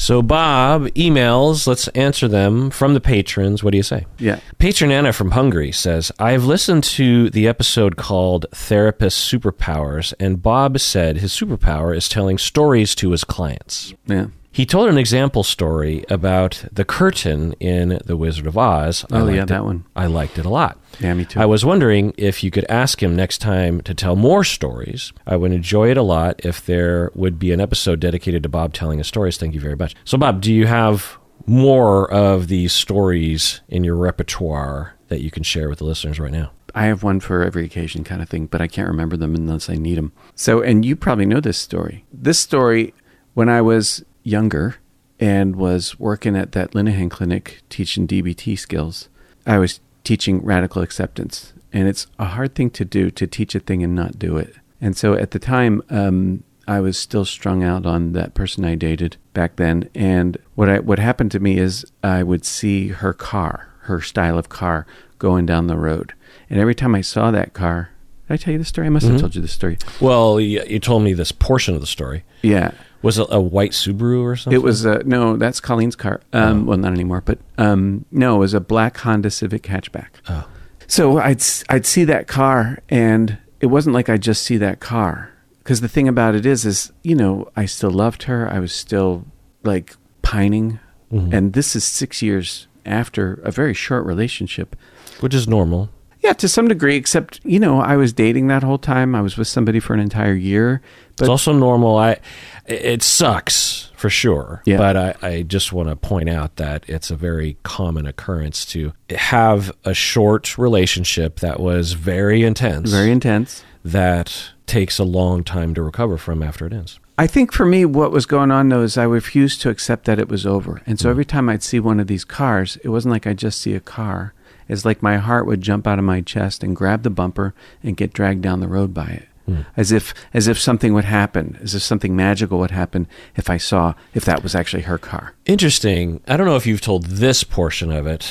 So, 0.00 0.22
Bob, 0.22 0.84
emails, 0.94 1.66
let's 1.66 1.88
answer 1.88 2.28
them 2.28 2.70
from 2.70 2.94
the 2.94 3.00
patrons. 3.00 3.64
What 3.64 3.72
do 3.72 3.78
you 3.78 3.82
say? 3.82 4.06
Yeah. 4.18 4.38
Patron 4.58 4.92
Anna 4.92 5.12
from 5.12 5.32
Hungary 5.32 5.72
says, 5.72 6.12
I've 6.20 6.44
listened 6.44 6.84
to 6.84 7.30
the 7.30 7.48
episode 7.48 7.96
called 7.96 8.46
Therapist 8.52 9.30
Superpowers, 9.30 10.14
and 10.20 10.40
Bob 10.40 10.78
said 10.78 11.16
his 11.16 11.32
superpower 11.32 11.96
is 11.96 12.08
telling 12.08 12.38
stories 12.38 12.94
to 12.94 13.10
his 13.10 13.24
clients. 13.24 13.92
Yeah. 14.06 14.28
He 14.58 14.66
told 14.66 14.88
an 14.88 14.98
example 14.98 15.44
story 15.44 16.04
about 16.10 16.64
the 16.72 16.84
curtain 16.84 17.52
in 17.60 18.00
The 18.04 18.16
Wizard 18.16 18.44
of 18.44 18.58
Oz. 18.58 19.04
I 19.12 19.14
Oh, 19.14 19.18
yeah, 19.18 19.24
liked 19.24 19.38
it- 19.38 19.46
that 19.54 19.64
one. 19.64 19.84
I 19.94 20.06
liked 20.06 20.36
it 20.36 20.44
a 20.44 20.48
lot. 20.48 20.80
Yeah, 20.98 21.14
me 21.14 21.26
too. 21.26 21.38
I 21.38 21.46
was 21.46 21.64
wondering 21.64 22.12
if 22.16 22.42
you 22.42 22.50
could 22.50 22.66
ask 22.68 23.00
him 23.00 23.14
next 23.14 23.38
time 23.38 23.80
to 23.82 23.94
tell 23.94 24.16
more 24.16 24.42
stories. 24.42 25.12
I 25.28 25.36
would 25.36 25.52
enjoy 25.52 25.92
it 25.92 25.96
a 25.96 26.02
lot 26.02 26.40
if 26.44 26.66
there 26.66 27.12
would 27.14 27.38
be 27.38 27.52
an 27.52 27.60
episode 27.60 28.00
dedicated 28.00 28.42
to 28.42 28.48
Bob 28.48 28.72
telling 28.74 28.98
his 28.98 29.06
stories. 29.06 29.36
Thank 29.36 29.54
you 29.54 29.60
very 29.60 29.76
much. 29.76 29.94
So, 30.04 30.18
Bob, 30.18 30.40
do 30.40 30.52
you 30.52 30.66
have 30.66 31.18
more 31.46 32.10
of 32.12 32.48
these 32.48 32.72
stories 32.72 33.60
in 33.68 33.84
your 33.84 33.94
repertoire 33.94 34.94
that 35.06 35.20
you 35.22 35.30
can 35.30 35.44
share 35.44 35.68
with 35.68 35.78
the 35.78 35.84
listeners 35.84 36.18
right 36.18 36.32
now? 36.32 36.50
I 36.74 36.86
have 36.86 37.04
one 37.04 37.20
for 37.20 37.44
every 37.44 37.64
occasion 37.64 38.02
kind 38.02 38.20
of 38.20 38.28
thing, 38.28 38.46
but 38.46 38.60
I 38.60 38.66
can't 38.66 38.88
remember 38.88 39.16
them 39.16 39.36
unless 39.36 39.70
I 39.70 39.76
need 39.76 39.98
them. 39.98 40.10
So, 40.34 40.62
and 40.62 40.84
you 40.84 40.96
probably 40.96 41.26
know 41.26 41.38
this 41.38 41.58
story. 41.58 42.04
This 42.12 42.40
story, 42.40 42.92
when 43.34 43.48
I 43.48 43.62
was 43.62 44.04
younger 44.28 44.76
and 45.18 45.56
was 45.56 45.98
working 45.98 46.36
at 46.36 46.52
that 46.52 46.72
Linehan 46.72 47.10
clinic 47.10 47.62
teaching 47.68 48.06
DBT 48.06 48.58
skills, 48.58 49.08
I 49.46 49.58
was 49.58 49.80
teaching 50.04 50.44
radical 50.44 50.82
acceptance. 50.82 51.52
And 51.72 51.88
it's 51.88 52.06
a 52.18 52.26
hard 52.26 52.54
thing 52.54 52.70
to 52.70 52.84
do 52.84 53.10
to 53.10 53.26
teach 53.26 53.54
a 53.54 53.60
thing 53.60 53.82
and 53.82 53.94
not 53.94 54.18
do 54.18 54.36
it. 54.36 54.54
And 54.80 54.96
so 54.96 55.14
at 55.14 55.32
the 55.32 55.38
time, 55.38 55.82
um, 55.90 56.44
I 56.66 56.80
was 56.80 56.98
still 56.98 57.24
strung 57.24 57.64
out 57.64 57.86
on 57.86 58.12
that 58.12 58.34
person 58.34 58.64
I 58.64 58.74
dated 58.74 59.16
back 59.32 59.56
then. 59.56 59.88
And 59.94 60.36
what 60.54 60.68
I, 60.68 60.78
what 60.78 60.98
happened 60.98 61.32
to 61.32 61.40
me 61.40 61.58
is 61.58 61.84
I 62.02 62.22
would 62.22 62.44
see 62.44 62.88
her 62.88 63.12
car, 63.12 63.74
her 63.82 64.00
style 64.00 64.38
of 64.38 64.48
car, 64.48 64.86
going 65.18 65.46
down 65.46 65.66
the 65.66 65.76
road. 65.76 66.14
And 66.48 66.60
every 66.60 66.74
time 66.74 66.94
I 66.94 67.00
saw 67.00 67.30
that 67.30 67.54
car, 67.54 67.90
did 68.28 68.34
I 68.34 68.36
tell 68.36 68.52
you 68.52 68.58
the 68.58 68.64
story? 68.64 68.86
I 68.86 68.90
must 68.90 69.06
have 69.06 69.18
told 69.18 69.34
you 69.34 69.40
the 69.40 69.48
story. 69.48 69.78
Well, 70.00 70.38
you 70.38 70.78
told 70.78 71.02
me 71.02 71.14
this 71.14 71.32
portion 71.32 71.74
of 71.74 71.80
the 71.80 71.86
story. 71.86 72.24
Yeah. 72.42 72.72
Was 73.02 73.18
it 73.18 73.26
a 73.30 73.40
white 73.40 73.72
Subaru 73.72 74.22
or 74.22 74.36
something? 74.36 74.58
It 74.58 74.62
was 74.62 74.84
uh, 74.84 75.02
no, 75.04 75.36
that's 75.36 75.60
Colleen's 75.60 75.94
car. 75.96 76.20
Um, 76.32 76.66
Well, 76.66 76.78
not 76.78 76.92
anymore, 76.92 77.22
but 77.24 77.38
um, 77.56 78.04
no, 78.10 78.36
it 78.36 78.38
was 78.38 78.54
a 78.54 78.60
black 78.60 78.96
Honda 78.98 79.30
Civic 79.30 79.62
hatchback. 79.64 80.08
Oh. 80.28 80.48
So 80.86 81.18
I'd 81.18 81.42
I'd 81.68 81.86
see 81.86 82.04
that 82.04 82.26
car, 82.26 82.78
and 82.88 83.38
it 83.60 83.66
wasn't 83.66 83.94
like 83.94 84.08
I 84.08 84.16
just 84.16 84.42
see 84.42 84.56
that 84.56 84.80
car. 84.80 85.30
Because 85.58 85.80
the 85.82 85.88
thing 85.88 86.08
about 86.08 86.34
it 86.34 86.46
is, 86.46 86.64
is 86.64 86.92
you 87.02 87.14
know, 87.14 87.50
I 87.54 87.66
still 87.66 87.90
loved 87.90 88.22
her. 88.24 88.50
I 88.50 88.58
was 88.58 88.72
still 88.72 89.26
like 89.64 89.94
pining, 90.22 90.80
and 91.10 91.52
this 91.52 91.76
is 91.76 91.84
six 91.84 92.20
years 92.22 92.66
after 92.86 93.34
a 93.44 93.50
very 93.50 93.74
short 93.74 94.06
relationship. 94.06 94.74
Which 95.20 95.34
is 95.34 95.46
normal. 95.46 95.90
Yeah, 96.28 96.34
to 96.34 96.48
some 96.48 96.68
degree, 96.68 96.96
except 96.96 97.40
you 97.42 97.58
know, 97.58 97.80
I 97.80 97.96
was 97.96 98.12
dating 98.12 98.48
that 98.48 98.62
whole 98.62 98.76
time. 98.76 99.14
I 99.14 99.22
was 99.22 99.38
with 99.38 99.48
somebody 99.48 99.80
for 99.80 99.94
an 99.94 100.00
entire 100.00 100.34
year. 100.34 100.82
But 101.16 101.24
it's 101.24 101.30
also 101.30 101.54
normal. 101.54 101.96
I 101.96 102.18
it 102.66 103.02
sucks 103.02 103.90
for 103.96 104.10
sure. 104.10 104.60
Yeah. 104.66 104.76
But 104.76 104.96
I, 104.98 105.14
I 105.22 105.42
just 105.42 105.72
want 105.72 105.88
to 105.88 105.96
point 105.96 106.28
out 106.28 106.56
that 106.56 106.84
it's 106.86 107.10
a 107.10 107.16
very 107.16 107.56
common 107.62 108.04
occurrence 108.04 108.66
to 108.66 108.92
have 109.08 109.72
a 109.86 109.94
short 109.94 110.58
relationship 110.58 111.40
that 111.40 111.60
was 111.60 111.94
very 111.94 112.44
intense. 112.44 112.90
very 112.90 113.10
intense. 113.10 113.64
that 113.82 114.50
takes 114.66 114.98
a 114.98 115.04
long 115.04 115.42
time 115.44 115.72
to 115.76 115.82
recover 115.82 116.18
from 116.18 116.42
after 116.42 116.66
it 116.66 116.74
ends. 116.74 117.00
I 117.16 117.26
think 117.26 117.54
for 117.54 117.64
me, 117.64 117.86
what 117.86 118.12
was 118.12 118.26
going 118.26 118.50
on 118.50 118.68
though 118.68 118.82
is 118.82 118.98
I 118.98 119.04
refused 119.04 119.62
to 119.62 119.70
accept 119.70 120.04
that 120.04 120.18
it 120.18 120.28
was 120.28 120.44
over. 120.44 120.82
And 120.84 121.00
so 121.00 121.08
mm. 121.08 121.10
every 121.12 121.24
time 121.24 121.48
I'd 121.48 121.62
see 121.62 121.80
one 121.80 122.00
of 122.00 122.06
these 122.06 122.26
cars, 122.26 122.76
it 122.84 122.90
wasn't 122.90 123.12
like 123.12 123.26
I 123.26 123.32
just 123.32 123.62
see 123.62 123.74
a 123.74 123.80
car. 123.80 124.34
It's 124.68 124.84
like 124.84 125.02
my 125.02 125.16
heart 125.16 125.46
would 125.46 125.60
jump 125.60 125.86
out 125.86 125.98
of 125.98 126.04
my 126.04 126.20
chest 126.20 126.62
and 126.62 126.76
grab 126.76 127.02
the 127.02 127.10
bumper 127.10 127.54
and 127.82 127.96
get 127.96 128.12
dragged 128.12 128.42
down 128.42 128.60
the 128.60 128.68
road 128.68 128.92
by 128.92 129.06
it. 129.06 129.28
Hmm. 129.46 129.62
As 129.76 129.92
if 129.92 130.12
as 130.34 130.46
if 130.46 130.58
something 130.60 130.92
would 130.92 131.06
happen, 131.06 131.58
as 131.62 131.74
if 131.74 131.82
something 131.82 132.14
magical 132.14 132.58
would 132.58 132.70
happen 132.70 133.06
if 133.34 133.48
I 133.48 133.56
saw 133.56 133.94
if 134.12 134.24
that 134.26 134.42
was 134.42 134.54
actually 134.54 134.82
her 134.82 134.98
car. 134.98 135.34
Interesting. 135.46 136.20
I 136.28 136.36
don't 136.36 136.46
know 136.46 136.56
if 136.56 136.66
you've 136.66 136.82
told 136.82 137.06
this 137.06 137.44
portion 137.44 137.90
of 137.90 138.06
it. 138.06 138.30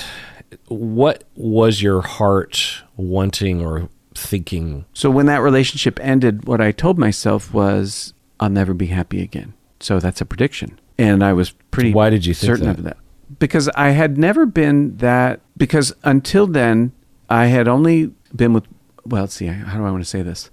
What 0.68 1.24
was 1.36 1.82
your 1.82 2.02
heart 2.02 2.84
wanting 2.96 3.66
or 3.66 3.90
thinking? 4.14 4.86
So 4.94 5.10
when 5.10 5.26
that 5.26 5.42
relationship 5.42 6.00
ended, 6.02 6.46
what 6.46 6.62
I 6.62 6.72
told 6.72 7.00
myself 7.00 7.52
was 7.52 8.14
I'll 8.40 8.50
never 8.50 8.76
be 8.76 8.88
happy 8.88 9.22
again. 9.22 9.54
So 9.80 10.00
that's 10.00 10.22
a 10.22 10.26
prediction. 10.26 10.80
And 11.00 11.24
I 11.24 11.34
was 11.34 11.52
pretty 11.72 11.94
Why 11.94 12.10
did 12.10 12.26
you 12.26 12.34
think 12.34 12.48
certain 12.48 12.66
that? 12.66 12.78
of 12.78 12.84
that? 12.84 12.98
Because 13.40 13.68
I 13.70 13.90
had 13.90 14.18
never 14.18 14.46
been 14.46 14.98
that 14.98 15.42
because 15.58 15.94
until 16.04 16.48
then 16.48 16.94
I 17.30 17.48
had 17.48 17.68
only 17.68 18.14
been 18.36 18.54
with 18.54 18.66
well, 19.06 19.24
let's 19.24 19.36
see, 19.36 19.48
how 19.48 19.78
do 19.78 19.86
I 19.86 19.92
want 19.92 20.04
to 20.04 20.10
say 20.10 20.22
this? 20.22 20.50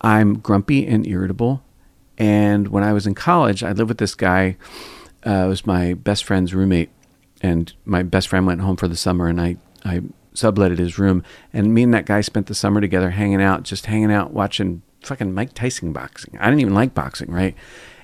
I'm 0.00 0.38
grumpy 0.38 0.86
and 0.86 1.06
irritable. 1.06 1.62
And 2.18 2.68
when 2.68 2.84
I 2.84 2.92
was 2.92 3.06
in 3.06 3.14
college, 3.14 3.62
I 3.64 3.72
lived 3.72 3.88
with 3.88 3.98
this 3.98 4.14
guy. 4.14 4.56
Uh, 5.26 5.44
it 5.46 5.48
was 5.48 5.66
my 5.66 5.94
best 5.94 6.24
friend's 6.24 6.54
roommate, 6.54 6.90
and 7.40 7.72
my 7.84 8.02
best 8.02 8.28
friend 8.28 8.46
went 8.46 8.60
home 8.60 8.76
for 8.76 8.88
the 8.88 8.96
summer, 8.96 9.26
and 9.26 9.40
I 9.40 9.56
I 9.84 10.02
subletted 10.34 10.78
his 10.78 10.98
room, 10.98 11.22
and 11.52 11.72
me 11.72 11.82
and 11.82 11.94
that 11.94 12.06
guy 12.06 12.20
spent 12.20 12.46
the 12.46 12.54
summer 12.54 12.80
together, 12.80 13.10
hanging 13.10 13.42
out, 13.42 13.62
just 13.62 13.86
hanging 13.86 14.12
out, 14.12 14.32
watching 14.32 14.82
fucking 15.02 15.32
Mike 15.32 15.54
Tyson 15.54 15.92
boxing. 15.92 16.36
I 16.38 16.46
didn't 16.46 16.60
even 16.60 16.74
like 16.74 16.94
boxing, 16.94 17.30
right? 17.30 17.54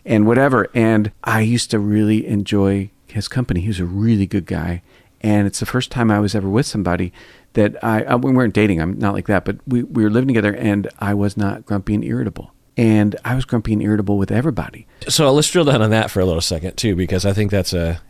And 0.04 0.26
whatever. 0.26 0.68
And 0.74 1.12
I 1.22 1.40
used 1.40 1.70
to 1.72 1.78
really 1.78 2.26
enjoy 2.26 2.90
his 3.10 3.28
company. 3.28 3.60
He 3.60 3.68
was 3.68 3.80
a 3.80 3.84
really 3.84 4.26
good 4.26 4.46
guy, 4.46 4.82
and 5.20 5.46
it's 5.46 5.60
the 5.60 5.66
first 5.66 5.90
time 5.90 6.10
I 6.10 6.20
was 6.20 6.34
ever 6.34 6.48
with 6.48 6.66
somebody 6.66 7.12
that 7.52 7.82
I 7.84 8.04
uh, 8.04 8.18
we 8.18 8.32
weren't 8.32 8.54
dating. 8.54 8.80
I'm 8.80 8.98
not 8.98 9.14
like 9.14 9.26
that, 9.26 9.44
but 9.44 9.58
we 9.66 9.82
we 9.82 10.02
were 10.02 10.10
living 10.10 10.28
together, 10.28 10.54
and 10.54 10.88
I 10.98 11.14
was 11.14 11.36
not 11.36 11.66
grumpy 11.66 11.94
and 11.94 12.04
irritable. 12.04 12.52
And 12.76 13.16
I 13.24 13.34
was 13.34 13.44
grumpy 13.44 13.74
and 13.74 13.82
irritable 13.82 14.16
with 14.16 14.30
everybody. 14.30 14.86
So 15.08 15.30
let's 15.32 15.50
drill 15.50 15.64
down 15.64 15.82
on 15.82 15.90
that 15.90 16.10
for 16.10 16.20
a 16.20 16.24
little 16.24 16.40
second 16.40 16.76
too, 16.76 16.96
because 16.96 17.26
I 17.26 17.32
think 17.32 17.50
that's 17.50 17.72
a 17.72 18.00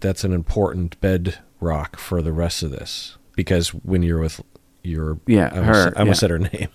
that's 0.00 0.24
an 0.24 0.32
important 0.32 1.00
bedrock 1.00 1.98
for 1.98 2.22
the 2.22 2.32
rest 2.32 2.62
of 2.62 2.70
this. 2.70 3.16
Because 3.36 3.68
when 3.68 4.02
you're 4.02 4.18
with 4.20 4.40
your 4.82 5.20
Yeah, 5.26 5.50
I 5.52 5.58
almost, 5.58 5.78
her, 5.78 5.92
I 5.96 6.00
almost 6.00 6.16
yeah. 6.16 6.20
said 6.20 6.30
her 6.30 6.38
name. 6.38 6.68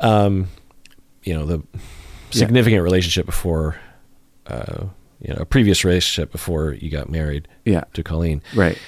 Um, 0.00 0.48
you 1.22 1.34
know 1.34 1.46
the 1.46 1.62
significant 2.30 2.82
relationship 2.82 3.26
before, 3.26 3.76
uh, 4.46 4.86
you 5.20 5.34
know, 5.34 5.40
a 5.42 5.44
previous 5.46 5.84
relationship 5.84 6.32
before 6.32 6.72
you 6.72 6.90
got 6.90 7.08
married 7.08 7.46
Yeah, 7.64 7.84
to 7.94 8.02
Colleen. 8.02 8.42
right. 8.54 8.78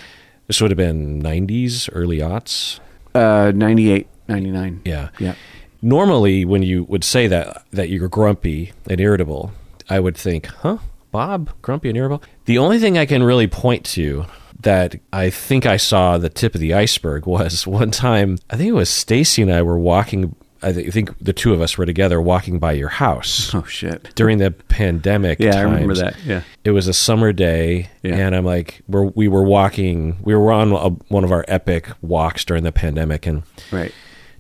This 0.48 0.60
would 0.60 0.70
have 0.70 0.78
been 0.78 1.22
'90s, 1.22 1.88
early 1.92 2.18
aughts. 2.18 2.80
Uh, 3.14 3.52
98, 3.54 4.06
99. 4.28 4.80
Yeah. 4.84 5.08
Yeah. 5.18 5.34
Normally, 5.80 6.44
when 6.44 6.62
you 6.62 6.84
would 6.84 7.04
say 7.04 7.26
that 7.28 7.64
that 7.72 7.88
you're 7.90 8.08
grumpy 8.08 8.72
and 8.88 9.00
irritable, 9.00 9.52
I 9.90 9.98
would 10.00 10.16
think, 10.16 10.46
"Huh, 10.46 10.78
Bob, 11.10 11.50
grumpy 11.62 11.88
and 11.88 11.96
irritable." 11.98 12.22
The 12.44 12.58
only 12.58 12.78
thing 12.78 12.96
I 12.98 13.06
can 13.06 13.22
really 13.22 13.46
point 13.46 13.84
to 13.96 14.26
that 14.60 14.94
I 15.12 15.28
think 15.30 15.66
I 15.66 15.76
saw 15.76 16.18
the 16.18 16.28
tip 16.28 16.54
of 16.54 16.60
the 16.60 16.72
iceberg 16.74 17.26
was 17.36 17.66
one 17.66 17.90
time. 17.90 18.38
I 18.50 18.56
think 18.56 18.68
it 18.68 18.72
was 18.74 18.88
Stacy 18.90 19.42
and 19.42 19.52
I 19.52 19.62
were 19.62 19.78
walking. 19.78 20.34
I 20.62 20.72
thi- 20.72 20.90
think 20.90 21.16
the 21.18 21.32
two 21.32 21.52
of 21.52 21.60
us 21.60 21.76
were 21.76 21.86
together 21.86 22.20
walking 22.20 22.58
by 22.58 22.72
your 22.72 22.88
house 22.88 23.54
Oh 23.54 23.64
shit. 23.64 24.10
during 24.14 24.38
the 24.38 24.50
pandemic. 24.50 25.38
Yeah, 25.40 25.56
I 25.58 25.62
remember 25.62 25.94
that. 25.94 26.16
Yeah. 26.24 26.42
It 26.64 26.70
was 26.70 26.86
a 26.88 26.92
summer 26.92 27.32
day, 27.32 27.90
Yeah. 28.02 28.14
and 28.16 28.34
I'm 28.36 28.44
like, 28.44 28.82
we're, 28.88 29.04
we 29.06 29.28
were 29.28 29.42
walking. 29.44 30.16
We 30.22 30.34
were 30.34 30.52
on 30.52 30.72
a, 30.72 30.88
one 31.12 31.24
of 31.24 31.32
our 31.32 31.44
epic 31.48 31.88
walks 32.00 32.44
during 32.44 32.62
the 32.64 32.72
pandemic, 32.72 33.26
and 33.26 33.42
Right. 33.70 33.92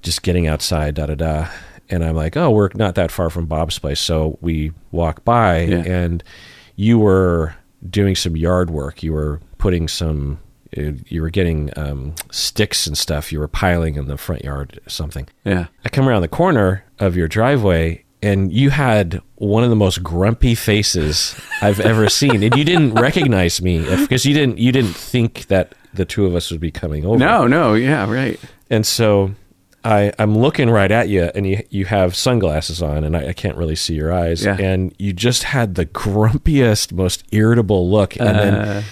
just 0.02 0.22
getting 0.22 0.46
outside, 0.46 0.94
da 0.94 1.06
da 1.06 1.14
da. 1.14 1.48
And 1.90 2.04
I'm 2.04 2.14
like, 2.16 2.36
oh, 2.36 2.50
we're 2.50 2.70
not 2.74 2.94
that 2.94 3.10
far 3.10 3.28
from 3.28 3.46
Bob's 3.46 3.78
place. 3.78 4.00
So 4.00 4.38
we 4.40 4.72
walk 4.92 5.24
by, 5.24 5.62
Yeah. 5.62 5.82
and 5.84 6.22
you 6.76 6.98
were 6.98 7.54
doing 7.88 8.14
some 8.14 8.36
yard 8.36 8.70
work. 8.70 9.02
You 9.02 9.12
were 9.12 9.40
putting 9.58 9.88
some, 9.88 10.38
uh, 10.76 10.92
you 11.06 11.20
were 11.22 11.30
getting 11.30 11.70
um, 11.76 12.14
sticks 12.30 12.86
and 12.86 12.96
stuff. 12.96 13.32
You 13.32 13.38
were 13.40 13.48
piling 13.48 13.96
in 13.96 14.06
the 14.06 14.16
front 14.16 14.42
yard 14.44 14.80
or 14.86 14.90
something. 14.90 15.28
Yeah. 15.44 15.66
I 15.84 15.88
come 15.88 16.08
around 16.08 16.22
the 16.22 16.28
corner 16.28 16.84
of 16.98 17.16
your 17.16 17.28
driveway, 17.28 18.04
and 18.22 18.52
you 18.52 18.70
had 18.70 19.20
one 19.36 19.64
of 19.64 19.70
the 19.70 19.76
most 19.76 20.02
grumpy 20.02 20.54
faces 20.54 21.34
I've 21.60 21.80
ever 21.80 22.08
seen. 22.08 22.42
And 22.42 22.54
you 22.56 22.64
didn't 22.64 22.94
recognize 22.94 23.60
me 23.60 23.80
because 23.96 24.24
you 24.24 24.32
didn't 24.34 24.58
you 24.58 24.72
didn't 24.72 24.94
think 24.94 25.46
that 25.48 25.74
the 25.92 26.04
two 26.04 26.24
of 26.26 26.34
us 26.34 26.50
would 26.50 26.60
be 26.60 26.70
coming 26.70 27.04
over. 27.04 27.18
No, 27.18 27.46
no. 27.46 27.74
Yeah, 27.74 28.10
right. 28.10 28.40
And 28.70 28.86
so 28.86 29.34
I, 29.84 30.12
I'm 30.18 30.38
looking 30.38 30.70
right 30.70 30.90
at 30.90 31.08
you, 31.08 31.24
and 31.34 31.46
you 31.46 31.62
you 31.68 31.84
have 31.86 32.14
sunglasses 32.16 32.80
on, 32.80 33.02
and 33.04 33.14
I, 33.16 33.28
I 33.28 33.32
can't 33.34 33.56
really 33.58 33.76
see 33.76 33.94
your 33.94 34.12
eyes. 34.12 34.44
Yeah. 34.44 34.56
And 34.58 34.94
you 34.98 35.12
just 35.12 35.42
had 35.42 35.74
the 35.74 35.84
grumpiest, 35.84 36.92
most 36.92 37.24
irritable 37.32 37.90
look, 37.90 38.16
and 38.16 38.28
Uh. 38.28 38.32
then 38.32 38.84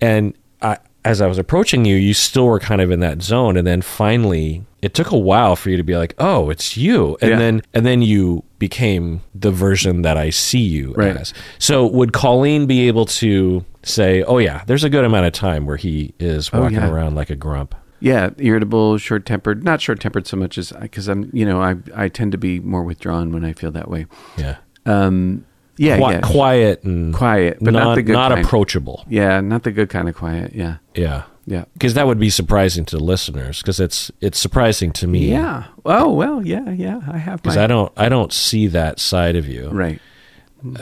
and 0.00 0.34
I 0.62 0.76
as 1.06 1.20
I 1.22 1.26
was 1.26 1.38
approaching 1.38 1.84
you, 1.84 1.96
you 1.96 2.12
still 2.14 2.46
were 2.46 2.58
kind 2.60 2.80
of 2.80 2.90
in 2.90 3.00
that 3.00 3.22
zone, 3.22 3.56
and 3.56 3.66
then 3.66 3.80
finally, 3.82 4.64
it 4.82 4.92
took 4.94 5.10
a 5.12 5.18
while 5.18 5.56
for 5.56 5.70
you 5.70 5.76
to 5.76 5.82
be 5.82 5.96
like, 5.96 6.14
"Oh, 6.18 6.50
it's 6.50 6.76
you," 6.76 7.16
and 7.20 7.30
Yeah. 7.30 7.38
then 7.38 7.62
and 7.72 7.86
then 7.86 8.02
you 8.02 8.42
became 8.58 9.20
the 9.34 9.50
version 9.50 10.02
that 10.02 10.16
I 10.16 10.30
see 10.30 10.60
you 10.60 10.92
Right. 10.96 11.16
as. 11.16 11.32
So, 11.58 11.86
would 11.86 12.12
Colleen 12.12 12.66
be 12.66 12.88
able 12.88 13.06
to 13.06 13.64
say, 13.82 14.22
"Oh 14.24 14.38
yeah, 14.38 14.62
there's 14.66 14.84
a 14.84 14.90
good 14.90 15.04
amount 15.04 15.26
of 15.26 15.32
time 15.32 15.64
where 15.66 15.76
he 15.76 16.12
is 16.18 16.50
Oh, 16.52 16.60
walking 16.62 16.78
yeah. 16.78 16.90
around 16.90 17.14
like 17.14 17.30
a 17.30 17.36
grump"? 17.36 17.74
Yeah, 18.00 18.30
irritable, 18.38 18.98
short 18.98 19.24
tempered. 19.24 19.64
Not 19.64 19.80
short 19.80 20.00
tempered 20.00 20.26
so 20.26 20.36
much 20.36 20.58
as 20.58 20.72
because 20.80 21.08
I'm, 21.08 21.30
you 21.32 21.46
know, 21.46 21.62
I 21.62 21.76
I 21.94 22.08
tend 22.08 22.32
to 22.32 22.38
be 22.38 22.60
more 22.60 22.82
withdrawn 22.82 23.32
when 23.32 23.44
I 23.44 23.52
feel 23.52 23.70
that 23.72 23.90
way. 23.90 24.06
Yeah, 24.36 24.56
Um, 24.84 25.44
yeah, 25.76 25.98
Qui- 25.98 26.12
yeah, 26.14 26.20
quiet 26.22 26.82
and 26.84 27.14
quiet, 27.14 27.58
but 27.60 27.72
not, 27.72 27.94
the 27.94 28.02
good 28.02 28.12
not 28.12 28.32
kind. 28.32 28.44
approachable. 28.44 29.04
Yeah, 29.08 29.40
not 29.40 29.62
the 29.62 29.72
good 29.72 29.88
kind 29.90 30.08
of 30.08 30.14
quiet. 30.14 30.52
Yeah, 30.54 30.76
Yeah. 30.94 31.24
yeah, 31.46 31.64
Because 31.74 31.94
that 31.94 32.06
would 32.06 32.18
be 32.18 32.30
surprising 32.30 32.84
to 32.86 32.98
listeners. 32.98 33.60
Because 33.60 33.78
it's 33.80 34.10
it's 34.20 34.38
surprising 34.38 34.92
to 34.92 35.06
me. 35.06 35.30
yeah. 35.30 35.64
Oh 35.84 36.12
well, 36.12 36.44
yeah, 36.46 36.70
yeah. 36.70 37.00
I 37.08 37.18
have 37.18 37.42
Because 37.42 37.56
my 37.56 37.64
I 37.64 37.66
don't 37.66 37.92
I 37.96 38.08
don't 38.08 38.32
see 38.32 38.66
that 38.68 38.98
side 39.00 39.36
of 39.36 39.46
you. 39.46 39.68
right. 39.68 40.00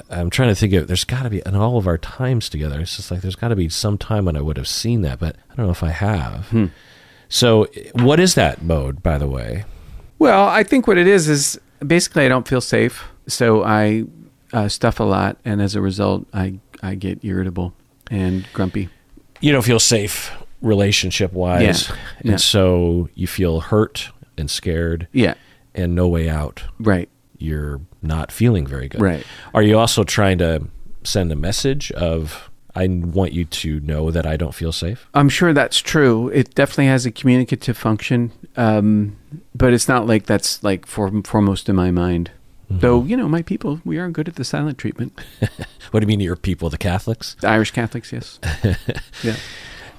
I'm 0.09 0.31
trying 0.31 0.49
to 0.49 0.55
think 0.55 0.73
of 0.73 0.87
there's 0.87 1.05
got 1.05 1.25
to 1.25 1.31
be 1.31 1.43
in 1.45 1.55
all 1.55 1.77
of 1.77 1.87
our 1.87 1.99
times 1.99 2.49
together. 2.49 2.81
It's 2.81 2.97
just 2.97 3.11
like 3.11 3.21
there's 3.21 3.35
got 3.37 3.49
to 3.49 3.57
be 3.57 3.69
some 3.69 3.99
time 3.99 4.25
when 4.25 4.37
I 4.37 4.41
would 4.41 4.57
have 4.57 4.69
seen 4.69 5.03
that, 5.03 5.19
but 5.19 5.37
I 5.51 5.55
don't 5.57 5.67
know 5.67 5.73
if 5.73 5.83
I 5.83 5.91
have. 5.91 6.47
Hmm. 6.49 6.67
So, 7.29 7.67
what 7.95 8.19
is 8.21 8.35
that 8.37 8.63
mode, 8.63 9.03
by 9.03 9.19
the 9.19 9.27
way? 9.27 9.65
Well, 10.19 10.47
I 10.47 10.63
think 10.63 10.87
what 10.87 10.97
it 10.97 11.07
is 11.09 11.29
is 11.29 11.61
basically 11.85 12.25
I 12.25 12.29
don't 12.29 12.47
feel 12.49 12.61
safe, 12.63 13.05
so 13.27 13.63
I 13.65 14.05
uh, 14.55 14.69
stuff 14.69 15.01
a 15.01 15.05
lot, 15.05 15.37
and 15.45 15.61
as 15.61 15.75
a 15.75 15.81
result, 15.83 16.27
I 16.33 16.59
I 16.83 16.95
get 16.95 17.23
irritable 17.25 17.75
and 18.11 18.47
grumpy. 18.53 18.89
You 19.41 19.53
don't 19.53 19.65
feel 19.65 19.81
safe 19.81 20.31
relationship 20.63 21.33
wise, 21.33 21.89
Yeah. 21.89 21.97
and 22.21 22.31
Yeah. 22.31 22.37
so 22.37 23.09
you 23.15 23.27
feel 23.27 23.61
hurt 23.61 24.11
and 24.39 24.51
scared 24.51 25.09
Yeah, 25.13 25.35
and 25.75 25.95
no 25.95 26.09
way 26.09 26.29
out. 26.31 26.63
right, 26.79 27.09
You're 27.39 27.81
not 28.03 28.33
feeling 28.33 28.67
very 28.67 28.89
good. 28.89 29.01
right. 29.03 29.25
Are 29.53 29.63
you 29.63 29.79
also 29.79 30.05
trying 30.05 30.39
to 30.39 30.63
send 31.05 31.31
a 31.33 31.37
message 31.37 31.91
of 31.93 32.51
I 32.77 32.87
want 32.89 33.33
you 33.33 33.45
to 33.45 33.79
know 33.81 34.11
that 34.11 34.27
I 34.27 34.37
don't 34.37 34.55
feel 34.55 34.73
safe? 34.73 35.07
I'm 35.15 35.29
sure 35.29 35.53
that's 35.53 35.79
true. 35.79 36.29
It 36.31 36.55
definitely 36.55 36.87
has 36.89 37.07
a 37.07 37.11
communicative 37.13 37.77
function, 37.77 38.33
um, 38.57 39.17
but 39.55 39.73
it's 39.73 39.87
not 39.89 40.07
like 40.07 40.27
that's 40.27 40.63
like 40.65 40.85
for, 40.87 41.11
foremost 41.25 41.69
in 41.69 41.77
my 41.77 41.91
mind. 41.91 42.31
Mm-hmm. 42.65 42.79
Though 42.81 43.03
you 43.05 43.17
know, 43.17 43.29
my 43.29 43.43
people, 43.43 43.81
we 43.85 43.99
are 43.99 44.09
good 44.11 44.29
at 44.29 44.37
the 44.37 44.45
silent 44.45 44.79
treatment. 44.79 45.19
What 45.91 46.01
do 46.01 46.05
you 46.05 46.09
mean 46.09 46.19
your 46.21 46.35
people, 46.35 46.71
the 46.71 46.79
Catholics? 46.79 47.37
The 47.41 47.47
Irish 47.49 47.71
Catholics, 47.71 48.13
yes. 48.13 48.41
yeah. 49.23 49.37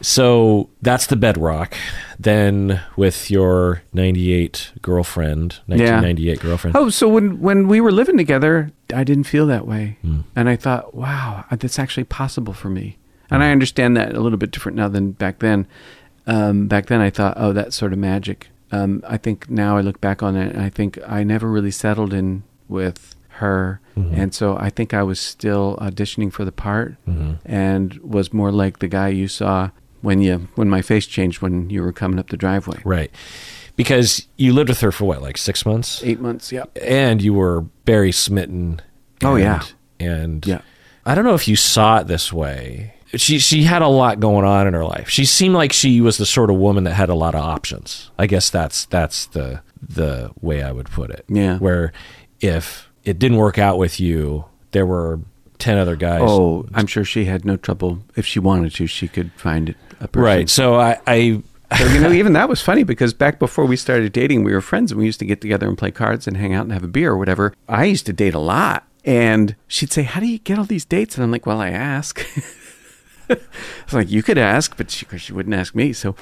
So 0.02 0.70
that's 0.82 1.08
the 1.08 1.16
bedrock. 1.16 1.74
Then 2.20 2.82
with 2.98 3.32
your 3.32 3.82
98 3.94 4.74
girlfriend, 4.82 5.60
1998 5.68 6.40
girlfriend. 6.42 6.76
Oh, 6.76 6.90
so 6.90 7.08
when 7.08 7.40
when 7.40 7.68
we 7.70 7.80
were 7.80 7.92
living 7.94 8.18
together, 8.18 8.72
I 8.94 9.04
didn't 9.06 9.24
feel 9.26 9.48
that 9.48 9.66
way, 9.68 9.98
Hmm. 10.02 10.22
and 10.36 10.50
I 10.50 10.56
thought, 10.58 10.94
wow, 10.96 11.46
that's 11.50 11.80
actually 11.80 12.04
possible 12.06 12.54
for 12.54 12.70
me. 12.70 12.98
And 13.32 13.42
I 13.44 13.52
understand 13.52 13.96
that 13.98 14.14
a 14.16 14.20
little 14.20 14.38
bit 14.38 14.52
different 14.52 14.76
now 14.78 14.88
than 14.90 15.12
back 15.12 15.40
then. 15.40 15.66
Um, 16.28 16.68
back 16.68 16.88
then, 16.88 17.02
I 17.02 17.10
thought, 17.10 17.36
oh, 17.38 17.54
that's 17.54 17.76
sort 17.76 17.94
of 17.94 18.00
magic. 18.00 18.50
Um, 18.72 19.02
I 19.08 19.18
think 19.18 19.50
now 19.50 19.78
I 19.78 19.82
look 19.82 20.02
back 20.02 20.22
on 20.22 20.36
it, 20.36 20.54
and 20.54 20.62
I 20.62 20.70
think 20.70 21.00
I 21.08 21.24
never 21.24 21.48
really 21.50 21.72
settled 21.72 22.14
in 22.14 22.44
with 22.68 23.16
her, 23.40 23.80
Mhm. 23.98 24.18
and 24.18 24.34
so 24.34 24.58
I 24.58 24.70
think 24.70 24.94
I 24.94 25.04
was 25.04 25.20
still 25.20 25.78
auditioning 25.82 26.32
for 26.32 26.46
the 26.46 26.52
part, 26.52 26.96
Mhm. 27.08 27.40
and 27.46 27.94
was 28.04 28.32
more 28.34 28.52
like 28.52 28.80
the 28.80 28.88
guy 28.88 29.10
you 29.10 29.28
saw 29.28 29.70
when 30.02 30.22
you 30.22 30.48
when 30.56 30.70
my 30.70 30.82
face 30.82 31.06
changed 31.06 31.42
when 31.42 31.70
you 31.70 31.82
were 31.82 31.92
coming 31.92 32.20
up 32.20 32.30
the 32.30 32.38
driveway. 32.38 32.80
Right. 32.86 33.12
Because 33.76 34.28
you 34.38 34.54
lived 34.54 34.70
with 34.70 34.80
her 34.82 34.92
for 34.92 35.04
what, 35.06 35.22
like 35.22 35.38
six 35.38 35.66
months? 35.66 36.02
Eight 36.04 36.22
months, 36.22 36.52
yeah. 36.52 36.64
And 36.82 37.22
you 37.22 37.34
were 37.34 37.66
very 37.86 38.12
smitten. 38.14 38.80
Oh, 39.24 39.36
yeah. 39.36 39.64
And 40.00 40.46
Yeah. 40.46 40.62
I 41.06 41.14
don't 41.14 41.26
know 41.26 41.34
if 41.36 41.48
you 41.48 41.56
saw 41.58 42.00
it 42.00 42.08
this 42.08 42.32
way. 42.32 42.94
She 43.16 43.38
she 43.40 43.64
had 43.64 43.82
a 43.82 43.88
lot 43.88 44.20
going 44.20 44.46
on 44.46 44.68
in 44.68 44.74
her 44.74 44.84
life. 44.86 45.10
She 45.10 45.26
seemed 45.26 45.56
like 45.56 45.72
she 45.74 46.00
was 46.02 46.18
the 46.18 46.26
sort 46.26 46.50
of 46.50 46.56
woman 46.58 46.84
that 46.86 46.94
had 46.94 47.10
a 47.10 47.16
lot 47.16 47.36
of 47.36 47.42
options. 47.42 48.12
I 48.18 48.28
guess 48.28 48.50
that's 48.50 48.86
that's 48.86 49.26
the 49.28 49.62
the 49.88 50.32
way 50.42 50.64
I 50.64 50.72
would 50.72 50.88
put 50.90 51.10
it. 51.12 51.26
Yeah. 51.30 51.58
Where 51.60 51.94
if 52.46 52.90
it 53.04 53.20
didn't 53.20 53.38
work 53.38 53.58
out 53.58 53.78
with 53.78 54.00
you, 54.00 54.46
there 54.72 54.86
were 54.86 55.20
ten 55.58 55.78
other 55.78 55.96
guys. 55.96 56.22
Oh, 56.24 56.68
I'm 56.74 56.88
sure 56.88 57.04
she 57.04 57.26
had 57.26 57.46
no 57.46 57.58
trouble. 57.58 58.00
If 58.16 58.26
she 58.26 58.40
wanted 58.40 58.74
to, 58.76 58.88
she 58.88 59.08
could 59.08 59.32
find 59.34 59.70
it. 59.70 59.78
A 60.02 60.08
person. 60.10 60.26
right. 60.26 60.50
So 60.50 60.76
I, 60.76 61.00
I 61.08 61.44
So, 61.78 61.86
you 61.88 62.00
know, 62.00 62.12
even 62.12 62.34
that 62.34 62.48
was 62.48 62.62
funny 62.62 62.84
because 62.84 63.14
back 63.14 63.40
before 63.40 63.66
we 63.66 63.76
started 63.76 64.14
dating, 64.14 64.44
we 64.44 64.54
were 64.54 64.62
friends 64.62 64.92
and 64.92 65.00
we 65.00 65.06
used 65.06 65.20
to 65.20 65.26
get 65.26 65.42
together 65.42 65.68
and 65.68 65.78
play 65.78 65.92
cards 65.92 66.28
and 66.28 66.38
hang 66.38 66.54
out 66.54 66.64
and 66.64 66.72
have 66.72 66.84
a 66.84 66.88
beer 66.88 67.12
or 67.12 67.18
whatever. 67.18 67.54
I 67.68 67.86
used 67.86 68.06
to 68.06 68.14
date 68.14 68.34
a 68.36 68.40
lot. 68.40 68.86
And 69.04 69.56
she'd 69.68 69.92
say, 69.92 70.04
How 70.04 70.20
do 70.20 70.28
you 70.28 70.40
get 70.40 70.58
all 70.58 70.66
these 70.66 70.86
dates? 70.86 71.16
And 71.16 71.24
I'm 71.24 71.32
like, 71.32 71.46
Well, 71.46 71.62
I 71.62 71.70
ask. 71.70 72.20
I 73.30 73.38
was 73.86 73.94
like, 73.94 74.12
You 74.12 74.24
could 74.24 74.38
ask, 74.38 74.78
but 74.78 74.92
she, 74.92 75.06
she 75.18 75.34
wouldn't 75.34 75.56
ask 75.56 75.76
me. 75.76 75.92
So, 75.94 76.16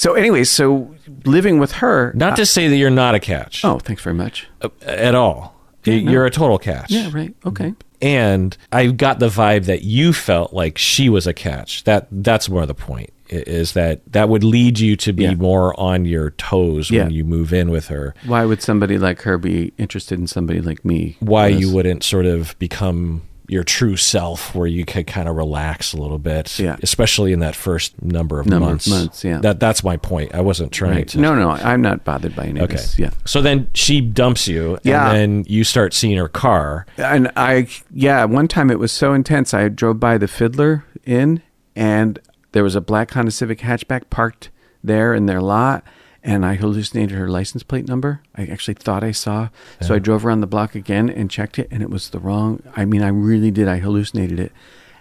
so 0.00 0.14
anyway, 0.14 0.44
so 0.44 0.94
living 1.24 1.58
with 1.58 1.72
her. 1.72 2.12
not 2.14 2.36
to 2.36 2.46
say 2.46 2.68
that 2.68 2.76
you're 2.76 2.90
not 2.90 3.14
a 3.14 3.20
catch 3.20 3.64
Oh, 3.64 3.78
thanks 3.78 4.02
very 4.02 4.14
much. 4.14 4.46
uh, 4.62 4.68
at 4.82 5.14
all. 5.14 5.54
Yeah, 5.84 6.00
no. 6.02 6.10
You're 6.12 6.26
a 6.26 6.30
total 6.30 6.58
catch. 6.58 6.90
Yeah, 6.90 7.10
right. 7.12 7.34
Okay. 7.44 7.74
and 8.02 8.56
I 8.72 8.86
got 8.88 9.18
the 9.18 9.28
vibe 9.28 9.64
that 9.66 9.82
you 9.82 10.12
felt 10.12 10.52
like 10.54 10.78
she 10.78 11.08
was 11.10 11.26
a 11.26 11.34
catch. 11.34 11.84
That 11.84 12.06
that's 12.10 12.48
more 12.48 12.64
the 12.66 12.74
point. 12.74 13.10
i- 13.30 13.44
Is 13.46 13.72
that 13.74 14.00
that 14.12 14.28
would 14.30 14.42
lead 14.44 14.78
you 14.78 14.96
to 14.96 15.12
be 15.12 15.24
Yeah. 15.24 15.34
more 15.34 15.78
on 15.78 16.04
your 16.06 16.30
toes 16.32 16.90
Yeah. 16.90 17.04
when 17.04 17.12
you 17.12 17.24
move 17.24 17.52
in 17.52 17.70
with 17.70 17.88
her. 17.88 18.14
Why 18.26 18.44
would 18.46 18.60
somebody 18.62 18.96
like 18.98 19.22
her 19.22 19.36
be 19.38 19.72
interested 19.78 20.18
in 20.18 20.26
somebody 20.26 20.60
like 20.60 20.82
me? 20.84 21.16
Why 21.20 21.48
you 21.48 21.70
wouldn't 21.74 22.02
sort 22.02 22.26
of 22.26 22.58
become 22.58 23.22
your 23.50 23.64
true 23.64 23.96
self, 23.96 24.54
where 24.54 24.66
you 24.68 24.84
could 24.84 25.06
kind 25.08 25.28
of 25.28 25.34
relax 25.34 25.92
a 25.92 25.96
little 25.96 26.18
bit, 26.20 26.56
Yeah. 26.58 26.76
especially 26.82 27.32
in 27.32 27.40
that 27.40 27.56
first 27.56 28.00
number 28.00 28.38
of 28.38 28.46
Number 28.46 28.66
of 28.66 28.70
months. 28.70 28.88
months, 28.88 29.24
yeah. 29.24 29.38
that 29.40 29.58
that's 29.58 29.82
my 29.82 29.96
point. 29.96 30.32
I 30.34 30.40
wasn't 30.40 30.70
trying 30.70 30.94
Right. 30.94 31.08
to. 31.08 31.20
No, 31.20 31.34
no, 31.34 31.50
I'm 31.50 31.82
not 31.82 32.04
bothered 32.04 32.36
by 32.36 32.44
any 32.44 32.60
of 32.60 32.64
Okay. 32.64 32.76
this. 32.76 32.96
Yeah. 32.98 33.10
So 33.24 33.42
then 33.42 33.66
she 33.74 34.00
dumps 34.00 34.46
you, 34.46 34.78
Yeah. 34.84 35.10
and 35.10 35.16
then 35.16 35.44
you 35.48 35.64
start 35.64 35.94
seeing 35.94 36.16
her 36.16 36.28
car. 36.28 36.86
And 36.96 37.30
I, 37.36 37.66
yeah, 37.92 38.24
one 38.24 38.46
time 38.46 38.70
it 38.70 38.78
was 38.78 38.92
so 38.92 39.12
intense. 39.14 39.52
I 39.52 39.68
drove 39.68 39.98
by 39.98 40.16
the 40.16 40.28
Fiddler 40.28 40.84
Inn, 41.04 41.42
and 41.74 42.20
there 42.52 42.62
was 42.62 42.76
a 42.76 42.80
black 42.80 43.10
Honda 43.12 43.32
Civic 43.32 43.60
hatchback 43.60 44.10
parked 44.10 44.50
there 44.84 45.12
in 45.12 45.26
their 45.26 45.40
lot, 45.42 45.82
and 46.22 46.44
I 46.44 46.54
hallucinated 46.54 47.16
her 47.16 47.28
license 47.28 47.62
plate 47.62 47.88
number. 47.88 48.20
I 48.36 48.44
actually 48.46 48.74
thought 48.74 49.02
I 49.02 49.12
saw, 49.12 49.48
so 49.80 49.94
I 49.94 49.98
drove 49.98 50.24
around 50.24 50.40
the 50.40 50.46
block 50.46 50.74
again 50.74 51.08
and 51.08 51.30
checked 51.30 51.58
it, 51.58 51.68
and 51.70 51.82
it 51.82 51.90
was 51.90 52.10
the 52.10 52.18
wrong. 52.18 52.62
I 52.76 52.84
mean, 52.84 53.02
I 53.02 53.08
really 53.08 53.50
did. 53.50 53.68
I 53.68 53.78
hallucinated 53.78 54.38
it, 54.38 54.52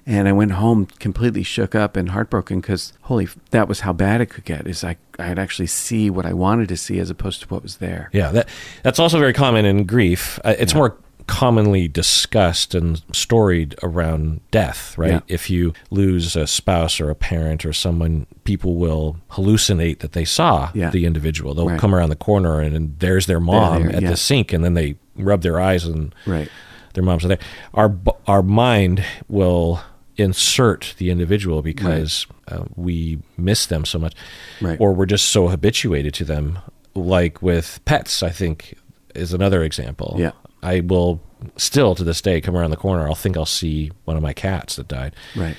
and 0.06 0.28
I 0.28 0.32
went 0.32 0.52
home 0.54 0.86
completely 0.86 1.44
shook 1.44 1.76
up 1.76 1.98
and 1.98 2.10
heartbroken 2.10 2.62
because 2.62 2.94
holy, 3.04 3.28
that 3.52 3.68
was 3.68 3.82
how 3.82 3.94
bad 3.94 4.22
it 4.22 4.28
could 4.28 4.46
get. 4.46 4.68
Is 4.68 4.84
I 4.84 4.98
I 5.18 5.30
could 5.30 5.40
actually 5.40 5.68
see 5.68 6.10
what 6.10 6.26
I 6.26 6.34
wanted 6.34 6.70
to 6.70 6.78
see 6.78 7.00
as 7.00 7.10
opposed 7.10 7.42
to 7.42 7.48
what 7.48 7.64
was 7.64 7.78
there. 7.78 8.10
Yeah, 8.14 8.32
that 8.32 8.50
that's 8.84 9.00
also 9.00 9.20
very 9.20 9.34
common 9.34 9.66
in 9.66 9.86
grief. 9.86 10.40
Uh, 10.44 10.56
it's 10.58 10.74
more 10.74 10.98
commonly 11.30 11.88
discussed 11.88 12.74
and 12.74 13.02
storied 13.14 13.76
around 13.84 14.42
death, 14.52 14.98
right? 14.98 15.12
Yeah. 15.12 15.20
If 15.28 15.50
you 15.50 15.74
lose 15.92 16.36
a 16.36 16.48
spouse 16.48 17.00
or 17.00 17.10
a 17.10 17.16
parent 17.16 17.66
or 17.66 17.72
someone, 17.74 18.26
people 18.44 18.76
will 18.76 19.18
hallucinate 19.32 20.00
that 20.00 20.14
they 20.14 20.26
saw 20.26 20.72
Yeah. 20.74 20.90
the 20.90 21.06
individual. 21.06 21.54
They'll 21.54 21.70
Right. 21.70 21.80
come 21.80 21.94
around 21.94 22.10
the 22.10 22.16
corner 22.16 22.60
and, 22.60 22.76
and 22.76 22.96
there's 23.00 23.26
their 23.28 23.40
mom 23.40 23.84
there, 23.84 23.96
at 23.98 24.02
yeah. 24.04 24.10
the 24.10 24.18
sink, 24.18 24.52
and 24.54 24.64
then 24.64 24.74
they 24.74 24.96
rub 25.16 25.42
their 25.42 25.60
eyes 25.60 25.86
and 25.86 26.14
Right. 26.26 26.50
their 26.96 27.04
moms 27.04 27.24
are 27.26 27.30
there. 27.30 27.40
Our 27.74 27.96
our 28.28 28.42
mind 28.44 29.04
will 29.28 29.82
insert 30.18 30.96
the 30.98 31.10
individual 31.10 31.62
because 31.62 32.28
uh, 32.50 32.64
we 32.76 33.20
miss 33.38 33.66
them 33.68 33.86
so 33.86 33.98
much, 34.00 34.14
Right. 34.62 34.78
or 34.82 34.94
we're 34.94 35.06
just 35.06 35.28
so 35.30 35.48
habituated 35.48 36.14
to 36.16 36.26
them. 36.26 36.60
Like 36.96 37.42
with 37.42 37.80
pets, 37.86 38.22
I 38.24 38.30
think 38.30 38.76
is 39.16 39.34
another 39.34 39.64
example. 39.64 40.16
Yeah. 40.20 40.32
I 40.62 40.82
will 40.82 41.22
still 41.56 41.96
to 41.96 42.04
this 42.04 42.22
day 42.22 42.42
come 42.42 42.56
around 42.56 42.72
the 42.72 42.78
corner. 42.78 43.08
I'll 43.08 43.16
think 43.16 43.38
I'll 43.38 43.46
see 43.46 43.92
one 44.06 44.18
of 44.18 44.24
my 44.24 44.34
cats 44.34 44.76
that 44.76 44.88
died, 44.88 45.16
Right. 45.36 45.56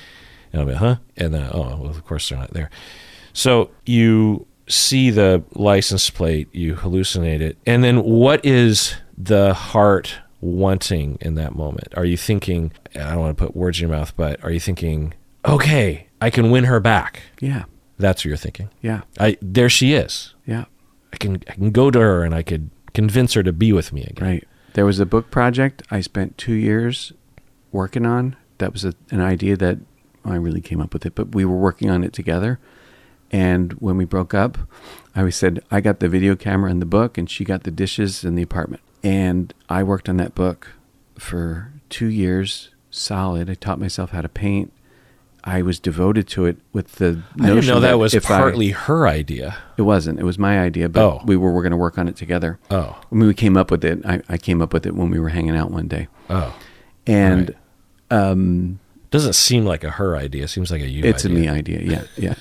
and 0.53 0.61
I'll 0.61 0.67
be, 0.67 0.73
huh? 0.75 0.97
And 1.17 1.33
then, 1.33 1.49
oh, 1.51 1.77
well, 1.77 1.89
of 1.89 2.05
course 2.05 2.29
they're 2.29 2.37
not 2.37 2.53
there. 2.53 2.69
So 3.33 3.71
you 3.85 4.45
see 4.67 5.09
the 5.09 5.43
license 5.53 6.09
plate, 6.09 6.47
you 6.51 6.75
hallucinate 6.75 7.41
it. 7.41 7.57
And 7.65 7.83
then 7.83 8.03
what 8.03 8.45
is 8.45 8.95
the 9.17 9.53
heart 9.53 10.19
wanting 10.39 11.17
in 11.21 11.35
that 11.35 11.55
moment? 11.55 11.87
Are 11.95 12.05
you 12.05 12.17
thinking, 12.17 12.71
I 12.95 12.99
don't 13.11 13.19
want 13.19 13.37
to 13.37 13.43
put 13.45 13.55
words 13.55 13.79
in 13.81 13.87
your 13.89 13.97
mouth, 13.97 14.13
but 14.15 14.43
are 14.43 14.51
you 14.51 14.59
thinking, 14.59 15.13
okay, 15.45 16.07
I 16.21 16.29
can 16.29 16.51
win 16.51 16.65
her 16.65 16.79
back? 16.79 17.23
Yeah. 17.39 17.63
That's 17.97 18.21
what 18.21 18.29
you're 18.29 18.37
thinking. 18.37 18.69
Yeah. 18.81 19.01
I 19.19 19.37
there 19.41 19.69
she 19.69 19.93
is. 19.93 20.33
Yeah. 20.47 20.65
I 21.13 21.17
can 21.17 21.43
I 21.47 21.53
can 21.53 21.69
go 21.71 21.91
to 21.91 21.99
her 21.99 22.23
and 22.23 22.33
I 22.33 22.41
could 22.41 22.69
convince 22.93 23.33
her 23.33 23.43
to 23.43 23.53
be 23.53 23.71
with 23.71 23.93
me 23.93 24.03
again. 24.03 24.27
Right. 24.27 24.47
There 24.73 24.85
was 24.85 24.99
a 24.99 25.05
book 25.05 25.29
project 25.31 25.83
I 25.91 26.01
spent 26.01 26.37
two 26.37 26.53
years 26.53 27.11
working 27.71 28.05
on. 28.05 28.35
That 28.57 28.73
was 28.73 28.85
a, 28.85 28.93
an 29.09 29.19
idea 29.19 29.57
that 29.57 29.79
I 30.23 30.35
really 30.35 30.61
came 30.61 30.79
up 30.79 30.93
with 30.93 31.05
it, 31.05 31.15
but 31.15 31.33
we 31.33 31.45
were 31.45 31.57
working 31.57 31.89
on 31.89 32.03
it 32.03 32.13
together. 32.13 32.59
And 33.31 33.73
when 33.73 33.97
we 33.97 34.05
broke 34.05 34.33
up, 34.33 34.57
I 35.15 35.29
said 35.29 35.63
I 35.71 35.81
got 35.81 35.99
the 35.99 36.09
video 36.09 36.35
camera 36.35 36.69
and 36.69 36.81
the 36.81 36.85
book, 36.85 37.17
and 37.17 37.29
she 37.29 37.43
got 37.43 37.63
the 37.63 37.71
dishes 37.71 38.23
and 38.23 38.37
the 38.37 38.41
apartment. 38.43 38.83
And 39.03 39.53
I 39.69 39.83
worked 39.83 40.09
on 40.09 40.17
that 40.17 40.35
book 40.35 40.73
for 41.17 41.73
two 41.89 42.07
years 42.07 42.69
solid. 42.89 43.49
I 43.49 43.55
taught 43.55 43.79
myself 43.79 44.11
how 44.11 44.21
to 44.21 44.29
paint. 44.29 44.71
I 45.43 45.61
was 45.63 45.79
devoted 45.79 46.27
to 46.29 46.45
it 46.45 46.57
with 46.71 46.93
the 46.93 47.21
I 47.39 47.47
didn't 47.47 47.65
know 47.65 47.79
that 47.79 47.97
was 47.97 48.13
if 48.13 48.25
I- 48.29 48.37
partly 48.37 48.69
her 48.69 49.07
idea. 49.07 49.57
it 49.77 49.81
wasn't. 49.83 50.19
It 50.19 50.23
was 50.23 50.37
my 50.37 50.59
idea, 50.59 50.87
but 50.89 51.01
Oh. 51.03 51.21
we 51.25 51.35
were, 51.35 51.51
were 51.51 51.61
going 51.63 51.71
to 51.71 51.77
work 51.77 51.97
on 51.97 52.07
it 52.07 52.15
together. 52.15 52.59
Oh, 52.69 52.99
I 53.11 53.15
mean, 53.15 53.27
we 53.27 53.33
came 53.33 53.57
up 53.57 53.71
with 53.71 53.83
it. 53.83 54.05
I, 54.05 54.21
I 54.29 54.37
came 54.37 54.61
up 54.61 54.71
with 54.73 54.85
it 54.85 54.95
when 54.95 55.09
we 55.09 55.19
were 55.19 55.29
hanging 55.29 55.55
out 55.57 55.71
one 55.71 55.87
day, 55.87 56.07
oh, 56.29 56.55
and 57.07 57.55
um, 58.11 58.79
doesn't 59.09 59.33
seem 59.33 59.65
like 59.65 59.83
a 59.83 59.89
her 59.91 60.15
idea. 60.15 60.43
It 60.43 60.49
Seems 60.49 60.71
like 60.71 60.81
a 60.81 60.87
you. 60.87 61.03
it's 61.03 61.25
idea. 61.25 61.37
a 61.37 61.41
me 61.41 61.47
idea. 61.49 61.79
Yeah, 61.81 62.03
yeah. 62.17 62.33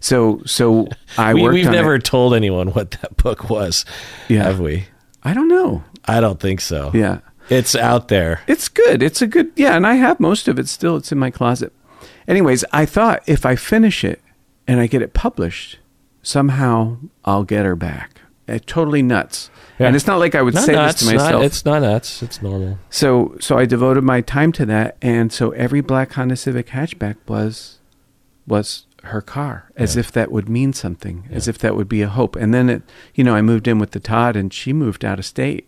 So, 0.00 0.42
so 0.44 0.88
I 1.16 1.34
we, 1.34 1.42
worked 1.42 1.54
we've 1.54 1.70
never 1.70 1.94
It. 1.96 2.04
told 2.04 2.34
anyone 2.34 2.68
what 2.68 2.90
that 3.02 3.16
book 3.16 3.48
was, 3.48 3.84
Yeah. 4.28 4.44
have 4.44 4.60
we? 4.60 4.86
I 5.22 5.32
don't 5.34 5.48
know. 5.48 5.82
I 6.04 6.20
don't 6.20 6.38
think 6.38 6.60
so. 6.60 6.90
Yeah, 6.92 7.20
It's 7.48 7.74
out 7.74 8.08
there. 8.08 8.42
it's 8.46 8.68
good. 8.68 9.02
It's 9.02 9.22
a 9.22 9.26
good. 9.26 9.50
Yeah, 9.56 9.74
and 9.76 9.86
I 9.86 9.94
have 9.94 10.20
most 10.20 10.46
of 10.48 10.58
it 10.58 10.68
still. 10.68 10.96
It's 10.96 11.10
in 11.12 11.18
my 11.18 11.30
closet. 11.30 11.72
Anyways, 12.28 12.64
I 12.72 12.86
thought 12.86 13.22
if 13.26 13.44
I 13.46 13.56
finish 13.56 14.04
it 14.04 14.20
and 14.66 14.80
I 14.80 14.86
get 14.86 15.02
it 15.02 15.12
published, 15.14 15.78
somehow 16.22 16.96
I'll 17.24 17.44
get 17.44 17.64
her 17.64 17.76
back. 17.76 18.20
Uh, 18.48 18.58
totally 18.66 19.02
nuts. 19.02 19.50
Yeah. 19.78 19.86
And 19.86 19.96
it's 19.96 20.06
not 20.06 20.18
like 20.18 20.34
I 20.34 20.42
would 20.42 20.54
Not 20.54 20.64
say 20.64 20.72
nuts. 20.72 21.00
this 21.00 21.08
to 21.08 21.14
myself. 21.14 21.32
Not, 21.32 21.44
it's 21.44 21.64
not 21.64 21.82
nuts. 21.82 22.22
It's 22.22 22.42
normal. 22.42 22.78
So 22.90 23.36
so 23.40 23.56
I 23.58 23.64
devoted 23.64 24.04
my 24.04 24.20
time 24.20 24.52
to 24.52 24.66
that, 24.66 24.96
and 25.00 25.32
so 25.32 25.50
every 25.52 25.80
black 25.80 26.12
Honda 26.12 26.36
Civic 26.36 26.68
hatchback 26.68 27.16
was 27.26 27.78
was 28.46 28.84
her 29.04 29.22
car, 29.22 29.70
as 29.76 29.96
Yeah. 29.96 30.00
if 30.00 30.12
that 30.12 30.30
would 30.30 30.48
mean 30.48 30.72
something, 30.74 31.26
as 31.30 31.48
if 31.48 31.58
that 31.58 31.74
would 31.76 31.88
be 31.88 32.02
a 32.02 32.08
hope. 32.08 32.36
And 32.36 32.52
then 32.52 32.68
it, 32.68 32.82
you 33.14 33.24
know, 33.24 33.34
I 33.34 33.40
moved 33.42 33.66
in 33.66 33.78
with 33.78 33.92
the 33.92 34.00
Todd, 34.00 34.36
and 34.36 34.52
she 34.52 34.72
moved 34.74 35.04
out 35.04 35.18
of 35.18 35.24
state. 35.24 35.66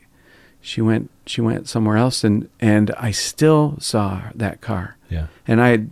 She 0.60 0.80
went 0.82 1.10
she 1.24 1.40
went 1.40 1.68
somewhere 1.68 1.96
else, 1.96 2.24
and 2.24 2.48
and 2.60 2.90
I 2.98 3.10
still 3.10 3.76
saw 3.80 4.24
that 4.34 4.60
car, 4.60 4.96
Yeah. 5.08 5.28
and 5.48 5.62
I 5.62 5.68
had 5.68 5.90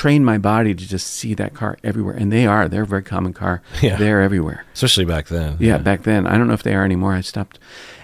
trained 0.00 0.24
my 0.24 0.38
body 0.38 0.74
to 0.74 0.88
just 0.88 1.08
see 1.08 1.34
that 1.34 1.52
car 1.52 1.76
everywhere, 1.84 2.14
and 2.14 2.32
they 2.32 2.46
are 2.46 2.70
they're 2.70 2.84
a 2.84 2.86
very 2.86 3.02
common 3.02 3.34
car. 3.34 3.60
Yeah. 3.82 3.96
They're 3.96 4.22
everywhere. 4.22 4.64
Especially 4.72 5.04
back 5.04 5.28
then. 5.28 5.56
Yeah, 5.58 5.76
back 5.76 6.04
then. 6.04 6.26
I 6.26 6.38
don't 6.38 6.48
know 6.48 6.54
if 6.54 6.62
they 6.62 6.74
are 6.74 6.84
anymore. 6.84 7.12
I 7.12 7.20
stopped. 7.20 7.58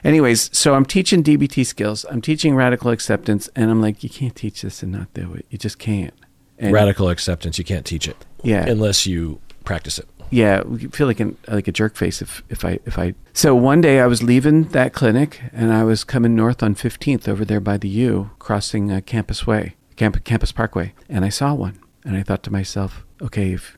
Anyways, 0.04 0.50
so 0.56 0.74
I'm 0.74 0.84
teaching 0.84 1.22
DBT 1.22 1.64
skills. 1.64 2.04
I'm 2.10 2.20
teaching 2.20 2.54
radical 2.54 2.90
acceptance, 2.90 3.48
and 3.56 3.70
I'm 3.70 3.80
like, 3.80 4.02
you 4.04 4.10
can't 4.10 4.36
teach 4.36 4.60
this 4.62 4.82
and 4.82 4.92
not 4.92 5.12
do 5.14 5.32
it. 5.34 5.46
You 5.48 5.56
just 5.56 5.78
can't. 5.78 6.12
And 6.58 6.72
Radical 6.72 7.08
acceptance. 7.08 7.58
You 7.58 7.64
can't 7.64 7.86
teach 7.86 8.06
it. 8.08 8.24
Yeah. 8.42 8.66
Unless 8.66 9.06
you 9.06 9.40
practice 9.64 9.98
it. 9.98 10.06
Yeah, 10.30 10.62
we 10.62 10.88
feel 10.88 11.06
like 11.06 11.20
an 11.20 11.36
like 11.48 11.68
a 11.68 11.72
jerk 11.72 11.96
face 11.96 12.20
if 12.20 12.42
if 12.50 12.64
I 12.64 12.78
if 12.84 12.98
I. 12.98 13.14
So 13.32 13.54
one 13.54 13.80
day 13.80 14.00
I 14.00 14.06
was 14.06 14.22
leaving 14.22 14.64
that 14.68 14.92
clinic, 14.92 15.40
and 15.52 15.72
I 15.72 15.84
was 15.84 16.04
coming 16.04 16.34
north 16.34 16.62
on 16.62 16.74
15th 16.74 17.26
over 17.28 17.44
there 17.44 17.60
by 17.60 17.76
the 17.78 17.88
U, 17.88 18.30
crossing 18.38 18.90
uh, 18.92 19.00
Campus 19.00 19.46
Way, 19.46 19.76
Camp, 19.96 20.24
Campus 20.24 20.52
Parkway, 20.52 20.92
and 21.08 21.24
I 21.24 21.28
saw 21.30 21.54
one, 21.54 21.78
and 22.06 22.16
I 22.16 22.22
thought 22.22 22.42
to 22.44 22.50
myself, 22.52 23.04
okay, 23.20 23.52
if 23.52 23.76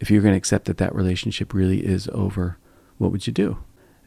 if 0.00 0.10
you're 0.10 0.20
going 0.22 0.34
to 0.34 0.38
accept 0.38 0.66
that 0.66 0.76
that 0.78 0.94
relationship 0.94 1.54
really 1.54 1.84
is 1.86 2.08
over, 2.12 2.58
what 2.98 3.10
would 3.12 3.26
you 3.26 3.32
do? 3.32 3.56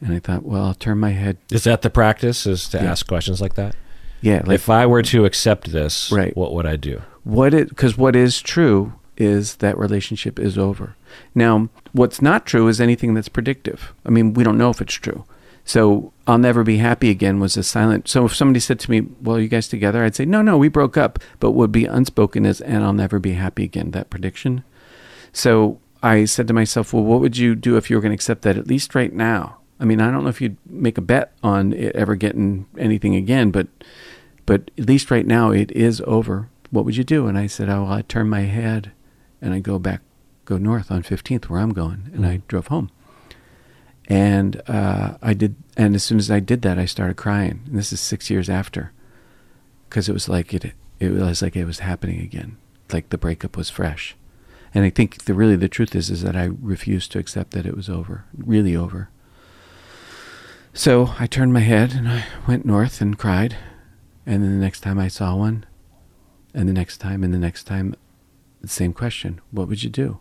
And 0.00 0.12
I 0.14 0.18
thought, 0.20 0.42
well, 0.44 0.64
I'll 0.66 0.74
turn 0.74 0.98
my 0.98 1.10
head. 1.10 1.38
Is 1.50 1.64
that 1.64 1.82
the 1.82 1.90
practice? 1.90 2.46
Is 2.46 2.68
to 2.70 2.78
Yeah. 2.78 2.90
ask 2.92 3.06
questions 3.06 3.40
like 3.40 3.54
that? 3.54 3.74
Yeah, 4.20 4.42
like 4.46 4.54
if 4.54 4.70
I 4.70 4.86
were 4.86 5.02
to 5.02 5.24
accept 5.24 5.72
this, 5.72 6.10
Right. 6.12 6.36
what 6.36 6.52
would 6.54 6.66
I 6.66 6.76
do? 6.76 7.02
what 7.24 7.52
it 7.54 7.68
because 7.68 7.96
what 7.96 8.14
is 8.16 8.40
true 8.42 8.94
is 9.16 9.56
that 9.56 9.78
relationship 9.78 10.40
is 10.40 10.58
over 10.58 10.96
now 11.36 11.68
what's 11.92 12.20
not 12.20 12.44
true 12.46 12.66
is 12.66 12.80
anything 12.80 13.14
that's 13.14 13.28
predictive 13.28 13.92
i 14.04 14.10
mean 14.10 14.34
we 14.34 14.42
don't 14.42 14.58
know 14.58 14.70
if 14.70 14.80
it's 14.80 14.94
true 14.94 15.24
so 15.72 16.12
i'll 16.26 16.38
never 16.38 16.62
be 16.62 16.78
happy 16.78 17.10
again 17.10 17.40
was 17.40 17.56
a 17.56 17.62
silent 17.62 18.08
so 18.08 18.24
if 18.24 18.34
somebody 18.34 18.60
said 18.60 18.78
to 18.78 18.90
me 18.90 19.00
well 19.20 19.36
are 19.36 19.40
you 19.40 19.48
guys 19.48 19.68
together 19.68 20.04
i'd 20.04 20.14
say 20.14 20.24
no 20.24 20.42
no 20.42 20.56
we 20.58 20.68
broke 20.68 20.96
up 20.96 21.18
but 21.40 21.52
would 21.52 21.72
be 21.72 21.84
unspoken 21.84 22.44
is 22.44 22.60
and 22.60 22.84
i'll 22.84 22.92
never 22.92 23.18
be 23.18 23.32
happy 23.32 23.64
again 23.64 23.90
that 23.90 24.10
prediction 24.10 24.64
so 25.32 25.78
i 26.02 26.24
said 26.24 26.46
to 26.46 26.54
myself 26.54 26.92
well 26.92 27.02
what 27.02 27.20
would 27.20 27.36
you 27.36 27.54
do 27.54 27.76
if 27.76 27.88
you 27.88 27.96
were 27.96 28.02
going 28.02 28.10
to 28.10 28.14
accept 28.14 28.42
that 28.42 28.58
at 28.58 28.66
least 28.66 28.94
right 28.94 29.12
now 29.12 29.58
i 29.80 29.84
mean 29.84 30.00
i 30.00 30.10
don't 30.10 30.22
know 30.22 30.30
if 30.30 30.40
you'd 30.40 30.56
make 30.66 30.98
a 30.98 31.02
bet 31.02 31.32
on 31.42 31.72
it 31.72 31.94
ever 31.96 32.14
getting 32.14 32.66
anything 32.78 33.14
again 33.14 33.50
but 33.50 33.66
but 34.46 34.70
at 34.78 34.86
least 34.86 35.10
right 35.10 35.26
now 35.26 35.50
it 35.50 35.70
is 35.72 36.02
over. 36.06 36.48
What 36.70 36.84
would 36.84 36.96
you 36.96 37.04
do? 37.04 37.26
And 37.26 37.38
I 37.38 37.46
said, 37.46 37.68
oh, 37.68 37.84
well, 37.84 37.92
I'd 37.92 38.08
turn 38.08 38.28
my 38.28 38.42
head 38.42 38.92
and 39.40 39.54
I'd 39.54 39.62
go 39.62 39.78
back, 39.78 40.00
go 40.44 40.58
north 40.58 40.90
on 40.90 41.02
15th 41.02 41.44
where 41.46 41.60
I'm 41.60 41.72
going. 41.72 42.10
And 42.12 42.26
I 42.26 42.36
mm-hmm. 42.36 42.46
drove 42.48 42.68
home. 42.68 42.90
And 44.08 44.60
uh, 44.66 45.14
I 45.22 45.34
did, 45.34 45.54
and 45.76 45.94
as 45.94 46.02
soon 46.02 46.18
as 46.18 46.30
I 46.30 46.40
did 46.40 46.62
that, 46.62 46.78
I 46.78 46.86
started 46.86 47.16
crying. 47.16 47.62
And 47.66 47.78
this 47.78 47.92
is 47.92 48.00
six 48.00 48.30
years 48.30 48.50
after, 48.50 48.92
because 49.88 50.08
it 50.08 50.12
was 50.12 50.28
like 50.28 50.52
it, 50.52 50.72
it 50.98 51.12
was 51.12 51.42
like 51.42 51.56
it 51.56 51.64
was 51.64 51.78
happening 51.80 52.20
again, 52.20 52.56
like 52.92 53.10
the 53.10 53.18
breakup 53.18 53.56
was 53.56 53.70
fresh. 53.70 54.16
And 54.74 54.84
I 54.84 54.90
think 54.90 55.24
the 55.24 55.34
really 55.34 55.56
the 55.56 55.68
truth 55.68 55.94
is 55.94 56.10
is 56.10 56.22
that 56.22 56.36
I 56.36 56.50
refused 56.60 57.12
to 57.12 57.18
accept 57.18 57.52
that 57.52 57.66
it 57.66 57.76
was 57.76 57.88
over, 57.88 58.24
really 58.36 58.74
over. 58.74 59.10
So 60.74 61.10
I 61.18 61.26
turned 61.26 61.52
my 61.52 61.60
head 61.60 61.92
and 61.92 62.08
I 62.08 62.24
went 62.48 62.64
north 62.64 63.00
and 63.00 63.18
cried. 63.18 63.56
And 64.24 64.42
then 64.42 64.52
the 64.52 64.64
next 64.64 64.80
time 64.80 64.98
I 64.98 65.08
saw 65.08 65.34
one, 65.34 65.66
and 66.54 66.68
the 66.68 66.72
next 66.72 66.98
time, 66.98 67.24
and 67.24 67.34
the 67.34 67.38
next 67.38 67.64
time, 67.64 67.94
the 68.60 68.68
same 68.68 68.92
question 68.92 69.40
What 69.50 69.68
would 69.68 69.82
you 69.82 69.90
do? 69.90 70.20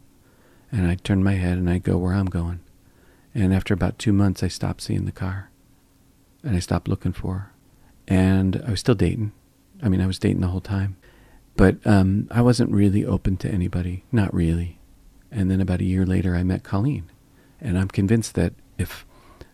And 0.71 0.88
I 0.88 0.95
turned 0.95 1.23
my 1.23 1.33
head 1.33 1.57
and 1.57 1.69
I 1.69 1.77
go 1.77 1.97
where 1.97 2.13
I'm 2.13 2.25
going. 2.25 2.61
And 3.33 3.53
after 3.53 3.73
about 3.73 4.00
two 4.00 4.13
months, 4.13 4.43
I 4.43 4.47
stopped 4.47 4.81
seeing 4.81 5.05
the 5.05 5.11
car. 5.11 5.50
And 6.43 6.55
I 6.55 6.59
stopped 6.59 6.88
looking 6.88 7.13
for 7.13 7.33
her. 7.33 7.53
And 8.07 8.61
I 8.65 8.71
was 8.71 8.79
still 8.79 8.95
dating. 8.95 9.31
I 9.81 9.89
mean, 9.89 10.01
I 10.01 10.07
was 10.07 10.19
dating 10.19 10.41
the 10.41 10.47
whole 10.47 10.61
time. 10.61 10.97
But 11.55 11.85
um, 11.85 12.27
I 12.31 12.41
wasn't 12.41 12.71
really 12.71 13.05
open 13.05 13.38
to 13.38 13.50
anybody. 13.50 14.03
Not 14.11 14.33
really. 14.33 14.79
And 15.31 15.50
then 15.50 15.61
about 15.61 15.81
a 15.81 15.85
year 15.85 16.05
later, 16.05 16.35
I 16.35 16.43
met 16.43 16.63
Colleen. 16.63 17.09
And 17.59 17.77
I'm 17.77 17.88
convinced 17.88 18.35
that 18.35 18.53
if 18.77 19.05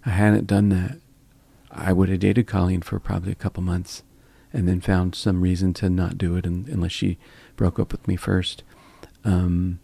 I 0.05 0.12
hadn't 0.12 0.48
done 0.48 0.69
that, 0.69 1.00
I 1.69 1.93
would 1.93 2.10
have 2.10 2.19
dated 2.19 2.48
Colleen 2.48 2.81
for 2.81 3.00
probably 3.00 3.31
a 3.31 3.36
couple 3.36 3.62
months 3.62 4.03
and 4.53 4.67
then 4.67 4.81
found 4.81 5.13
some 5.13 5.41
reason 5.41 5.74
to 5.74 5.89
not 5.89 6.17
do 6.17 6.36
it 6.36 6.46
un 6.46 6.65
unless 6.72 6.93
she 6.93 7.17
broke 7.55 7.79
up 7.79 7.91
with 7.91 8.07
me 8.07 8.15
first. 8.15 8.63
Um, 9.24 9.79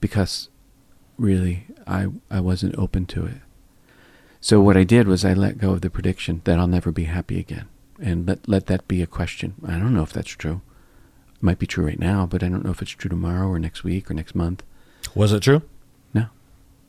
because 0.00 0.50
really, 1.18 1.66
I, 1.86 2.08
I 2.30 2.40
wasn't 2.40 2.78
open 2.78 3.06
to 3.06 3.26
it. 3.26 3.38
So 4.40 4.60
what 4.60 4.76
I 4.76 4.84
did 4.84 5.08
was 5.08 5.24
I 5.24 5.32
let 5.32 5.58
go 5.58 5.72
of 5.72 5.80
the 5.80 5.90
prediction 5.90 6.42
that 6.44 6.58
I'll 6.58 6.66
never 6.66 6.92
be 6.92 7.04
happy 7.04 7.40
again. 7.40 7.66
And 8.00 8.26
let, 8.26 8.48
let 8.48 8.66
that 8.66 8.86
be 8.88 9.00
a 9.02 9.06
question. 9.06 9.54
I 9.66 9.78
don't 9.78 9.94
know 9.94 10.02
if 10.02 10.12
that's 10.12 10.30
true. 10.30 10.60
It 11.34 11.42
might 11.42 11.58
be 11.58 11.66
true 11.66 11.86
right 11.86 11.98
now, 11.98 12.26
but 12.26 12.42
I 12.42 12.48
don't 12.48 12.64
know 12.64 12.72
if 12.72 12.82
it's 12.82 12.90
true 12.90 13.08
tomorrow 13.08 13.48
or 13.48 13.58
next 13.58 13.84
week 13.84 14.10
or 14.10 14.14
next 14.14 14.34
month. 14.34 14.62
Was 15.14 15.32
it 15.32 15.44
true? 15.44 15.62
No, 16.12 16.26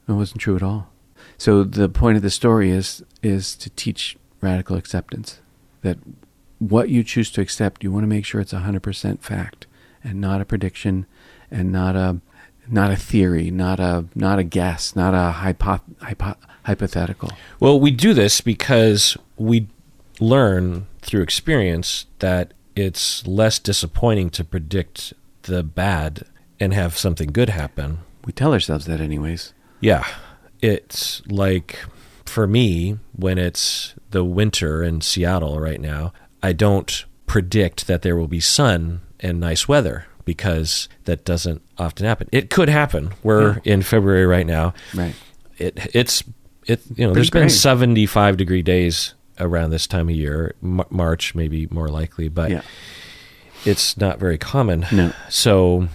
it 0.08 0.14
wasn't 0.14 0.42
true 0.42 0.56
at 0.56 0.64
all. 0.64 0.90
So 1.38 1.64
the 1.64 1.90
point 1.90 2.18
of 2.18 2.24
the 2.24 2.30
story 2.30 2.72
is 2.72 3.04
is 3.22 3.56
to 3.56 3.70
teach 3.72 4.18
radical 4.42 4.78
acceptance. 4.78 5.40
That 5.82 5.98
what 6.60 6.90
you 6.90 7.04
choose 7.04 7.32
to 7.32 7.42
accept, 7.42 7.84
you 7.84 7.92
want 7.92 8.04
to 8.04 8.08
make 8.08 8.26
sure 8.26 8.42
it's 8.42 8.52
hundred 8.52 8.84
percent 8.84 9.24
fact 9.24 9.68
and 10.04 10.20
not 10.22 10.42
a 10.42 10.46
prediction, 10.46 11.06
and 11.50 11.72
not 11.72 11.96
a 11.96 12.20
not 12.70 12.92
a 12.92 12.96
theory, 12.96 13.52
not 13.52 13.80
a 13.80 14.06
not 14.16 14.40
a 14.40 14.44
guess, 14.44 14.96
not 14.96 15.14
a 15.14 15.32
hypo, 15.32 15.80
hypo, 16.02 16.36
hypothetical. 16.64 17.32
Well, 17.60 17.80
we 17.80 17.92
do 17.92 18.14
this 18.14 18.42
because 18.42 19.18
we 19.38 19.68
learn 20.20 20.88
through 21.02 21.22
experience 21.22 22.06
that 22.20 22.54
it's 22.76 23.26
less 23.28 23.60
disappointing 23.60 24.30
to 24.32 24.44
predict 24.44 25.14
the 25.44 25.64
bad 25.64 26.24
and 26.60 26.74
have 26.74 26.98
something 26.98 27.32
good 27.32 27.50
happen. 27.50 28.00
We 28.26 28.34
tell 28.34 28.54
ourselves 28.54 28.86
that, 28.86 29.00
anyways. 29.00 29.54
Yeah. 29.80 30.06
It's 30.62 31.22
like 31.28 31.80
for 32.26 32.48
me, 32.48 32.98
when 33.16 33.38
it's 33.38 33.94
the 34.12 34.24
winter 34.24 34.84
in 34.84 35.02
Seattle 35.02 35.60
right 35.60 35.80
now, 35.80 36.12
I 36.42 36.54
don't 36.54 37.06
predict 37.28 37.88
that 37.88 38.02
there 38.02 38.16
will 38.16 38.28
be 38.28 38.40
sun 38.40 39.02
and 39.20 39.40
nice 39.40 39.68
weather 39.68 40.06
because 40.26 40.90
that 41.06 41.24
doesn't 41.24 41.62
often 41.78 42.06
happen. 42.06 42.28
It 42.32 42.50
could 42.50 42.70
happen. 42.70 43.14
We're 43.24 43.62
in 43.64 43.82
February 43.82 44.26
right 44.26 44.46
now. 44.46 44.74
Right. 44.94 45.16
It 45.58 45.96
it's 45.96 46.24
it 46.66 46.82
you 46.96 47.06
know 47.06 47.14
Pretty 47.14 47.30
there's 47.30 47.30
been 47.30 47.50
75 47.50 48.38
degree 48.38 48.62
days 48.62 49.14
around 49.40 49.70
this 49.70 49.88
time 49.88 50.10
of 50.10 50.16
year. 50.16 50.56
M- 50.64 50.82
March 50.90 51.36
maybe 51.36 51.68
more 51.70 51.88
likely, 51.90 52.28
but 52.28 52.52
yeah. 52.52 52.62
it's 53.66 53.98
not 53.98 54.20
very 54.20 54.38
common. 54.38 54.86
No. 54.92 55.14
So 55.30 55.88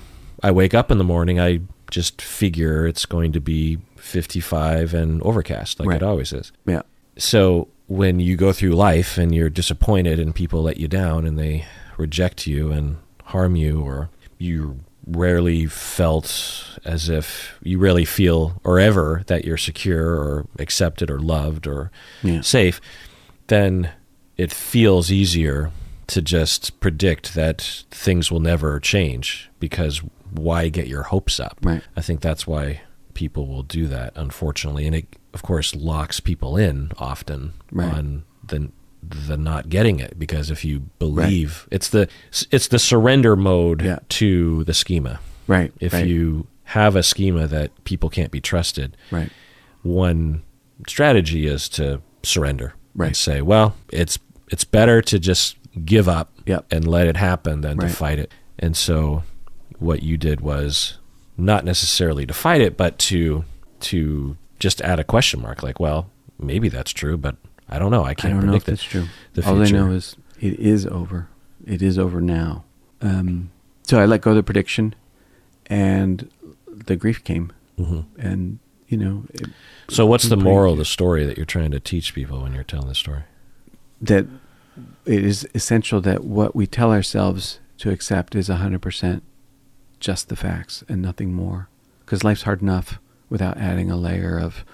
I 0.43 0.51
wake 0.51 0.75
up 0.75 0.91
in 0.91 0.99
the 0.99 1.05
morning, 1.05 1.41
I 1.41 1.61
just 1.91 2.23
figure 2.23 2.87
it's 2.87 3.05
going 3.07 3.33
to 3.33 3.41
be 3.41 3.79
55 3.97 4.95
and 4.95 5.23
overcast 5.23 5.81
like 5.81 5.89
Right. 5.89 5.97
it 5.97 6.03
always 6.03 6.33
is. 6.33 6.53
Yeah. 6.67 6.83
So 7.19 7.69
when 7.89 8.21
you 8.21 8.37
go 8.37 8.53
through 8.53 8.71
life 8.73 9.19
and 9.19 9.35
you're 9.35 9.51
disappointed 9.51 10.19
and 10.21 10.35
people 10.35 10.63
let 10.63 10.77
you 10.79 10.87
down 10.89 11.27
and 11.27 11.39
they 11.39 11.65
reject 11.99 12.47
you 12.47 12.71
and 12.71 12.97
harm 13.25 13.57
you 13.57 13.81
or 13.83 14.09
you're 14.41 14.75
rarely 15.07 15.67
felt 15.67 16.79
as 16.85 17.09
if 17.09 17.59
you 17.63 17.79
really 17.79 18.05
feel 18.05 18.61
or 18.65 18.79
ever 18.79 19.23
that 19.27 19.45
you're 19.45 19.57
secure 19.57 20.15
or 20.15 20.47
accepted 20.59 21.11
or 21.11 21.19
loved 21.21 21.67
or 21.67 21.91
Yeah. 22.23 22.41
safe, 22.41 22.81
then 23.49 23.91
it 24.37 24.53
feels 24.53 25.11
easier 25.11 25.71
to 26.09 26.23
just 26.23 26.81
predict 26.81 27.35
that 27.35 27.85
things 27.91 28.31
will 28.31 28.41
never 28.41 28.81
change 28.81 29.49
because 29.61 30.01
why 30.33 30.69
get 30.69 30.87
your 30.89 31.05
hopes 31.05 31.39
up? 31.39 31.59
Right. 31.63 31.83
I 31.97 32.01
think 32.03 32.21
that's 32.21 32.47
why 32.47 32.81
people 33.15 33.47
will 33.47 33.63
do 33.63 33.87
that, 33.89 34.13
unfortunately, 34.17 34.87
and 34.87 34.95
it 34.97 35.07
of 35.35 35.43
course 35.43 35.75
locks 35.75 36.19
people 36.21 36.57
in 36.57 36.91
often 36.99 37.53
Right. 37.73 37.93
on 37.93 38.25
the 38.47 38.71
the 39.03 39.37
not 39.37 39.69
getting 39.69 39.99
it 40.01 40.19
because 40.19 40.51
if 40.51 40.65
you 40.65 40.81
believe 40.99 41.67
it's 41.71 41.89
the 41.89 42.09
it's 42.51 42.69
the 42.69 42.79
surrender 42.79 43.35
mode 43.37 43.83
Yeah. 43.83 43.99
to 44.11 44.65
the 44.65 44.75
schema. 44.75 45.21
Right. 45.47 45.73
If 45.81 45.93
right, 45.93 46.07
you 46.07 46.47
have 46.65 46.95
a 46.97 47.03
schema 47.03 47.47
that 47.49 47.71
people 47.85 48.09
can't 48.11 48.31
be 48.31 48.41
trusted, 48.41 48.97
Right. 49.11 49.31
one 49.83 50.43
strategy 50.87 51.47
is 51.47 51.69
to 51.71 52.01
surrender 52.23 52.75
Right. 52.95 53.09
and 53.09 53.17
say, 53.17 53.41
well, 53.41 53.75
it's 53.93 54.19
it's 54.51 54.65
better 54.65 55.01
to 55.03 55.19
just 55.19 55.57
give 55.85 56.09
up 56.09 56.33
Yep. 56.47 56.67
and 56.73 56.87
let 56.87 57.07
it 57.07 57.17
happen 57.17 57.61
than 57.61 57.79
Right. 57.79 57.89
to 57.91 57.95
fight 57.97 58.19
it. 58.19 58.33
And 58.59 58.77
so 58.77 59.23
what 59.79 60.03
you 60.03 60.17
did 60.17 60.41
was 60.41 60.99
not 61.39 61.65
necessarily 61.65 62.27
to 62.27 62.35
fight 62.35 62.61
it, 62.61 62.77
but 62.77 62.99
to 62.99 63.45
to 63.81 64.37
just 64.59 64.83
add 64.83 64.99
a 65.01 65.05
question 65.05 65.41
mark 65.41 65.63
like, 65.63 65.81
well, 65.81 66.11
maybe 66.39 66.69
that's 66.69 66.93
true, 66.93 67.17
but 67.17 67.37
I 67.71 67.79
don't 67.79 67.91
know. 67.91 68.03
I 68.05 68.11
I 68.11 68.15
can't 68.15 68.35
don't 68.35 68.47
know 68.47 68.55
if 68.55 68.65
predict 68.65 68.67
that's 68.67 68.83
true. 68.83 69.07
the 69.35 69.47
All 69.49 69.63
I 69.63 69.71
know 69.71 69.91
is 69.93 70.17
it 70.41 70.59
is 70.59 70.87
over. 70.87 71.29
It 71.67 71.81
is 71.83 71.99
over 71.99 72.21
now. 72.21 72.65
Um, 73.01 73.51
so 73.85 73.99
I 74.01 74.07
let 74.07 74.21
go 74.23 74.31
of 74.31 74.37
the 74.37 74.43
prediction, 74.43 74.95
and 75.67 76.29
the 76.67 76.97
grief 76.97 77.23
came, 77.25 77.53
Mhm. 77.79 78.05
and 78.19 78.59
you 78.89 78.97
know 78.97 79.25
it, 79.33 79.49
So 79.89 80.05
what's 80.07 80.29
the 80.29 80.37
moral 80.37 80.73
of 80.73 80.79
the 80.79 80.85
story 80.85 81.25
that 81.25 81.37
you're 81.37 81.47
trying 81.47 81.71
to 81.71 81.81
teach 81.81 82.15
people 82.15 82.43
when 82.43 82.53
you're 82.53 82.65
telling 82.65 82.89
the 82.89 82.95
story? 82.95 83.23
that 84.03 84.27
it 85.05 85.23
is 85.25 85.47
essential 85.55 86.01
that 86.01 86.25
what 86.25 86.57
we 86.57 86.67
tell 86.67 86.91
ourselves 86.91 87.61
to 87.77 87.91
accept 87.91 88.35
is 88.35 88.49
hundred 88.49 88.81
percent 88.81 89.23
just 90.01 90.29
the 90.31 90.37
facts 90.37 90.83
and 90.89 91.03
nothing 91.03 91.35
more, 91.35 91.69
because 92.01 92.25
life's 92.25 92.43
hard 92.43 92.63
enough 92.63 92.99
without 93.29 93.59
adding 93.59 93.91
a 93.91 93.97
layer 93.97 94.39
of 94.39 94.65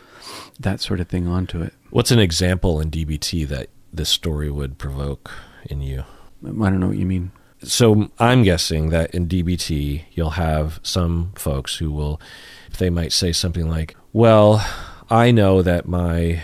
that 0.61 0.81
sort 0.81 1.01
of 1.01 1.09
thing 1.09 1.27
onto 1.27 1.63
it. 1.63 1.73
What's 1.91 2.11
an 2.11 2.19
example 2.19 2.81
in 2.81 2.91
DBT 2.91 3.47
that 3.49 3.69
this 3.93 4.09
story 4.09 4.51
would 4.51 4.79
provoke 4.79 5.31
in 5.71 5.81
you? 5.83 6.05
I 6.45 6.49
don't 6.49 6.81
know 6.81 6.89
what 6.89 6.99
you 6.99 7.07
mean. 7.07 7.31
so 7.63 8.11
I'm 8.19 8.43
guessing 8.43 8.91
that 8.91 9.15
in 9.15 9.27
DBT 9.27 10.05
you'll 10.13 10.31
have 10.31 10.79
some 10.83 11.33
folks 11.35 11.77
who 11.77 11.91
will 11.91 12.21
they 12.79 12.91
might 12.91 13.13
say 13.13 13.33
something 13.33 13.69
like, 13.69 13.97
"Well, 14.13 14.65
I 15.09 15.31
know 15.31 15.63
that 15.63 15.87
my 15.89 16.43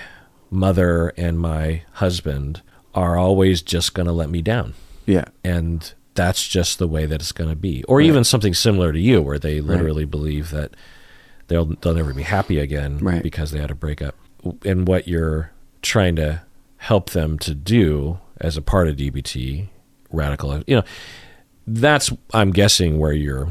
mother 0.51 1.13
and 1.17 1.39
my 1.39 1.83
husband 1.95 2.63
are 2.95 3.17
always 3.19 3.61
just 3.63 3.93
going 3.95 4.07
to 4.07 4.13
let 4.13 4.31
me 4.31 4.41
down." 4.43 4.75
Yeah. 5.07 5.27
And 5.45 5.93
that's 6.15 6.47
just 6.49 6.79
the 6.79 6.89
way 6.89 7.07
that 7.07 7.21
it's 7.21 7.33
going 7.33 7.51
to 7.51 7.57
be. 7.57 7.83
Or 7.85 7.99
Right. 7.99 8.07
even 8.07 8.25
something 8.25 8.55
similar 8.55 8.93
to 8.93 8.99
you 9.01 9.21
where 9.23 9.39
they 9.39 9.61
literally 9.61 10.05
believe 10.05 10.51
that 10.51 10.73
they'll 11.49 11.67
they'll 11.81 11.95
never 11.95 12.15
be 12.15 12.23
happy 12.23 12.59
again 12.59 12.99
Right. 12.99 13.23
because 13.23 13.51
they 13.51 13.59
had 13.61 13.71
a 13.71 13.75
breakup. 13.75 14.15
And 14.65 14.87
what 14.89 15.07
you're 15.09 15.51
trying 15.83 16.17
to 16.17 16.43
help 16.79 17.11
them 17.11 17.39
to 17.41 17.55
do 17.55 18.19
as 18.41 18.57
a 18.57 18.63
part 18.63 18.89
of 18.89 18.97
DBT 18.97 19.69
radical, 20.11 20.63
you 20.67 20.77
know, 20.77 20.83
that's 21.67 22.11
I'm 22.35 22.51
guessing 22.51 22.99
where 22.99 23.13
your 23.13 23.49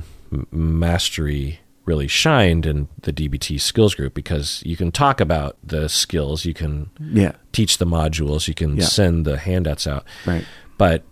mastery 0.52 1.60
really 1.86 2.08
shined 2.08 2.66
in 2.66 2.88
the 3.02 3.12
DBT 3.12 3.60
skills 3.60 3.96
group 3.96 4.14
because 4.14 4.62
you 4.66 4.78
can 4.78 4.92
talk 4.92 5.20
about 5.20 5.58
the 5.64 5.90
skills, 5.90 6.46
you 6.46 6.54
can 6.54 6.90
Yeah. 7.00 7.34
teach 7.52 7.80
the 7.80 7.86
modules, 7.88 8.48
you 8.48 8.54
can 8.54 8.78
Yeah. 8.78 8.86
send 8.86 9.26
the 9.26 9.38
handouts 9.38 9.88
out 9.88 10.06
Right. 10.26 10.46
but 10.78 11.04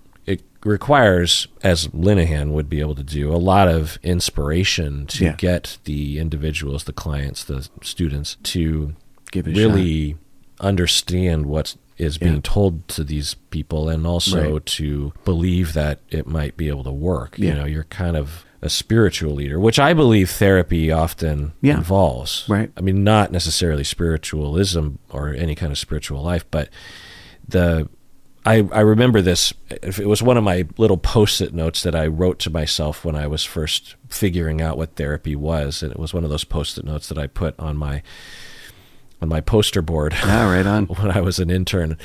requires, 0.63 1.47
as 1.63 1.87
Linehan 1.89 2.51
would 2.51 2.69
be 2.69 2.79
able 2.79 2.95
to 2.95 3.03
do, 3.03 3.33
a 3.33 3.37
lot 3.37 3.67
of 3.67 3.97
inspiration 4.03 5.05
to 5.07 5.25
Yeah. 5.25 5.35
get 5.37 5.77
the 5.85 6.19
individuals, 6.19 6.83
the 6.83 6.93
clients, 6.93 7.43
the 7.43 7.67
students 7.81 8.37
to 8.43 8.95
Give 9.31 9.47
it 9.47 9.51
a 9.51 9.53
really 9.53 10.17
understand 10.59 11.45
what 11.45 11.75
is 11.97 12.17
being 12.17 12.35
Yeah. 12.35 12.39
told 12.43 12.87
to 12.89 13.03
these 13.03 13.35
people 13.51 13.89
and 13.89 14.07
also 14.07 14.53
Right. 14.53 14.65
to 14.65 15.13
believe 15.25 15.73
that 15.73 15.99
it 16.09 16.27
might 16.27 16.55
be 16.57 16.67
able 16.69 16.83
to 16.85 16.91
work. 16.91 17.37
You 17.37 17.53
know, 17.53 17.65
you're 17.65 17.83
kind 17.85 18.15
of 18.17 18.45
a 18.61 18.69
spiritual 18.69 19.33
leader, 19.33 19.59
which 19.59 19.79
I 19.79 19.93
believe 19.93 20.29
therapy 20.29 20.91
often 20.91 21.53
Yeah. 21.61 21.77
involves. 21.77 22.43
Right. 22.49 22.71
I 22.75 22.81
mean, 22.81 23.03
not 23.03 23.31
necessarily 23.31 23.83
spiritualism 23.85 24.91
or 25.09 25.29
any 25.33 25.55
kind 25.55 25.71
of 25.71 25.77
spiritual 25.77 26.21
life, 26.23 26.45
but 26.51 26.69
the 27.47 27.87
I, 28.49 28.67
I 28.71 28.79
remember 28.79 29.21
this. 29.21 29.53
It 29.69 30.07
was 30.07 30.23
one 30.23 30.35
of 30.35 30.43
my 30.43 30.65
little 30.77 30.97
post-it 30.97 31.53
notes 31.53 31.83
that 31.83 31.93
I 31.93 32.07
wrote 32.07 32.39
to 32.39 32.49
myself 32.49 33.05
when 33.05 33.15
I 33.15 33.27
was 33.27 33.43
first 33.45 33.95
figuring 34.07 34.59
out 34.59 34.75
what 34.75 34.95
therapy 34.95 35.35
was, 35.35 35.83
and 35.83 35.91
it 35.91 35.99
was 35.99 36.15
one 36.15 36.23
of 36.23 36.31
those 36.31 36.45
post-it 36.45 36.83
notes 36.83 37.09
that 37.09 37.19
I 37.19 37.27
put 37.27 37.59
on 37.59 37.77
my 37.77 38.01
on 39.21 39.29
my 39.29 39.41
poster 39.41 39.83
board 39.83 40.15
Ah, 40.23 40.49
right 40.49 40.65
on. 40.65 40.85
when 40.87 41.11
I 41.11 41.21
was 41.21 41.37
an 41.37 41.51
intern. 41.51 41.95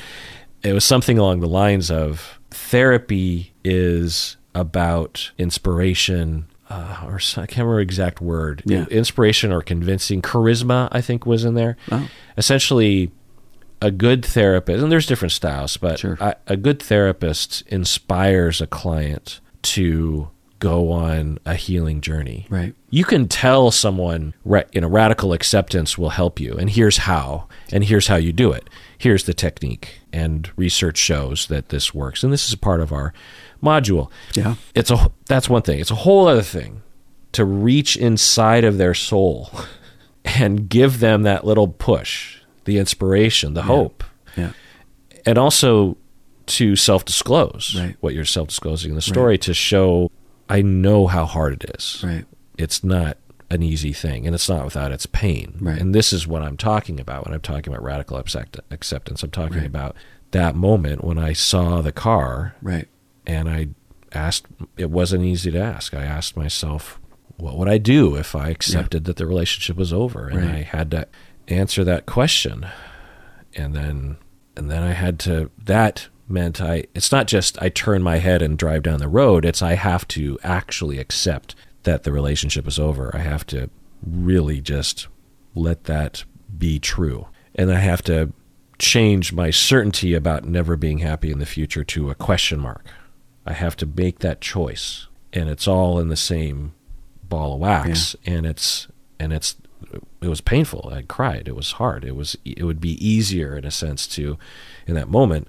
It 0.61 0.73
was 0.73 0.85
something 0.85 1.17
along 1.17 1.39
the 1.39 1.47
lines 1.47 1.89
of 1.89 2.39
therapy 2.51 3.53
is 3.63 4.37
about 4.53 5.31
inspiration, 5.39 6.45
uh, 6.69 7.01
or 7.05 7.15
I 7.37 7.47
can't 7.47 7.57
remember 7.57 7.77
the 7.77 7.81
exact 7.81 8.21
word. 8.21 8.61
Yeah. 8.65 8.85
Inspiration 8.91 9.51
or 9.51 9.63
convincing. 9.63 10.21
Charisma, 10.21 10.89
I 10.91 11.01
think, 11.01 11.25
was 11.25 11.43
in 11.43 11.55
there. 11.55 11.75
Oh. 11.91 12.07
Essentially, 12.37 13.11
a 13.85 13.91
good 13.91 14.25
therapist, 14.25 14.81
and 14.81 14.91
there's 14.91 15.05
different 15.05 15.31
styles, 15.31 15.77
but 15.77 15.99
Sure. 15.99 16.17
a, 16.19 16.35
a 16.47 16.57
good 16.57 16.81
therapist 16.81 17.63
inspires 17.67 18.61
a 18.61 18.67
client 18.67 19.39
to 19.61 20.29
go 20.59 20.91
on 20.91 21.37
a 21.45 21.53
healing 21.55 22.01
journey. 22.01 22.47
Right. 22.49 22.73
You 22.89 23.03
can 23.03 23.27
tell 23.27 23.71
someone, 23.71 24.33
you 24.71 24.81
know, 24.81 24.87
radical 24.87 25.33
acceptance 25.33 25.97
will 25.97 26.09
help 26.11 26.39
you, 26.39 26.53
and 26.57 26.69
here's 26.69 26.97
how, 26.99 27.47
and 27.71 27.83
here's 27.83 28.07
how 28.07 28.15
you 28.15 28.33
do 28.33 28.51
it. 28.51 28.69
Here's 28.97 29.25
the 29.25 29.33
technique, 29.33 29.99
and 30.13 30.49
research 30.55 30.97
shows 30.97 31.47
that 31.47 31.69
this 31.69 31.93
works, 31.93 32.23
and 32.23 32.31
this 32.33 32.47
is 32.47 32.53
a 32.53 32.57
part 32.57 32.79
of 32.81 32.91
our 32.91 33.13
module. 33.61 34.09
Yeah. 34.33 34.55
It's 34.73 34.89
a 34.91 35.11
that's 35.27 35.49
one 35.49 35.61
thing. 35.61 35.79
It's 35.79 35.91
a 35.91 35.95
whole 35.95 36.27
other 36.27 36.41
thing 36.41 36.81
to 37.33 37.43
reach 37.45 37.97
inside 37.97 38.63
of 38.63 38.77
their 38.77 38.93
soul 38.93 39.51
and 40.25 40.69
give 40.69 40.99
them 40.99 41.23
that 41.23 41.45
little 41.45 41.67
push, 41.67 42.37
the 42.65 42.77
inspiration, 42.77 43.53
the 43.53 43.63
hope, 43.63 44.03
Yeah. 44.35 44.51
and 45.25 45.37
also 45.37 45.97
to 46.47 46.75
self-disclose 46.75 47.75
Right. 47.79 47.95
what 48.01 48.13
you're 48.13 48.25
self-disclosing 48.25 48.91
in 48.91 48.95
the 48.95 49.01
story 49.01 49.37
to 49.39 49.53
show 49.53 50.11
I 50.47 50.61
know 50.61 51.07
how 51.07 51.25
hard 51.25 51.53
it 51.63 51.71
is 51.75 52.01
Right. 52.03 52.25
it's 52.57 52.83
not 52.83 53.17
an 53.49 53.63
easy 53.63 53.93
thing 53.93 54.25
and 54.27 54.35
it's 54.35 54.47
not 54.49 54.63
without 54.65 54.91
its 54.91 55.05
pain. 55.07 55.55
Right. 55.59 55.79
And 55.81 55.93
this 55.95 56.11
is 56.13 56.27
what 56.27 56.41
I'm 56.43 56.57
talking 56.57 56.99
about 56.99 57.25
when 57.25 57.33
I'm 57.33 57.41
talking 57.41 57.73
about 57.73 57.83
radical 57.83 58.17
acceptance. 58.17 59.23
I'm 59.23 59.31
talking 59.31 59.57
Right. 59.57 59.65
about 59.67 59.95
that 60.31 60.55
moment 60.55 61.03
when 61.03 61.17
I 61.17 61.33
saw 61.33 61.81
the 61.81 61.91
car 61.91 62.55
Right. 62.61 62.87
and 63.25 63.49
I 63.49 63.69
asked, 64.13 64.45
it 64.77 64.91
wasn't 64.91 65.23
easy 65.25 65.49
to 65.51 65.59
ask. 65.59 65.93
I 65.95 66.03
asked 66.03 66.37
myself, 66.37 66.99
what 67.37 67.57
would 67.57 67.67
I 67.67 67.77
do 67.79 68.15
if 68.15 68.35
I 68.35 68.49
accepted 68.49 69.05
that 69.05 69.15
the 69.17 69.25
relationship 69.25 69.77
was 69.77 69.91
over? 69.91 70.27
And 70.27 70.41
Right. 70.41 70.55
I 70.55 70.61
had 70.61 70.91
to 70.91 71.07
answer 71.47 71.83
that 71.83 72.05
question. 72.05 72.67
And 73.55 73.73
then, 73.73 74.17
and 74.55 74.69
then 74.69 74.83
I 74.83 74.91
had 74.91 75.19
to, 75.19 75.49
that 75.63 76.07
meant 76.27 76.61
I, 76.61 76.85
it's 76.93 77.11
not 77.11 77.27
just 77.27 77.61
I 77.61 77.69
turn 77.69 78.03
my 78.03 78.17
head 78.17 78.41
and 78.41 78.57
drive 78.57 78.83
down 78.83 78.99
the 78.99 79.07
road. 79.07 79.45
It's 79.45 79.61
I 79.61 79.75
have 79.75 80.07
to 80.09 80.37
actually 80.43 80.97
accept 80.97 81.55
that 81.83 82.03
the 82.03 82.11
relationship 82.11 82.67
is 82.67 82.79
over. 82.79 83.15
I 83.15 83.19
have 83.19 83.45
to 83.47 83.69
really 84.05 84.61
just 84.61 85.07
let 85.53 85.85
that 85.85 86.23
be 86.57 86.79
true. 86.79 87.27
And 87.53 87.71
I 87.71 87.79
have 87.79 88.01
to 88.03 88.33
change 88.77 89.31
my 89.31 89.51
certainty 89.51 90.13
about 90.13 90.43
never 90.43 90.75
being 90.75 90.99
happy 90.99 91.31
in 91.31 91.39
the 91.39 91.45
future 91.45 91.83
to 91.85 92.09
a 92.09 92.15
question 92.15 92.59
mark. 92.59 92.85
I 93.45 93.53
have 93.53 93.77
to 93.77 93.85
make 93.85 94.19
that 94.19 94.41
choice. 94.41 95.07
And 95.31 95.49
it's 95.49 95.67
all 95.67 95.99
in 95.99 96.09
the 96.09 96.17
same 96.17 96.73
ball 97.23 97.55
of 97.55 97.59
wax 97.59 98.15
and 98.25 98.45
it's 98.45 98.87
and 99.19 99.33
it's 99.33 99.55
it 100.21 100.27
was 100.27 100.41
painful. 100.41 100.91
I 100.93 101.03
cried. 101.03 101.47
It 101.47 101.55
was 101.55 101.73
hard. 101.73 102.03
It 102.03 102.15
was 102.15 102.37
it 102.45 102.63
would 102.63 102.81
be 102.81 103.05
easier 103.05 103.57
in 103.57 103.65
a 103.65 103.71
sense 103.71 104.07
to 104.07 104.37
in 104.87 104.95
that 104.95 105.09
moment 105.09 105.47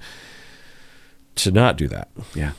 to 1.37 1.51
not 1.51 1.77
do 1.77 1.89
that. 1.89 2.09
Yeah. 2.35 2.53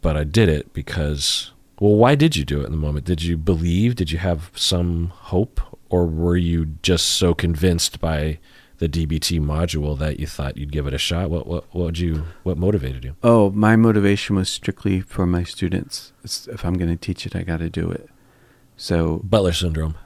But 0.00 0.16
I 0.16 0.24
did 0.24 0.48
it 0.48 0.72
because 0.72 1.50
well, 1.80 1.94
why 1.94 2.14
did 2.14 2.36
you 2.36 2.44
do 2.44 2.62
it 2.62 2.66
in 2.66 2.72
the 2.72 2.78
moment? 2.78 3.04
Did 3.04 3.22
you 3.22 3.36
believe? 3.36 3.96
Did 3.96 4.10
you 4.10 4.18
have 4.18 4.50
some 4.54 5.12
hope 5.14 5.60
or 5.90 6.06
were 6.06 6.36
you 6.36 6.66
just 6.82 7.06
so 7.06 7.34
convinced 7.34 8.00
by 8.00 8.38
the 8.78 8.88
DBT 8.88 9.40
module 9.40 9.98
that 9.98 10.20
you 10.20 10.26
thought 10.26 10.56
you'd 10.56 10.72
give 10.72 10.86
it 10.86 10.94
a 10.94 10.98
shot? 10.98 11.30
What 11.30 11.46
what 11.46 11.64
what 11.74 11.84
would 11.86 11.98
you 11.98 12.24
what 12.42 12.58
motivated 12.58 13.04
you? 13.04 13.16
Oh, 13.22 13.50
my 13.50 13.76
motivation 13.76 14.36
was 14.36 14.48
strictly 14.48 15.00
for 15.00 15.26
my 15.26 15.44
students. 15.44 16.12
It's, 16.24 16.46
if 16.48 16.64
I'm 16.64 16.74
going 16.74 16.90
to 16.90 16.96
teach 16.96 17.26
it, 17.26 17.36
I 17.36 17.42
got 17.42 17.58
to 17.58 17.70
do 17.70 17.90
it. 17.90 18.08
So 18.76 19.20
Butler 19.24 19.52
syndrome. 19.52 19.96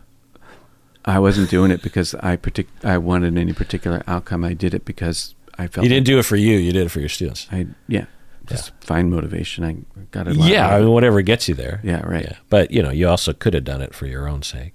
I 1.05 1.19
wasn't 1.19 1.51
doing 1.51 1.71
it 1.71 1.83
because 1.83 2.15
I 2.17 2.37
partic- 2.37 2.67
I 2.85 2.99
wanted 2.99 3.37
any 3.39 3.53
particular 3.53 4.03
outcome. 4.07 4.45
I 4.45 4.53
did 4.55 4.75
it 4.75 4.85
because 4.85 5.35
I 5.59 5.67
felt 5.67 5.85
You 5.85 5.89
didn't 5.89 6.07
do 6.07 6.19
it 6.19 6.25
for 6.25 6.37
you. 6.37 6.57
You 6.59 6.73
did 6.73 6.87
it 6.87 6.91
for 6.91 7.01
your 7.01 7.09
students. 7.09 7.47
I 7.51 7.67
yeah, 7.89 8.05
just 8.47 8.73
find 8.85 9.11
motivation. 9.11 9.65
I 9.65 9.77
got 10.11 10.29
it. 10.29 10.37
Yeah, 10.37 10.69
I 10.75 10.81
mean, 10.81 10.91
whatever 10.91 11.23
gets 11.23 11.49
you 11.49 11.55
there. 11.55 11.81
yeah, 11.83 12.05
right. 12.07 12.25
Yeah. 12.25 12.37
But 12.51 12.71
you 12.71 12.83
know, 12.83 12.91
you 12.91 13.09
also 13.09 13.33
could 13.33 13.55
have 13.55 13.65
done 13.65 13.81
it 13.81 13.95
for 13.95 14.07
your 14.07 14.29
own 14.29 14.43
sake, 14.43 14.75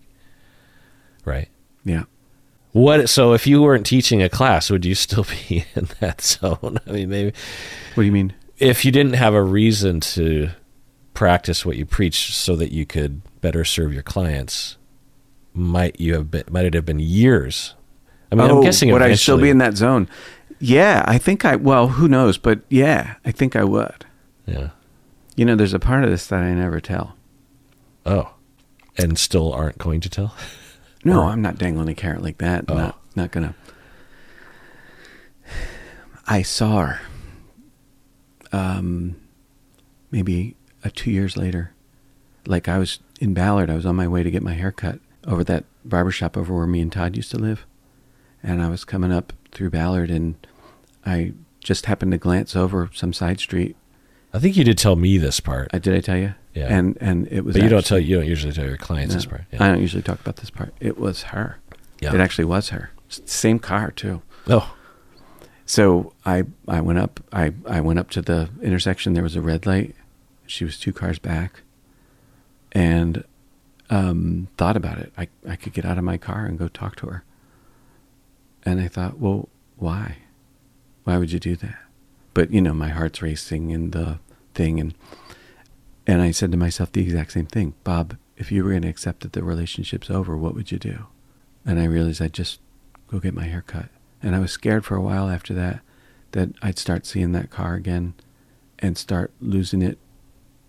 right? 1.25 1.49
Yeah. 1.83 2.03
What? 2.71 3.07
So 3.09 3.33
if 3.33 3.47
you 3.47 3.61
weren't 3.61 3.85
teaching 3.85 4.21
a 4.21 4.29
class, 4.29 4.69
would 4.69 4.83
you 4.85 4.95
still 4.95 5.25
be 5.49 5.65
in 5.75 5.87
that 5.99 6.21
zone? 6.21 6.79
I 6.87 6.91
mean, 6.91 7.09
maybe 7.09 7.33
What 7.93 8.01
do 8.03 8.05
you 8.07 8.11
mean? 8.11 8.33
if 8.57 8.83
you 8.85 8.91
didn't 8.91 9.13
have 9.13 9.33
a 9.33 9.43
reason 9.43 9.99
to 9.99 10.49
practice 11.13 11.65
what 11.65 11.75
you 11.77 11.85
preach 11.85 12.33
so 12.35 12.55
that 12.55 12.71
you 12.71 12.85
could 12.85 13.21
better 13.41 13.63
serve 13.65 13.93
your 13.93 14.03
clients, 14.03 14.77
might 15.55 15.99
you 15.99 16.13
have 16.13 16.29
been? 16.31 16.43
Might 16.49 16.65
it 16.65 16.73
have 16.73 16.85
been 16.85 16.99
years? 16.99 17.73
I 18.31 18.35
mean, 18.35 18.49
I'm 18.49 18.61
guessing. 18.61 18.89
Oh, 18.89 18.93
would 18.93 19.01
I 19.01 19.15
still 19.15 19.37
be 19.37 19.49
in 19.49 19.59
that 19.59 19.75
zone? 19.75 20.09
Yeah, 20.59 21.03
I 21.07 21.17
think 21.17 21.45
I. 21.45 21.55
Well, 21.55 21.89
who 21.89 22.07
knows? 22.07 22.37
But 22.37 22.61
yeah, 22.69 23.15
I 23.25 23.31
think 23.31 23.55
I 23.55 23.63
would. 23.63 24.05
Yeah. 24.45 24.69
You 25.35 25.45
know, 25.45 25.55
there's 25.55 25.73
a 25.73 25.79
part 25.79 26.03
of 26.03 26.09
this 26.09 26.27
that 26.27 26.41
I 26.41 26.53
never 26.53 26.79
tell. 26.79 27.15
Oh, 28.05 28.33
and 28.97 29.17
still 29.17 29.51
aren't 29.53 29.77
going 29.77 30.01
to 30.01 30.09
tell. 30.09 30.35
No, 31.03 31.21
Or- 31.21 31.25
I'm 31.29 31.41
not 31.41 31.57
dangling 31.57 31.89
a 31.89 31.93
carrot 31.95 32.21
like 32.23 32.37
that. 32.39 32.65
Oh. 32.67 32.73
Not 32.75 32.99
not 33.15 33.31
gonna. 33.31 33.53
I 36.27 36.41
saw 36.41 36.85
her. 36.85 37.01
Um, 38.51 39.15
maybe 40.11 40.55
uh, 40.83 40.89
two 40.93 41.11
years 41.11 41.35
later, 41.37 41.73
like 42.47 42.67
I 42.67 42.77
was 42.79 42.99
in 43.19 43.33
Ballard. 43.33 43.69
I 43.69 43.75
was 43.75 43.85
on 43.85 43.95
my 43.95 44.07
way 44.07 44.23
to 44.23 44.31
get 44.31 44.41
my 44.41 44.53
hair 44.53 44.71
cut 44.71 44.99
over 45.27 45.43
that 45.45 45.65
barber 45.83 46.11
shop 46.11 46.37
over 46.37 46.53
where 46.55 46.67
me 46.67 46.81
and 46.81 46.91
Todd 46.91 47.15
used 47.15 47.31
to 47.31 47.37
live, 47.37 47.65
and 48.43 48.61
I 48.61 48.69
was 48.69 48.85
coming 48.85 49.11
up 49.11 49.33
through 49.51 49.69
Ballard, 49.71 50.09
and 50.11 50.35
I 51.05 51.33
just 51.59 51.85
happened 51.87 52.11
to 52.11 52.17
glance 52.17 52.55
over 52.55 52.89
some 52.93 53.13
side 53.13 53.39
street. 53.39 53.75
I 54.33 54.39
think 54.39 54.57
you 54.57 54.63
did 54.63 54.77
tell 54.77 54.95
me 54.95 55.17
this 55.17 55.39
part, 55.39 55.69
Uh, 55.73 55.79
did 55.79 55.95
I 55.95 56.01
tell 56.01 56.17
you? 56.17 56.35
Yeah. 56.53 56.67
And 56.69 56.97
and 57.01 57.27
it 57.31 57.41
was. 57.45 57.53
but 57.55 57.63
you 57.63 57.69
don't 57.69 57.85
tell. 57.85 57.99
You 57.99 58.17
don't 58.17 58.27
usually 58.27 58.53
tell 58.53 58.65
your 58.65 58.77
clients 58.77 59.13
no, 59.13 59.17
this 59.17 59.25
part. 59.25 59.43
I 59.53 59.67
don't 59.69 59.81
usually 59.81 60.03
talk 60.03 60.19
about 60.21 60.37
this 60.37 60.49
part. 60.49 60.73
It 60.79 60.97
was 60.97 61.23
her. 61.23 61.57
Yeah. 62.01 62.13
It 62.13 62.19
actually 62.21 62.45
was 62.45 62.69
her. 62.69 62.91
Same 63.09 63.59
car 63.59 63.91
too. 63.91 64.21
Oh, 64.47 64.73
So 65.65 66.13
I 66.25 66.43
I 66.67 66.79
went 66.81 66.99
up 66.99 67.19
I, 67.33 67.53
I 67.67 67.81
went 67.81 67.99
up 67.99 68.09
to 68.11 68.21
the 68.21 68.49
intersection. 68.61 69.13
There 69.13 69.23
was 69.23 69.35
a 69.35 69.41
red 69.41 69.65
light. 69.65 69.95
She 70.47 70.63
was 70.63 70.79
two 70.79 70.93
cars 70.93 71.19
back, 71.19 71.61
and 72.71 73.23
um, 73.89 74.47
thought 74.57 74.77
about 74.77 74.99
it. 74.99 75.13
I 75.17 75.27
I 75.47 75.55
could 75.55 75.73
get 75.73 75.85
out 75.85 75.97
of 75.97 76.03
my 76.03 76.17
car 76.17 76.45
and 76.45 76.57
go 76.57 76.67
talk 76.67 76.95
to 76.97 77.07
her. 77.07 77.23
And 78.63 78.81
I 78.81 78.87
thought, 78.87 79.19
well, 79.19 79.49
why? 79.77 80.17
Why 81.03 81.17
would 81.17 81.31
you 81.31 81.39
do 81.39 81.55
that? 81.57 81.77
But 82.33 82.51
you 82.51 82.61
know, 82.61 82.73
my 82.73 82.89
heart's 82.89 83.21
racing 83.21 83.71
and 83.71 83.91
the 83.91 84.19
thing, 84.53 84.79
and 84.79 84.93
and 86.07 86.21
I 86.21 86.31
said 86.31 86.51
to 86.51 86.57
myself 86.57 86.91
the 86.91 87.01
exact 87.01 87.33
same 87.33 87.45
thing, 87.45 87.73
Bob. 87.83 88.17
If 88.37 88.51
you 88.51 88.63
were 88.63 88.71
going 88.71 88.81
to 88.81 88.89
accept 88.89 89.21
that 89.21 89.33
the 89.33 89.43
relationship's 89.43 90.09
over, 90.09 90.35
what 90.35 90.55
would 90.55 90.69
you 90.71 90.77
do? 90.77 91.05
And 91.65 91.79
I 91.79 91.85
realized 91.85 92.21
I'd 92.21 92.33
just 92.33 92.59
go 93.07 93.19
get 93.19 93.33
my 93.33 93.45
hair 93.45 93.63
cut. 93.65 93.87
And 94.21 94.35
I 94.35 94.39
was 94.39 94.51
scared 94.51 94.83
for 94.83 94.95
a 94.95 95.01
while 95.01 95.29
after 95.29 95.53
that 95.53 95.79
that 96.31 96.49
I'd 96.61 96.77
start 96.77 97.05
seeing 97.05 97.31
that 97.31 97.49
car 97.49 97.75
again 97.75 98.13
and 98.79 98.97
start 98.97 99.31
losing 99.39 99.81
it, 99.81 99.97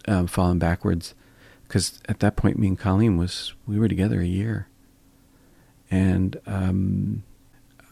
um, 0.07 0.29
falling 0.29 0.61
backwards. 0.61 1.14
Because 1.66 2.00
at 2.09 2.20
that 2.20 2.37
point, 2.37 2.59
me 2.59 2.68
and 2.68 2.79
Colleen 2.79 3.16
was 3.16 3.52
we 3.66 3.79
were 3.79 3.88
together 3.88 4.20
a 4.20 4.26
year, 4.26 4.68
and 5.90 6.37
um, 6.46 7.22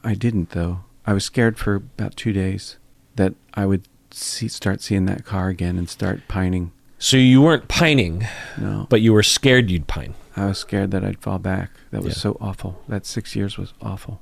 I 0.02 0.14
didn't 0.14 0.50
though. 0.50 0.80
I 1.06 1.12
was 1.12 1.24
scared 1.24 1.58
for 1.58 1.74
about 1.74 2.16
two 2.16 2.32
days 2.32 2.78
that 3.16 3.34
I 3.54 3.66
would 3.66 3.87
see, 4.10 4.48
start 4.48 4.80
seeing 4.80 5.04
that 5.06 5.24
car 5.24 5.48
again 5.48 5.76
and 5.76 5.88
start 5.88 6.22
pining. 6.28 6.72
so 6.98 7.16
you 7.16 7.42
weren't 7.42 7.68
pining, 7.68 8.26
No, 8.58 8.87
but 8.88 9.00
you 9.02 9.12
were 9.12 9.22
scared 9.22 9.70
you'd 9.70 9.87
pine. 9.87 10.14
I 10.37 10.46
was 10.46 10.58
scared 10.58 10.90
that 10.92 11.04
I'd 11.04 11.20
fall 11.20 11.38
back. 11.38 11.70
That 11.90 12.02
was 12.02 12.14
Yeah. 12.16 12.20
so 12.22 12.37
awful. 12.40 12.82
That 12.88 13.04
six 13.06 13.37
years 13.37 13.58
was 13.58 13.72
awful. 13.82 14.20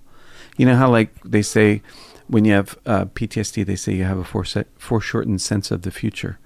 You 0.56 0.66
know 0.66 0.76
how, 0.76 0.90
like, 0.90 1.14
they 1.24 1.40
say 1.42 1.80
when 2.26 2.44
you 2.44 2.52
have 2.52 2.76
uh, 2.84 3.04
PTSD, 3.06 3.64
they 3.64 3.76
say 3.76 3.94
you 3.94 4.04
have 4.04 4.18
a 4.18 4.24
forese- 4.24 4.64
foreshortened 4.76 5.40
sense 5.40 5.70
of 5.70 5.82
the 5.82 5.90
future. 5.90 6.38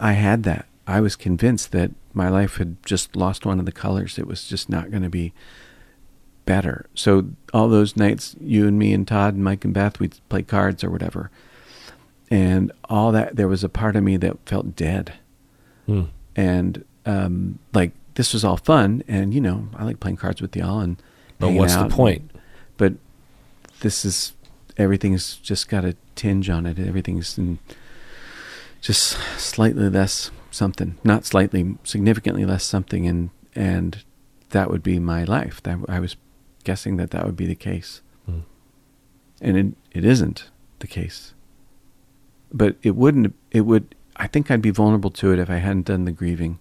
I 0.00 0.12
had 0.12 0.42
that. 0.44 0.66
I 0.88 1.00
was 1.00 1.14
convinced 1.14 1.70
that 1.72 1.90
my 2.14 2.28
life 2.28 2.56
had 2.56 2.82
just 2.84 3.14
lost 3.14 3.46
one 3.46 3.60
of 3.60 3.66
the 3.66 3.72
colors. 3.72 4.18
It 4.18 4.26
was 4.26 4.48
just 4.48 4.68
not 4.68 4.90
going 4.90 5.02
to 5.04 5.08
be 5.10 5.32
better. 6.46 6.86
So 6.94 7.28
all 7.52 7.68
those 7.68 7.94
nights, 7.96 8.34
you 8.40 8.66
and 8.66 8.78
me 8.78 8.92
and 8.94 9.06
Todd 9.06 9.34
and 9.34 9.44
Mike 9.44 9.64
and 9.64 9.74
Beth, 9.74 10.00
we'd 10.00 10.18
play 10.30 10.42
cards 10.42 10.82
or 10.82 10.90
whatever. 10.90 11.30
And 12.30 12.72
all 12.88 13.12
that, 13.12 13.36
there 13.36 13.48
was 13.48 13.62
a 13.62 13.68
part 13.68 13.96
of 13.96 14.02
me 14.02 14.16
that 14.16 14.36
felt 14.46 14.74
dead 14.74 15.14
Hmm. 15.86 16.02
and 16.36 16.84
um, 17.06 17.58
like 17.72 17.92
this 18.14 18.34
was 18.34 18.44
all 18.44 18.58
fun, 18.58 19.02
and 19.08 19.32
you 19.32 19.40
know 19.40 19.68
I 19.74 19.84
like 19.84 20.00
playing 20.00 20.16
cards 20.18 20.42
with 20.42 20.54
y'all 20.56 20.80
and. 20.80 20.96
But 21.38 21.52
what's 21.52 21.74
the 21.74 21.88
point? 21.88 22.30
But 22.76 22.94
this 23.80 24.04
is 24.04 24.34
everything's 24.76 25.36
just 25.36 25.68
got 25.68 25.84
a 25.86 25.96
tinge 26.16 26.50
on 26.50 26.66
it. 26.66 26.78
Everything's 26.78 27.38
in 27.38 27.58
just 28.82 29.16
slightly 29.38 29.88
less 29.88 30.30
something, 30.58 30.98
not 31.04 31.24
slightly, 31.24 31.76
significantly 31.84 32.44
less 32.44 32.64
something, 32.64 33.06
and 33.06 33.30
and 33.54 34.04
that 34.50 34.68
would 34.70 34.82
be 34.82 34.98
my 34.98 35.24
life. 35.24 35.62
That 35.62 35.78
I 35.88 36.00
was 36.00 36.16
guessing 36.64 36.96
that 36.98 37.10
that 37.12 37.24
would 37.24 37.36
be 37.36 37.46
the 37.46 37.54
case, 37.70 38.02
Hmm. 38.26 38.40
and 39.40 39.56
it 39.56 39.66
it 39.98 40.04
isn't 40.04 40.50
the 40.80 40.86
case. 40.86 41.32
But 42.52 42.76
it 42.82 42.94
wouldn't. 42.96 43.34
It 43.50 43.62
would. 43.62 43.94
I 44.16 44.26
think 44.26 44.50
I'd 44.50 44.62
be 44.62 44.70
vulnerable 44.70 45.10
to 45.12 45.32
it 45.32 45.38
if 45.38 45.48
I 45.50 45.56
hadn't 45.58 45.86
done 45.86 46.04
the 46.04 46.12
grieving 46.12 46.58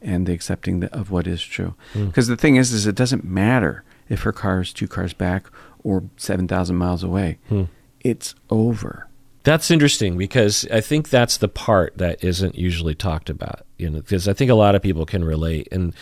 and 0.00 0.26
the 0.26 0.32
accepting 0.32 0.80
the, 0.80 0.94
of 0.96 1.10
what 1.10 1.26
is 1.26 1.42
true. 1.42 1.74
Hmm. 1.92 2.06
Because 2.06 2.28
the 2.28 2.36
thing 2.36 2.56
is, 2.56 2.72
is 2.72 2.86
it 2.86 2.94
doesn't 2.96 3.24
matter 3.24 3.84
if 4.08 4.22
her 4.22 4.32
car 4.32 4.60
is 4.60 4.72
two 4.72 4.88
cars 4.88 5.12
back 5.12 5.46
or 5.82 6.04
seven 6.16 6.48
thousand 6.48 6.76
miles 6.76 7.02
away. 7.02 7.38
Hmm. 7.48 7.64
It's 8.00 8.34
over. 8.50 9.08
That's 9.44 9.70
interesting 9.70 10.16
because 10.16 10.66
I 10.72 10.80
think 10.80 11.10
that's 11.10 11.36
the 11.36 11.48
part 11.48 11.98
that 11.98 12.24
isn't 12.24 12.56
usually 12.56 12.94
talked 12.94 13.28
about. 13.30 13.66
You 13.78 13.90
know, 13.90 14.00
because 14.00 14.26
I 14.26 14.32
think 14.32 14.50
a 14.50 14.54
lot 14.54 14.74
of 14.74 14.82
people 14.82 15.04
can 15.06 15.22
relate, 15.24 15.68
and 15.70 15.94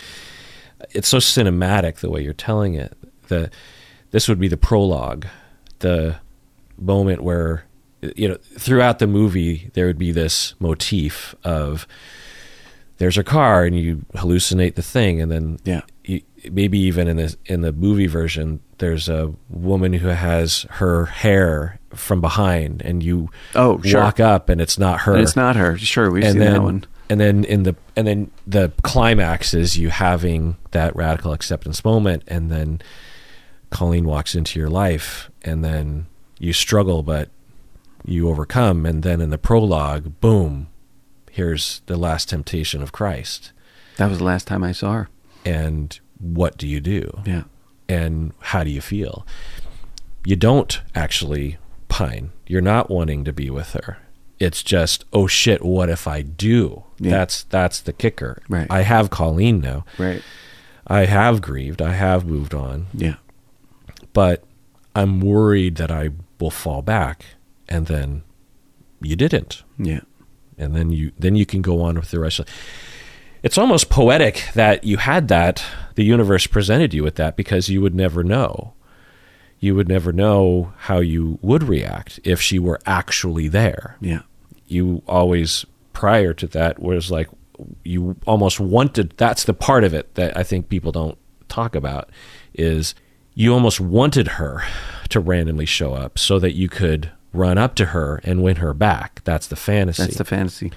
it's 0.91 1.09
so 1.09 1.19
cinematic 1.19 1.97
the 1.97 2.11
way 2.11 2.23
you're 2.23 2.33
telling 2.33 2.75
it. 2.75 2.97
The 3.29 3.51
this 4.13 4.29
would 4.29 4.39
be 4.39 4.49
the 4.49 4.57
prologue, 4.57 5.27
the 5.81 6.17
moment 6.79 7.23
where 7.23 7.65
you 8.17 8.29
know 8.29 8.37
throughout 8.59 8.99
the 9.01 9.07
movie 9.07 9.71
there 9.75 9.87
would 9.87 9.99
be 9.99 10.13
this 10.13 10.55
motif 10.59 11.35
of 11.45 11.87
there's 12.99 13.19
a 13.19 13.25
car 13.25 13.65
and 13.65 13.77
you 13.79 14.05
hallucinate 14.15 14.77
the 14.77 14.83
thing, 14.83 15.21
and 15.21 15.33
then 15.33 15.59
Yeah. 15.65 15.83
you, 16.05 16.21
maybe 16.53 16.79
even 16.79 17.09
in 17.09 17.17
the 17.17 17.37
in 17.47 17.63
the 17.63 17.73
movie 17.73 18.07
version, 18.07 18.61
there's 18.79 19.09
a 19.09 19.33
woman 19.49 19.95
who 19.95 20.09
has 20.09 20.67
her 20.71 21.07
hair 21.07 21.81
from 21.95 22.21
behind, 22.21 22.83
and 22.83 23.03
you 23.03 23.31
Oh, 23.55 23.81
sure. 23.83 24.01
walk 24.01 24.21
up, 24.21 24.49
and 24.49 24.61
it's 24.61 24.79
not 24.79 25.01
her. 25.03 25.13
And 25.15 25.23
it's 25.23 25.37
not 25.37 25.57
her. 25.57 25.77
Sure, 25.79 26.11
we've 26.11 26.25
and 26.25 26.33
seen 26.33 26.41
then, 26.41 26.53
that 26.55 26.63
one. 26.63 26.85
And 27.11 27.21
then 27.21 27.45
in 27.45 27.63
the 27.65 27.77
and 27.97 28.07
then 28.07 28.31
the 28.47 28.73
climax 28.83 29.53
is 29.55 29.77
you 29.79 29.91
having 29.91 30.57
that 30.71 30.95
radical 30.97 31.33
acceptance 31.33 31.85
moment, 31.85 32.23
and 32.27 32.51
then 32.51 32.81
Colleen 33.71 34.05
walks 34.07 34.35
into 34.35 34.59
your 34.59 34.71
life, 34.71 35.31
and 35.43 35.65
then 35.65 36.07
you 36.39 36.53
struggle, 36.53 37.03
but 37.03 37.29
you 38.05 38.29
overcome, 38.29 38.85
and 38.87 39.03
then 39.03 39.21
in 39.21 39.31
the 39.31 39.39
prologue, 39.39 40.21
boom, 40.21 40.69
here's 41.31 41.83
the 41.87 41.97
last 41.97 42.29
temptation 42.29 42.83
of 42.83 42.93
Christ, 42.93 43.53
That 43.97 44.09
was 44.09 44.19
the 44.19 44.25
last 44.25 44.47
time 44.47 44.65
I 44.65 44.73
saw 44.73 44.93
her. 44.95 45.09
and 45.45 45.99
what 46.19 46.57
do 46.57 46.67
you 46.69 46.81
do? 46.81 47.21
Yeah. 47.27 47.43
and 47.89 48.33
how 48.41 48.65
do 48.65 48.71
you 48.71 48.81
feel? 48.81 49.27
You 50.25 50.37
don't 50.37 50.81
actually 50.95 51.59
pine. 51.93 52.33
You're 52.47 52.61
not 52.63 52.91
wanting 52.91 53.25
to 53.25 53.33
be 53.33 53.51
with 53.51 53.73
her. 53.75 53.99
It's 54.39 54.63
just, 54.63 55.05
oh 55.13 55.27
shit, 55.27 55.63
what 55.65 55.89
if 55.91 56.09
I 56.09 56.23
do? 56.23 56.85
Yeah. 56.99 57.11
That's 57.11 57.45
that's 57.45 57.81
the 57.81 57.93
kicker. 57.93 58.43
Right. 58.49 58.67
I 58.71 58.81
have 58.83 59.11
Colleen 59.11 59.61
now. 59.61 59.85
Right. 59.99 60.23
I 60.87 61.05
have 61.05 61.41
grieved. 61.43 61.81
I 61.83 61.93
have 61.93 62.27
moved 62.27 62.55
on, 62.55 62.87
Yeah. 62.95 63.17
but 64.13 64.43
I'm 64.97 65.21
worried 65.21 65.77
that 65.77 65.91
I 65.91 66.11
will 66.41 66.51
fall 66.51 66.83
back 66.83 67.25
and 67.69 67.87
then 67.87 68.23
you 69.01 69.15
didn't. 69.17 69.63
Yeah. 69.79 70.01
And 70.59 70.75
then 70.75 70.91
you 70.91 71.13
then 71.19 71.37
you 71.37 71.47
can 71.47 71.63
go 71.63 71.83
on 71.83 71.95
with 71.97 72.11
the 72.11 72.19
rest 72.21 72.39
of 72.41 72.47
it's 73.43 73.59
almost 73.59 73.91
poetic 73.91 74.45
that 74.55 74.85
you 74.85 74.97
had 74.99 75.29
that 75.29 75.63
the 75.95 76.05
universe 76.05 76.47
presented 76.47 76.95
you 76.95 77.03
with 77.03 77.17
that 77.17 77.37
because 77.37 77.69
you 77.69 77.81
would 77.81 77.95
never 77.95 78.23
know 78.25 78.75
you 79.63 79.77
would 79.77 79.87
never 79.87 80.13
know 80.13 80.73
how 80.77 80.99
you 80.99 81.39
would 81.41 81.63
react 81.63 82.19
if 82.25 82.41
she 82.41 82.59
were 82.59 82.81
actually 82.85 83.47
there. 83.47 83.97
Yeah. 84.01 84.23
You 84.67 85.03
always, 85.07 85.65
prior 85.93 86.35
to 86.35 86.49
that, 86.49 86.83
was 86.83 87.13
like, 87.13 87.29
you 87.85 88.17
almost 88.27 88.59
wanted, 88.59 89.15
that's 89.17 89.45
the 89.45 89.55
part 89.55 89.85
of 89.85 89.95
it 89.95 90.17
that 90.17 90.37
I 90.37 90.43
think 90.43 90.69
people 90.69 90.91
don't 90.91 91.17
talk 91.49 91.77
about, 91.77 92.11
is 92.53 92.97
you 93.35 93.55
almost 93.55 93.81
wanted 93.81 94.27
her 94.27 94.65
to 95.11 95.21
randomly 95.21 95.67
show 95.67 95.95
up 95.95 96.19
so 96.19 96.41
that 96.41 96.57
you 96.57 96.69
could 96.69 97.13
run 97.33 97.57
up 97.57 97.77
to 97.77 97.87
her 97.87 98.21
and 98.25 98.43
win 98.43 98.57
her 98.57 98.75
back. 98.75 99.23
That's 99.23 99.47
the 99.47 99.55
fantasy 99.55 100.03
That's 100.03 100.17
the 100.17 100.25
fantasy. 100.25 100.73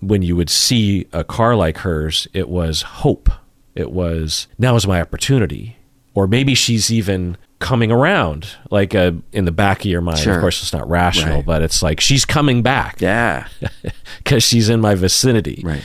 when 0.00 0.20
you 0.20 0.36
would 0.36 0.50
see 0.50 1.08
a 1.10 1.24
car 1.24 1.56
like 1.56 1.78
hers, 1.78 2.28
it 2.34 2.50
was 2.50 2.82
hope. 2.82 3.30
It 3.74 3.92
was 3.92 4.46
now 4.58 4.76
is 4.76 4.86
my 4.86 5.00
opportunity, 5.00 5.78
or 6.12 6.26
maybe 6.26 6.54
she's 6.54 6.92
even 6.92 7.38
coming 7.58 7.90
around, 7.90 8.48
like 8.70 8.94
uh, 8.94 9.12
in 9.32 9.44
the 9.46 9.52
back 9.52 9.80
of 9.80 9.86
your 9.86 10.00
mind. 10.02 10.18
Sure. 10.18 10.34
Of 10.34 10.40
course, 10.40 10.62
it's 10.62 10.72
not 10.72 10.88
rational, 10.88 11.36
Right. 11.36 11.46
but 11.46 11.62
it's 11.62 11.82
like 11.82 12.00
she's 12.00 12.24
coming 12.24 12.62
back 12.62 13.00
Yeah. 13.00 13.48
because 14.18 14.42
she's 14.44 14.68
in 14.68 14.80
my 14.80 14.94
vicinity. 14.94 15.62
right. 15.64 15.84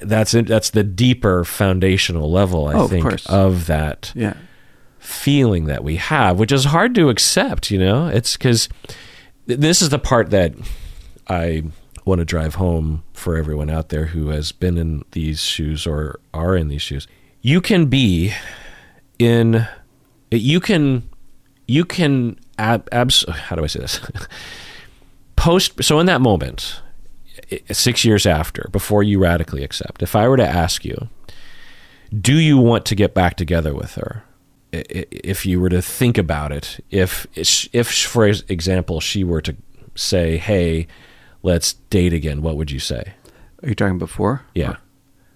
That's 0.00 0.34
it. 0.34 0.46
That's 0.46 0.70
the 0.70 0.82
deeper 0.84 1.44
foundational 1.44 2.30
level, 2.30 2.66
I 2.68 2.74
Oh, 2.74 2.88
think, 2.88 3.02
course. 3.02 3.26
of 3.26 3.66
that 3.66 4.12
Yeah. 4.14 4.34
feeling 4.98 5.66
that 5.66 5.84
we 5.84 5.96
have, 5.96 6.38
which 6.38 6.50
is 6.52 6.64
hard 6.66 6.94
to 6.96 7.08
accept. 7.10 7.70
You 7.70 7.78
know, 7.78 8.06
it's 8.08 8.36
because 8.36 8.68
this 9.46 9.80
is 9.82 9.90
the 9.90 9.98
part 9.98 10.30
that 10.30 10.52
I 11.28 11.62
want 12.04 12.18
to 12.20 12.24
drive 12.24 12.56
home 12.56 13.02
for 13.12 13.36
everyone 13.36 13.70
out 13.70 13.88
there 13.88 14.06
who 14.06 14.28
has 14.28 14.52
been 14.52 14.76
in 14.78 15.02
these 15.12 15.40
shoes 15.42 15.86
or 15.86 16.20
are 16.32 16.56
in 16.56 16.68
these 16.68 16.82
shoes. 16.82 17.06
You 17.40 17.60
can 17.60 17.86
be 17.86 18.32
in, 19.18 19.66
you 20.40 20.60
can, 20.60 21.08
you 21.66 21.84
can 21.84 22.38
ab, 22.58 22.88
abs, 22.92 23.24
how 23.28 23.56
do 23.56 23.64
I 23.64 23.66
say 23.66 23.80
this? 23.80 24.00
Post. 25.36 25.82
So 25.84 25.98
in 26.00 26.06
that 26.06 26.20
moment, 26.20 26.80
six 27.70 28.04
years 28.04 28.26
after, 28.26 28.68
before 28.72 29.02
you 29.02 29.18
radically 29.18 29.64
accept, 29.64 30.02
if 30.02 30.14
I 30.16 30.28
were 30.28 30.36
to 30.36 30.46
ask 30.46 30.84
you, 30.84 31.08
do 32.18 32.38
you 32.38 32.56
want 32.56 32.84
to 32.86 32.94
get 32.94 33.14
back 33.14 33.36
together 33.36 33.74
with 33.74 33.94
her? 33.96 34.22
If 34.72 35.44
you 35.46 35.60
were 35.60 35.68
to 35.68 35.82
think 35.82 36.18
about 36.18 36.50
it, 36.52 36.80
if 36.90 37.26
if 37.36 37.88
for 37.92 38.26
example 38.26 39.00
she 39.00 39.22
were 39.22 39.40
to 39.42 39.54
say, 39.94 40.36
"Hey, 40.36 40.88
let's 41.44 41.74
date 41.90 42.12
again," 42.12 42.42
what 42.42 42.56
would 42.56 42.72
you 42.72 42.80
say? 42.80 43.14
Are 43.62 43.68
you 43.68 43.74
talking 43.76 43.98
before? 43.98 44.42
Yeah, 44.54 44.76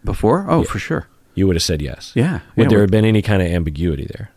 Before? 0.04 0.44
Oh, 0.48 0.62
Yeah. 0.62 0.68
for 0.70 0.78
sure. 0.80 1.06
you 1.34 1.46
would 1.46 1.54
have 1.54 1.62
said 1.62 1.80
yes. 1.80 2.12
Yeah. 2.16 2.40
Would 2.56 2.64
Yeah, 2.64 2.68
there 2.68 2.80
have 2.80 2.90
been 2.90 3.04
any 3.04 3.22
kind 3.22 3.40
of 3.40 3.46
ambiguity 3.48 4.06
there? 4.12 4.30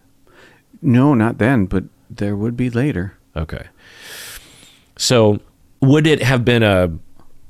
No, 0.81 1.13
not 1.13 1.37
then, 1.37 1.65
but 1.65 1.83
there 2.09 2.35
would 2.35 2.57
be 2.57 2.69
later. 2.69 3.13
Okay. 3.35 3.65
So, 4.97 5.39
would 5.81 6.05
it 6.07 6.21
have 6.23 6.43
been 6.45 6.63
a 6.63 6.91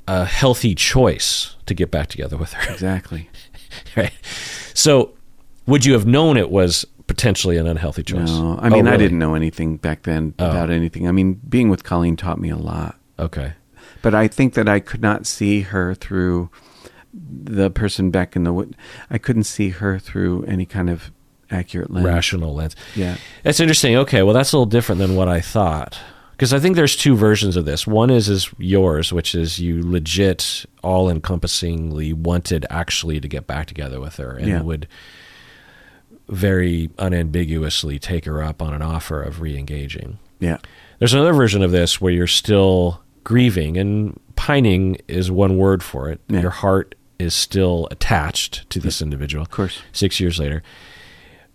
a 0.08 0.24
healthy 0.24 0.74
choice 0.74 1.54
to 1.66 1.74
get 1.74 1.90
back 1.90 2.08
together 2.08 2.36
with 2.36 2.52
her? 2.54 2.72
Exactly. 2.72 3.28
right. 3.96 4.12
So, 4.74 5.12
would 5.66 5.84
you 5.84 5.92
have 5.92 6.06
known 6.06 6.36
it 6.36 6.50
was 6.50 6.84
potentially 7.06 7.56
an 7.56 7.66
unhealthy 7.66 8.02
choice? 8.02 8.28
No, 8.30 8.58
I 8.60 8.68
mean, 8.68 8.88
Oh, 8.88 8.92
I 8.92 8.96
didn't 8.96 9.18
know 9.18 9.34
anything 9.34 9.76
back 9.76 10.02
then 10.02 10.34
Oh. 10.38 10.50
about 10.50 10.70
anything. 10.70 11.06
I 11.08 11.12
mean, 11.12 11.40
being 11.48 11.68
with 11.68 11.84
Colleen 11.84 12.16
taught 12.16 12.40
me 12.40 12.50
a 12.50 12.56
lot. 12.56 12.96
Okay. 13.18 13.52
But 14.02 14.14
I 14.14 14.26
think 14.28 14.54
that 14.54 14.68
I 14.68 14.80
could 14.80 15.02
not 15.02 15.26
see 15.26 15.60
her 15.62 15.94
through 15.94 16.50
the 17.14 17.70
person 17.70 18.10
back 18.10 18.34
in 18.34 18.44
the 18.44 18.52
wood. 18.52 18.74
I 19.10 19.18
couldn't 19.18 19.44
see 19.44 19.68
her 19.68 19.98
through 19.98 20.44
any 20.44 20.64
kind 20.66 20.88
of 20.90 21.12
accurate 21.52 21.90
lens. 21.90 22.06
Rational 22.06 22.54
lens. 22.54 22.74
Yeah. 22.96 23.16
That's 23.42 23.60
interesting. 23.60 23.96
Okay, 23.96 24.22
well, 24.22 24.34
that's 24.34 24.52
a 24.52 24.56
little 24.56 24.66
different 24.66 24.98
than 24.98 25.14
what 25.14 25.28
I 25.28 25.40
thought. 25.40 25.98
Because 26.32 26.52
I 26.52 26.58
think 26.58 26.74
there's 26.74 26.96
two 26.96 27.14
versions 27.14 27.56
of 27.56 27.66
this. 27.66 27.86
One 27.86 28.10
is 28.10 28.28
is 28.28 28.50
yours, 28.58 29.12
which 29.12 29.34
is 29.34 29.60
you 29.60 29.80
legit, 29.88 30.64
all 30.82 31.08
encompassingly 31.08 32.12
wanted 32.12 32.66
actually 32.68 33.20
to 33.20 33.28
get 33.28 33.46
back 33.46 33.66
together 33.68 34.00
with 34.00 34.16
her 34.16 34.32
and 34.32 34.48
Yeah. 34.48 34.62
would 34.62 34.88
very 36.28 36.90
unambiguously 36.98 37.98
take 37.98 38.24
her 38.24 38.42
up 38.42 38.62
on 38.62 38.72
an 38.72 38.82
offer 38.82 39.22
of 39.22 39.40
re-engaging. 39.40 40.18
Yeah. 40.40 40.58
There's 40.98 41.14
another 41.14 41.32
version 41.34 41.62
of 41.62 41.70
this 41.70 42.00
where 42.00 42.12
you're 42.12 42.26
still 42.26 43.02
grieving, 43.24 43.76
and 43.76 44.18
pining 44.36 44.96
is 45.08 45.30
one 45.30 45.56
word 45.56 45.82
for 45.82 46.08
it. 46.10 46.20
Yeah. 46.28 46.40
Your 46.40 46.50
heart 46.50 46.94
is 47.18 47.34
still 47.34 47.86
attached 47.90 48.68
to 48.70 48.80
this 48.80 49.00
individual. 49.02 49.42
Of 49.42 49.50
course. 49.50 49.78
Six 49.92 50.18
years 50.20 50.38
later. 50.38 50.62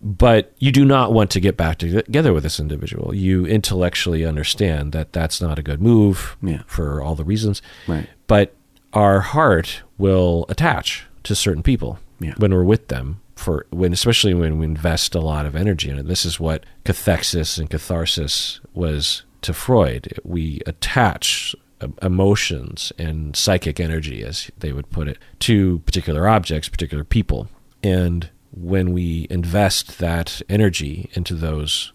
But 0.01 0.53
you 0.59 0.71
do 0.71 0.85
not 0.85 1.11
want 1.11 1.31
to 1.31 1.39
get 1.39 1.57
back 1.57 1.79
together 1.79 2.31
with 2.33 2.43
this 2.43 2.59
individual. 2.59 3.15
You 3.15 3.45
intellectually 3.45 4.23
understand 4.25 4.91
that 4.91 5.11
that's 5.11 5.41
not 5.41 5.57
a 5.57 5.63
good 5.63 5.81
move 5.81 6.37
Yeah. 6.41 6.61
for 6.67 7.01
all 7.01 7.15
the 7.15 7.23
reasons. 7.23 7.61
Right. 7.87 8.07
But 8.27 8.55
our 8.93 9.21
heart 9.21 9.81
will 9.97 10.45
attach 10.49 11.05
to 11.23 11.35
certain 11.35 11.63
people 11.63 11.99
Yeah. 12.19 12.35
when 12.37 12.53
we're 12.53 12.63
with 12.63 12.87
them 12.89 13.21
for 13.35 13.65
when 13.71 13.93
especially 13.93 14.33
when 14.33 14.57
we 14.59 14.65
invest 14.65 15.13
a 15.15 15.19
lot 15.21 15.45
of 15.45 15.55
energy 15.55 15.89
in 15.89 15.97
it. 15.99 16.07
This 16.07 16.25
is 16.25 16.39
what 16.39 16.63
cathexis 16.85 17.57
and 17.59 17.69
catharsis 17.69 18.59
was 18.73 19.23
to 19.41 19.53
Freud. 19.53 20.19
We 20.23 20.61
attach 20.65 21.55
uh, 21.81 21.87
emotions 22.01 22.91
and 22.97 23.35
psychic 23.35 23.79
energy, 23.79 24.23
as 24.23 24.49
they 24.57 24.71
would 24.71 24.89
put 24.89 25.07
it, 25.07 25.19
to 25.39 25.79
particular 25.85 26.27
objects, 26.27 26.69
particular 26.69 27.03
people. 27.03 27.47
And 27.83 28.29
when 28.61 28.93
we 28.93 29.27
invest 29.29 29.99
that 29.99 30.41
energy 30.49 31.09
into 31.13 31.35
those 31.35 31.91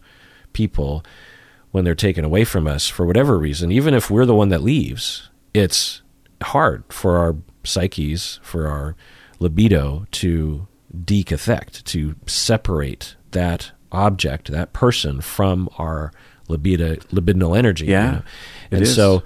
people, 0.52 1.04
when 1.70 1.84
they're 1.84 1.94
taken 1.94 2.24
away 2.24 2.44
from 2.44 2.66
us 2.66 2.88
for 2.88 3.06
whatever 3.06 3.38
reason, 3.38 3.72
even 3.72 3.94
if 3.94 4.10
we're 4.10 4.26
the 4.26 4.34
one 4.34 4.48
that 4.50 4.62
leaves, 4.62 5.30
it's 5.54 6.02
hard 6.42 6.84
for 6.88 7.18
our 7.18 7.36
psyches, 7.64 8.40
for 8.42 8.66
our 8.66 8.96
libido 9.38 10.06
to 10.12 10.66
decathect, 10.94 11.82
to 11.84 12.14
separate 12.26 13.16
that 13.32 13.72
object, 13.90 14.50
that 14.50 14.72
person 14.72 15.20
from 15.20 15.68
our 15.78 16.12
libido, 16.48 16.96
libidinal 17.12 17.56
energy. 17.56 17.86
you 17.86 17.92
Yeah, 17.92 18.10
know? 18.10 18.22
and 18.72 18.88
so 18.88 19.22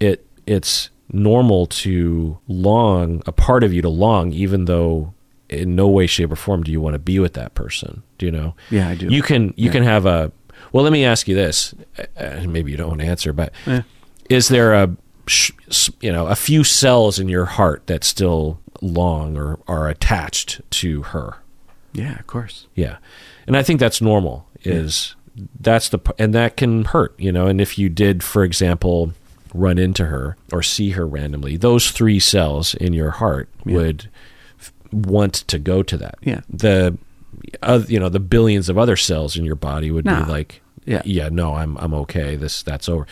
it 0.00 0.26
it's 0.46 0.90
normal 1.12 1.66
to 1.66 2.38
long 2.48 3.22
a 3.26 3.32
part 3.32 3.62
of 3.62 3.72
you 3.72 3.82
to 3.82 3.88
long, 3.88 4.32
even 4.32 4.64
though 4.64 5.12
in 5.48 5.74
no 5.76 5.86
way, 5.88 6.06
shape, 6.06 6.32
or 6.32 6.36
form 6.36 6.62
do 6.62 6.70
you 6.72 6.80
want 6.80 6.94
to 6.94 6.98
be 6.98 7.18
with 7.18 7.34
that 7.34 7.54
person. 7.54 8.02
Do 8.18 8.26
you 8.26 8.32
know? 8.32 8.54
Yeah, 8.70 8.88
I 8.88 8.94
do. 8.94 9.08
You 9.08 9.22
can 9.22 9.54
you 9.56 9.66
Yeah. 9.66 9.72
can 9.72 9.82
have 9.84 10.06
a. 10.06 10.32
Well, 10.72 10.82
let 10.84 10.92
me 10.92 11.04
ask 11.04 11.28
you 11.28 11.34
this. 11.34 11.74
Uh, 12.16 12.42
maybe 12.46 12.70
you 12.70 12.76
don't 12.76 12.88
want 12.88 13.00
to 13.00 13.06
answer, 13.06 13.32
but 13.32 13.52
Eh. 13.66 13.82
is 14.28 14.48
there 14.48 14.72
a 14.74 14.90
you 16.00 16.12
know 16.12 16.26
a 16.28 16.36
few 16.36 16.62
cells 16.64 17.18
in 17.18 17.28
your 17.28 17.44
heart 17.46 17.86
that 17.86 18.04
still 18.04 18.60
long 18.80 19.36
or 19.36 19.58
are 19.68 19.88
attached 19.88 20.60
to 20.70 21.02
her? 21.02 21.36
Yeah, 21.92 22.18
of 22.18 22.26
course. 22.26 22.66
Yeah, 22.74 22.96
and 23.46 23.56
I 23.56 23.62
think 23.62 23.80
that's 23.80 24.00
normal. 24.00 24.46
Is 24.64 25.14
that's 25.60 25.88
the 25.90 25.98
and 26.18 26.34
that 26.34 26.56
can 26.56 26.84
hurt, 26.86 27.14
you 27.18 27.30
know. 27.32 27.46
And 27.46 27.60
if 27.60 27.78
you 27.78 27.88
did, 27.88 28.22
for 28.22 28.42
example, 28.44 29.12
run 29.54 29.78
into 29.78 30.06
her 30.06 30.36
or 30.52 30.62
see 30.62 30.90
her 30.90 31.06
randomly, 31.06 31.56
those 31.56 31.90
three 31.90 32.18
cells 32.20 32.74
in 32.74 32.92
your 32.92 33.10
heart 33.12 33.48
Yeah. 33.64 33.76
would 33.76 34.08
want 34.96 35.34
to 35.48 35.58
go 35.58 35.82
to 35.82 35.96
that. 35.98 36.16
Yeah. 36.22 36.40
The, 36.48 36.96
uh, 37.62 37.82
you 37.88 38.00
know, 38.00 38.08
the 38.08 38.20
billions 38.20 38.68
of 38.68 38.78
other 38.78 38.96
cells 38.96 39.36
in 39.36 39.44
your 39.44 39.56
body 39.56 39.90
would 39.90 40.04
Nah. 40.04 40.24
be 40.24 40.30
like, 40.30 40.62
Yeah. 40.84 41.02
yeah, 41.04 41.28
no, 41.30 41.54
I'm 41.54 41.76
I'm 41.78 41.92
okay. 41.94 42.36
This 42.36 42.62
that's 42.62 42.88
over. 42.88 43.06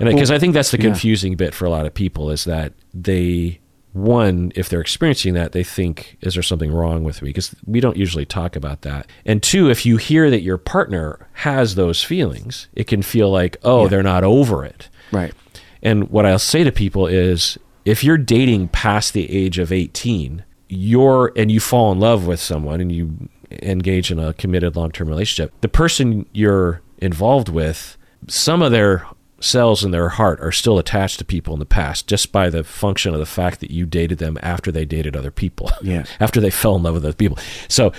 And 0.00 0.08
because 0.08 0.30
I 0.30 0.38
think 0.38 0.54
that's 0.54 0.70
the 0.72 0.78
yeah. 0.78 0.84
confusing 0.84 1.36
bit 1.36 1.54
for 1.54 1.66
a 1.66 1.70
lot 1.70 1.86
of 1.86 1.94
people 1.94 2.30
is 2.30 2.44
that 2.44 2.72
they 2.92 3.60
one 3.92 4.50
if 4.56 4.68
they're 4.68 4.80
experiencing 4.80 5.34
that 5.34 5.52
they 5.52 5.62
think 5.62 6.16
is 6.20 6.34
there 6.34 6.42
something 6.42 6.72
wrong 6.72 7.04
with 7.04 7.22
me 7.22 7.28
because 7.28 7.54
we 7.64 7.78
don't 7.78 7.96
usually 7.96 8.24
talk 8.26 8.56
about 8.56 8.82
that 8.82 9.06
and 9.24 9.40
two 9.40 9.70
if 9.70 9.86
you 9.86 9.98
hear 9.98 10.30
that 10.30 10.42
your 10.42 10.58
partner 10.58 11.28
has 11.34 11.76
those 11.76 12.02
feelings 12.02 12.66
it 12.74 12.88
can 12.88 13.02
feel 13.02 13.30
like 13.30 13.56
oh 13.62 13.82
Yeah. 13.84 13.88
they're 13.90 14.02
not 14.02 14.24
over 14.24 14.64
it 14.64 14.88
Right. 15.12 15.32
and 15.80 16.10
what 16.10 16.26
I'll 16.26 16.40
say 16.40 16.64
to 16.64 16.72
people 16.72 17.06
is 17.06 17.56
if 17.84 18.02
you're 18.02 18.18
dating 18.18 18.66
past 18.68 19.12
the 19.12 19.30
age 19.30 19.58
of 19.60 19.70
18, 19.70 20.42
you're 20.74 21.32
and 21.36 21.50
you 21.50 21.60
fall 21.60 21.92
in 21.92 22.00
love 22.00 22.26
with 22.26 22.40
someone 22.40 22.80
and 22.80 22.90
you 22.90 23.28
engage 23.62 24.10
in 24.10 24.18
a 24.18 24.32
committed 24.34 24.76
long-term 24.76 25.08
relationship, 25.08 25.52
the 25.60 25.68
person 25.68 26.26
you're 26.32 26.80
involved 26.98 27.48
with, 27.48 27.96
some 28.28 28.62
of 28.62 28.72
their 28.72 29.06
cells 29.40 29.84
in 29.84 29.90
their 29.90 30.08
heart 30.08 30.40
are 30.40 30.52
still 30.52 30.78
attached 30.78 31.18
to 31.18 31.24
people 31.24 31.52
in 31.52 31.60
the 31.60 31.66
past 31.66 32.06
just 32.06 32.32
by 32.32 32.48
the 32.48 32.64
function 32.64 33.12
of 33.12 33.20
the 33.20 33.26
fact 33.26 33.60
that 33.60 33.70
you 33.70 33.84
dated 33.84 34.18
them 34.18 34.38
after 34.42 34.72
they 34.72 34.84
dated 34.84 35.16
other 35.16 35.30
people. 35.30 35.70
Yeah. 35.82 36.04
after 36.18 36.40
they 36.40 36.50
fell 36.50 36.76
in 36.76 36.82
love 36.82 36.94
with 36.94 37.04
other 37.04 37.12
people. 37.14 37.38
So 37.68 37.92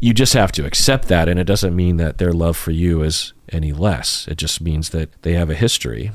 you 0.00 0.12
just 0.12 0.34
have 0.34 0.52
to 0.52 0.66
accept 0.66 1.08
that 1.08 1.28
and 1.28 1.40
it 1.40 1.44
doesn't 1.44 1.74
mean 1.74 1.96
that 1.96 2.18
their 2.18 2.32
love 2.32 2.56
for 2.56 2.70
you 2.70 3.02
is 3.02 3.32
any 3.50 3.72
less. 3.72 4.28
It 4.28 4.36
just 4.36 4.60
means 4.60 4.90
that 4.90 5.10
they 5.22 5.32
have 5.32 5.48
a 5.48 5.54
history 5.54 6.12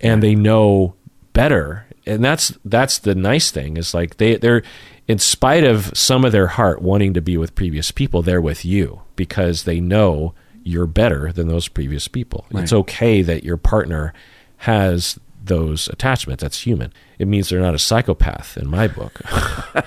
and 0.00 0.22
they 0.22 0.34
know 0.34 0.94
better 1.34 1.86
and 2.06 2.24
that's 2.24 2.56
that's 2.64 2.98
the 2.98 3.14
nice 3.14 3.50
thing 3.50 3.76
is 3.76 3.92
like 3.92 4.16
they 4.16 4.36
they're 4.36 4.62
in 5.08 5.18
spite 5.18 5.64
of 5.64 5.96
some 5.96 6.24
of 6.24 6.32
their 6.32 6.48
heart 6.48 6.82
wanting 6.82 7.14
to 7.14 7.20
be 7.20 7.36
with 7.36 7.54
previous 7.54 7.90
people 7.90 8.22
they're 8.22 8.40
with 8.40 8.64
you 8.64 9.02
because 9.14 9.64
they 9.64 9.80
know 9.80 10.34
you're 10.62 10.86
better 10.86 11.32
than 11.32 11.46
those 11.46 11.68
previous 11.68 12.08
people. 12.08 12.44
Right. 12.50 12.64
It's 12.64 12.72
okay 12.72 13.22
that 13.22 13.44
your 13.44 13.56
partner 13.56 14.12
has 14.58 15.18
those 15.44 15.88
attachments. 15.88 16.42
That's 16.42 16.60
human. 16.60 16.92
It 17.18 17.28
means 17.28 17.48
they're 17.48 17.60
not 17.60 17.74
a 17.74 17.78
psychopath 17.78 18.56
in 18.56 18.68
my 18.68 18.88
book. 18.88 19.20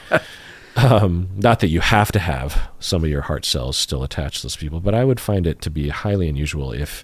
um, 0.77 1.29
not 1.35 1.59
that 1.59 1.67
you 1.67 1.81
have 1.81 2.13
to 2.13 2.19
have 2.19 2.69
some 2.79 3.03
of 3.03 3.09
your 3.09 3.23
heart 3.23 3.43
cells 3.43 3.75
still 3.75 4.03
attached 4.03 4.37
to 4.37 4.43
those 4.43 4.55
people, 4.55 4.79
but 4.79 4.95
I 4.95 5.03
would 5.03 5.19
find 5.19 5.45
it 5.45 5.61
to 5.63 5.69
be 5.69 5.89
highly 5.89 6.29
unusual 6.29 6.71
if 6.71 7.03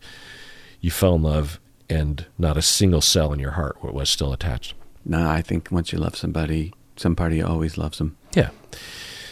you 0.80 0.90
fell 0.90 1.16
in 1.16 1.24
love 1.24 1.60
and 1.90 2.26
not 2.38 2.58
a 2.58 2.62
single 2.62 3.02
cell 3.02 3.34
in 3.34 3.40
your 3.40 3.52
heart 3.52 3.84
was 3.84 4.10
still 4.10 4.32
attached. 4.32 4.74
No, 5.04 5.30
I 5.30 5.42
think 5.42 5.70
once 5.70 5.92
you 5.92 6.00
love 6.00 6.16
somebody, 6.16 6.74
some 6.96 7.16
part 7.16 7.32
of 7.32 7.38
you 7.38 7.46
always 7.46 7.78
loves 7.78 7.98
them. 7.98 8.18
Yeah. 8.34 8.50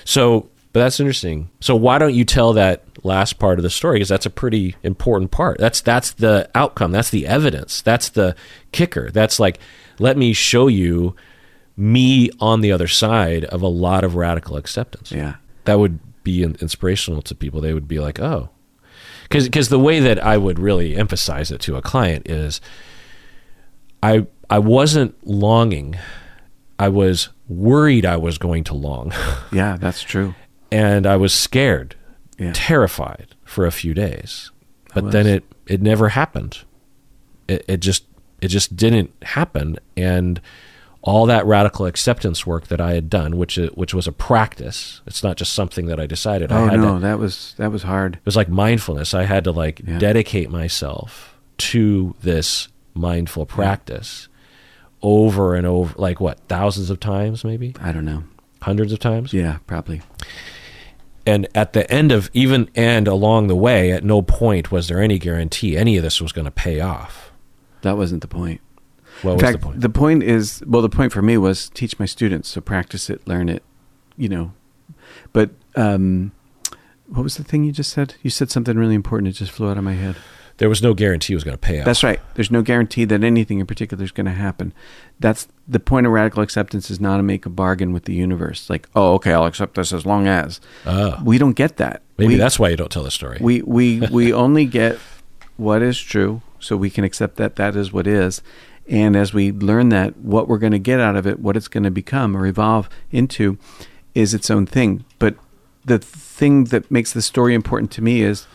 So, 0.05 0.49
but 0.71 0.81
that's 0.81 0.99
interesting. 0.99 1.49
So 1.59 1.75
why 1.75 1.97
don't 1.97 2.13
you 2.13 2.25
tell 2.25 2.53
that 2.53 2.83
last 3.03 3.39
part 3.39 3.59
of 3.59 3.63
the 3.63 3.69
story? 3.69 3.95
Because 3.95 4.09
that's 4.09 4.25
a 4.25 4.31
pretty 4.31 4.75
important 4.83 5.31
part. 5.31 5.59
That's 5.59 5.81
that's 5.81 6.11
the 6.11 6.49
outcome. 6.55 6.91
That's 6.91 7.09
the 7.09 7.27
evidence. 7.27 7.81
That's 7.81 8.09
the 8.09 8.35
kicker. 8.71 9.11
That's 9.11 9.39
like, 9.39 9.59
let 9.99 10.17
me 10.17 10.33
show 10.33 10.67
you 10.67 11.15
me 11.75 12.29
on 12.39 12.61
the 12.61 12.71
other 12.71 12.87
side 12.87 13.45
of 13.45 13.61
a 13.61 13.67
lot 13.67 14.03
of 14.03 14.15
radical 14.15 14.57
acceptance. 14.57 15.11
Yeah. 15.11 15.35
That 15.65 15.79
would 15.79 15.99
be 16.23 16.43
inspirational 16.43 17.21
to 17.23 17.35
people. 17.35 17.61
They 17.61 17.73
would 17.73 17.87
be 17.87 17.99
like, 17.99 18.19
oh, 18.19 18.49
because 19.23 19.45
because 19.45 19.69
the 19.69 19.79
way 19.79 19.99
that 19.99 20.23
I 20.23 20.37
would 20.37 20.59
really 20.59 20.95
emphasize 20.95 21.51
it 21.51 21.61
to 21.61 21.75
a 21.75 21.81
client 21.81 22.29
is, 22.29 22.61
I 24.01 24.27
I 24.49 24.59
wasn't 24.59 25.15
longing. 25.25 25.97
I 26.77 26.89
was 26.89 27.29
worried 27.47 28.05
I 28.05 28.17
was 28.17 28.37
going 28.37 28.63
to 28.65 28.73
long. 28.73 29.11
Yeah, 29.51 29.77
that's 29.79 30.01
true. 30.01 30.33
and 30.71 31.05
I 31.05 31.17
was 31.17 31.33
scared, 31.33 31.95
Yeah. 32.39 32.51
terrified 32.53 33.35
for 33.45 33.65
a 33.65 33.71
few 33.71 33.93
days. 33.93 34.51
But 34.95 35.11
then 35.11 35.27
it 35.27 35.43
it 35.67 35.81
never 35.81 36.09
happened. 36.09 36.59
It 37.47 37.63
it 37.67 37.77
just 37.77 38.05
it 38.41 38.47
just 38.49 38.75
didn't 38.75 39.11
happen 39.23 39.77
and 39.97 40.39
all 41.01 41.25
that 41.25 41.45
radical 41.45 41.85
acceptance 41.85 42.45
work 42.47 42.67
that 42.67 42.79
I 42.79 42.93
had 42.93 43.09
done, 43.09 43.37
which 43.37 43.57
uh, 43.59 43.67
which 43.75 43.93
was 43.93 44.07
a 44.07 44.11
practice. 44.11 45.01
It's 45.05 45.23
not 45.23 45.37
just 45.37 45.53
something 45.53 45.87
that 45.87 45.99
I 45.99 46.05
decided. 46.07 46.51
I 46.51 46.61
Oh 46.61 46.67
had 46.67 46.79
no, 46.79 46.93
to, 46.95 46.99
that 47.01 47.19
was 47.19 47.53
that 47.57 47.71
was 47.71 47.83
hard. 47.83 48.15
it 48.15 48.25
was 48.25 48.35
like 48.35 48.49
mindfulness. 48.49 49.13
I 49.13 49.23
had 49.23 49.43
to 49.45 49.51
like 49.51 49.81
Yeah. 49.85 49.97
dedicate 49.99 50.49
myself 50.49 51.35
to 51.57 52.15
this 52.21 52.67
mindful 52.93 53.45
practice 53.45 54.27
over 55.03 55.53
and 55.53 55.67
over 55.67 55.93
like 55.97 56.19
what, 56.19 56.39
thousands 56.47 56.89
of 56.89 56.99
times 56.99 57.43
maybe? 57.43 57.75
I 57.79 57.91
don't 57.91 58.05
know. 58.05 58.23
Hundreds 58.61 58.91
of 58.93 58.99
times? 58.99 59.33
Yeah, 59.33 59.57
probably. 59.67 60.01
and 61.25 61.47
at 61.53 61.73
the 61.73 61.89
end 61.91 62.11
of 62.11 62.29
even 62.33 62.69
and 62.75 63.07
along 63.07 63.47
the 63.47 63.55
way 63.55 63.91
at 63.91 64.03
no 64.03 64.21
point 64.21 64.71
was 64.71 64.87
there 64.87 65.01
any 65.01 65.19
guarantee 65.19 65.77
any 65.77 65.97
of 65.97 66.03
this 66.03 66.19
was 66.21 66.31
going 66.31 66.45
to 66.45 66.51
pay 66.51 66.79
off 66.81 67.31
That 67.81 67.97
wasn't 67.97 68.21
the 68.21 68.27
point. 68.27 68.61
what 69.21 69.31
In 69.31 69.37
was 69.37 69.43
fact, 69.43 69.59
the 69.59 69.65
point 69.65 69.81
the 69.81 69.89
point 69.89 70.23
is 70.23 70.63
well, 70.65 70.81
the 70.81 70.89
point 70.89 71.11
for 71.11 71.21
me 71.21 71.37
was 71.37 71.69
teach 71.69 71.99
my 71.99 72.05
students, 72.05 72.49
so 72.49 72.61
practice 72.61 73.09
it, 73.09 73.25
learn 73.27 73.49
it, 73.49 73.63
you 74.17 74.29
know. 74.29 74.53
But 75.33 75.51
um, 75.75 76.31
what 77.07 77.23
was 77.23 77.35
the 77.37 77.43
thing 77.43 77.63
you 77.65 77.71
just 77.71 77.91
said? 77.91 78.15
You 78.21 78.29
said 78.29 78.49
something 78.51 78.77
really 78.77 78.95
important. 78.95 79.27
It 79.27 79.33
just 79.39 79.51
flew 79.51 79.69
out 79.69 79.77
of 79.77 79.83
my 79.83 79.93
head. 79.93 80.15
There 80.57 80.69
was 80.69 80.81
no 80.81 80.93
guarantee 80.93 81.33
it 81.33 81.35
was 81.35 81.43
going 81.43 81.57
to 81.57 81.61
pay 81.61 81.79
off 81.79 81.85
That's 81.85 82.03
right. 82.03 82.19
There's 82.35 82.51
no 82.51 82.61
guarantee 82.61 83.05
that 83.05 83.23
anything 83.23 83.59
in 83.59 83.65
particular 83.65 84.03
is 84.03 84.11
going 84.11 84.25
to 84.25 84.31
happen. 84.31 84.73
That's 85.19 85.47
the 85.67 85.79
point 85.79 86.05
of 86.05 86.11
radical 86.13 86.43
acceptance 86.43 86.91
is 86.91 86.99
not 86.99 87.17
to 87.17 87.23
make 87.23 87.45
a 87.45 87.49
bargain 87.49 87.93
with 87.93 88.05
the 88.05 88.13
universe. 88.13 88.69
Like, 88.69 88.87
oh, 88.95 89.13
okay, 89.15 89.33
I'll 89.33 89.45
accept 89.45 89.75
this 89.75 89.93
as 89.93 90.05
long 90.05 90.27
as. 90.27 90.61
Oh. 90.85 91.19
We 91.23 91.37
don't 91.37 91.53
get 91.53 91.77
that. 91.77 92.01
maybe 92.17 92.33
we, 92.33 92.37
that's 92.37 92.59
why 92.59 92.69
you 92.69 92.77
don't 92.77 92.91
tell 92.91 93.03
the 93.03 93.11
story 93.11 93.37
we 93.41 93.61
we 93.61 93.99
we 94.11 94.33
only 94.33 94.65
get 94.65 94.99
what 95.57 95.81
is 95.81 95.99
true, 95.99 96.41
so 96.59 96.77
we 96.77 96.89
can 96.89 97.03
accept 97.03 97.37
that 97.37 97.55
that 97.55 97.75
is 97.75 97.91
what 97.91 98.07
is. 98.07 98.41
And 98.87 99.15
as 99.15 99.33
we 99.33 99.51
learn 99.51 99.89
that, 99.89 100.17
what 100.17 100.47
we're 100.47 100.57
going 100.57 100.73
to 100.73 100.79
get 100.79 100.99
out 100.99 101.15
of 101.15 101.25
it, 101.25 101.39
what 101.39 101.55
it's 101.55 101.69
going 101.69 101.83
to 101.83 101.91
become 101.91 102.35
or 102.35 102.45
evolve 102.45 102.89
into, 103.11 103.57
is 104.13 104.33
its 104.33 104.51
own 104.51 104.65
thing. 104.65 105.05
But 105.19 105.35
the 105.85 105.99
thing 105.99 106.65
that 106.65 106.91
makes 106.91 107.13
the 107.13 107.21
story 107.21 107.53
important 107.53 107.91
to 107.91 108.01
me 108.01 108.21
is 108.21 108.45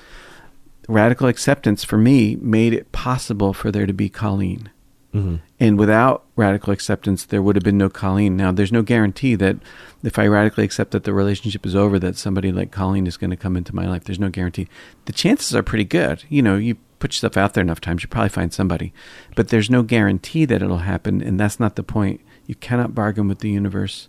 radical 0.89 1.29
acceptance 1.29 1.85
for 1.85 1.99
me 1.99 2.37
made 2.37 2.73
it 2.73 2.91
possible 2.91 3.53
for 3.53 3.71
there 3.71 3.87
to 3.87 3.93
be 3.93 4.09
Colleen. 4.09 4.71
hmm 5.13 5.37
And 5.61 5.79
without 5.79 6.25
radical 6.35 6.73
acceptance, 6.73 7.25
there 7.25 7.43
would 7.43 7.55
have 7.57 7.63
been 7.63 7.79
no 7.79 7.89
Colleen. 7.89 8.37
Now, 8.37 8.51
there's 8.51 8.73
no 8.73 8.83
guarantee 8.83 9.35
that 9.37 9.57
if 10.03 10.19
I 10.19 10.27
radically 10.27 10.65
accept 10.65 10.91
that 10.93 11.05
the 11.05 11.13
relationship 11.13 11.65
is 11.67 11.77
over, 11.77 11.99
that 12.01 12.17
somebody 12.17 12.51
like 12.51 12.71
Colleen 12.71 13.07
is 13.07 13.17
going 13.17 13.31
to 13.31 13.37
come 13.37 13.57
into 13.57 13.75
my 13.75 13.87
life. 13.87 14.05
There's 14.05 14.19
no 14.19 14.31
guarantee. 14.31 14.69
The 15.05 15.13
chances 15.13 15.55
are 15.55 15.63
pretty 15.63 15.85
good. 15.85 16.25
You 16.29 16.43
know, 16.43 16.57
you 16.57 16.77
put 16.99 17.13
yourself 17.13 17.37
out 17.37 17.55
there 17.55 17.63
enough 17.63 17.81
times, 17.81 18.03
you 18.03 18.09
probably 18.09 18.29
find 18.31 18.53
somebody. 18.53 18.93
But 19.37 19.49
there's 19.49 19.71
no 19.71 19.83
guarantee 19.83 20.45
that 20.47 20.63
it'll 20.63 20.79
happen, 20.79 21.21
and 21.21 21.39
that's 21.39 21.61
not 21.61 21.77
the 21.77 21.83
point. 21.83 22.21
You 22.47 22.55
cannot 22.55 22.95
bargain 22.95 23.29
with 23.29 23.39
the 23.39 23.51
universe. 23.51 24.09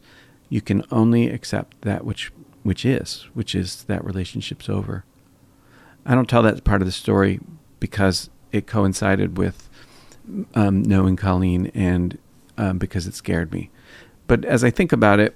You 0.50 0.62
can 0.62 0.84
only 0.92 1.30
accept 1.30 1.82
that 1.82 2.04
which 2.06 2.32
which 2.64 2.86
is, 2.86 3.28
which 3.34 3.56
is 3.56 3.84
that 3.86 4.04
relationship's 4.04 4.68
over. 4.70 5.06
I 6.06 6.16
don't 6.16 6.30
tell 6.30 6.42
that 6.44 6.64
part 6.64 6.82
of 6.82 6.86
the 6.86 6.92
story 6.92 7.40
because 7.80 8.30
it 8.52 8.68
coincided 8.68 9.38
with 9.38 9.70
um, 10.56 10.84
knowing 10.84 11.16
Colleen 11.16 11.72
and 11.74 12.18
um, 12.58 12.78
because 12.78 13.08
it 13.08 13.14
scared 13.14 13.52
me. 13.52 13.70
But 14.28 14.46
as 14.46 14.64
I 14.64 14.70
think 14.70 14.92
about 14.92 15.20
it, 15.20 15.36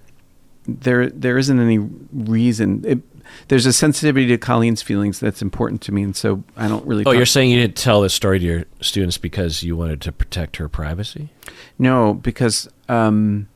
there 0.68 1.10
there 1.10 1.38
isn't 1.38 1.60
any 1.60 1.80
reason. 1.80 2.84
It, 2.86 3.00
there's 3.48 3.66
a 3.66 3.74
sensitivity 3.74 4.28
to 4.28 4.38
Colleen's 4.38 4.82
feelings 4.82 5.20
that's 5.20 5.42
important 5.42 5.82
to 5.84 5.92
me, 5.92 6.04
and 6.04 6.16
so 6.16 6.44
I 6.56 6.68
don't 6.68 6.86
really. 6.86 7.04
oh 7.06 7.12
you're 7.12 7.26
saying 7.26 7.50
you 7.50 7.60
didn't 7.60 7.78
tell 7.78 8.02
this 8.02 8.14
story 8.14 8.40
to 8.40 8.46
your 8.46 8.66
students 8.82 9.18
because 9.18 9.64
you 9.64 9.76
wanted 9.76 10.02
to 10.02 10.12
protect 10.12 10.58
her 10.58 10.70
privacy 10.70 11.30
no, 11.78 12.14
because 12.14 12.70
um, 12.88 13.48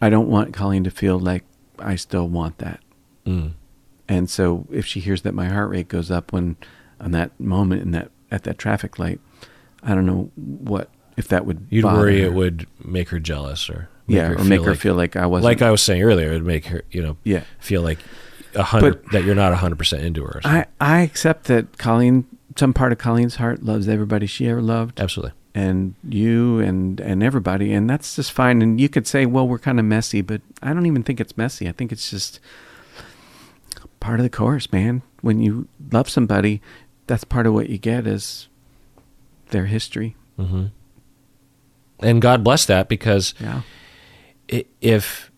I 0.00 0.10
don't 0.10 0.28
want 0.28 0.54
Colleen 0.54 0.84
to 0.84 0.90
feel 0.90 1.18
like 1.18 1.44
I 1.78 1.96
still 1.96 2.28
want 2.28 2.58
that. 2.58 2.80
mm. 3.26 3.52
And 4.08 4.30
so 4.30 4.66
if 4.70 4.86
she 4.86 5.00
hears 5.00 5.22
that 5.22 5.34
my 5.34 5.48
heart 5.48 5.70
rate 5.70 5.88
goes 5.88 6.10
up 6.10 6.32
when 6.32 6.56
on 7.00 7.10
that 7.12 7.38
moment 7.40 7.82
in 7.82 7.90
that 7.92 8.10
at 8.30 8.44
that 8.44 8.58
traffic 8.58 8.98
light, 8.98 9.20
I 9.82 9.94
don't 9.94 10.06
know 10.06 10.30
what 10.36 10.90
if 11.16 11.28
that 11.28 11.46
would 11.46 11.66
you'd 11.70 11.84
worry 11.84 12.20
her. 12.20 12.26
it 12.26 12.32
would 12.32 12.66
make 12.84 13.08
her 13.08 13.18
jealous 13.18 13.68
or 13.70 13.88
yeah 14.06 14.30
or 14.30 14.44
make 14.44 14.62
her 14.62 14.70
like, 14.70 14.80
feel 14.80 14.94
like 14.94 15.16
I 15.16 15.26
wasn't 15.26 15.46
like 15.46 15.62
i 15.62 15.70
was 15.70 15.82
saying 15.82 16.02
earlier 16.02 16.30
it 16.30 16.34
would 16.34 16.46
make 16.46 16.66
her 16.66 16.82
you 16.92 17.02
know 17.02 17.16
yeah. 17.24 17.42
feel 17.58 17.82
like 17.82 17.98
a 18.56 18.62
hundred 18.62 19.04
that 19.12 19.24
you're 19.24 19.34
not 19.34 19.52
a 19.52 19.56
hundred 19.56 19.76
percent 19.76 20.04
into 20.04 20.24
her. 20.24 20.40
I 20.44 20.66
I 20.80 21.00
accept 21.00 21.44
that 21.44 21.78
Colleen 21.78 22.26
some 22.56 22.72
part 22.72 22.92
of 22.92 22.98
Colleen's 22.98 23.36
heart 23.36 23.62
loves 23.62 23.88
everybody 23.88 24.26
she 24.26 24.48
ever 24.48 24.62
loved. 24.62 25.00
Absolutely. 25.00 25.32
And 25.54 25.94
you 26.08 26.60
and 26.60 27.00
and 27.00 27.22
everybody 27.22 27.72
and 27.72 27.88
that's 27.88 28.16
just 28.16 28.32
fine. 28.32 28.62
And 28.62 28.80
you 28.80 28.88
could 28.88 29.06
say 29.06 29.26
well 29.26 29.46
we're 29.46 29.58
kind 29.58 29.78
of 29.78 29.84
messy 29.84 30.22
but 30.22 30.40
I 30.62 30.72
don't 30.72 30.86
even 30.86 31.02
think 31.02 31.20
it's 31.20 31.36
messy. 31.36 31.68
I 31.68 31.72
think 31.72 31.92
it's 31.92 32.10
just 32.10 32.40
part 34.00 34.20
of 34.20 34.24
the 34.24 34.30
course 34.30 34.70
man 34.72 35.02
when 35.22 35.40
you 35.40 35.66
love 35.92 36.08
somebody 36.08 36.60
that's 37.06 37.24
part 37.24 37.46
of 37.46 37.54
what 37.54 37.68
you 37.70 37.78
get 37.78 38.06
is 38.06 38.48
their 39.50 39.66
history 39.66 40.16
hmm 40.36 40.66
And 42.00 42.20
God 42.20 42.44
bless 42.44 42.66
that 42.66 42.88
because 42.88 43.34
yeah 43.40 43.62
if 44.80 45.30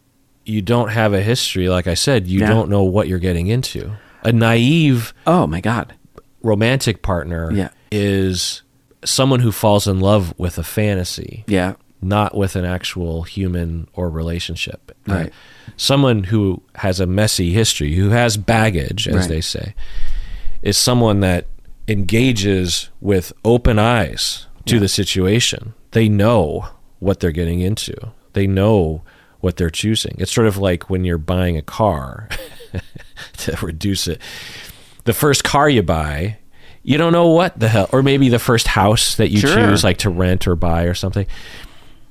you 0.44 0.60
don't 0.62 0.88
have 0.90 1.12
a 1.14 1.20
history, 1.22 1.68
like 1.68 1.86
I 1.86 1.94
said, 1.94 2.26
you 2.26 2.40
Yeah. 2.40 2.48
don't 2.48 2.68
know 2.70 2.82
what 2.82 3.06
you're 3.08 3.18
getting 3.18 3.46
into. 3.48 3.92
A 4.22 4.32
naive 4.32 5.14
oh 5.26 5.46
my 5.46 5.60
god 5.60 5.94
romantic 6.42 7.02
partner 7.02 7.52
Yeah. 7.52 7.70
is 7.92 8.62
someone 9.04 9.40
who 9.40 9.52
falls 9.52 9.86
in 9.86 10.00
love 10.00 10.34
with 10.38 10.58
a 10.58 10.64
fantasy, 10.64 11.44
yeah 11.46 11.74
not 12.00 12.36
with 12.36 12.54
an 12.56 12.64
actual 12.64 13.22
human 13.24 13.88
or 13.92 14.08
relationship. 14.08 14.92
Uh, 15.08 15.12
Right. 15.14 15.32
Someone 15.76 16.24
who 16.24 16.62
has 16.76 17.00
a 17.00 17.06
messy 17.06 17.52
history, 17.52 17.94
who 17.94 18.10
has 18.10 18.36
baggage, 18.36 19.06
as 19.08 19.14
Right. 19.16 19.28
they 19.28 19.40
say, 19.40 19.74
is 20.62 20.76
someone 20.76 21.20
that 21.20 21.46
engages 21.86 22.90
with 23.00 23.32
open 23.44 23.78
eyes 23.78 24.46
to 24.66 24.74
Yeah. 24.76 24.80
the 24.80 24.88
situation. 24.88 25.74
They 25.92 26.08
know 26.08 26.68
what 26.98 27.20
they're 27.20 27.32
getting 27.32 27.60
into. 27.60 27.94
They 28.34 28.46
know 28.46 29.02
what 29.40 29.56
they're 29.56 29.70
choosing. 29.70 30.16
It's 30.18 30.32
sort 30.32 30.46
of 30.46 30.56
like 30.58 30.90
when 30.90 31.04
you're 31.04 31.16
buying 31.18 31.56
a 31.56 31.62
car 31.62 32.28
to 33.38 33.56
reduce 33.62 34.08
it. 34.08 34.20
The 35.04 35.12
first 35.12 35.44
car 35.44 35.68
you 35.70 35.82
buy, 35.82 36.36
you 36.82 36.98
don't 36.98 37.12
know 37.12 37.28
what 37.28 37.58
the 37.58 37.68
hell, 37.68 37.88
or 37.92 38.02
maybe 38.02 38.28
the 38.28 38.38
first 38.38 38.66
house 38.68 39.14
that 39.16 39.30
you 39.30 39.40
Sure. 39.40 39.54
choose, 39.54 39.84
like 39.84 39.98
to 39.98 40.10
rent 40.10 40.46
or 40.46 40.56
buy 40.56 40.82
or 40.84 40.94
something. 40.94 41.26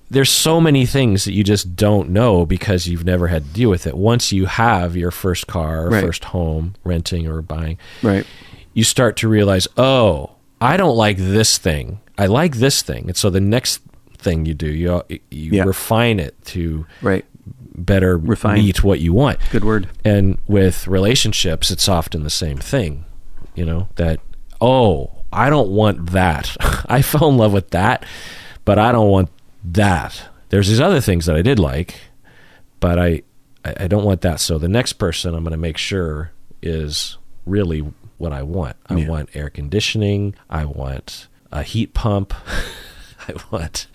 There's 0.09 0.29
so 0.29 0.61
many 0.61 0.85
things 0.85 1.25
that 1.25 1.33
you 1.33 1.43
just 1.43 1.75
don't 1.75 2.09
know 2.09 2.45
because 2.45 2.87
you've 2.87 3.03
never 3.05 3.27
had 3.27 3.43
to 3.45 3.49
deal 3.53 3.69
with 3.69 3.85
it. 3.85 3.97
Once 3.97 4.31
you 4.31 4.45
have 4.45 4.95
your 4.95 5.11
first 5.11 5.47
car, 5.47 5.89
Right. 5.89 6.03
first 6.03 6.25
home, 6.25 6.75
renting 6.83 7.27
or 7.27 7.41
buying, 7.41 7.77
right 8.01 8.25
you 8.73 8.83
start 8.83 9.17
to 9.17 9.27
realize, 9.27 9.67
oh, 9.75 10.31
I 10.61 10.77
don't 10.77 10.95
like 10.95 11.17
this 11.17 11.57
thing. 11.57 11.99
I 12.17 12.27
like 12.27 12.57
this 12.57 12.83
thing. 12.83 13.05
And 13.07 13.17
so 13.17 13.29
the 13.31 13.39
next 13.41 13.81
thing 14.19 14.45
you 14.45 14.53
do, 14.53 14.67
you 14.67 15.01
you 15.09 15.51
Yeah. 15.51 15.63
refine 15.63 16.19
it 16.19 16.35
to 16.45 16.85
right 17.01 17.25
better 17.75 18.17
Refine. 18.17 18.55
meet 18.59 18.83
what 18.83 18.99
you 18.99 19.13
want. 19.13 19.39
good 19.51 19.63
word 19.63 19.87
And 20.05 20.37
with 20.47 20.87
relationships, 20.87 21.69
it's 21.69 21.87
often 21.89 22.23
the 22.23 22.29
same 22.29 22.57
thing. 22.57 23.05
You 23.55 23.65
know 23.65 23.89
that 23.95 24.19
oh, 24.61 25.11
I 25.33 25.49
don't 25.49 25.69
want 25.69 26.11
that. 26.11 26.55
I 26.87 27.01
fell 27.01 27.29
in 27.29 27.37
love 27.37 27.53
with 27.53 27.71
that, 27.71 28.05
but 28.65 28.79
I 28.79 28.91
don't 28.91 29.09
want 29.09 29.29
that. 29.63 30.29
There's 30.49 30.67
these 30.69 30.79
other 30.81 31.01
things 31.01 31.25
that 31.25 31.35
I 31.35 31.41
did 31.41 31.59
like, 31.59 31.99
but 32.79 32.97
I, 32.99 33.21
I 33.65 33.73
I 33.81 33.87
don't 33.87 34.03
want 34.05 34.21
that. 34.21 34.39
So 34.39 34.57
the 34.57 34.67
next 34.69 34.93
person 34.93 35.33
I'm 35.35 35.43
going 35.43 35.51
to 35.51 35.57
make 35.57 35.77
sure 35.77 36.31
is 36.61 37.17
really 37.45 37.79
what 38.17 38.31
I 38.33 38.41
want. 38.43 38.75
I 38.87 38.95
Yeah. 38.95 39.07
want 39.09 39.29
air 39.35 39.49
conditioning. 39.49 40.35
I 40.49 40.65
want 40.65 41.27
a 41.51 41.63
heat 41.63 41.93
pump. 41.93 42.33
I 43.27 43.33
want. 43.51 43.87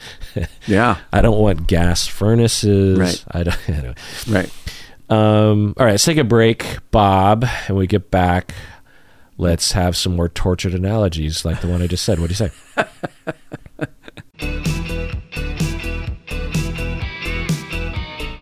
Yeah. 0.66 0.98
I 1.12 1.22
don't 1.22 1.38
want 1.38 1.66
gas 1.66 2.06
furnaces. 2.06 2.98
Right. 2.98 3.24
I 3.30 3.42
don't. 3.44 3.58
Anyway. 3.68 3.94
Right. 4.28 4.50
Um, 5.08 5.74
all 5.78 5.84
right, 5.84 5.92
let's 5.92 6.04
take 6.04 6.16
a 6.18 6.24
break, 6.24 6.78
Bob, 6.90 7.44
and 7.68 7.76
we 7.76 7.86
get 7.86 8.10
back. 8.10 8.54
Let's 9.36 9.72
have 9.72 9.94
some 9.96 10.16
more 10.16 10.28
tortured 10.30 10.72
analogies 10.74 11.44
like 11.44 11.60
the 11.60 11.66
one 11.68 11.82
I 11.82 11.86
just 11.86 12.04
said. 12.04 12.18
What 12.18 12.30
do 12.30 12.34
you 12.34 12.50
say? 14.38 15.01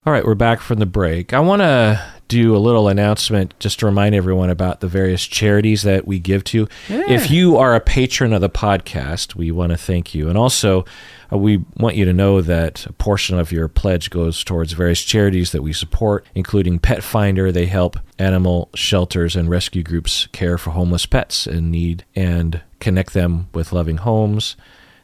All 0.06 0.14
right, 0.14 0.24
we're 0.24 0.34
back 0.34 0.60
from 0.60 0.78
the 0.78 0.86
break. 0.86 1.34
I 1.34 1.40
want 1.40 1.60
to 1.60 2.02
do 2.26 2.56
a 2.56 2.58
little 2.58 2.88
announcement 2.88 3.52
just 3.58 3.80
to 3.80 3.86
remind 3.86 4.14
everyone 4.14 4.48
about 4.48 4.80
the 4.80 4.88
various 4.88 5.26
charities 5.26 5.82
that 5.82 6.06
we 6.06 6.18
give 6.18 6.42
to. 6.44 6.68
If 6.88 7.30
you 7.30 7.58
are 7.58 7.74
a 7.74 7.80
patron 7.80 8.32
of 8.32 8.40
the 8.40 8.48
podcast, 8.48 9.34
we 9.34 9.50
want 9.50 9.72
to 9.72 9.76
thank 9.76 10.14
you. 10.14 10.30
And 10.30 10.38
also, 10.38 10.86
uh, 11.30 11.36
we 11.36 11.62
want 11.76 11.96
you 11.96 12.06
to 12.06 12.14
know 12.14 12.40
that 12.40 12.86
a 12.86 12.94
portion 12.94 13.38
of 13.38 13.52
your 13.52 13.68
pledge 13.68 14.08
goes 14.08 14.42
towards 14.42 14.72
various 14.72 15.02
charities 15.02 15.52
that 15.52 15.62
we 15.62 15.74
support, 15.74 16.24
including 16.34 16.78
Petfinder. 16.78 17.52
They 17.52 17.66
help 17.66 17.98
animal 18.18 18.70
shelters 18.74 19.36
and 19.36 19.50
rescue 19.50 19.82
groups 19.82 20.28
care 20.28 20.56
for 20.56 20.70
homeless 20.70 21.04
pets 21.04 21.46
in 21.46 21.70
need 21.70 22.06
and 22.16 22.62
connect 22.78 23.12
them 23.12 23.50
with 23.52 23.70
loving 23.70 23.98
homes. 23.98 24.56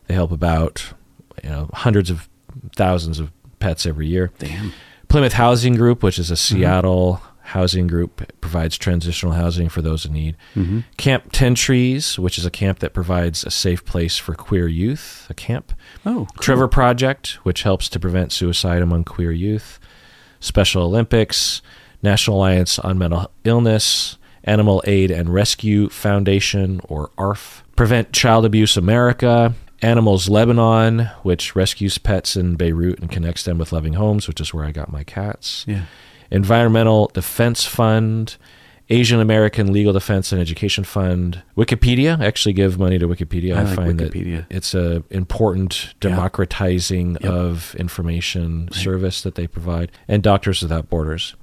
They 0.06 0.14
help 0.14 0.32
about 0.32 0.94
you 1.44 1.50
know 1.50 1.68
hundreds 1.74 2.08
of 2.08 2.30
thousands 2.74 3.20
of 3.20 3.30
pets 3.66 3.84
every 3.84 4.06
year. 4.06 4.30
Damn. 4.38 4.72
Plymouth 5.08 5.32
Housing 5.32 5.74
Group, 5.74 6.02
which 6.02 6.20
is 6.20 6.30
a 6.30 6.34
mm-hmm. 6.34 6.56
Seattle 6.56 7.20
housing 7.40 7.88
group, 7.88 8.30
provides 8.40 8.78
transitional 8.78 9.34
housing 9.34 9.68
for 9.68 9.82
those 9.82 10.06
in 10.06 10.12
need. 10.12 10.36
Mm-hmm. 10.54 10.80
Camp 10.96 11.32
Ten 11.32 11.56
Trees, 11.56 12.16
which 12.16 12.38
is 12.38 12.46
a 12.46 12.50
camp 12.50 12.78
that 12.78 12.94
provides 12.94 13.44
a 13.44 13.50
safe 13.50 13.84
place 13.84 14.16
for 14.18 14.34
queer 14.34 14.68
youth, 14.68 15.26
a 15.28 15.34
camp. 15.34 15.72
Oh, 16.04 16.26
cool. 16.34 16.42
Trevor 16.42 16.68
Project, 16.68 17.38
which 17.42 17.64
helps 17.64 17.88
to 17.88 17.98
prevent 17.98 18.30
suicide 18.30 18.82
among 18.82 19.02
queer 19.02 19.32
youth. 19.32 19.80
Special 20.38 20.84
Olympics, 20.84 21.60
National 22.02 22.36
Alliance 22.36 22.78
on 22.78 22.98
Mental 22.98 23.32
Illness, 23.42 24.16
Animal 24.44 24.80
Aid 24.86 25.10
and 25.10 25.34
Rescue 25.34 25.88
Foundation, 25.88 26.80
or 26.88 27.10
ARF. 27.18 27.64
Prevent 27.74 28.12
Child 28.12 28.44
Abuse 28.44 28.76
America, 28.76 29.54
Animals 29.82 30.28
Lebanon, 30.28 31.10
which 31.22 31.54
rescues 31.54 31.98
pets 31.98 32.36
in 32.36 32.56
Beirut 32.56 32.98
and 32.98 33.10
connects 33.10 33.44
them 33.44 33.58
with 33.58 33.72
loving 33.72 33.94
homes, 33.94 34.26
which 34.28 34.40
is 34.40 34.54
where 34.54 34.64
I 34.64 34.72
got 34.72 34.90
my 34.90 35.04
cats. 35.04 35.64
Yeah. 35.68 35.82
Environmental 36.30 37.10
Defense 37.14 37.64
Fund, 37.64 38.36
Asian 38.88 39.20
American 39.20 39.72
Legal 39.72 39.92
Defense 39.92 40.32
and 40.32 40.40
Education 40.40 40.84
Fund, 40.84 41.42
Wikipedia. 41.56 42.20
I 42.20 42.26
actually 42.26 42.52
give 42.52 42.78
money 42.78 42.98
to 42.98 43.06
Wikipedia. 43.06 43.56
I 43.56 43.62
like 43.64 43.76
find 43.76 44.00
Wikipedia. 44.00 44.48
that 44.48 44.56
it's 44.56 44.74
a 44.74 45.02
important 45.10 45.94
democratizing 46.00 47.16
of 47.18 47.74
information 47.76 48.70
service 48.72 49.22
that 49.22 49.34
they 49.34 49.46
provide, 49.46 49.92
and 50.08 50.22
Doctors 50.22 50.62
Without 50.62 50.88
Borders. 50.88 51.34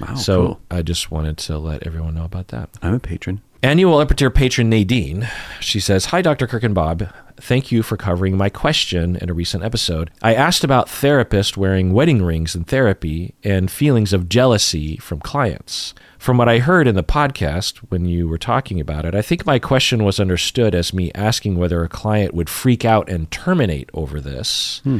Wow. 0.00 0.14
so 0.14 0.46
cool. 0.46 0.60
I 0.70 0.82
just 0.82 1.10
wanted 1.10 1.36
to 1.38 1.58
let 1.58 1.86
everyone 1.86 2.14
know 2.14 2.24
about 2.24 2.48
that. 2.48 2.70
I'm 2.80 2.94
a 2.94 2.98
patron. 3.00 3.42
Annual 3.62 4.00
Epicure 4.00 4.30
patron 4.30 4.68
Nadine, 4.68 5.28
she 5.60 5.78
says, 5.78 6.06
Hi, 6.06 6.20
Dr. 6.22 6.46
Kirk 6.48 6.64
and 6.64 6.74
Bob. 6.74 7.08
Thank 7.42 7.72
you 7.72 7.82
for 7.82 7.96
covering 7.96 8.36
my 8.36 8.48
question 8.48 9.16
in 9.16 9.28
a 9.28 9.34
recent 9.34 9.64
episode. 9.64 10.12
I 10.22 10.32
asked 10.32 10.62
about 10.62 10.86
therapists 10.86 11.56
wearing 11.56 11.92
wedding 11.92 12.22
rings 12.22 12.54
in 12.54 12.62
therapy 12.62 13.34
and 13.42 13.68
feelings 13.68 14.12
of 14.12 14.28
jealousy 14.28 14.96
from 14.98 15.18
clients. 15.18 15.92
From 16.18 16.38
what 16.38 16.48
I 16.48 16.60
heard 16.60 16.86
in 16.86 16.94
the 16.94 17.02
podcast 17.02 17.78
when 17.88 18.04
you 18.04 18.28
were 18.28 18.38
talking 18.38 18.78
about 18.78 19.04
it, 19.04 19.16
I 19.16 19.22
think 19.22 19.44
my 19.44 19.58
question 19.58 20.04
was 20.04 20.20
understood 20.20 20.72
as 20.72 20.94
me 20.94 21.10
asking 21.16 21.56
whether 21.56 21.82
a 21.82 21.88
client 21.88 22.32
would 22.32 22.48
freak 22.48 22.84
out 22.84 23.08
and 23.08 23.28
terminate 23.32 23.90
over 23.92 24.20
this. 24.20 24.80
Hmm. 24.84 24.98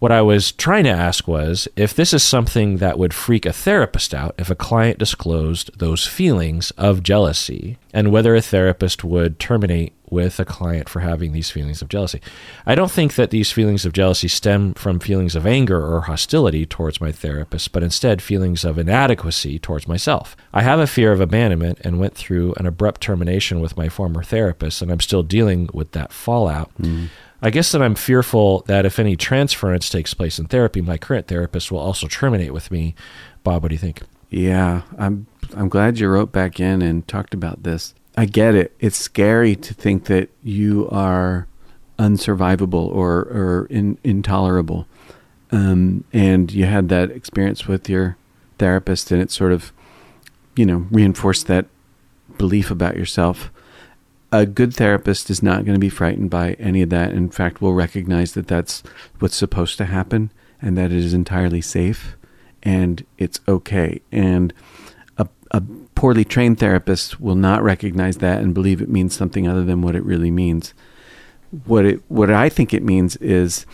What 0.00 0.10
I 0.10 0.20
was 0.22 0.50
trying 0.50 0.84
to 0.84 0.90
ask 0.90 1.28
was 1.28 1.68
if 1.76 1.94
this 1.94 2.12
is 2.12 2.24
something 2.24 2.78
that 2.78 2.98
would 2.98 3.14
freak 3.14 3.46
a 3.46 3.52
therapist 3.52 4.14
out 4.14 4.34
if 4.36 4.50
a 4.50 4.56
client 4.56 4.98
disclosed 4.98 5.70
those 5.78 6.06
feelings 6.06 6.72
of 6.72 7.04
jealousy, 7.04 7.78
and 7.92 8.10
whether 8.10 8.34
a 8.34 8.42
therapist 8.42 9.04
would 9.04 9.38
terminate 9.38 9.92
with 10.10 10.38
a 10.40 10.44
client 10.44 10.88
for 10.88 11.00
having 11.00 11.32
these 11.32 11.50
feelings 11.50 11.82
of 11.82 11.88
jealousy. 11.88 12.20
I 12.66 12.74
don't 12.74 12.90
think 12.90 13.14
that 13.14 13.30
these 13.30 13.50
feelings 13.50 13.84
of 13.84 13.92
jealousy 13.92 14.28
stem 14.28 14.74
from 14.74 15.00
feelings 15.00 15.34
of 15.34 15.46
anger 15.46 15.84
or 15.84 16.02
hostility 16.02 16.66
towards 16.66 17.00
my 17.00 17.12
therapist, 17.12 17.72
but 17.72 17.82
instead 17.82 18.22
feelings 18.22 18.64
of 18.64 18.78
inadequacy 18.78 19.58
towards 19.58 19.88
myself. 19.88 20.36
I 20.52 20.62
have 20.62 20.80
a 20.80 20.86
fear 20.86 21.12
of 21.12 21.20
abandonment 21.20 21.78
and 21.82 21.98
went 21.98 22.14
through 22.14 22.54
an 22.56 22.66
abrupt 22.66 23.00
termination 23.00 23.60
with 23.60 23.76
my 23.76 23.88
former 23.88 24.22
therapist, 24.22 24.82
and 24.82 24.90
I'm 24.90 25.00
still 25.00 25.22
dealing 25.22 25.68
with 25.72 25.92
that 25.92 26.12
fallout. 26.12 26.70
Mm-hmm. 26.80 27.06
I 27.40 27.50
guess 27.50 27.70
that 27.70 27.82
I'm 27.82 27.94
fearful 27.94 28.64
that 28.66 28.84
if 28.84 28.98
any 28.98 29.14
transference 29.14 29.88
takes 29.88 30.12
place 30.12 30.38
in 30.38 30.46
therapy, 30.46 30.80
my 30.80 30.98
current 30.98 31.28
therapist 31.28 31.70
will 31.70 31.78
also 31.78 32.08
terminate 32.08 32.52
with 32.52 32.70
me. 32.70 32.96
Bob, 33.44 33.62
what 33.62 33.68
do 33.68 33.74
you 33.74 33.78
think? 33.78 34.02
Yeah, 34.30 34.82
I'm 34.98 35.26
I'm 35.56 35.68
glad 35.68 35.98
you 35.98 36.08
wrote 36.08 36.32
back 36.32 36.60
in 36.60 36.82
and 36.82 37.06
talked 37.06 37.34
about 37.34 37.62
this. 37.62 37.94
I 38.18 38.24
get 38.24 38.56
it. 38.56 38.74
It's 38.80 38.96
scary 38.96 39.54
to 39.54 39.72
think 39.74 40.06
that 40.06 40.28
you 40.42 40.88
are 40.90 41.46
unsurvivable 42.00 42.90
or 42.92 43.20
or 43.20 43.68
in, 43.70 43.96
intolerable. 44.02 44.88
Um, 45.52 46.02
and 46.12 46.52
you 46.52 46.64
had 46.64 46.88
that 46.88 47.12
experience 47.12 47.68
with 47.68 47.88
your 47.88 48.16
therapist, 48.58 49.12
and 49.12 49.22
it 49.22 49.30
sort 49.30 49.52
of, 49.52 49.72
you 50.56 50.66
know, 50.66 50.88
reinforced 50.90 51.46
that 51.46 51.66
belief 52.38 52.72
about 52.72 52.96
yourself. 52.96 53.52
A 54.32 54.44
good 54.46 54.74
therapist 54.74 55.30
is 55.30 55.40
not 55.40 55.64
going 55.64 55.76
to 55.76 55.80
be 55.80 55.88
frightened 55.88 56.28
by 56.28 56.54
any 56.54 56.82
of 56.82 56.90
that. 56.90 57.12
In 57.12 57.30
fact, 57.30 57.62
will 57.62 57.72
recognize 57.72 58.32
that 58.32 58.48
that's 58.48 58.82
what's 59.20 59.36
supposed 59.36 59.78
to 59.78 59.84
happen, 59.84 60.32
and 60.60 60.76
that 60.76 60.90
it 60.90 60.98
is 60.98 61.14
entirely 61.14 61.60
safe, 61.60 62.16
and 62.64 63.06
it's 63.16 63.38
okay. 63.46 64.02
And 64.10 64.52
a, 65.16 65.28
a 65.52 65.62
poorly 65.98 66.24
trained 66.24 66.58
therapists 66.58 67.18
will 67.18 67.34
not 67.34 67.60
recognize 67.60 68.18
that 68.18 68.40
and 68.40 68.54
believe 68.54 68.80
it 68.80 68.88
means 68.88 69.16
something 69.16 69.48
other 69.48 69.64
than 69.64 69.82
what 69.82 69.96
it 69.96 70.04
really 70.04 70.30
means. 70.30 70.72
What 71.64 71.84
it 71.84 72.00
what 72.06 72.30
I 72.30 72.48
think 72.48 72.72
it 72.72 72.84
means 72.84 73.16
is 73.16 73.66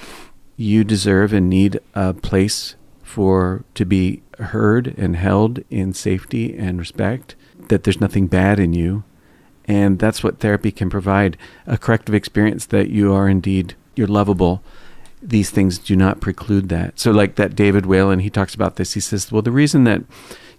you 0.57 0.85
deserve 0.85 1.35
and 1.35 1.51
need 1.51 1.81
a 1.93 2.15
place 2.15 2.77
for 3.03 3.67
to 3.75 3.85
be 3.85 4.23
heard 4.39 4.95
and 4.97 5.17
held 5.17 5.63
in 5.69 5.93
safety 5.93 6.57
and 6.57 6.79
respect 6.79 7.35
that 7.69 7.85
there's 7.85 8.01
nothing 8.01 8.27
bad 8.27 8.59
in 8.59 8.73
you 8.73 9.05
and 9.67 9.99
that's 9.99 10.25
what 10.25 10.41
therapy 10.41 10.73
can 10.73 10.89
provide 10.89 11.37
a 11.67 11.77
corrective 11.77 12.15
experience 12.15 12.65
that 12.65 12.89
you 12.89 13.13
are 13.13 13.29
indeed 13.29 13.75
you're 13.97 14.07
lovable. 14.07 14.63
These 15.21 15.51
things 15.51 15.77
do 15.77 15.95
not 15.95 16.23
preclude 16.23 16.71
that. 16.71 16.99
So 16.99 17.11
like 17.11 17.35
that 17.35 17.55
david 17.55 17.85
whalen 17.85 18.21
he 18.21 18.31
talks 18.31 18.55
about 18.55 18.77
this. 18.77 18.95
He 18.95 19.01
says 19.01 19.31
well 19.31 19.43
the 19.43 19.53
reason 19.53 19.85
that 19.85 20.05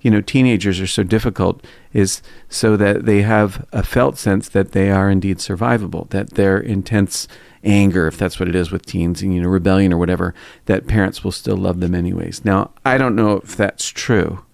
you 0.06 0.12
know 0.12 0.22
teenagers 0.22 0.80
are 0.80 0.88
so 0.88 1.02
difficult 1.02 1.66
is 1.92 2.22
so 2.48 2.78
that 2.78 3.06
they 3.06 3.24
have 3.24 3.66
a 3.72 3.82
felt 3.82 4.18
sense 4.18 4.48
that 4.50 4.72
they 4.72 4.92
are 4.92 5.10
indeed 5.10 5.40
survivable 5.40 6.08
that 6.12 6.32
their 6.32 6.60
intense 6.60 7.28
anger 7.64 8.06
if 8.06 8.16
that's 8.16 8.40
what 8.40 8.48
it 8.48 8.54
is 8.54 8.72
with 8.72 8.86
teens 8.86 9.24
and 9.24 9.34
you 9.34 9.42
know 9.42 9.50
rebellion 9.50 9.92
or 9.92 9.98
whatever 9.98 10.36
that 10.66 10.86
parents 10.86 11.24
will 11.24 11.32
still 11.32 11.58
love 11.58 11.80
them 11.80 11.96
anyways. 11.96 12.46
Now 12.46 12.72
i 12.86 13.00
don't 13.00 13.16
know 13.16 13.38
if 13.38 13.58
that's 13.58 13.90
true 13.90 14.46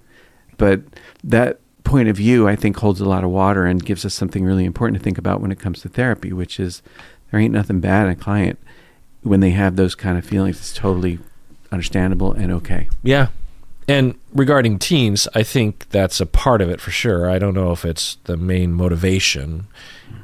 but 0.57 0.81
that 1.23 1.59
point 1.83 2.07
of 2.07 2.15
view 2.15 2.47
i 2.47 2.55
think 2.55 2.77
holds 2.77 3.01
a 3.01 3.05
lot 3.05 3.25
of 3.25 3.29
water 3.29 3.65
and 3.65 3.83
gives 3.83 4.05
us 4.05 4.13
something 4.13 4.45
really 4.45 4.63
important 4.63 4.97
to 4.97 5.03
think 5.03 5.17
about 5.17 5.41
when 5.41 5.51
it 5.51 5.59
comes 5.59 5.81
to 5.81 5.89
therapy 5.89 6.31
which 6.31 6.59
is 6.59 6.81
there 7.29 7.39
ain't 7.39 7.53
nothing 7.53 7.81
bad 7.81 8.05
in 8.05 8.13
a 8.13 8.15
client 8.15 8.57
when 9.23 9.39
they 9.39 9.51
have 9.51 9.75
those 9.75 9.95
kind 9.95 10.17
of 10.17 10.25
feelings. 10.25 10.57
It's 10.57 10.73
totally 10.73 11.19
understandable 11.71 12.33
and 12.33 12.51
okay. 12.51 12.89
Yeah. 13.03 13.29
And 13.91 14.15
regarding 14.33 14.79
teens, 14.79 15.27
I 15.35 15.43
think 15.43 15.89
that's 15.89 16.21
a 16.21 16.25
part 16.25 16.61
of 16.61 16.69
it 16.69 16.79
for 16.79 16.91
sure. 16.91 17.29
I 17.29 17.39
don't 17.39 17.53
know 17.53 17.71
if 17.71 17.83
it's 17.85 18.17
the 18.23 18.37
main 18.37 18.73
motivation. 18.73 19.67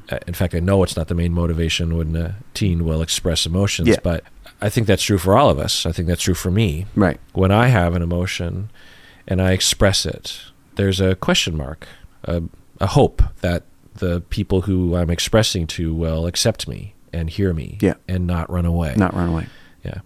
Uh, 0.09 0.19
In 0.27 0.33
fact, 0.33 0.55
I 0.55 0.59
know 0.59 0.83
it's 0.83 0.95
not 0.95 1.07
the 1.07 1.15
main 1.15 1.33
motivation 1.33 1.97
when 1.97 2.15
a 2.15 2.35
teen 2.53 2.85
will 2.85 3.01
express 3.01 3.45
emotions, 3.45 3.87
Yeah. 3.89 3.95
but 4.03 4.23
I 4.61 4.69
think 4.69 4.87
that's 4.87 5.03
true 5.03 5.17
for 5.17 5.37
all 5.37 5.49
of 5.49 5.59
us. 5.59 5.85
I 5.85 5.91
think 5.91 6.07
that's 6.07 6.23
true 6.23 6.33
for 6.33 6.51
me. 6.51 6.85
right 6.95 7.19
when 7.33 7.51
I 7.51 7.67
have 7.67 7.93
an 7.95 8.01
emotion 8.01 8.69
and 9.27 9.41
I 9.41 9.51
express 9.51 10.05
it, 10.05 10.39
there's 10.75 10.99
a 11.01 11.15
question 11.15 11.57
mark, 11.57 11.87
a, 12.23 12.43
a 12.79 12.87
hope 12.87 13.21
that 13.41 13.63
the 13.95 14.21
people 14.29 14.61
who 14.61 14.95
I'm 14.95 15.09
expressing 15.09 15.67
to 15.67 15.93
will 15.93 16.25
accept 16.27 16.67
me 16.67 16.93
and 17.11 17.29
hear 17.29 17.53
me 17.53 17.77
Yeah. 17.81 17.95
and 18.07 18.25
not 18.27 18.49
run 18.49 18.65
away. 18.65 18.93
not 18.95 19.13
run 19.13 19.29
away 19.29 19.47
Yeah. 19.83 19.99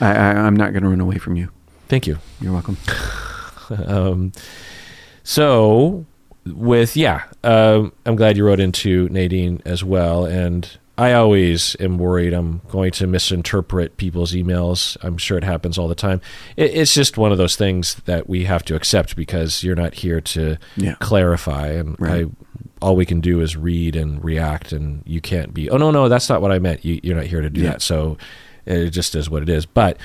I, 0.00 0.08
I, 0.14 0.28
i'm 0.46 0.56
not 0.56 0.72
going 0.72 0.82
to 0.82 0.88
run 0.88 1.00
away 1.00 1.18
from 1.18 1.36
you 1.36 1.50
Thank 1.90 2.06
you. 2.06 2.18
you're 2.40 2.52
welcome 2.52 2.76
Um, 3.86 4.32
so 5.22 6.04
with 6.44 6.96
yeah, 6.96 7.22
um, 7.44 7.92
I'm 8.06 8.16
glad 8.16 8.36
you 8.36 8.44
wrote 8.44 8.58
into 8.60 9.08
Nadine 9.10 9.62
as 9.64 9.84
well, 9.84 10.24
and 10.24 10.68
I 10.98 11.12
always 11.12 11.76
am 11.78 11.96
worried 11.98 12.32
I'm 12.32 12.62
going 12.68 12.90
to 12.92 13.06
misinterpret 13.06 13.96
people's 13.96 14.32
emails. 14.32 14.96
I'm 15.02 15.18
sure 15.18 15.38
it 15.38 15.44
happens 15.44 15.78
all 15.78 15.86
the 15.86 15.94
time. 15.94 16.20
It, 16.56 16.72
it's 16.74 16.92
just 16.94 17.16
one 17.16 17.30
of 17.30 17.38
those 17.38 17.54
things 17.54 17.94
that 18.06 18.28
we 18.28 18.44
have 18.44 18.64
to 18.64 18.74
accept 18.74 19.14
because 19.14 19.62
you're 19.62 19.76
not 19.76 19.94
here 19.94 20.20
to 20.20 20.56
Yeah. 20.76 20.94
clarify, 20.98 21.68
and 21.68 21.94
Right. 22.00 22.26
I, 22.26 22.30
all 22.82 22.96
we 22.96 23.06
can 23.06 23.20
do 23.20 23.40
is 23.40 23.56
read 23.56 23.94
and 23.94 24.24
react, 24.24 24.72
and 24.72 25.02
you 25.06 25.20
can't 25.20 25.54
be. 25.54 25.70
Oh 25.70 25.76
no, 25.76 25.90
no, 25.92 26.08
that's 26.08 26.28
not 26.28 26.42
what 26.42 26.50
I 26.50 26.58
meant. 26.58 26.84
You, 26.84 26.98
you're 27.04 27.16
not 27.16 27.26
here 27.26 27.40
to 27.42 27.50
do 27.50 27.60
Yeah. 27.60 27.70
that. 27.72 27.82
So 27.82 28.16
it 28.66 28.90
just 28.90 29.14
is 29.14 29.30
what 29.30 29.42
it 29.42 29.48
is. 29.48 29.64
But 29.64 29.96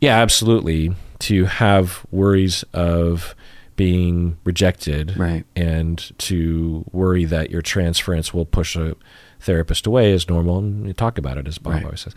yeah, 0.00 0.16
absolutely. 0.20 0.94
To 1.20 1.44
have 1.46 2.04
worries 2.10 2.64
of 2.74 3.34
being 3.76 4.36
rejected 4.44 5.16
Right. 5.16 5.44
and 5.56 5.98
to 6.18 6.84
worry 6.92 7.24
that 7.24 7.50
your 7.50 7.62
transference 7.62 8.32
will 8.32 8.46
push 8.46 8.76
a 8.76 8.94
therapist 9.40 9.86
away 9.86 10.12
is 10.12 10.28
normal 10.28 10.58
and 10.58 10.86
you 10.86 10.92
talk 10.94 11.18
about 11.18 11.36
it 11.36 11.46
as 11.46 11.58
bob 11.58 11.74
Right. 11.74 11.84
always 11.84 12.00
says 12.00 12.14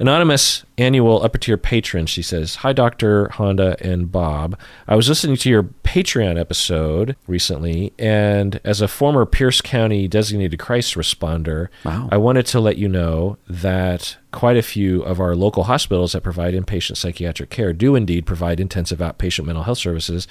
anonymous 0.00 0.64
annual 0.76 1.22
upper 1.24 1.38
tier 1.38 1.56
patron 1.56 2.04
she 2.04 2.20
says 2.20 2.56
hi 2.56 2.74
dr 2.74 3.30
honda 3.30 3.74
and 3.80 4.12
bob 4.12 4.58
i 4.86 4.94
was 4.94 5.08
listening 5.08 5.36
to 5.38 5.48
your 5.48 5.62
patreon 5.62 6.38
episode 6.38 7.16
recently 7.26 7.94
and 7.98 8.60
as 8.64 8.82
a 8.82 8.88
former 8.88 9.24
pierce 9.24 9.62
county 9.62 10.08
designated 10.08 10.58
crisis 10.58 10.92
responder 10.94 11.68
Wow. 11.86 12.10
i 12.12 12.18
wanted 12.18 12.44
to 12.46 12.60
let 12.60 12.76
you 12.76 12.88
know 12.88 13.38
that 13.48 14.17
quite 14.38 14.56
a 14.56 14.62
few 14.62 15.02
of 15.02 15.18
our 15.18 15.34
local 15.34 15.64
hospitals 15.64 16.12
that 16.12 16.22
provide 16.22 16.54
inpatient 16.54 16.96
psychiatric 16.96 17.50
care 17.50 17.72
do 17.72 17.96
indeed 17.96 18.24
provide 18.24 18.60
intensive 18.60 19.00
outpatient 19.00 19.44
mental 19.44 19.64
health 19.64 19.78
services. 19.78 20.28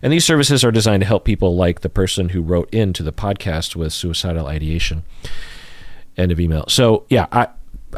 And 0.00 0.12
these 0.12 0.24
services 0.24 0.62
are 0.62 0.70
designed 0.70 1.00
to 1.00 1.08
help 1.08 1.24
people 1.24 1.56
like 1.56 1.80
the 1.80 1.88
person 1.88 2.28
who 2.28 2.40
wrote 2.40 2.72
into 2.72 3.02
the 3.02 3.12
podcast 3.12 3.74
with 3.74 3.92
suicidal 3.92 4.46
ideation. 4.46 5.02
End 6.16 6.30
of 6.30 6.38
email. 6.38 6.66
So, 6.68 7.04
yeah, 7.08 7.26
I, 7.32 7.48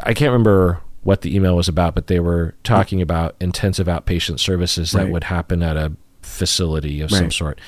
I 0.01 0.15
can't 0.15 0.31
remember 0.31 0.79
what 1.03 1.21
the 1.21 1.35
email 1.35 1.55
was 1.55 1.67
about, 1.67 1.93
but 1.93 2.07
they 2.07 2.19
were 2.19 2.55
talking 2.63 2.99
about 2.99 3.35
intensive 3.39 3.85
outpatient 3.85 4.39
services 4.39 4.93
that 4.93 5.03
Right. 5.03 5.11
would 5.11 5.25
happen 5.25 5.61
at 5.61 5.77
a 5.77 5.91
facility 6.23 7.01
of 7.01 7.11
some 7.11 7.29
sort. 7.29 7.61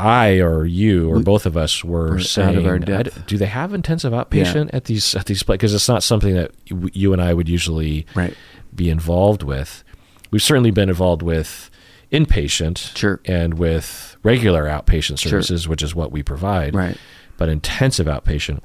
I 0.00 0.40
or 0.40 0.64
you 0.64 1.08
or 1.10 1.20
both 1.20 1.46
of 1.46 1.56
us 1.56 1.84
were 1.84 2.10
We're 2.10 2.16
out 2.18 2.22
saying, 2.22 2.56
of 2.56 2.66
our 2.66 2.78
depth. 2.78 3.26
do 3.26 3.36
they 3.36 3.46
have 3.46 3.72
intensive 3.74 4.12
outpatient 4.12 4.70
at 4.72 4.84
these 4.86 5.14
at 5.14 5.26
these 5.26 5.42
places? 5.42 5.58
Because 5.58 5.74
it's 5.74 5.88
not 5.88 6.02
something 6.02 6.34
that 6.34 6.52
you- 6.64 7.12
and 7.12 7.20
I 7.22 7.34
would 7.34 7.48
usually 7.48 8.06
Right. 8.14 8.34
be 8.74 8.88
involved 8.90 9.42
with. 9.42 9.84
We've 10.30 10.42
certainly 10.42 10.70
been 10.70 10.88
involved 10.88 11.22
with 11.22 11.70
inpatient 12.12 12.96
Sure. 12.96 13.20
and 13.24 13.54
with 13.54 14.16
regular 14.22 14.64
outpatient 14.66 15.18
Sure. 15.18 15.30
services, 15.30 15.68
which 15.68 15.82
is 15.82 15.94
what 15.94 16.10
we 16.12 16.22
provide. 16.22 16.74
Right. 16.74 16.96
But 17.36 17.48
intensive 17.48 18.06
outpatient. 18.06 18.60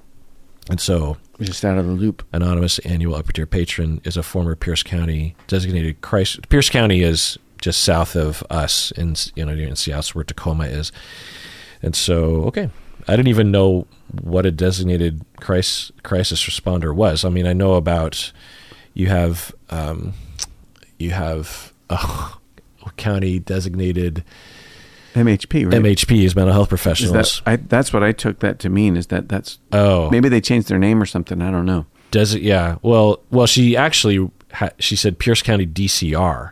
And 0.70 0.80
so, 0.80 1.18
Just 1.40 1.64
out 1.64 1.78
of 1.78 1.86
the 1.86 1.92
loop. 1.92 2.24
anonymous 2.34 2.80
annual 2.80 3.14
upper 3.16 3.32
tier 3.32 3.46
patron 3.46 4.02
is 4.04 4.18
a 4.18 4.24
former 4.24 4.56
Pierce 4.56 4.82
County 4.82 5.36
designated 5.48 6.02
crisis. 6.02 6.40
Pierce 6.50 6.70
County 6.70 7.02
is 7.04 7.38
just 7.62 7.84
south 7.84 8.16
of 8.16 8.44
us 8.50 8.92
in 8.92 9.16
you 9.36 9.46
know 9.46 9.54
in 9.54 9.76
Seattle, 9.76 10.14
where 10.14 10.24
Tacoma 10.24 10.66
is. 10.66 10.92
And 11.82 11.96
so, 11.96 12.44
okay, 12.46 12.70
I 13.08 13.16
didn't 13.16 13.28
even 13.28 13.52
know 13.52 13.88
what 14.22 14.46
a 14.46 14.52
designated 14.52 15.24
crisis 15.40 15.92
crisis 16.04 16.44
responder 16.46 16.96
was. 16.96 17.24
I 17.24 17.30
mean, 17.30 17.46
I 17.46 17.54
know 17.54 17.74
about 17.74 18.32
you 18.94 19.08
have 19.08 19.54
um, 19.70 20.14
you 20.98 21.12
have 21.12 21.74
a 21.90 22.32
county 22.98 23.40
designated 23.40 24.24
MHP, 25.14 25.72
right? 25.72 26.14
is 26.24 26.36
mental 26.36 26.54
health 26.54 26.68
Is 26.68 26.70
professionals. 26.70 27.42
that, 27.46 27.52
I, 27.52 27.56
that's 27.56 27.94
what 27.94 28.04
I 28.04 28.12
took 28.12 28.40
that 28.40 28.60
to 28.60 28.70
mean. 28.70 28.98
Is 28.98 29.08
that 29.08 29.30
that's 29.30 29.60
oh, 29.72 30.10
maybe 30.10 30.30
they 30.30 30.42
changed 30.42 30.68
their 30.68 30.80
name 30.80 31.02
or 31.02 31.06
something? 31.06 31.42
I 31.42 31.52
don't 31.52 31.66
know. 31.66 31.86
Does 32.12 32.34
it? 32.34 32.42
Yeah. 32.42 32.78
Well, 32.82 33.22
well, 33.32 33.48
she 33.48 33.78
actually 33.78 34.30
ha- 34.54 34.72
she 34.80 34.96
said 34.96 35.20
Pierce 35.20 35.42
County 35.42 35.66
DCR 35.66 36.52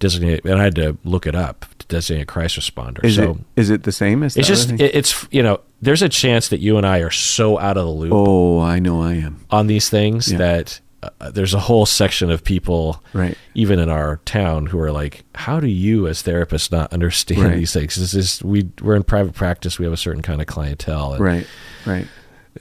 designated, 0.00 0.44
and 0.44 0.60
I 0.60 0.64
had 0.64 0.74
to 0.74 0.98
look 1.04 1.26
it 1.26 1.34
up 1.36 1.64
to 1.78 1.86
designate 1.86 2.22
a 2.22 2.26
crisis 2.26 2.68
responder. 2.68 3.04
Is 3.04 3.14
so 3.16 3.30
it 3.32 3.36
is 3.60 3.70
it 3.70 3.84
the 3.84 3.92
same 3.92 4.22
as? 4.24 4.36
it's 4.36 4.48
just 4.48 4.72
it, 4.72 4.80
it's 4.94 5.26
you 5.30 5.42
know 5.42 5.60
there's 5.80 6.02
a 6.02 6.08
chance 6.08 6.48
that 6.48 6.58
you 6.58 6.76
and 6.76 6.84
I 6.86 6.98
are 6.98 7.10
so 7.12 7.58
out 7.58 7.76
of 7.76 7.84
the 7.86 7.92
loop 7.92 8.12
oh, 8.12 8.58
I 8.60 8.80
know 8.80 9.00
I 9.02 9.14
am. 9.14 9.44
on 9.50 9.68
these 9.68 9.88
things 9.88 10.32
Yeah. 10.32 10.38
that 10.38 10.80
uh, 11.02 11.30
there's 11.30 11.54
a 11.54 11.60
whole 11.60 11.86
section 11.86 12.30
of 12.30 12.44
people, 12.44 13.02
Right. 13.14 13.34
even 13.54 13.78
in 13.78 13.88
our 13.88 14.18
town, 14.26 14.66
who 14.66 14.78
are 14.80 14.92
like, 14.92 15.24
"How 15.34 15.58
do 15.58 15.66
you, 15.66 16.06
as 16.06 16.22
therapists, 16.22 16.70
not 16.70 16.92
understand 16.92 17.42
Right. 17.42 17.56
these 17.56 17.72
things?" 17.72 17.94
This 17.96 18.12
is 18.12 18.42
we 18.44 18.68
we're 18.82 18.96
in 18.96 19.04
private 19.04 19.32
practice. 19.34 19.78
We 19.78 19.86
have 19.86 19.94
a 19.94 19.96
certain 19.96 20.20
kind 20.22 20.40
of 20.42 20.46
clientele, 20.46 21.12
and 21.14 21.24
Right. 21.24 21.46
Right. 21.86 22.06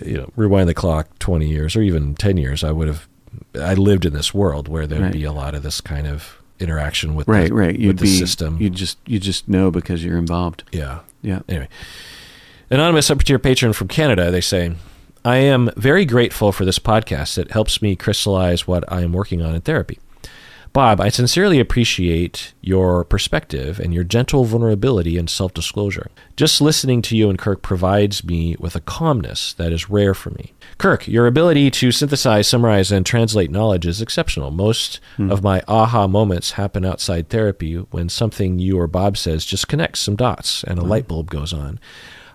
you 0.05 0.17
know, 0.17 0.29
rewind 0.37 0.69
the 0.69 0.73
clock 0.73 1.19
20 1.19 1.49
years 1.49 1.75
or 1.75 1.81
even 1.81 2.15
10 2.15 2.37
years, 2.37 2.63
I 2.63 2.71
would 2.71 2.87
have, 2.87 3.09
I 3.59 3.73
lived 3.73 4.05
in 4.05 4.13
this 4.13 4.33
world 4.33 4.67
where 4.69 4.87
there'd 4.87 5.01
Right. 5.01 5.11
be 5.11 5.23
a 5.25 5.33
lot 5.33 5.53
of 5.55 5.61
this 5.63 5.81
kind 5.81 6.07
of 6.07 6.37
interaction 6.59 7.15
with 7.15 7.27
Right. 7.27 7.49
the, 7.49 7.53
Right. 7.55 7.77
You'd 7.77 7.97
the 7.97 8.03
be 8.03 8.17
system. 8.17 8.57
You 8.59 8.69
just 8.69 8.97
you 9.05 9.19
just 9.19 9.47
know 9.47 9.71
because 9.71 10.03
you're 10.03 10.17
involved. 10.17 10.63
yeah. 10.71 10.99
Yeah. 11.21 11.39
Anyway, 11.49 11.67
anonymous 12.69 13.09
upper 13.11 13.23
tier 13.23 13.39
patron 13.39 13.73
from 13.73 13.87
Canada, 13.89 14.31
they 14.31 14.41
say, 14.41 14.73
I 15.25 15.37
am 15.37 15.69
very 15.75 16.05
grateful 16.05 16.51
for 16.53 16.63
this 16.65 16.79
podcast. 16.79 17.37
It 17.37 17.51
helps 17.51 17.81
me 17.81 17.95
crystallize 17.95 18.65
what 18.67 18.89
I 18.91 19.01
am 19.01 19.11
working 19.11 19.41
on 19.41 19.53
in 19.55 19.61
therapy. 19.61 19.99
Bob, 20.71 21.01
I 21.01 21.09
sincerely 21.09 21.59
appreciate 21.59 22.53
your 22.61 23.03
perspective 23.03 23.79
and 23.79 23.93
your 23.93 24.03
gentle 24.03 24.45
vulnerability 24.45 25.17
and 25.17 25.29
self 25.29 25.53
disclosure. 25.53 26.09
Just 26.35 26.61
listening 26.61 27.01
to 27.03 27.17
you 27.17 27.29
and 27.29 27.39
Kirk 27.39 27.61
provides 27.61 28.23
me 28.23 28.55
with 28.59 28.75
a 28.75 28.81
calmness 28.81 29.53
that 29.53 29.71
is 29.71 29.89
rare 29.89 30.13
for 30.13 30.29
me. 30.31 30.53
Kirk, 30.77 31.07
your 31.07 31.25
ability 31.25 31.71
to 31.71 31.91
synthesize, 31.91 32.47
summarize, 32.47 32.91
and 32.91 33.05
translate 33.05 33.49
knowledge 33.49 33.87
is 33.87 34.01
exceptional. 34.01 34.51
Most 34.51 34.99
hmm. 35.17 35.31
of 35.31 35.43
my 35.43 35.63
aha 35.67 36.07
moments 36.07 36.51
happen 36.51 36.85
outside 36.85 37.29
therapy 37.29 37.75
when 37.75 38.07
something 38.07 38.59
you 38.59 38.79
or 38.79 38.87
Bob 38.87 39.17
says 39.17 39.45
just 39.45 39.67
connects 39.67 40.01
some 40.01 40.15
dots 40.15 40.63
and 40.63 40.77
a 40.77 40.83
hmm. 40.83 40.89
light 40.89 41.07
bulb 41.07 41.31
goes 41.31 41.51
on. 41.51 41.79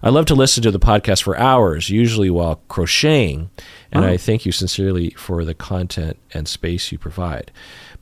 I 0.02 0.10
love 0.10 0.26
to 0.26 0.34
listen 0.34 0.62
to 0.64 0.70
the 0.70 0.78
podcast 0.78 1.22
for 1.22 1.38
hours, 1.38 1.88
usually 1.88 2.28
while 2.28 2.56
crocheting, 2.68 3.48
and 3.90 4.04
oh. 4.04 4.08
I 4.08 4.18
thank 4.18 4.44
you 4.44 4.52
sincerely 4.52 5.10
for 5.10 5.46
the 5.46 5.54
content 5.54 6.18
and 6.34 6.46
space 6.46 6.92
you 6.92 6.98
provide. 6.98 7.50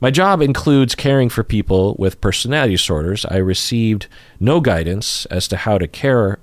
My 0.03 0.11
job 0.11 0.41
includes 0.41 0.95
caring 0.95 1.29
for 1.29 1.45
people 1.45 1.95
with 1.97 2.19
personality 2.19 2.73
disorders. 2.73 3.23
I 3.23 3.37
received 3.37 4.07
no 4.37 4.59
guidance 4.59 5.25
as 5.27 5.47
to 5.47 5.55
how 5.55 5.77
to 5.77 5.87
care 5.87 6.39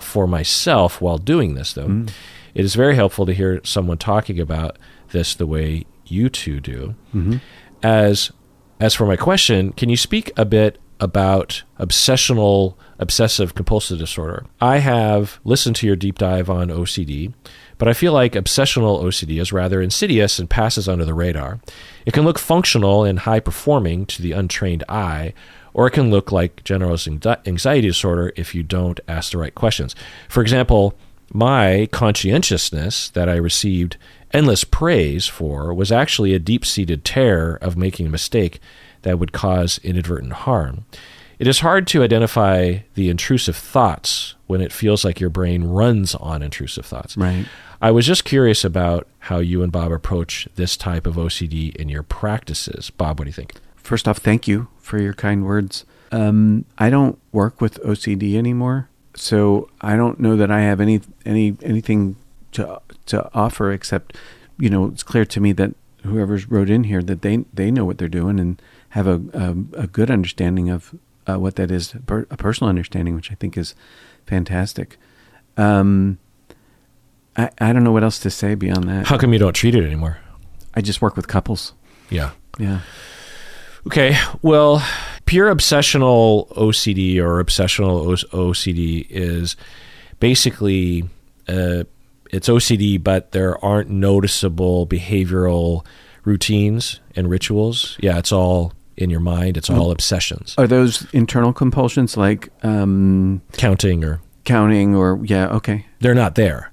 for 0.00 0.26
myself 0.26 0.98
while 0.98 1.18
doing 1.18 1.52
this, 1.52 1.74
though. 1.74 1.88
Mm. 1.88 2.10
It 2.54 2.64
is 2.64 2.74
very 2.74 2.94
helpful 2.94 3.26
to 3.26 3.34
hear 3.34 3.60
someone 3.64 3.98
talking 3.98 4.40
about 4.40 4.78
this 5.10 5.34
the 5.34 5.46
way 5.46 5.84
you 6.06 6.30
two 6.30 6.58
do. 6.58 6.94
Mm-hmm. 7.14 7.36
As 7.82 8.32
as 8.80 8.94
for 8.94 9.04
my 9.04 9.16
question, 9.16 9.74
can 9.74 9.90
you 9.90 9.98
speak 9.98 10.32
a 10.38 10.46
bit 10.46 10.78
about 10.98 11.64
obsessional 11.78 12.76
obsessive 12.98 13.54
compulsive 13.54 13.98
disorder? 13.98 14.46
I 14.58 14.78
have 14.78 15.38
listened 15.44 15.76
to 15.76 15.86
your 15.86 15.96
deep 15.96 16.16
dive 16.16 16.48
on 16.48 16.68
OCD, 16.68 17.34
but 17.82 17.88
I 17.88 17.94
feel 17.94 18.12
like 18.12 18.34
obsessional 18.34 19.02
OCD 19.02 19.40
is 19.40 19.52
rather 19.52 19.82
insidious 19.82 20.38
and 20.38 20.48
passes 20.48 20.88
under 20.88 21.04
the 21.04 21.14
radar. 21.14 21.58
It 22.06 22.12
can 22.12 22.22
look 22.22 22.38
functional 22.38 23.02
and 23.02 23.18
high 23.18 23.40
performing 23.40 24.06
to 24.06 24.22
the 24.22 24.30
untrained 24.30 24.84
eye, 24.88 25.34
or 25.74 25.88
it 25.88 25.90
can 25.90 26.08
look 26.08 26.30
like 26.30 26.62
generalized 26.62 27.08
anxiety 27.08 27.88
disorder 27.88 28.32
if 28.36 28.54
you 28.54 28.62
don't 28.62 29.00
ask 29.08 29.32
the 29.32 29.38
right 29.38 29.52
questions. 29.52 29.96
For 30.28 30.42
example, 30.42 30.94
my 31.32 31.88
conscientiousness 31.90 33.08
that 33.14 33.28
I 33.28 33.34
received 33.34 33.96
endless 34.32 34.62
praise 34.62 35.26
for 35.26 35.74
was 35.74 35.90
actually 35.90 36.34
a 36.34 36.38
deep 36.38 36.64
seated 36.64 37.04
terror 37.04 37.58
of 37.60 37.76
making 37.76 38.06
a 38.06 38.10
mistake 38.10 38.60
that 39.00 39.18
would 39.18 39.32
cause 39.32 39.80
inadvertent 39.82 40.34
harm. 40.34 40.84
It 41.42 41.48
is 41.48 41.58
hard 41.58 41.88
to 41.88 42.04
identify 42.04 42.78
the 42.94 43.10
intrusive 43.10 43.56
thoughts 43.56 44.36
when 44.46 44.60
it 44.60 44.72
feels 44.72 45.04
like 45.04 45.18
your 45.18 45.28
brain 45.28 45.64
runs 45.64 46.14
on 46.14 46.40
intrusive 46.40 46.86
thoughts. 46.86 47.16
Right. 47.16 47.46
I 47.82 47.90
was 47.90 48.06
just 48.06 48.24
curious 48.24 48.64
about 48.64 49.08
how 49.18 49.38
you 49.38 49.64
and 49.64 49.72
Bob 49.72 49.90
approach 49.90 50.48
this 50.54 50.76
type 50.76 51.04
of 51.04 51.16
OCD 51.16 51.74
in 51.74 51.88
your 51.88 52.04
practices. 52.04 52.90
Bob, 52.90 53.18
what 53.18 53.24
do 53.24 53.28
you 53.30 53.34
think? 53.34 53.56
First 53.74 54.06
off, 54.06 54.18
thank 54.18 54.46
you 54.46 54.68
for 54.78 54.98
your 54.98 55.12
kind 55.12 55.44
words. 55.44 55.84
Um, 56.12 56.64
I 56.78 56.90
don't 56.90 57.18
work 57.32 57.60
with 57.60 57.82
OCD 57.82 58.36
anymore, 58.36 58.88
so 59.16 59.68
I 59.80 59.96
don't 59.96 60.20
know 60.20 60.36
that 60.36 60.48
I 60.48 60.60
have 60.60 60.80
any 60.80 61.00
any 61.26 61.56
anything 61.60 62.14
to 62.52 62.80
to 63.06 63.28
offer 63.34 63.72
except, 63.72 64.16
you 64.58 64.70
know, 64.70 64.86
it's 64.86 65.02
clear 65.02 65.24
to 65.24 65.40
me 65.40 65.50
that 65.52 65.74
whoever's 66.04 66.48
wrote 66.48 66.70
in 66.70 66.84
here 66.84 67.02
that 67.02 67.22
they 67.22 67.38
they 67.52 67.72
know 67.72 67.84
what 67.84 67.98
they're 67.98 68.06
doing 68.06 68.38
and 68.38 68.62
have 68.90 69.08
a 69.08 69.20
a, 69.32 69.82
a 69.82 69.86
good 69.88 70.08
understanding 70.08 70.70
of 70.70 70.94
uh, 71.26 71.36
what 71.36 71.56
that 71.56 71.72
is, 71.72 71.94
a 71.94 72.36
personal 72.36 72.68
understanding, 72.68 73.16
which 73.16 73.32
I 73.32 73.34
think 73.34 73.58
is 73.58 73.74
fantastic. 74.24 74.98
Um, 75.56 76.18
I 77.36 77.50
I 77.58 77.72
don't 77.72 77.84
know 77.84 77.92
what 77.92 78.02
else 78.04 78.18
to 78.20 78.30
say 78.30 78.54
beyond 78.54 78.84
that. 78.88 79.06
How 79.06 79.18
come 79.18 79.32
you 79.32 79.38
don't 79.38 79.54
treat 79.54 79.74
it 79.74 79.84
anymore? 79.84 80.18
I 80.74 80.80
just 80.80 81.00
work 81.02 81.16
with 81.16 81.28
couples. 81.28 81.72
Yeah. 82.10 82.30
Yeah. 82.58 82.80
Okay. 83.86 84.16
Well, 84.42 84.82
pure 85.26 85.54
obsessional 85.54 86.48
OCD 86.54 87.18
or 87.18 87.42
obsessional 87.42 88.06
O- 88.32 88.50
OCD 88.50 89.06
is 89.10 89.56
basically 90.20 91.04
uh, 91.48 91.84
it's 92.30 92.48
OCD, 92.48 93.02
but 93.02 93.32
there 93.32 93.62
aren't 93.64 93.90
noticeable 93.90 94.86
behavioral 94.86 95.84
routines 96.24 97.00
and 97.16 97.28
rituals. 97.28 97.96
Yeah, 98.00 98.18
it's 98.18 98.32
all 98.32 98.72
in 98.96 99.10
your 99.10 99.20
mind. 99.20 99.56
It's 99.56 99.68
all 99.70 99.90
obsessions, 99.90 100.54
Are 100.58 100.66
those 100.66 101.06
internal 101.12 101.52
compulsions 101.52 102.16
like 102.16 102.50
um, 102.62 103.42
counting 103.54 104.04
or 104.04 104.20
counting 104.44 104.94
or 104.94 105.18
yeah? 105.24 105.48
Okay. 105.48 105.86
they're 106.00 106.14
not 106.14 106.34
there, 106.36 106.70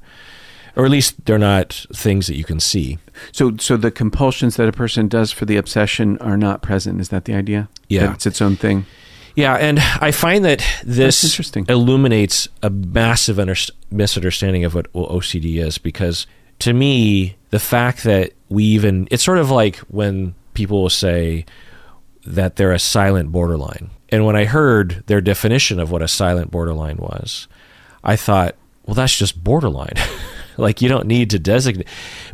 or 0.80 0.86
at 0.86 0.92
least 0.92 1.26
they're 1.26 1.38
not 1.38 1.86
things 1.94 2.28
that 2.28 2.38
you 2.38 2.46
can 2.46 2.60
see. 2.60 2.98
So 3.34 3.58
so 3.58 3.76
the 3.76 3.92
compulsions 3.92 4.56
that 4.56 4.70
a 4.70 4.72
person 4.72 5.10
does 5.10 5.32
for 5.32 5.44
the 5.44 5.58
obsession 5.58 6.18
are 6.20 6.38
not 6.38 6.62
present. 6.62 7.02
Is 7.02 7.10
that 7.10 7.26
the 7.26 7.34
idea? 7.34 7.68
Yeah. 7.90 8.08
That 8.08 8.16
it's 8.16 8.26
its 8.26 8.42
own 8.42 8.56
thing. 8.56 8.86
Yeah, 9.36 9.56
and 9.56 9.80
I 9.80 10.12
find 10.12 10.44
that 10.46 10.66
this 10.84 11.40
illuminates 11.70 12.48
a 12.64 12.70
massive 12.70 13.40
under- 13.40 13.56
misunderstanding 13.92 14.66
of 14.66 14.74
what 14.74 14.92
OCD 14.94 15.64
is 15.64 15.78
because 15.78 16.28
to 16.60 16.74
me, 16.74 17.38
the 17.50 17.60
fact 17.60 18.04
that 18.04 18.32
we 18.50 18.64
even, 18.64 19.08
it's 19.12 19.24
sort 19.24 19.38
of 19.38 19.50
like 19.50 19.78
when 19.88 20.36
people 20.54 20.82
will 20.82 20.90
say 20.90 21.46
that 22.26 22.58
they're 22.58 22.74
a 22.74 22.80
silent 22.80 23.32
borderline. 23.32 23.92
And 24.10 24.26
when 24.26 24.36
I 24.36 24.46
heard 24.46 25.04
their 25.08 25.22
definition 25.22 25.80
of 25.80 25.92
what 25.92 26.02
a 26.02 26.08
silent 26.08 26.52
borderline 26.52 26.98
was, 26.98 27.48
I 28.04 28.16
thought, 28.16 28.56
well, 28.86 28.96
that's 28.96 29.16
just 29.16 29.42
borderline. 29.44 29.94
like 30.62 30.82
you 30.82 30.90
don't 30.90 31.08
need 31.08 31.30
to 31.32 31.40
designate. 31.40 31.88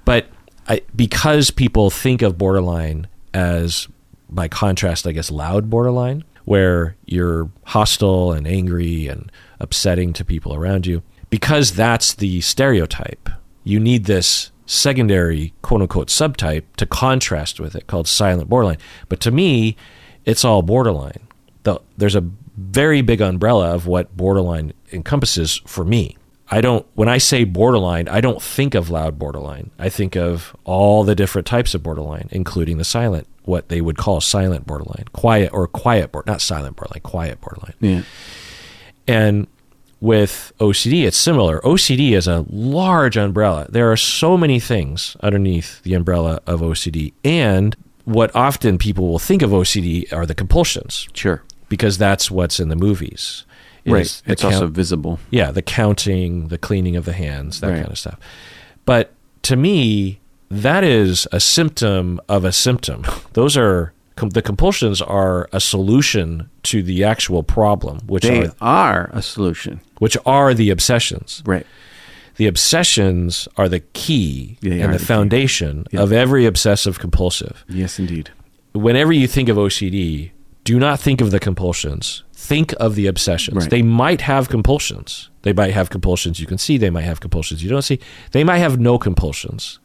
But 0.03 0.27
I, 0.67 0.81
because 0.95 1.51
people 1.51 1.89
think 1.89 2.21
of 2.21 2.37
borderline 2.37 3.07
as, 3.33 3.87
by 4.29 4.47
contrast, 4.47 5.05
I 5.05 5.11
guess, 5.11 5.31
loud 5.31 5.69
borderline, 5.69 6.23
where 6.45 6.95
you're 7.05 7.49
hostile 7.65 8.31
and 8.31 8.47
angry 8.47 9.07
and 9.07 9.31
upsetting 9.59 10.13
to 10.13 10.25
people 10.25 10.53
around 10.53 10.85
you, 10.85 11.03
because 11.29 11.73
that's 11.73 12.13
the 12.13 12.41
stereotype, 12.41 13.29
you 13.63 13.79
need 13.79 14.05
this 14.05 14.51
secondary 14.67 15.53
quote 15.61 15.81
unquote 15.81 16.07
subtype 16.07 16.63
to 16.77 16.85
contrast 16.85 17.59
with 17.59 17.75
it 17.75 17.87
called 17.87 18.07
silent 18.07 18.49
borderline. 18.49 18.77
But 19.09 19.19
to 19.21 19.31
me, 19.31 19.75
it's 20.23 20.45
all 20.45 20.61
borderline. 20.61 21.27
The, 21.63 21.79
there's 21.97 22.15
a 22.15 22.29
very 22.57 23.01
big 23.01 23.21
umbrella 23.21 23.73
of 23.73 23.85
what 23.85 24.15
borderline 24.15 24.73
encompasses 24.91 25.61
for 25.65 25.83
me. 25.83 26.17
I 26.49 26.61
don't 26.61 26.85
when 26.93 27.09
I 27.09 27.17
say 27.17 27.43
borderline, 27.43 28.07
I 28.07 28.21
don't 28.21 28.41
think 28.41 28.75
of 28.75 28.89
loud 28.89 29.17
borderline. 29.17 29.71
I 29.79 29.89
think 29.89 30.15
of 30.15 30.55
all 30.63 31.03
the 31.03 31.15
different 31.15 31.47
types 31.47 31.73
of 31.73 31.81
borderline, 31.81 32.27
including 32.31 32.77
the 32.77 32.83
silent, 32.83 33.27
what 33.45 33.69
they 33.69 33.81
would 33.81 33.97
call 33.97 34.21
silent 34.21 34.67
borderline, 34.67 35.05
quiet 35.11 35.51
or 35.53 35.67
quiet 35.67 36.11
border, 36.11 36.29
not 36.31 36.41
silent 36.41 36.75
borderline, 36.75 37.01
quiet 37.01 37.41
borderline. 37.41 37.73
Yeah. 37.79 38.01
And 39.07 39.47
with 40.01 40.51
OCD, 40.59 41.05
it's 41.07 41.17
similar. 41.17 41.59
OCD 41.61 42.11
is 42.11 42.27
a 42.27 42.45
large 42.49 43.17
umbrella. 43.17 43.65
There 43.69 43.91
are 43.91 43.97
so 43.97 44.37
many 44.37 44.59
things 44.59 45.15
underneath 45.21 45.81
the 45.83 45.93
umbrella 45.93 46.41
of 46.45 46.61
OCD. 46.61 47.13
And 47.23 47.75
what 48.03 48.35
often 48.35 48.77
people 48.77 49.07
will 49.07 49.19
think 49.19 49.41
of 49.41 49.49
OCD 49.51 50.11
are 50.13 50.25
the 50.27 50.35
compulsions 50.35 51.07
Sure. 51.13 51.41
because 51.69 51.97
that's 51.97 52.29
what's 52.29 52.59
in 52.59 52.69
the 52.69 52.75
movies. 52.75 53.44
Right. 53.93 54.21
It's 54.25 54.43
also 54.43 54.67
visible. 54.67 55.19
yeah, 55.29 55.51
the 55.51 55.61
counting, 55.61 56.47
the 56.47 56.57
cleaning 56.57 56.95
of 56.95 57.05
the 57.05 57.13
hands, 57.13 57.59
that 57.59 57.67
Right. 57.69 57.79
kind 57.81 57.91
of 57.91 57.97
stuff. 57.97 58.17
But 58.85 59.11
to 59.43 59.55
me, 59.55 60.19
that 60.49 60.83
is 60.83 61.27
a 61.31 61.39
symptom 61.39 62.19
of 62.29 62.45
a 62.45 62.51
symptom. 62.51 63.03
Those 63.33 63.55
are 63.57 63.93
com- 64.15 64.29
the 64.29 64.41
compulsions 64.41 65.01
are 65.01 65.47
a 65.51 65.59
solution 65.59 66.49
to 66.63 66.81
the 66.83 67.03
actual 67.03 67.43
problem, 67.43 67.99
which 68.07 68.23
They 68.23 68.45
are 68.45 68.53
are 68.61 69.09
a 69.13 69.21
solution. 69.21 69.81
which 69.99 70.17
are 70.25 70.53
the 70.53 70.69
obsessions. 70.69 71.43
Right. 71.45 71.65
The 72.37 72.47
obsessions 72.47 73.47
are 73.57 73.69
the 73.69 73.79
key 73.93 74.57
They 74.61 74.81
and 74.81 74.93
the, 74.93 74.97
the 74.97 75.05
foundation 75.05 75.85
Yeah. 75.91 76.01
of 76.01 76.11
every 76.11 76.45
obsessive 76.45 76.99
compulsive. 76.99 77.63
Yes, 77.69 77.97
indeed. 77.99 78.29
Whenever 78.73 79.13
you 79.13 79.25
think 79.27 79.47
of 79.47 79.57
OCD, 79.57 80.31
do 80.65 80.77
not 80.77 80.99
think 80.99 81.21
of 81.21 81.31
the 81.31 81.39
compulsions. 81.39 82.23
Think 82.33 82.73
of 82.79 82.95
the 82.95 83.07
obsessions. 83.07 83.55
Right. 83.57 83.69
They 83.69 83.81
might 83.81 84.21
have 84.21 84.49
compulsions. 84.49 85.29
They 85.43 85.53
might 85.53 85.73
have 85.73 85.89
compulsions 85.89 86.39
you 86.39 86.45
can 86.45 86.57
see. 86.57 86.77
They 86.77 86.89
might 86.89 87.03
have 87.03 87.21
compulsions 87.21 87.63
you 87.63 87.69
don't 87.69 87.81
see. 87.81 87.99
They 88.31 88.43
might 88.43 88.57
have 88.57 88.79
no 88.79 88.99
compulsions, 88.99 89.79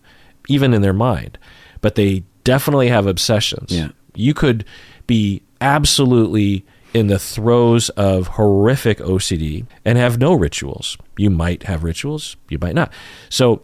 even 0.48 0.74
in 0.74 0.82
their 0.82 0.92
mind, 0.92 1.38
but 1.80 1.94
they 1.94 2.24
definitely 2.44 2.88
have 2.88 3.06
obsessions. 3.06 3.70
Yeah. 3.70 3.90
You 4.14 4.34
could 4.34 4.64
be 5.06 5.42
absolutely 5.60 6.64
in 6.92 7.06
the 7.06 7.18
throes 7.18 7.88
of 7.90 8.26
horrific 8.28 8.98
OCD 8.98 9.64
and 9.84 9.96
have 9.96 10.18
no 10.18 10.34
rituals. 10.34 10.96
You 11.16 11.30
might 11.30 11.62
have 11.64 11.84
rituals, 11.84 12.36
you 12.48 12.58
might 12.58 12.74
not. 12.74 12.92
So, 13.28 13.62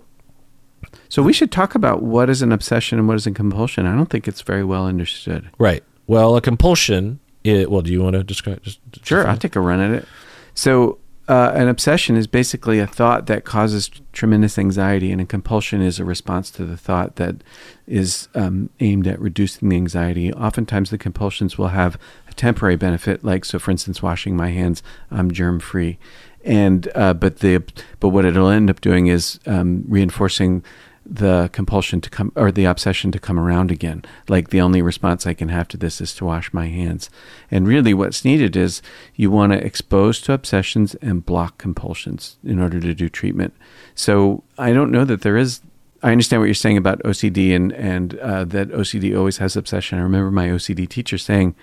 So 1.09 1.23
we 1.23 1.33
should 1.33 1.51
talk 1.51 1.75
about 1.75 2.03
what 2.03 2.31
is 2.31 2.43
an 2.43 2.53
obsession 2.53 2.99
and 2.99 3.09
what 3.09 3.17
is 3.17 3.27
a 3.27 3.31
compulsion. 3.33 3.85
I 3.87 3.95
don't 3.97 4.09
think 4.11 4.29
it's 4.29 4.43
very 4.43 4.65
well 4.65 4.87
understood. 4.87 5.51
right. 5.59 5.83
Well, 6.07 6.37
a 6.37 6.41
compulsion. 6.41 7.21
It, 7.45 7.71
well, 7.71 7.83
do 7.83 7.93
you 7.93 8.03
want 8.03 8.15
to 8.15 8.25
describe? 8.25 8.63
Just, 8.63 8.81
Sure, 9.05 9.27
I'll 9.27 9.37
take 9.37 9.57
a 9.57 9.61
run 9.61 9.81
at 9.81 9.91
it. 9.91 10.09
So, 10.55 10.99
uh, 11.29 11.51
an 11.55 11.67
obsession 11.67 12.17
is 12.17 12.29
basically 12.29 12.79
a 12.79 12.87
thought 12.87 13.27
that 13.27 13.45
causes 13.45 13.91
tremendous 14.13 14.59
anxiety, 14.59 15.11
and 15.11 15.21
a 15.21 15.27
compulsion 15.27 15.83
is 15.83 15.99
a 15.99 16.05
response 16.05 16.53
to 16.53 16.65
the 16.65 16.77
thought 16.77 17.17
that 17.17 17.43
is 17.87 18.29
um, 18.35 18.71
aimed 18.79 19.09
at 19.09 19.19
reducing 19.21 19.69
the 19.69 19.77
anxiety. 19.77 20.33
Oftentimes, 20.33 20.91
the 20.91 20.99
compulsions 20.99 21.59
will 21.59 21.69
have 21.69 21.99
a 22.29 22.33
temporary 22.33 22.77
benefit, 22.77 23.25
like 23.25 23.45
so, 23.45 23.59
for 23.59 23.73
instance, 23.73 24.01
washing 24.01 24.37
my 24.37 24.51
hands, 24.51 24.85
I'm 25.11 25.33
germ 25.33 25.59
free, 25.59 25.99
and 26.45 26.89
uh, 26.95 27.13
but 27.15 27.41
the 27.41 27.63
but 27.99 28.11
what 28.11 28.25
it'll 28.25 28.49
end 28.49 28.71
up 28.71 28.81
doing 28.81 29.09
is 29.09 29.41
um, 29.47 29.85
reinforcing 29.89 30.63
the 31.09 31.49
compulsion 31.53 32.01
to 32.01 32.11
come 32.11 32.33
or 32.35 32.51
the 32.51 32.65
obsession 32.65 33.13
to 33.13 33.19
come 33.19 33.39
around 33.39 33.71
again. 33.71 34.05
Like 34.29 34.51
the 34.51 34.61
only 34.61 34.83
response 34.83 35.27
I 35.27 35.35
can 35.35 35.49
have 35.49 35.69
to 35.69 35.77
this 35.77 36.01
is 36.01 36.15
to 36.17 36.25
wash 36.25 36.53
my 36.53 36.67
hands. 36.67 37.09
And 37.51 37.67
really, 37.67 37.95
what's 37.95 38.25
needed 38.25 38.57
is 38.57 38.83
you 39.15 39.31
want 39.31 39.53
to 39.53 39.65
expose 39.65 40.21
to 40.23 40.33
obsessions 40.33 40.95
and 40.97 41.25
block 41.25 41.59
compulsions 41.59 42.37
in 42.43 42.59
order 42.59 42.81
to 42.81 42.95
do 42.95 43.09
treatment. 43.09 43.55
So 43.95 44.43
I 44.59 44.73
don't 44.73 44.91
know 44.91 45.05
that 45.05 45.23
there 45.23 45.37
is. 45.37 45.61
I 46.03 46.13
understand 46.13 46.43
what 46.43 46.47
you're 46.47 46.55
saying 46.55 46.77
about 46.77 47.03
OCD 47.03 47.55
and 47.55 47.73
and 47.73 48.19
uh, 48.19 48.45
that 48.45 48.69
OCD 48.69 49.17
always 49.17 49.39
has 49.39 49.57
obsession. 49.57 49.99
I 49.99 50.03
remember 50.03 50.31
my 50.31 50.49
OCD 50.49 50.89
teacher 50.89 51.19
saying, 51.19 51.55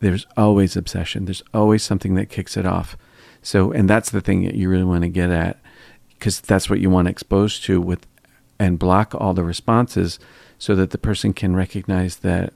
"There's 0.00 0.26
always 0.36 0.76
obsession. 0.76 1.24
There's 1.24 1.42
always 1.54 1.82
something 1.82 2.14
that 2.16 2.28
kicks 2.28 2.56
it 2.56 2.66
off." 2.66 2.96
So, 3.42 3.72
and 3.72 3.88
that's 3.88 4.10
the 4.10 4.20
thing 4.20 4.44
that 4.44 4.54
you 4.54 4.68
really 4.68 4.84
want 4.84 5.02
to 5.02 5.08
get 5.08 5.30
at, 5.30 5.58
because 6.10 6.40
that's 6.40 6.68
what 6.68 6.80
you 6.80 6.90
want 6.90 7.06
to 7.06 7.10
expose 7.10 7.58
to 7.60 7.80
with 7.80 8.06
and 8.60 8.78
block 8.78 9.14
all 9.14 9.34
the 9.34 9.42
responses 9.42 10.20
so 10.58 10.76
that 10.76 10.90
the 10.90 10.98
person 10.98 11.32
can 11.32 11.56
recognize 11.56 12.16
that 12.16 12.52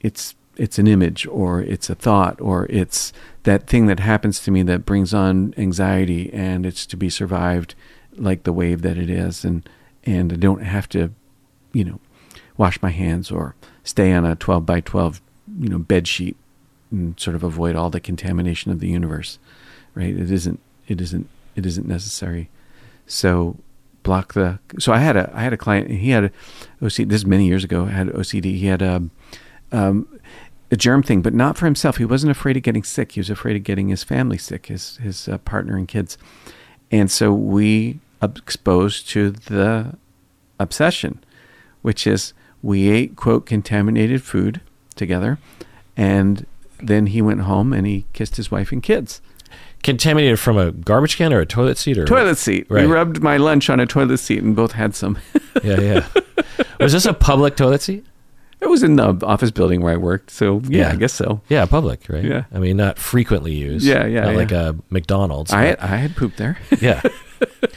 it's 0.00 0.34
it's 0.56 0.78
an 0.78 0.86
image 0.86 1.26
or 1.26 1.60
it's 1.60 1.90
a 1.90 1.94
thought 1.94 2.40
or 2.40 2.66
it's 2.70 3.12
that 3.42 3.66
thing 3.66 3.86
that 3.86 4.00
happens 4.00 4.40
to 4.40 4.50
me 4.50 4.62
that 4.62 4.86
brings 4.86 5.12
on 5.12 5.52
anxiety 5.56 6.32
and 6.32 6.64
it's 6.64 6.86
to 6.86 6.96
be 6.96 7.10
survived 7.10 7.74
like 8.16 8.44
the 8.44 8.52
wave 8.52 8.82
that 8.82 8.96
it 8.96 9.10
is. 9.10 9.44
And 9.44 9.68
and 10.04 10.32
I 10.32 10.36
don't 10.36 10.62
have 10.62 10.88
to 10.90 11.10
you 11.72 11.84
know 11.84 12.00
wash 12.56 12.80
my 12.80 12.90
hands 12.90 13.30
or 13.30 13.54
stay 13.82 14.12
on 14.12 14.24
a 14.24 14.36
12 14.36 14.64
by 14.64 14.80
12 14.80 15.20
you 15.60 15.68
know 15.68 15.78
bed 15.78 16.08
sheet 16.08 16.36
and 16.90 17.18
sort 17.20 17.36
of 17.36 17.42
avoid 17.42 17.76
all 17.76 17.90
the 17.90 18.00
contamination 18.00 18.72
of 18.72 18.80
the 18.80 18.88
universe 18.88 19.38
right? 19.94 20.16
It 20.16 20.30
isn't 20.30 20.60
it 20.88 21.00
isn't 21.00 21.28
it 21.56 21.66
isn't 21.66 21.86
necessary. 21.86 22.48
So 23.06 23.58
block 24.04 24.34
the 24.34 24.60
so 24.78 24.92
i 24.92 24.98
had 24.98 25.16
a 25.16 25.28
i 25.34 25.42
had 25.42 25.52
a 25.52 25.56
client 25.56 25.90
he 25.90 26.10
had 26.10 26.24
a 26.24 26.30
ocd 26.80 27.08
this 27.08 27.22
is 27.22 27.26
many 27.26 27.46
years 27.46 27.64
ago 27.64 27.86
had 27.86 28.06
ocd 28.08 28.44
he 28.44 28.66
had 28.66 28.80
a 28.80 29.02
um, 29.72 30.06
a 30.70 30.76
germ 30.76 31.02
thing 31.02 31.20
but 31.20 31.34
not 31.34 31.56
for 31.56 31.66
himself. 31.66 31.96
He 31.96 32.04
wasn't 32.04 32.30
afraid 32.30 32.56
of 32.56 32.62
getting 32.62 32.84
sick. 32.84 33.12
He 33.12 33.20
was 33.20 33.30
afraid 33.30 33.56
of 33.56 33.64
getting 33.64 33.88
his 33.88 34.04
family 34.04 34.38
sick 34.38 34.66
his 34.66 34.96
his 34.98 35.28
uh, 35.28 35.38
partner 35.38 35.76
and 35.76 35.88
kids. 35.88 36.16
And 36.90 37.10
so 37.10 37.32
we 37.32 38.00
exposed 38.22 39.08
to 39.10 39.30
the 39.30 39.94
obsession 40.58 41.22
which 41.82 42.06
is 42.06 42.32
we 42.62 42.88
ate 42.88 43.16
quote 43.16 43.44
contaminated 43.44 44.22
food 44.22 44.60
together 44.94 45.38
and 45.96 46.46
then 46.78 47.08
he 47.08 47.20
went 47.20 47.42
home 47.42 47.72
and 47.72 47.86
he 47.86 48.06
kissed 48.14 48.36
his 48.36 48.50
wife 48.50 48.72
and 48.72 48.82
kids 48.82 49.20
contaminated 49.84 50.40
from 50.40 50.56
a 50.58 50.72
garbage 50.72 51.16
can 51.16 51.32
or 51.32 51.38
a 51.40 51.46
toilet 51.46 51.78
seat 51.78 51.96
or 51.98 52.04
toilet 52.06 52.36
seat 52.38 52.66
Right. 52.68 52.84
we 52.86 52.92
rubbed 52.92 53.22
my 53.22 53.36
lunch 53.36 53.70
on 53.70 53.78
a 53.78 53.86
toilet 53.86 54.18
seat 54.18 54.42
and 54.42 54.56
both 54.56 54.72
had 54.72 54.94
some 54.96 55.18
Yeah, 55.62 55.80
yeah. 55.80 56.08
Was 56.80 56.92
this 56.92 57.06
a 57.06 57.14
public 57.14 57.54
toilet 57.56 57.82
seat? 57.82 58.04
It 58.60 58.68
was 58.68 58.82
in 58.82 58.96
the 58.96 59.18
office 59.26 59.50
building 59.50 59.82
where 59.82 59.92
I 59.92 59.96
worked, 59.98 60.30
so 60.30 60.60
yeah, 60.64 60.78
Yeah. 60.88 60.92
I 60.92 60.96
guess 60.96 61.12
so. 61.12 61.42
Yeah, 61.50 61.66
public, 61.66 62.06
right? 62.08 62.24
Yeah. 62.24 62.44
I 62.52 62.58
mean, 62.58 62.78
not 62.78 62.98
frequently 62.98 63.52
used. 63.54 63.84
Yeah, 63.84 64.06
yeah, 64.06 64.22
Not 64.22 64.30
yeah. 64.30 64.36
like 64.38 64.52
a 64.52 64.76
McDonald's. 64.88 65.52
I 65.52 65.64
had, 65.64 65.78
I 65.80 65.96
had 65.96 66.16
pooped 66.16 66.38
there. 66.38 66.56
yeah. 66.80 67.02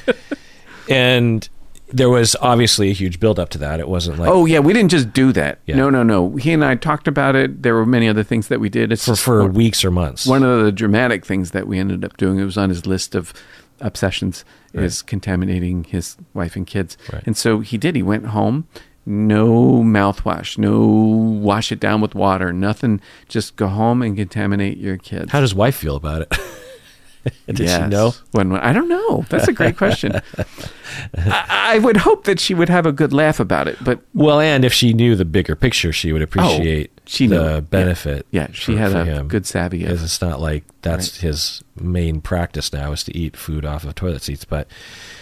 and 0.90 1.48
there 1.90 2.10
was 2.10 2.36
obviously 2.42 2.90
a 2.90 2.94
huge 2.94 3.20
buildup 3.20 3.50
to 3.50 3.58
that. 3.60 3.80
It 3.80 3.88
wasn't 3.88 4.20
like 4.20 4.30
Oh 4.30 4.46
yeah, 4.46 4.60
we 4.60 4.74
didn't 4.74 4.92
just 4.92 5.14
do 5.14 5.32
that. 5.34 5.60
Yeah. 5.66 5.76
No, 5.78 5.90
no, 5.90 6.04
no. 6.04 6.36
He 6.36 6.52
and 6.52 6.64
I 6.64 6.76
talked 6.76 7.08
about 7.08 7.36
it. 7.36 7.64
There 7.64 7.74
were 7.76 7.86
many 7.86 8.08
other 8.10 8.24
things 8.24 8.50
that 8.50 8.60
we 8.60 8.70
did. 8.70 8.92
It's 8.92 9.06
for, 9.06 9.16
for 9.16 9.42
one- 9.44 9.54
weeks 9.54 9.86
or 9.86 9.92
months. 9.92 10.26
one 10.26 10.44
of 10.44 10.64
the 10.66 10.72
dramatic 10.72 11.26
things 11.26 11.52
that 11.52 11.68
we 11.68 11.80
ended 11.80 12.04
up 12.04 12.18
doing. 12.18 12.40
It 12.40 12.46
was 12.46 12.58
on 12.58 12.70
his 12.70 12.86
list 12.86 13.16
of 13.16 13.34
obsessions 13.80 14.44
is 14.74 15.02
contaminating 15.02 15.84
his 15.86 16.18
wife 16.34 16.56
and 16.56 16.68
kids. 16.68 16.98
Right. 17.12 17.24
And 17.26 17.36
so 17.36 17.62
he 17.62 17.78
did. 17.78 17.96
He 17.96 18.04
went 18.04 18.28
home. 18.28 18.68
No 19.06 19.82
mouthwash. 19.84 20.58
No 20.58 20.86
wash 20.86 21.72
it 21.72 21.80
down 21.80 22.02
with 22.02 22.14
water. 22.14 22.52
Nothing. 22.54 23.02
Just 23.28 23.56
go 23.56 23.68
home 23.68 24.02
and 24.02 24.16
contaminate 24.18 24.78
your 24.78 24.98
kids. 24.98 25.32
How 25.32 25.40
does 25.40 25.56
wife 25.56 25.76
feel 25.76 25.96
about 25.96 26.24
it? 26.24 26.34
Did 27.48 27.70
she 27.70 27.88
know? 27.88 28.14
When, 28.32 28.52
when 28.52 28.62
I 28.62 28.74
don't 28.74 28.88
know. 28.90 29.26
That's 29.30 29.48
a 29.48 29.54
great 29.54 29.78
question. 29.78 30.14
I, 31.18 31.46
I 31.76 31.80
would 31.80 31.98
hope 31.98 32.24
that 32.26 32.40
she 32.40 32.54
would 32.54 32.70
have 32.70 32.86
a 32.86 32.92
good 32.92 33.14
laugh 33.14 33.40
about 33.40 33.68
it, 33.68 33.78
but 33.84 34.00
Well, 34.14 34.40
and 34.40 34.64
if 34.66 34.74
she 34.74 34.94
knew 34.94 35.16
the 35.16 35.26
bigger 35.26 35.56
picture, 35.56 35.92
she 35.92 36.12
would 36.12 36.22
oh, 36.22 36.26
appreciate 36.26 36.92
Oh, 36.98 37.02
she 37.06 37.28
the 37.28 37.56
knew. 37.56 37.62
Benefit. 37.62 38.26
yeah, 38.32 38.48
she 38.52 38.74
for- 38.74 38.80
had 38.80 39.08
a 39.08 39.24
good 39.24 39.46
savvy. 39.46 39.86
Of, 39.86 40.04
it's 40.04 40.22
not 40.22 40.40
like 40.42 40.64
that's 40.82 41.18
his 41.22 41.64
main 41.80 42.22
practice 42.22 42.72
now 42.74 42.92
is 42.92 43.04
to 43.04 43.16
eat 43.18 43.36
food 43.38 43.66
off 43.66 43.84
of 43.84 43.96
toilet 43.96 44.22
seats, 44.22 44.46
but 44.46 44.68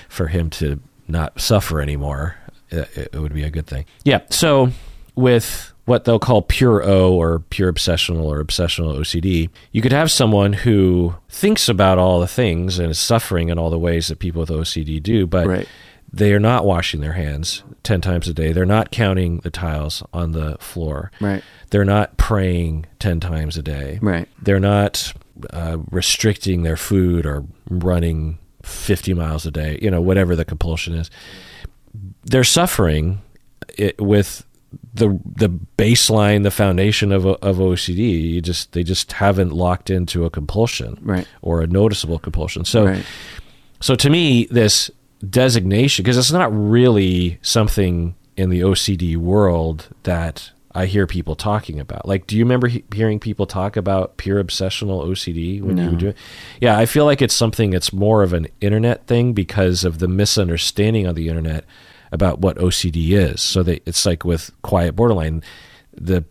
for 0.10 0.28
him 0.28 0.49
to 0.51 0.80
not 1.08 1.39
suffer 1.39 1.82
anymore, 1.82 2.36
it, 2.70 3.10
it 3.14 3.20
would 3.20 3.34
be 3.34 3.43
a 3.43 3.49
good 3.49 3.68
thing. 3.68 3.86
Yeah. 4.03 4.22
So 4.30 4.70
with 5.16 5.74
what 5.86 6.04
they'll 6.06 6.20
call 6.20 6.42
pure 6.42 6.84
O 6.84 7.14
or 7.14 7.40
pure 7.40 7.72
obsessional 7.72 8.24
or 8.26 8.44
obsessional 8.44 8.98
OCD, 9.00 9.50
you 9.72 9.82
could 9.82 9.92
have 9.92 10.10
someone 10.12 10.54
who 10.54 11.16
thinks 11.30 11.70
about 11.70 11.98
all 12.00 12.20
the 12.20 12.28
things 12.28 12.80
and 12.80 12.90
is 12.92 13.00
suffering 13.00 13.50
in 13.50 13.58
all 13.60 13.70
the 13.70 13.80
ways 13.80 14.08
that 14.08 14.20
people 14.20 14.40
with 14.42 14.50
OCD 14.50 15.00
do, 15.02 15.28
but 15.28 15.46
Right. 15.46 15.68
they 16.12 16.34
are 16.34 16.40
not 16.40 16.66
washing 16.66 17.02
their 17.02 17.14
hands 17.14 17.62
10 17.84 18.02
times 18.02 18.28
a 18.28 18.34
day. 18.34 18.52
They're 18.52 18.66
not 18.66 18.90
counting 18.90 19.40
the 19.40 19.52
tiles 19.52 20.02
on 20.12 20.32
the 20.32 20.58
floor. 20.60 21.12
Right. 21.22 21.44
They're 21.70 21.86
not 21.86 22.18
praying 22.18 22.86
10 23.00 23.20
times 23.20 23.58
a 23.58 23.62
day. 23.62 24.00
Right. 24.02 24.28
They're 24.42 24.60
not 24.60 25.14
uh, 25.52 25.78
restricting 25.92 26.64
their 26.64 26.78
food 26.78 27.26
or 27.28 27.44
running 27.70 28.40
50 28.64 29.14
miles 29.14 29.46
a 29.46 29.52
day, 29.52 29.78
you 29.82 29.92
know, 29.92 30.02
whatever 30.02 30.36
the 30.36 30.46
compulsion 30.46 30.96
is. 30.96 31.12
They're 32.24 32.44
suffering 32.44 33.22
it 33.78 34.00
with 34.02 34.45
the 34.93 35.19
the 35.26 35.49
baseline, 35.78 36.43
the 36.43 36.51
foundation 36.51 37.11
of 37.11 37.26
of 37.26 37.57
OCD. 37.57 38.34
You 38.34 38.41
just 38.41 38.71
they 38.73 38.84
just 38.84 39.11
haven't 39.13 39.51
locked 39.51 39.89
into 39.89 40.26
a 40.26 40.30
compulsion 40.30 40.97
Right. 41.01 41.28
or 41.41 41.61
a 41.61 41.67
noticeable 41.67 42.19
compulsion. 42.19 42.65
So 42.65 42.86
right. 42.86 43.05
so 43.82 43.95
to 43.95 44.09
me, 44.09 44.45
this 44.51 44.89
designation, 45.30 46.03
because 46.03 46.17
it's 46.17 46.32
not 46.32 46.49
really 46.55 47.39
something 47.41 48.15
in 48.38 48.49
the 48.49 48.61
OCD 48.61 49.15
world 49.17 49.88
that 50.03 50.51
I 50.78 50.88
hear 50.88 51.07
people 51.07 51.36
talking 51.36 51.80
about. 51.80 52.05
Like, 52.05 52.28
do 52.28 52.36
you 52.36 52.43
remember 52.43 52.67
he- 52.67 52.84
hearing 52.93 53.17
people 53.17 53.45
talk 53.45 53.78
about 53.78 54.17
pure 54.17 54.43
obsessional 54.43 55.05
OCD 55.07 55.61
when 55.61 55.78
you 55.78 55.84
No. 55.86 55.89
were 55.91 55.95
doing? 55.97 56.13
Yeah, 56.59 56.78
I 56.78 56.86
feel 56.86 57.05
like 57.05 57.21
it's 57.21 57.34
something 57.34 57.69
that's 57.71 57.93
more 57.93 58.23
of 58.23 58.34
an 58.34 58.47
internet 58.59 59.07
thing 59.07 59.32
because 59.32 59.86
of 59.86 59.99
the 59.99 60.09
misunderstanding 60.09 61.07
on 61.07 61.15
the 61.15 61.30
internet 61.30 61.63
about 62.16 62.39
what 62.39 62.57
OCD 62.57 63.11
is. 63.11 63.41
So 63.41 63.61
they, 63.61 63.82
it's 63.86 64.05
like 64.05 64.26
with 64.26 64.49
quiet 64.63 64.95
borderline, 64.95 65.43
the 65.93 66.26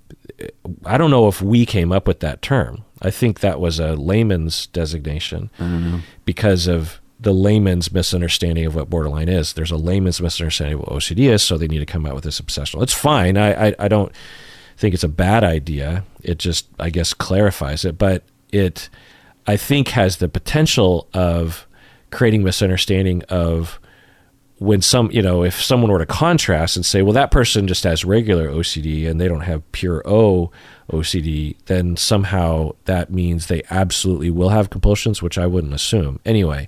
I 0.84 0.98
don't 0.98 1.10
know 1.10 1.28
if 1.28 1.40
we 1.40 1.64
came 1.64 1.92
up 1.92 2.08
with 2.08 2.20
that 2.20 2.42
term. 2.42 2.84
I 3.00 3.10
think 3.10 3.40
that 3.40 3.60
was 3.60 3.78
a 3.78 3.94
layman's 3.94 4.66
designation 4.68 5.50
because 6.24 6.66
of 6.66 7.00
the 7.20 7.32
layman's 7.32 7.92
misunderstanding 7.92 8.66
of 8.66 8.74
what 8.74 8.90
borderline 8.90 9.28
is. 9.28 9.52
There's 9.52 9.70
a 9.70 9.76
layman's 9.76 10.20
misunderstanding 10.20 10.74
of 10.74 10.80
what 10.80 10.90
OCD 10.90 11.30
is, 11.30 11.42
so 11.42 11.56
they 11.56 11.68
need 11.68 11.78
to 11.78 11.86
come 11.86 12.04
out 12.06 12.14
with 12.14 12.24
this 12.24 12.40
obsessional. 12.40 12.82
It's 12.82 12.92
fine. 12.92 13.36
I, 13.36 13.68
I, 13.68 13.74
I 13.78 13.88
don't 13.88 14.12
think 14.76 14.94
it's 14.94 15.04
a 15.04 15.08
bad 15.08 15.44
idea. 15.44 16.04
It 16.22 16.38
just, 16.38 16.66
I 16.80 16.90
guess, 16.90 17.14
clarifies 17.14 17.84
it. 17.84 17.96
But 17.96 18.24
it, 18.50 18.88
I 19.46 19.56
think, 19.56 19.88
has 19.88 20.16
the 20.16 20.28
potential 20.28 21.08
of 21.14 21.66
creating 22.10 22.42
misunderstanding 22.42 23.22
of 23.28 23.78
when 24.64 24.80
some, 24.80 25.10
you 25.10 25.20
know, 25.20 25.44
if 25.44 25.62
someone 25.62 25.92
were 25.92 25.98
to 25.98 26.06
contrast 26.06 26.76
and 26.76 26.86
say, 26.86 27.02
well, 27.02 27.12
that 27.12 27.30
person 27.30 27.68
just 27.68 27.84
has 27.84 28.04
regular 28.04 28.48
OCD 28.48 29.08
and 29.08 29.20
they 29.20 29.28
don't 29.28 29.42
have 29.42 29.70
pure 29.72 30.02
O 30.06 30.50
OCD, 30.90 31.56
then 31.66 31.96
somehow 31.96 32.72
that 32.86 33.10
means 33.10 33.46
they 33.46 33.62
absolutely 33.70 34.30
will 34.30 34.48
have 34.48 34.70
compulsions, 34.70 35.22
which 35.22 35.36
I 35.36 35.46
wouldn't 35.46 35.74
assume. 35.74 36.18
Anyway, 36.24 36.66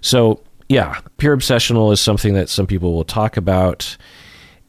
so 0.00 0.40
yeah, 0.68 0.98
pure 1.18 1.36
obsessional 1.36 1.92
is 1.92 2.00
something 2.00 2.34
that 2.34 2.48
some 2.48 2.66
people 2.66 2.94
will 2.94 3.04
talk 3.04 3.36
about. 3.36 3.96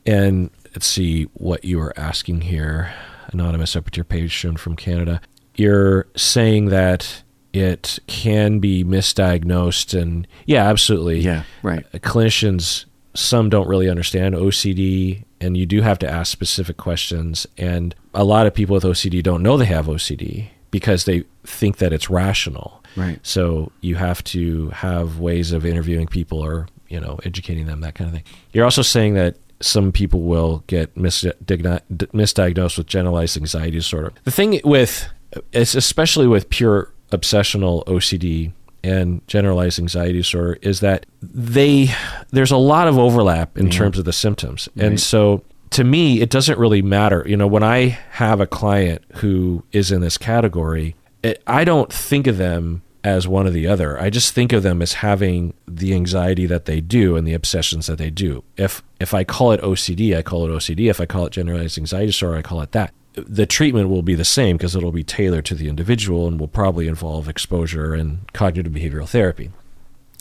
And 0.06 0.50
let's 0.74 0.88
see 0.88 1.24
what 1.34 1.64
you 1.64 1.78
were 1.78 1.98
asking 1.98 2.42
here. 2.42 2.94
Anonymous 3.28 3.76
up 3.76 3.88
at 3.88 3.98
your 3.98 4.04
page 4.04 4.32
shown 4.32 4.58
from 4.58 4.76
Canada. 4.76 5.22
You're 5.56 6.08
saying 6.16 6.66
that 6.66 7.24
it 7.56 7.99
can 8.08 8.60
be 8.60 8.84
misdiagnosed 8.84 9.99
and 9.99 10.28
yeah, 10.45 10.68
absolutely. 10.68 11.20
Yeah. 11.20 11.43
Right. 11.64 11.86
Uh, 11.93 11.99
clinicians 11.99 12.86
some 13.14 13.49
don't 13.49 13.68
really 13.68 13.89
understand 13.89 14.36
OCD 14.36 15.24
and 15.39 15.56
you 15.56 15.66
do 15.66 15.82
have 15.82 15.97
to 15.99 16.10
ask 16.10 16.32
specific 16.32 16.76
questions 16.76 17.47
and 17.58 17.95
a 18.14 18.26
lot 18.26 18.45
of 18.45 18.53
people 18.53 18.74
with 18.74 18.84
OCD 18.84 19.24
don't 19.24 19.41
know 19.41 19.56
they 19.56 19.66
have 19.66 19.86
OCD 19.86 20.49
because 20.70 21.06
they 21.06 21.24
think 21.45 21.78
that 21.78 21.93
it's 21.93 22.10
rational. 22.10 22.84
Right. 22.97 23.20
So 23.24 23.72
you 23.80 23.95
have 23.95 24.22
to 24.26 24.70
have 24.72 25.20
ways 25.20 25.53
of 25.53 25.66
interviewing 25.66 26.08
people 26.08 26.39
or, 26.39 26.68
you 26.89 26.99
know, 26.99 27.20
educating 27.24 27.68
them, 27.68 27.80
that 27.82 27.95
kind 27.95 28.10
of 28.10 28.14
thing. 28.14 28.24
You're 28.51 28.66
also 28.66 28.82
saying 28.82 29.14
that 29.14 29.38
some 29.62 29.93
people 29.93 30.22
will 30.22 30.64
get 30.68 30.93
misdiagnosed 30.95 32.78
with 32.78 32.88
generalized 32.88 33.38
anxiety 33.38 33.72
disorder. 33.72 34.12
The 34.26 34.32
thing 34.32 34.60
with, 34.66 35.08
it's 35.53 35.76
especially 35.76 36.28
with 36.28 36.49
pure 36.49 36.91
obsessional 37.18 37.86
OCD 37.86 38.51
and 38.84 39.28
generalized 39.28 39.80
anxiety 39.80 40.20
disorder, 40.20 40.57
is 40.61 40.80
that 40.82 41.05
they 41.22 41.89
there's 42.32 42.51
a 42.51 42.57
lot 42.57 42.88
of 42.88 42.97
overlap 42.97 43.57
in 43.57 43.70
terms 43.70 43.97
of 43.97 44.05
the 44.05 44.13
symptoms, 44.13 44.70
and 44.76 44.99
so 44.99 45.43
to 45.72 45.84
me, 45.84 46.22
it 46.22 46.30
doesn't 46.30 46.57
really 46.57 46.82
matter. 46.82 47.24
You 47.28 47.36
know, 47.36 47.47
when 47.47 47.63
I 47.63 47.97
have 48.11 48.39
a 48.39 48.47
client 48.47 49.03
who 49.16 49.63
is 49.72 49.91
in 49.91 50.01
this 50.01 50.18
category, 50.18 50.95
it, 51.24 51.41
I 51.47 51.63
don't 51.63 51.91
think 51.91 52.28
of 52.28 52.38
them 52.38 52.82
as 53.03 53.28
one 53.28 53.45
or 53.45 53.51
the 53.51 53.68
other. 53.68 53.99
I 53.99 54.09
just 54.09 54.34
think 54.34 54.51
of 54.51 54.63
them 54.63 54.82
as 54.82 54.93
having 54.93 55.53
the 55.68 55.93
anxiety 55.93 56.45
that 56.47 56.66
they 56.66 56.82
do 56.82 57.16
and 57.16 57.28
the 57.28 57.34
obsessions 57.34 57.88
that 57.88 57.97
they 57.97 58.09
do. 58.09 58.43
If 58.57 58.84
if 58.99 59.13
I 59.13 59.24
call 59.24 59.51
it 59.51 59.61
OCD, 59.61 60.18
I 60.18 60.22
call 60.22 60.45
it 60.45 60.49
OCD. 60.49 60.89
If 60.89 60.99
I 61.01 61.05
call 61.05 61.26
it 61.26 61.32
generalized 61.32 61.78
anxiety 61.78 62.07
disorder, 62.07 62.38
I 62.38 62.41
call 62.41 62.61
it 62.61 62.72
that. 62.72 62.93
The 63.16 63.45
treatment 63.45 63.89
will 63.89 64.01
be 64.01 64.16
the 64.16 64.26
same 64.26 64.57
because 64.57 64.76
it'll 64.76 64.91
be 64.91 65.03
tailored 65.03 65.45
to 65.45 65.55
the 65.55 65.70
individual 65.70 66.28
and 66.28 66.39
will 66.39 66.47
probably 66.47 66.88
involve 66.88 67.30
exposure 67.30 67.93
and 67.93 68.32
cognitive 68.34 68.74
behavioral 68.74 69.07
therapy. 69.07 69.51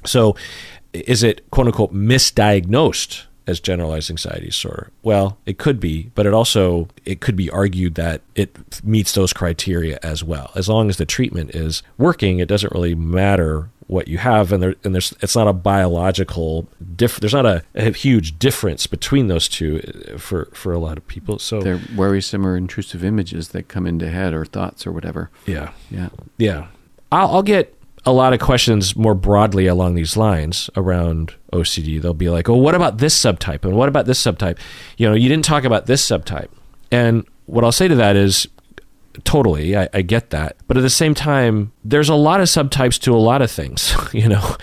So, 0.04 0.36
is 0.92 1.22
it 1.22 1.48
quote 1.50 1.66
unquote 1.66 1.92
misdiagnosed 1.92 3.24
as 3.46 3.60
generalized 3.60 4.10
anxiety 4.10 4.46
disorder? 4.46 4.90
Well, 5.02 5.38
it 5.44 5.58
could 5.58 5.80
be, 5.80 6.10
but 6.14 6.26
it 6.26 6.32
also 6.32 6.88
it 7.04 7.20
could 7.20 7.36
be 7.36 7.50
argued 7.50 7.94
that 7.96 8.22
it 8.34 8.56
meets 8.84 9.12
those 9.12 9.32
criteria 9.32 9.98
as 10.02 10.22
well. 10.22 10.50
As 10.54 10.68
long 10.68 10.88
as 10.88 10.96
the 10.96 11.06
treatment 11.06 11.54
is 11.54 11.82
working, 11.98 12.38
it 12.38 12.48
doesn't 12.48 12.72
really 12.72 12.94
matter 12.94 13.70
what 13.86 14.08
you 14.08 14.18
have, 14.18 14.52
and 14.52 14.62
there 14.62 14.74
and 14.84 14.94
there's 14.94 15.12
it's 15.20 15.36
not 15.36 15.46
a 15.46 15.52
biological 15.52 16.68
diff. 16.96 17.20
There's 17.20 17.34
not 17.34 17.46
a, 17.46 17.62
a 17.74 17.90
huge 17.92 18.38
difference 18.38 18.86
between 18.86 19.28
those 19.28 19.48
two 19.48 19.80
uh, 20.14 20.18
for 20.18 20.46
for 20.52 20.72
a 20.72 20.78
lot 20.78 20.96
of 20.96 21.06
people. 21.06 21.38
So 21.38 21.60
They're 21.60 21.80
worrisome 21.96 22.46
or 22.46 22.56
intrusive 22.56 23.04
images 23.04 23.48
that 23.48 23.68
come 23.68 23.86
into 23.86 24.10
head 24.10 24.34
or 24.34 24.44
thoughts 24.44 24.86
or 24.86 24.92
whatever. 24.92 25.30
yeah, 25.46 25.70
Yeah. 25.90 26.08
Yeah. 26.38 26.66
I'll, 27.12 27.28
I'll 27.36 27.42
get 27.42 27.74
a 28.06 28.12
lot 28.12 28.32
of 28.32 28.40
questions 28.40 28.96
more 28.96 29.14
broadly 29.14 29.66
along 29.66 29.94
these 29.94 30.16
lines 30.16 30.68
around 30.76 31.34
OCD. 31.52 32.00
They'll 32.00 32.12
be 32.12 32.28
like, 32.28 32.48
oh, 32.48 32.56
what 32.56 32.74
about 32.74 32.98
this 32.98 33.18
subtype? 33.18 33.64
And 33.64 33.76
what 33.76 33.88
about 33.88 34.06
this 34.06 34.22
subtype? 34.22 34.58
You 34.96 35.08
know, 35.08 35.14
you 35.14 35.28
didn't 35.28 35.44
talk 35.44 35.64
about 35.64 35.86
this 35.86 36.06
subtype. 36.06 36.48
And 36.90 37.26
what 37.46 37.64
I'll 37.64 37.72
say 37.72 37.88
to 37.88 37.94
that 37.94 38.16
is, 38.16 38.46
totally, 39.22 39.76
I, 39.76 39.88
I 39.94 40.02
get 40.02 40.30
that. 40.30 40.56
But 40.66 40.76
at 40.76 40.80
the 40.82 40.90
same 40.90 41.14
time, 41.14 41.72
there's 41.84 42.08
a 42.08 42.14
lot 42.14 42.40
of 42.40 42.48
subtypes 42.48 42.98
to 43.02 43.14
a 43.14 43.18
lot 43.18 43.42
of 43.42 43.50
things, 43.50 43.94
you 44.12 44.28
know? 44.28 44.56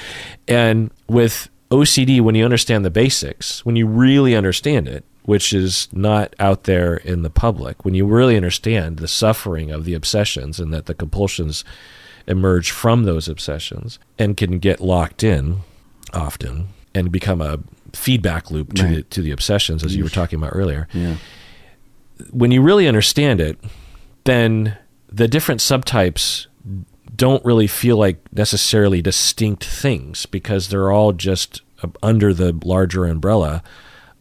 And 0.47 0.91
with 1.07 1.49
OCD, 1.69 2.19
when 2.21 2.35
you 2.35 2.43
understand 2.43 2.83
the 2.83 2.89
basics, 2.89 3.65
when 3.65 3.75
you 3.77 3.87
really 3.87 4.35
understand 4.35 4.87
it, 4.87 5.05
which 5.23 5.53
is 5.53 5.87
not 5.93 6.35
out 6.39 6.63
there 6.63 6.95
in 6.97 7.21
the 7.21 7.29
public, 7.29 7.85
when 7.85 7.93
you 7.93 8.05
really 8.05 8.35
understand 8.35 8.97
the 8.97 9.07
suffering 9.07 9.71
of 9.71 9.85
the 9.85 9.93
obsessions 9.93 10.59
and 10.59 10.73
that 10.73 10.87
the 10.87 10.93
compulsions 10.95 11.63
emerge 12.27 12.71
from 12.71 13.03
those 13.03 13.27
obsessions 13.29 13.99
and 14.19 14.35
can 14.35 14.59
get 14.59 14.81
locked 14.81 15.23
in 15.23 15.57
often 16.13 16.67
and 16.93 17.11
become 17.11 17.41
a 17.41 17.59
feedback 17.93 18.51
loop 18.51 18.73
to 18.73 18.83
Right. 18.83 18.95
the 18.97 19.03
to 19.03 19.21
the 19.21 19.31
obsessions 19.31 19.83
as 19.83 19.95
you 19.95 20.03
were 20.03 20.09
talking 20.09 20.37
about 20.39 20.51
earlier 20.53 20.87
Yeah. 20.93 21.15
when 22.31 22.51
you 22.51 22.61
really 22.61 22.87
understand 22.87 23.41
it, 23.41 23.57
then 24.23 24.77
the 25.09 25.27
different 25.27 25.61
subtypes 25.61 26.47
don't 27.15 27.43
really 27.43 27.67
feel 27.67 27.97
like 27.97 28.17
necessarily 28.31 29.01
distinct 29.01 29.63
things 29.63 30.25
because 30.25 30.69
they're 30.69 30.91
all 30.91 31.11
just 31.11 31.61
under 32.01 32.33
the 32.33 32.57
larger 32.63 33.05
umbrella 33.05 33.61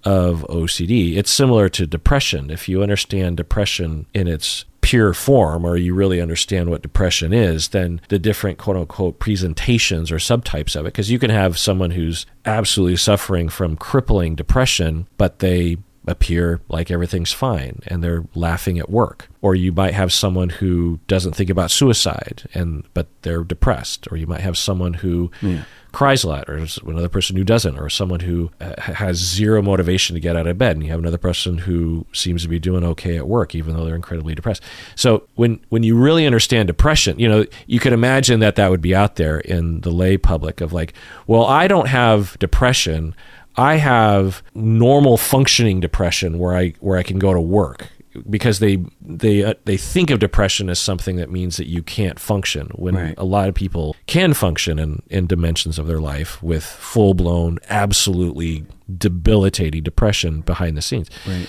of 0.05 0.47
OCD. 0.49 1.17
It's 1.17 1.31
similar 1.31 1.69
to 1.71 1.87
depression. 1.87 2.51
If 2.51 2.69
you 2.69 2.83
understand 2.83 3.37
depression 3.37 4.07
in 4.15 4.27
its 4.27 4.65
pure 4.81 5.13
form 5.13 5.65
or 5.65 5.77
you 5.77 5.95
really 5.95 6.21
understand 6.21 6.71
what 6.71 6.83
depression 6.83 7.33
is, 7.35 7.69
then 7.69 8.01
the 8.09 8.19
different 8.19 8.59
quote 8.59 8.77
unquote 8.77 9.19
presentations 9.19 10.11
or 10.11 10.17
subtypes 10.17 10.75
of 10.75 10.87
it, 10.87 10.93
because 10.93 11.11
you 11.11 11.19
can 11.19 11.31
have 11.31 11.59
someone 11.59 11.91
who's 11.91 12.25
absolutely 12.47 12.97
suffering 12.97 13.49
from 13.49 13.77
crippling 13.77 14.35
depression, 14.35 15.07
but 15.19 15.41
they 15.41 15.77
appear 16.11 16.61
like 16.69 16.91
everything's 16.91 17.33
fine 17.33 17.81
and 17.87 18.03
they're 18.03 18.25
laughing 18.35 18.79
at 18.79 18.91
work. 18.91 19.29
Or 19.43 19.55
you 19.55 19.73
might 19.73 19.95
have 19.95 20.13
someone 20.13 20.51
who 20.51 21.01
doesn't 21.07 21.35
think 21.35 21.49
about 21.49 21.71
suicide 21.71 22.43
and 22.53 22.85
but 22.93 23.07
they're 23.23 23.45
depressed. 23.45 24.07
Or 24.11 24.17
you 24.17 24.27
might 24.27 24.41
have 24.43 24.59
someone 24.59 24.95
who 24.95 25.31
Yeah. 25.41 25.63
cries 25.93 26.23
a 26.23 26.29
lot 26.29 26.49
or 26.49 26.65
another 26.87 27.09
person 27.09 27.35
who 27.37 27.43
doesn't 27.43 27.77
or 27.79 27.89
someone 27.89 28.21
who 28.21 28.51
uh, 28.61 28.81
has 28.81 29.17
zero 29.17 29.61
motivation 29.63 30.15
to 30.15 30.21
get 30.21 30.37
out 30.37 30.47
of 30.47 30.57
bed. 30.59 30.77
And 30.77 30.85
you 30.85 30.91
have 30.91 31.01
another 31.01 31.19
person 31.19 31.59
who 31.59 32.05
seems 32.13 32.43
to 32.43 32.49
be 32.49 32.59
doing 32.59 32.85
okay 32.85 33.17
at 33.17 33.27
work 33.27 33.55
even 33.55 33.75
though 33.75 33.85
they're 33.87 33.97
incredibly 33.97 34.35
depressed. 34.35 34.63
So 34.95 35.25
when 35.37 35.59
when 35.71 35.83
you 35.83 35.97
really 35.97 36.27
understand 36.27 36.67
depression 36.67 37.19
you 37.19 37.29
know 37.29 37.47
you 37.67 37.81
can 37.81 37.93
imagine 37.95 38.41
that 38.41 38.57
that 38.57 38.71
would 38.71 38.83
be 38.83 38.95
out 38.95 39.17
there 39.17 39.41
in 39.41 39.81
the 39.81 39.91
lay 39.91 40.17
public 40.19 40.61
of 40.61 40.73
like 40.73 40.93
well 41.27 41.45
i 41.47 41.67
don't 41.67 41.89
have 41.89 42.39
depression 42.39 43.15
i 43.57 43.77
have 43.77 44.43
normal 44.55 45.17
functioning 45.17 45.81
depression 45.81 46.39
where 46.39 46.57
i 46.57 46.73
where 46.81 46.99
i 46.99 47.03
can 47.03 47.19
go 47.19 47.33
to 47.35 47.41
work 47.41 47.89
because 48.29 48.59
they 48.59 48.79
they 49.01 49.45
uh, 49.45 49.55
they 49.67 49.77
think 49.77 50.11
of 50.11 50.19
depression 50.19 50.69
as 50.69 50.81
something 50.81 51.15
that 51.17 51.31
means 51.31 51.57
that 51.59 51.69
you 51.69 51.81
can't 51.83 52.19
function 52.19 52.67
when 52.75 52.97
Right. 52.97 53.15
a 53.17 53.25
lot 53.25 53.49
of 53.49 53.55
people 53.55 53.95
can 54.07 54.35
function 54.35 54.81
in, 54.81 55.03
in 55.09 55.29
dimensions 55.29 55.79
of 55.79 55.87
their 55.87 56.01
life 56.01 56.43
with 56.43 56.65
full 56.65 57.15
blown, 57.15 57.61
absolutely 57.69 58.65
debilitating 58.99 59.85
depression 59.85 60.41
behind 60.41 60.77
the 60.77 60.83
scenes. 60.83 61.09
Right. 61.27 61.47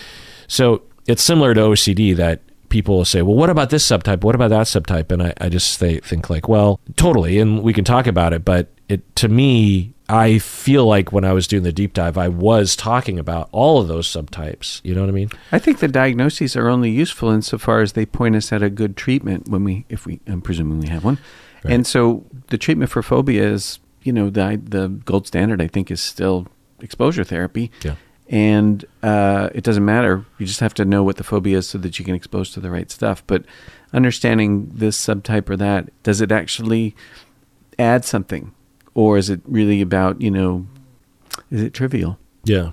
So 0.48 0.84
it's 1.08 1.24
similar 1.24 1.56
to 1.56 1.62
OCD 1.62 2.16
that 2.16 2.42
people 2.70 2.98
will 2.98 3.06
say, 3.06 3.24
well, 3.24 3.36
what 3.36 3.50
about 3.50 3.72
this 3.72 3.86
subtype? 3.86 4.24
What 4.24 4.36
about 4.36 4.50
that 4.52 4.68
subtype? 4.68 5.12
And 5.12 5.24
I, 5.24 5.34
I 5.42 5.50
just 5.50 5.80
say, 5.80 6.00
think 6.00 6.30
like, 6.30 6.48
well, 6.48 6.80
totally. 6.96 7.40
And 7.40 7.64
we 7.64 7.74
can 7.74 7.84
talk 7.84 8.06
about 8.06 8.34
it. 8.34 8.46
But 8.46 8.70
it, 8.88 9.16
to 9.16 9.28
me, 9.28 9.94
I 10.12 10.40
feel 10.40 10.86
like 10.86 11.12
when 11.12 11.24
I 11.24 11.32
was 11.32 11.48
doing 11.48 11.64
the 11.64 11.72
deep 11.72 11.94
dive, 11.94 12.18
I 12.18 12.28
was 12.28 12.76
talking 12.76 13.18
about 13.18 13.48
all 13.52 13.80
of 13.80 13.88
those 13.88 14.08
subtypes. 14.08 14.82
You 14.84 14.94
know 14.94 15.02
what 15.02 15.10
I 15.10 15.14
mean? 15.14 15.30
I 15.52 15.60
think 15.60 15.80
the 15.80 15.88
diagnoses 15.88 16.56
are 16.56 16.68
only 16.68 16.90
useful 16.90 17.30
insofar 17.30 17.82
as 17.82 17.94
they 17.94 18.06
point 18.06 18.36
us 18.36 18.52
at 18.52 18.62
a 18.62 18.70
good 18.70 18.98
treatment 18.98 19.48
when 19.48 19.64
we, 19.64 19.86
if 19.88 20.06
we, 20.06 20.20
I'm 20.28 20.42
presuming 20.42 20.80
we 20.80 20.88
have 20.90 21.06
one. 21.06 21.18
Right. 21.64 21.74
And 21.74 21.88
so 21.88 22.26
the 22.48 22.58
treatment 22.58 22.92
for 22.92 23.02
phobia 23.02 23.48
is, 23.48 23.80
you 24.04 24.12
know, 24.12 24.30
the 24.30 24.60
the 24.64 24.88
gold 24.90 25.28
standard. 25.28 25.62
I 25.62 25.68
think 25.68 25.92
is 25.92 26.02
still 26.02 26.48
exposure 26.82 27.24
therapy. 27.24 27.72
Yeah. 27.84 27.96
And 28.28 28.86
uh, 29.04 29.50
it 29.54 29.64
doesn't 29.64 29.86
matter. 29.86 30.26
You 30.40 30.46
just 30.46 30.62
have 30.62 30.74
to 30.76 30.86
know 30.86 31.04
what 31.04 31.18
the 31.18 31.24
phobia 31.24 31.58
is 31.60 31.70
so 31.70 31.78
that 31.80 32.00
you 32.00 32.06
can 32.06 32.16
expose 32.16 32.52
to 32.52 32.60
the 32.60 32.72
right 32.72 32.90
stuff. 32.90 33.24
But 33.28 33.46
understanding 33.94 34.72
this 34.74 34.98
subtype 34.98 35.50
or 35.50 35.58
that, 35.58 35.90
does 36.04 36.22
it 36.22 36.32
actually 36.32 36.96
add 37.78 38.06
something, 38.06 38.54
or 38.94 39.18
is 39.18 39.30
it 39.30 39.42
really 39.46 39.82
about 39.82 40.22
you 40.22 40.32
know, 40.32 40.66
is 41.50 41.62
it 41.62 41.74
trivial? 41.74 42.18
Yeah. 42.44 42.72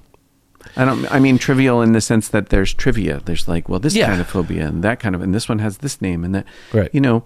I 0.77 0.85
don't. 0.85 1.11
I 1.11 1.19
mean 1.19 1.39
trivial 1.39 1.81
in 1.83 1.93
the 1.93 2.01
sense 2.01 2.29
that 2.29 2.49
there's 2.51 2.75
trivia. 2.75 3.21
There's 3.25 3.49
like, 3.49 3.69
well, 3.69 3.79
this 3.81 3.95
Yeah. 3.95 4.09
kind 4.09 4.21
of 4.21 4.27
phobia 4.29 4.67
and 4.67 4.83
that 4.85 5.01
kind 5.01 5.15
of, 5.15 5.23
and 5.23 5.35
this 5.35 5.49
one 5.49 5.61
has 5.61 5.79
this 5.79 6.01
name 6.03 6.25
and 6.25 6.35
that. 6.35 6.45
Right. 6.73 6.91
You 6.93 7.01
know, 7.01 7.25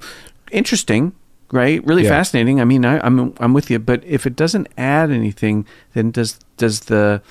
interesting, 0.50 1.12
right? 1.50 1.84
Really 1.86 2.04
Yeah. 2.04 2.10
fascinating. 2.10 2.60
I 2.60 2.64
mean, 2.64 2.84
I, 2.84 3.04
I'm 3.04 3.34
I'm 3.38 3.52
with 3.52 3.70
you. 3.70 3.78
But 3.78 4.04
if 4.04 4.26
it 4.26 4.36
doesn't 4.36 4.68
add 4.78 5.10
anything, 5.10 5.66
then 5.94 6.10
does 6.10 6.38
does 6.56 6.80
the 6.80 7.22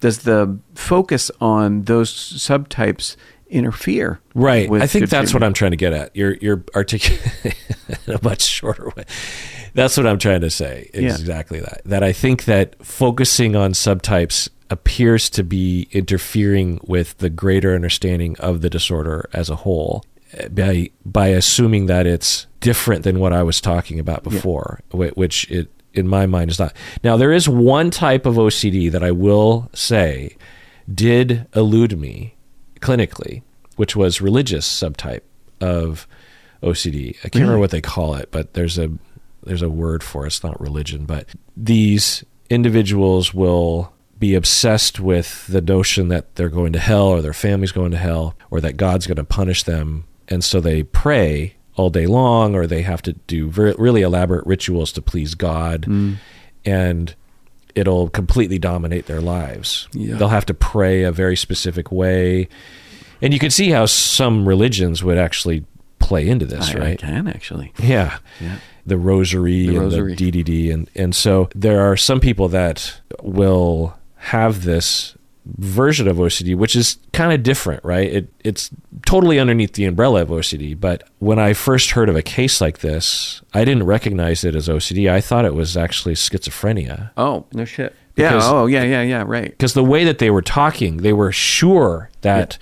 does 0.00 0.18
the 0.18 0.58
focus 0.74 1.30
on 1.40 1.82
those 1.84 2.12
subtypes 2.12 3.16
interfere? 3.50 4.20
Right. 4.34 4.70
I 4.70 4.86
think 4.86 5.08
that's 5.08 5.32
what? 5.34 5.42
I'm 5.42 5.52
trying 5.54 5.72
to 5.72 5.76
get 5.76 5.92
at. 5.92 6.14
You're 6.14 6.34
you're 6.34 6.64
articulating 6.74 7.52
in 8.06 8.14
a 8.14 8.18
much 8.22 8.42
shorter 8.42 8.92
way. 8.96 9.04
That's 9.74 9.96
what 9.96 10.06
I'm 10.06 10.18
trying 10.18 10.40
to 10.42 10.50
say. 10.50 10.90
Yeah. 10.94 11.10
Exactly 11.10 11.60
that. 11.60 11.82
That 11.84 12.02
I 12.02 12.12
think 12.12 12.44
that 12.44 12.84
focusing 12.84 13.54
on 13.56 13.72
subtypes 13.72 14.48
appears 14.70 15.30
to 15.30 15.42
be 15.42 15.88
interfering 15.92 16.78
with 16.84 17.16
the 17.18 17.30
greater 17.30 17.74
understanding 17.74 18.36
of 18.38 18.60
the 18.60 18.68
disorder 18.68 19.28
as 19.32 19.48
a 19.48 19.56
whole 19.56 20.04
eh, 20.32 20.48
by 20.48 20.90
by 21.04 21.28
assuming 21.28 21.86
that 21.86 22.06
it's 22.06 22.46
different 22.60 23.04
than 23.04 23.18
what 23.20 23.32
I 23.32 23.42
was 23.42 23.60
talking 23.60 23.98
about 23.98 24.24
before, 24.24 24.80
whi- 24.90 25.10
which 25.10 25.50
it 25.50 25.70
in 25.94 26.06
my 26.06 26.26
mind 26.26 26.50
is 26.50 26.58
not. 26.58 26.74
Now 27.02 27.16
there 27.16 27.32
is 27.32 27.48
one 27.48 27.90
type 27.90 28.26
of 28.26 28.34
OCD 28.34 28.90
that 28.92 29.02
I 29.02 29.10
will 29.10 29.70
say 29.72 30.36
did 30.92 31.46
elude 31.54 31.98
me 31.98 32.34
clinically, 32.80 33.42
which 33.76 33.96
was 33.96 34.20
religious 34.20 34.66
subtype 34.66 35.22
of 35.60 36.06
OCD. 36.62 37.16
I 37.18 37.28
can't 37.28 37.36
remember 37.36 37.54
mm-hmm. 37.54 37.60
what 37.60 37.70
they 37.70 37.80
call 37.80 38.14
it, 38.14 38.30
but 38.30 38.54
there's 38.54 38.78
a 38.78 38.90
there's 39.44 39.62
a 39.62 39.70
word 39.70 40.02
for 40.02 40.24
it. 40.24 40.28
It's 40.28 40.42
not 40.42 40.60
religion, 40.60 41.06
but 41.06 41.28
these 41.56 42.24
individuals 42.50 43.32
will 43.32 43.92
be 44.18 44.34
obsessed 44.34 44.98
with 44.98 45.46
the 45.46 45.60
notion 45.60 46.08
that 46.08 46.34
they're 46.34 46.48
going 46.48 46.72
to 46.72 46.78
hell 46.78 47.06
or 47.06 47.22
their 47.22 47.32
family's 47.32 47.72
going 47.72 47.92
to 47.92 47.98
hell 47.98 48.34
or 48.50 48.60
that 48.60 48.76
God's 48.76 49.06
going 49.06 49.16
to 49.16 49.24
punish 49.24 49.62
them. 49.62 50.04
And 50.26 50.42
so 50.42 50.60
they 50.60 50.82
pray 50.82 51.54
all 51.76 51.88
day 51.88 52.06
long 52.06 52.54
or 52.54 52.66
they 52.66 52.82
have 52.82 53.00
to 53.02 53.12
do 53.12 53.48
very, 53.48 53.74
really 53.78 54.02
elaborate 54.02 54.44
rituals 54.46 54.92
to 54.92 55.02
please 55.02 55.34
God. 55.34 55.82
Mm. 55.82 56.16
And 56.64 57.14
it'll 57.74 58.08
completely 58.08 58.58
dominate 58.58 59.06
their 59.06 59.20
lives. 59.20 59.88
Yeah. 59.92 60.16
They'll 60.16 60.28
have 60.28 60.46
to 60.46 60.54
pray 60.54 61.02
a 61.04 61.12
very 61.12 61.36
specific 61.36 61.90
way. 61.92 62.48
And 63.20 63.32
you 63.32 63.38
can 63.40 63.50
see 63.50 63.70
how 63.70 63.86
some 63.86 64.46
religions 64.48 65.02
would 65.02 65.18
actually 65.18 65.64
play 65.98 66.28
into 66.28 66.46
this, 66.46 66.70
I, 66.70 66.78
I 66.78 66.80
right? 66.80 66.98
can 66.98 67.28
actually. 67.28 67.72
Yeah. 67.82 68.18
Yeah. 68.40 68.58
The 68.86 68.96
rosary 68.96 69.66
The 69.66 69.76
and 69.76 69.78
rosary. 69.84 70.14
the 70.14 70.32
DDD. 70.32 70.72
And, 70.72 70.90
and 70.94 71.14
so 71.14 71.48
there 71.54 71.80
are 71.80 71.96
some 71.96 72.20
people 72.20 72.48
that 72.48 73.00
will 73.22 73.94
have 74.16 74.64
this 74.64 75.14
version 75.56 76.06
of 76.08 76.16
OCD, 76.18 76.54
which 76.56 76.76
is 76.76 76.98
kind 77.12 77.32
of 77.32 77.42
different, 77.42 77.82
right? 77.84 78.12
It, 78.12 78.32
it's 78.44 78.70
totally 79.06 79.38
underneath 79.38 79.72
the 79.72 79.84
umbrella 79.86 80.22
of 80.22 80.28
OCD. 80.28 80.78
But 80.78 81.04
when 81.18 81.38
I 81.38 81.52
first 81.54 81.92
heard 81.92 82.08
of 82.08 82.16
a 82.16 82.22
case 82.22 82.60
like 82.60 82.78
this, 82.78 83.40
I 83.54 83.64
didn't 83.64 83.84
recognize 83.86 84.44
it 84.44 84.54
as 84.54 84.68
OCD. 84.68 85.10
I 85.10 85.20
thought 85.20 85.44
it 85.44 85.54
was 85.54 85.76
actually 85.76 86.14
schizophrenia. 86.14 87.10
Oh 87.16 87.46
no 87.52 87.64
shit. 87.64 87.94
Because- 88.14 88.44
yeah. 88.44 88.50
Oh 88.50 88.66
yeah. 88.66 88.82
Yeah. 88.82 89.02
Yeah. 89.02 89.24
Right. 89.26 89.50
because 89.50 89.74
the 89.74 89.84
way 89.84 90.04
that 90.04 90.18
they 90.18 90.30
were 90.30 90.42
talking, 90.42 90.98
they 90.98 91.12
were 91.12 91.32
sure 91.32 92.10
that 92.22 92.58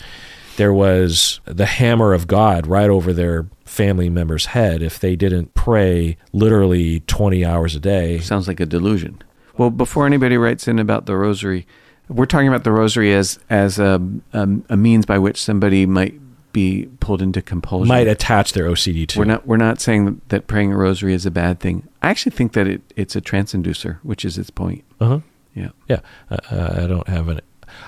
there 0.57 0.72
was 0.72 1.41
the 1.45 1.66
hammer 1.66 2.12
of 2.14 2.26
God 2.26 2.66
right 2.66 2.89
over 2.89 3.12
their 3.12 3.47
family 3.64 4.09
member's 4.09 4.47
head 4.47 4.80
if 4.82 4.99
they 4.99 5.16
didn't 5.16 5.53
pray 5.55 6.16
literally 6.32 7.01
20 7.01 7.45
hours 7.45 7.74
a 7.74 7.80
day. 7.80 8.18
Sounds 8.20 8.49
like 8.49 8.61
a 8.61 8.64
delusion. 8.66 9.20
Well, 9.59 9.70
before 9.70 10.07
anybody 10.07 10.37
writes 10.39 10.66
in 10.68 10.78
about 10.78 11.07
the 11.07 11.16
rosary, 11.16 11.66
we're 12.09 12.26
talking 12.26 12.48
about 12.48 12.64
the 12.64 12.72
rosary 12.72 13.12
as 13.14 13.38
as 13.50 13.78
a 13.78 14.00
a, 14.32 14.48
a 14.68 14.76
means 14.76 15.07
by 15.07 15.18
which 15.18 15.40
somebody 15.40 15.86
might 15.86 16.20
be 16.52 16.88
pulled 17.00 17.20
into 17.20 17.42
compulsion. 17.42 17.88
Might 17.88 18.09
attach 18.09 18.54
their 18.54 18.64
OCD 18.64 19.07
to. 19.09 19.18
we're 19.18 19.26
not 19.26 19.46
we're 19.46 19.59
not 19.59 19.80
saying 19.80 20.22
that 20.28 20.46
praying 20.46 20.72
a 20.72 20.76
rosary 20.76 21.12
is 21.12 21.26
a 21.26 21.30
bad 21.30 21.61
thing. 21.61 21.86
I 22.00 22.09
actually 22.09 22.32
think 22.32 22.52
that 22.54 22.66
it, 22.66 22.80
it's 22.96 23.14
a 23.14 23.20
transducer, 23.20 23.98
which 24.02 24.24
is 24.24 24.38
its 24.38 24.48
point. 24.48 24.82
Uh-huh. 25.00 25.20
Yeah. 25.54 25.70
Yeah, 25.88 26.00
uh, 26.30 26.38
uh, 26.50 26.80
I 26.84 26.86
don't 26.86 27.09
have 27.09 27.28
an. 27.28 27.40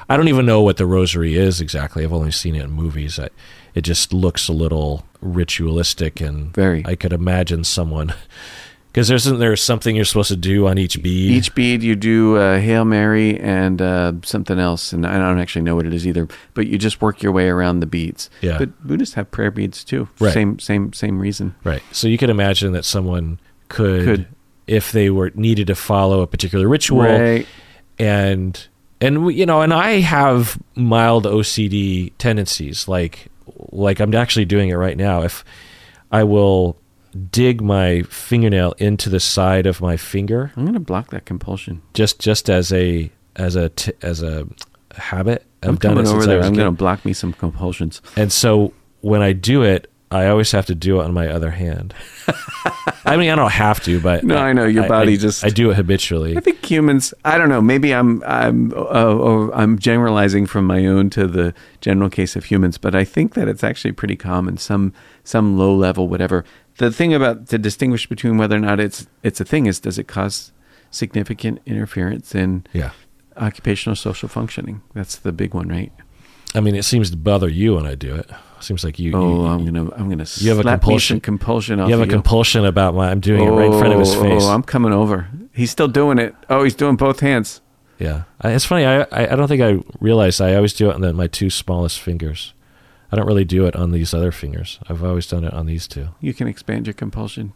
I 0.09 0.17
don't 0.17 0.29
even 0.29 0.45
know 0.45 0.61
what 0.61 0.77
the 0.77 0.87
rosary 0.87 1.37
is 1.37 1.61
exactly. 1.61 2.05
I've 2.05 2.13
only 2.13 2.31
seen 2.31 2.57
it 2.57 2.65
in 2.65 2.73
movies. 2.73 3.19
I, 3.19 3.29
it 3.75 3.83
just 3.83 4.13
looks 4.13 4.49
a 4.49 4.53
little 4.53 5.05
ritualistic, 5.21 6.21
and 6.21 6.53
Very. 6.53 6.83
I 6.85 6.95
could 6.95 7.13
imagine 7.13 7.65
someone 7.65 8.13
because 8.99 9.13
isn't 9.13 9.39
there 9.39 9.55
something 9.55 9.95
you're 9.95 10.05
supposed 10.05 10.29
to 10.31 10.37
do 10.37 10.67
on 10.67 10.77
each 10.77 11.01
bead? 11.01 11.31
Each 11.31 11.55
bead 11.55 11.85
you 11.85 11.95
do 11.95 12.37
uh, 12.37 12.59
Hail 12.59 12.85
Mary 12.85 13.39
and 13.39 13.81
uh, 13.81 14.15
something 14.25 14.59
else, 14.59 14.93
and 14.93 15.07
I 15.07 15.19
don't 15.19 15.39
actually 15.39 15.63
know 15.63 15.77
what 15.77 15.87
it 15.87 15.95
is 15.95 16.05
either. 16.05 16.27
But 16.55 16.67
you 16.67 16.79
just 16.79 17.01
work 17.01 17.23
your 17.23 17.31
way 17.31 17.49
around 17.49 17.79
the 17.79 17.87
beads. 17.87 18.29
Yeah. 18.41 18.59
But 18.59 18.85
Buddhists 18.85 19.15
have 19.15 19.31
prayer 19.31 19.53
beads 19.53 19.85
too. 19.85 20.09
Right. 20.19 20.35
Same 20.35 20.59
same 20.59 20.93
same 20.93 21.21
reason. 21.21 21.55
Right. 21.63 21.81
So 21.93 22.09
you 22.09 22.19
could 22.19 22.29
imagine 22.29 22.73
that 22.73 22.85
someone 22.85 23.39
could, 23.69 24.05
Could. 24.05 24.27
if 24.67 24.91
they 24.91 25.11
were 25.11 25.31
needed 25.37 25.69
to 25.69 25.77
follow 25.77 26.21
a 26.21 26.27
particular 26.27 26.67
ritual, 26.67 27.03
Right. 27.03 27.47
and 28.01 28.67
and 29.01 29.33
you 29.33 29.47
know, 29.47 29.63
and 29.63 29.73
I 29.73 30.01
have 30.01 30.59
mild 30.75 31.25
OCD 31.25 32.13
tendencies. 32.19 32.89
Like 32.89 33.29
like 33.71 34.01
I'm 34.01 34.13
actually 34.13 34.45
doing 34.47 34.71
it 34.71 34.75
right 34.75 34.97
now. 34.97 35.23
If 35.23 35.45
I 36.11 36.25
will 36.25 36.77
dig 37.31 37.61
my 37.61 38.03
fingernail 38.03 38.73
into 38.79 39.09
the 39.11 39.21
side 39.21 39.67
of 39.67 39.81
my 39.81 39.97
finger, 39.97 40.53
I'm 40.57 40.65
gonna 40.67 40.81
block 40.81 41.11
that 41.11 41.25
compulsion. 41.25 41.83
just 41.95 42.19
just 42.21 42.49
as 42.51 42.73
a 42.73 43.11
as 43.37 43.57
a 43.57 43.69
t- 43.71 43.93
as 44.03 44.23
a 44.23 44.47
habit. 44.95 45.45
I've 45.63 45.71
I'm 45.71 45.77
done 45.77 45.95
coming 45.97 46.07
it 46.07 46.11
over 46.15 46.23
I 46.23 46.27
there. 46.27 46.43
I'm 46.43 46.55
gonna 46.55 46.73
block 46.73 47.05
me 47.05 47.13
some 47.13 47.33
compulsions. 47.33 48.01
And 48.17 48.33
so 48.33 48.73
when 49.01 49.23
I 49.23 49.33
do 49.33 49.63
it, 49.63 49.91
I 50.11 50.29
always 50.29 50.53
have 50.53 50.67
to 50.67 50.75
do 50.75 51.01
it 51.01 51.05
on 51.05 51.13
my 51.13 51.29
other 51.29 51.51
hand. 51.51 51.95
I 53.05 53.17
mean, 53.17 53.31
I 53.31 53.35
don't 53.37 53.53
have 53.53 53.83
to, 53.85 54.01
but 54.01 54.25
No, 54.25 54.37
I 54.37 54.53
know, 54.53 54.65
your 54.65 54.89
body 54.89 55.17
just- 55.17 55.45
I 55.45 55.49
do 55.51 55.71
it 55.71 55.75
habitually. 55.75 56.37
I 56.37 56.41
think 56.41 56.65
humans. 56.65 57.13
I 57.25 57.39
don't 57.39 57.49
know. 57.49 57.61
Maybe 57.61 57.93
I'm 57.95 58.23
I'm 58.25 58.73
uh, 58.73 59.15
or 59.15 59.55
I'm 59.55 59.79
generalizing 59.79 60.47
from 60.47 60.67
my 60.67 60.85
own 60.87 61.11
to 61.11 61.27
the 61.27 61.55
general 61.81 62.11
case 62.11 62.37
of 62.37 62.45
humans, 62.45 62.79
but 62.79 62.95
I 62.95 63.05
think 63.05 63.35
that 63.35 63.49
it's 63.49 63.65
actually 63.65 63.93
pretty 63.93 64.17
common. 64.17 64.57
Some 64.59 64.93
some 65.25 65.59
low 65.59 65.75
level 65.75 66.09
whatever. 66.09 66.45
The 66.79 66.91
thing 66.91 67.13
about 67.15 67.49
to 67.49 67.59
distinguish 67.59 68.07
between 68.09 68.37
whether 68.39 68.57
or 68.57 68.61
not 68.61 68.81
it's 68.81 69.07
it's 69.23 69.41
a 69.41 69.45
thing 69.45 69.67
is 69.67 69.79
does 69.81 69.99
it 69.99 70.09
cause 70.09 70.53
significant 70.91 71.61
interference 71.67 72.35
in 72.35 72.65
Yeah. 72.73 72.91
occupational 73.37 73.97
social 73.97 74.29
functioning? 74.29 74.81
That's 74.95 75.17
the 75.17 75.33
big 75.33 75.55
one, 75.55 75.69
right? 75.69 75.93
I 76.55 76.61
mean, 76.61 76.75
it 76.75 76.85
seems 76.85 77.11
to 77.11 77.17
bother 77.17 77.49
you 77.49 77.75
when 77.75 77.87
I 77.87 77.95
do 77.95 78.15
it. 78.15 78.31
Seems 78.61 78.83
like 78.83 78.99
you. 78.99 79.13
Oh, 79.15 79.21
you, 79.43 79.47
I'm 79.47 79.65
gonna 79.65 79.91
I'm 79.95 80.09
gonna 80.09 80.25
you 80.37 80.49
have 80.51 80.59
a 80.59 80.63
compulsion- 80.65 81.21
compulsion 81.21 81.79
you 81.79 81.91
have 81.91 82.01
a 82.01 82.05
you. 82.05 82.11
compulsion 82.11 82.65
about 82.65 82.95
my. 82.95 83.11
I'm 83.11 83.21
doing 83.21 83.43
it 83.45 83.51
right 83.51 83.67
in 83.71 83.79
front 83.79 83.93
of 83.93 84.01
his 84.01 84.15
Oh, 84.17 84.23
face. 84.23 84.43
Oh, 84.45 84.49
I'm 84.55 84.63
coming 84.65 84.93
over. 84.93 85.29
He's 85.53 85.71
still 85.71 85.89
doing 85.89 86.19
it. 86.19 86.35
Oh, 86.49 86.65
he's 86.65 86.75
doing 86.75 86.97
both 86.97 87.21
hands. 87.21 87.61
yeah, 87.99 88.23
I, 88.41 88.51
it's 88.53 88.65
funny. 88.65 88.85
I, 88.87 89.03
I 89.03 89.33
I 89.33 89.37
don't 89.37 89.47
think 89.49 89.63
I 89.63 89.79
realized 90.01 90.41
I 90.41 90.55
always 90.55 90.73
do 90.73 90.89
it 90.91 90.95
on 90.95 91.01
the, 91.03 91.13
my 91.13 91.27
two 91.29 91.51
smallest 91.51 92.01
fingers. 92.01 92.53
I 93.11 93.17
don't 93.17 93.27
really 93.27 93.45
do 93.45 93.67
it 93.67 93.75
on 93.75 93.91
these 93.91 94.13
other 94.13 94.33
fingers. 94.33 94.79
I've 94.89 95.03
always 95.03 95.27
done 95.27 95.45
it 95.45 95.53
on 95.55 95.67
these 95.67 95.89
two. 95.89 96.09
You 96.21 96.35
can 96.35 96.47
expand 96.47 96.87
your 96.87 96.95
compulsion 96.95 97.53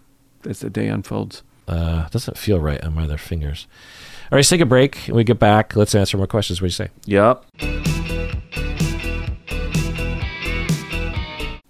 as 0.48 0.60
the 0.60 0.70
day 0.70 0.88
unfolds. 0.88 1.42
Uh, 1.68 2.08
doesn't 2.08 2.38
feel 2.38 2.58
right 2.58 2.82
on 2.82 2.94
my 2.94 3.04
other 3.04 3.18
fingers. 3.18 3.66
All 4.24 4.36
right, 4.36 4.38
let's 4.38 4.48
take 4.48 4.60
a 4.60 4.66
break. 4.66 4.96
When 5.06 5.16
we 5.16 5.24
get 5.24 5.38
back, 5.38 5.76
let's 5.76 5.94
answer 5.94 6.16
more 6.16 6.26
questions. 6.26 6.60
What 6.60 6.70
do 6.70 6.84
you 6.84 6.86
say? 6.86 6.88
Yep. 7.04 7.44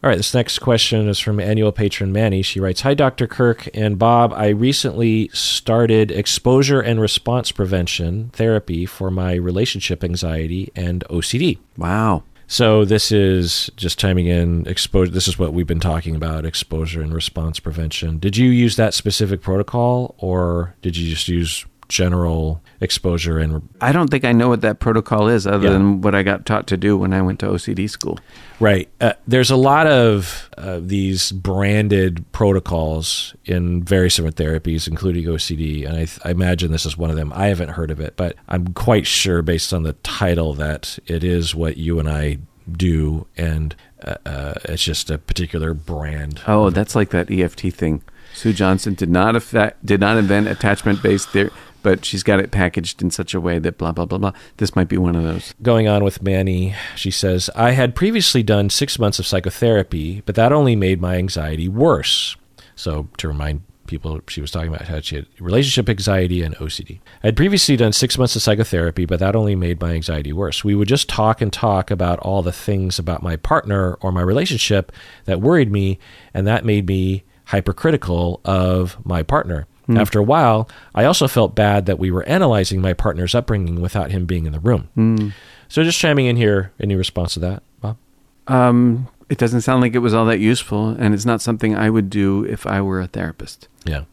All 0.04 0.08
right, 0.08 0.16
this 0.16 0.34
next 0.34 0.58
question 0.58 1.08
is 1.08 1.20
from 1.20 1.38
annual 1.38 1.70
patron 1.70 2.12
Manny. 2.12 2.42
She 2.42 2.58
writes 2.58 2.80
Hi, 2.80 2.92
Dr. 2.92 3.28
Kirk 3.28 3.68
and 3.72 4.00
Bob. 4.00 4.32
I 4.32 4.48
recently 4.48 5.28
started 5.32 6.10
exposure 6.10 6.80
and 6.80 7.00
response 7.00 7.52
prevention 7.52 8.30
therapy 8.30 8.84
for 8.84 9.12
my 9.12 9.34
relationship 9.34 10.02
anxiety 10.02 10.72
and 10.74 11.04
OCD. 11.08 11.58
Wow. 11.76 12.24
So 12.52 12.84
this 12.84 13.10
is 13.10 13.70
just 13.76 13.98
chiming 13.98 14.26
in 14.26 14.66
exposure. 14.66 15.10
This 15.10 15.26
is 15.26 15.38
what 15.38 15.54
we've 15.54 15.66
been 15.66 15.80
talking 15.80 16.14
about: 16.14 16.44
exposure 16.44 17.00
and 17.00 17.14
response 17.14 17.58
prevention. 17.58 18.18
Did 18.18 18.36
you 18.36 18.50
use 18.50 18.76
that 18.76 18.92
specific 18.92 19.40
protocol, 19.40 20.14
or 20.18 20.74
did 20.82 20.94
you 20.94 21.08
just 21.08 21.28
use 21.28 21.64
general 21.92 22.62
exposure 22.80 23.38
and 23.38 23.68
I 23.82 23.92
don't 23.92 24.08
think 24.08 24.24
I 24.24 24.32
know 24.32 24.48
what 24.48 24.62
that 24.62 24.80
protocol 24.80 25.28
is 25.28 25.46
other 25.46 25.66
Yeah. 25.66 25.74
than 25.74 26.00
what 26.00 26.14
I 26.14 26.22
got 26.22 26.46
taught 26.46 26.66
to 26.68 26.76
do 26.78 26.96
when 26.96 27.12
I 27.12 27.20
went 27.20 27.38
to 27.40 27.46
OCD 27.46 27.86
school. 27.88 28.18
Right. 28.58 28.88
Uh, 29.00 29.12
there's 29.26 29.50
a 29.50 29.56
lot 29.56 29.86
of 29.86 30.48
uh, 30.56 30.80
these 30.80 31.32
branded 31.32 32.24
protocols 32.32 33.34
in 33.44 33.82
various 33.84 34.16
different 34.16 34.36
therapies, 34.36 34.88
including 34.88 35.24
OCD, 35.26 35.84
and 35.86 35.94
I, 35.94 36.04
th- 36.06 36.18
I 36.24 36.30
imagine 36.30 36.72
this 36.72 36.86
is 36.86 36.96
one 36.96 37.10
of 37.10 37.16
them. 37.16 37.30
I 37.34 37.48
haven't 37.48 37.70
heard 37.70 37.90
of 37.90 38.00
it, 38.00 38.14
but 38.16 38.36
I'm 38.48 38.68
quite 38.68 39.06
sure, 39.06 39.42
based 39.42 39.74
on 39.74 39.82
the 39.82 39.92
title, 40.02 40.54
that 40.54 40.98
it 41.06 41.22
is 41.22 41.54
what 41.54 41.76
you 41.76 41.98
and 41.98 42.08
I 42.08 42.38
do, 42.70 43.26
and 43.36 43.74
uh, 44.04 44.14
uh, 44.24 44.54
it's 44.64 44.82
just 44.84 45.10
a 45.10 45.18
particular 45.18 45.74
brand. 45.74 46.40
Oh, 46.46 46.70
that's 46.70 46.94
like 46.94 47.10
that 47.10 47.30
EFT 47.30 47.72
thing. 47.74 48.02
Sue 48.34 48.52
Johnson 48.54 48.94
did 48.94 49.10
not 49.10 49.36
affect, 49.36 49.84
did 49.84 50.00
not 50.00 50.16
invent 50.16 50.48
attachment 50.48 51.02
based 51.02 51.28
theory, 51.30 51.50
but 51.82 52.04
she's 52.04 52.22
got 52.22 52.40
it 52.40 52.50
packaged 52.50 53.02
in 53.02 53.10
such 53.10 53.34
a 53.34 53.40
way 53.40 53.58
that 53.58 53.78
blah 53.78 53.92
blah 53.92 54.04
blah 54.04 54.18
blah. 54.18 54.32
This 54.56 54.76
might 54.76 54.88
be 54.88 54.98
one 54.98 55.16
of 55.16 55.22
those. 55.22 55.54
Going 55.62 55.88
on 55.88 56.04
with 56.04 56.22
Manny, 56.22 56.74
she 56.96 57.10
says, 57.10 57.50
I 57.54 57.72
had 57.72 57.94
previously 57.94 58.42
done 58.42 58.70
six 58.70 58.98
months 58.98 59.18
of 59.18 59.26
psychotherapy, 59.26 60.22
but 60.24 60.34
that 60.34 60.52
only 60.52 60.76
made 60.76 61.00
my 61.00 61.16
anxiety 61.16 61.68
worse. 61.68 62.36
So, 62.74 63.08
to 63.18 63.28
remind 63.28 63.62
people, 63.86 64.20
she 64.28 64.40
was 64.40 64.50
talking 64.50 64.68
about 64.68 64.88
how 64.88 65.00
she 65.00 65.16
had 65.16 65.26
relationship 65.38 65.88
anxiety 65.88 66.42
and 66.42 66.56
OCD. 66.56 67.00
I 67.22 67.28
had 67.28 67.36
previously 67.36 67.76
done 67.76 67.92
six 67.92 68.16
months 68.16 68.34
of 68.34 68.42
psychotherapy, 68.42 69.04
but 69.04 69.20
that 69.20 69.36
only 69.36 69.54
made 69.54 69.80
my 69.80 69.92
anxiety 69.92 70.32
worse. 70.32 70.64
We 70.64 70.74
would 70.74 70.88
just 70.88 71.08
talk 71.08 71.40
and 71.40 71.52
talk 71.52 71.90
about 71.90 72.18
all 72.20 72.42
the 72.42 72.52
things 72.52 72.98
about 72.98 73.22
my 73.22 73.36
partner 73.36 73.94
or 74.00 74.10
my 74.10 74.22
relationship 74.22 74.92
that 75.26 75.40
worried 75.40 75.70
me, 75.70 75.98
and 76.32 76.46
that 76.46 76.64
made 76.64 76.86
me 76.86 77.24
hypercritical 77.46 78.40
of 78.44 78.96
my 79.04 79.22
partner. 79.22 79.66
After 79.88 80.18
a 80.18 80.22
while, 80.22 80.68
I 80.94 81.04
also 81.04 81.28
felt 81.28 81.54
bad 81.54 81.86
that 81.86 81.98
we 81.98 82.10
were 82.10 82.22
analyzing 82.24 82.80
my 82.80 82.92
partner's 82.94 83.34
upbringing 83.34 83.80
without 83.80 84.10
him 84.10 84.26
being 84.26 84.46
in 84.46 84.52
the 84.52 84.60
room. 84.60 85.32
So 85.68 85.82
just 85.82 85.98
chiming 85.98 86.26
in 86.26 86.36
here, 86.36 86.72
any 86.80 86.94
response 86.94 87.34
to 87.34 87.40
that, 87.40 87.62
Bob? 87.80 87.96
Um, 88.46 89.08
it 89.28 89.38
doesn't 89.38 89.62
sound 89.62 89.80
like 89.80 89.94
it 89.94 89.98
was 90.00 90.14
all 90.14 90.26
that 90.26 90.38
useful, 90.38 90.90
and 90.90 91.14
it's 91.14 91.24
not 91.24 91.40
something 91.40 91.74
I 91.74 91.90
would 91.90 92.10
do 92.10 92.44
if 92.44 92.66
I 92.66 92.80
were 92.80 93.00
a 93.00 93.06
therapist. 93.06 93.68
Yeah. 93.84 94.04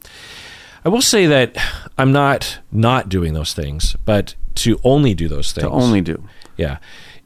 I 0.85 0.89
will 0.89 1.01
say 1.01 1.25
that 1.27 1.57
I'm 1.97 2.11
not 2.11 2.59
not 2.71 3.09
doing 3.09 3.33
those 3.33 3.53
things, 3.53 3.95
but 4.05 4.35
to 4.55 4.79
only 4.83 5.13
do 5.13 5.27
those 5.27 5.51
things. 5.51 5.67
To 5.67 5.71
only 5.71 6.01
do. 6.01 6.23
yeah, 6.57 6.77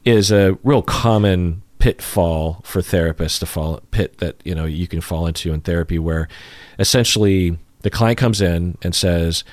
is 0.04 0.32
a 0.32 0.58
real 0.64 0.82
common 0.82 1.62
pitfall 1.78 2.60
for 2.64 2.80
therapists 2.80 3.38
to 3.38 3.46
fall 3.46 3.80
pit 3.90 4.18
that 4.18 4.40
you 4.44 4.54
know 4.54 4.64
you 4.64 4.88
can 4.88 5.00
fall 5.00 5.26
into 5.26 5.52
in 5.52 5.60
therapy 5.60 5.98
where 5.98 6.28
essentially 6.78 7.58
the 7.84 7.90
client 7.90 8.18
comes 8.18 8.40
in 8.42 8.76
and 8.82 8.94
says 8.94 9.44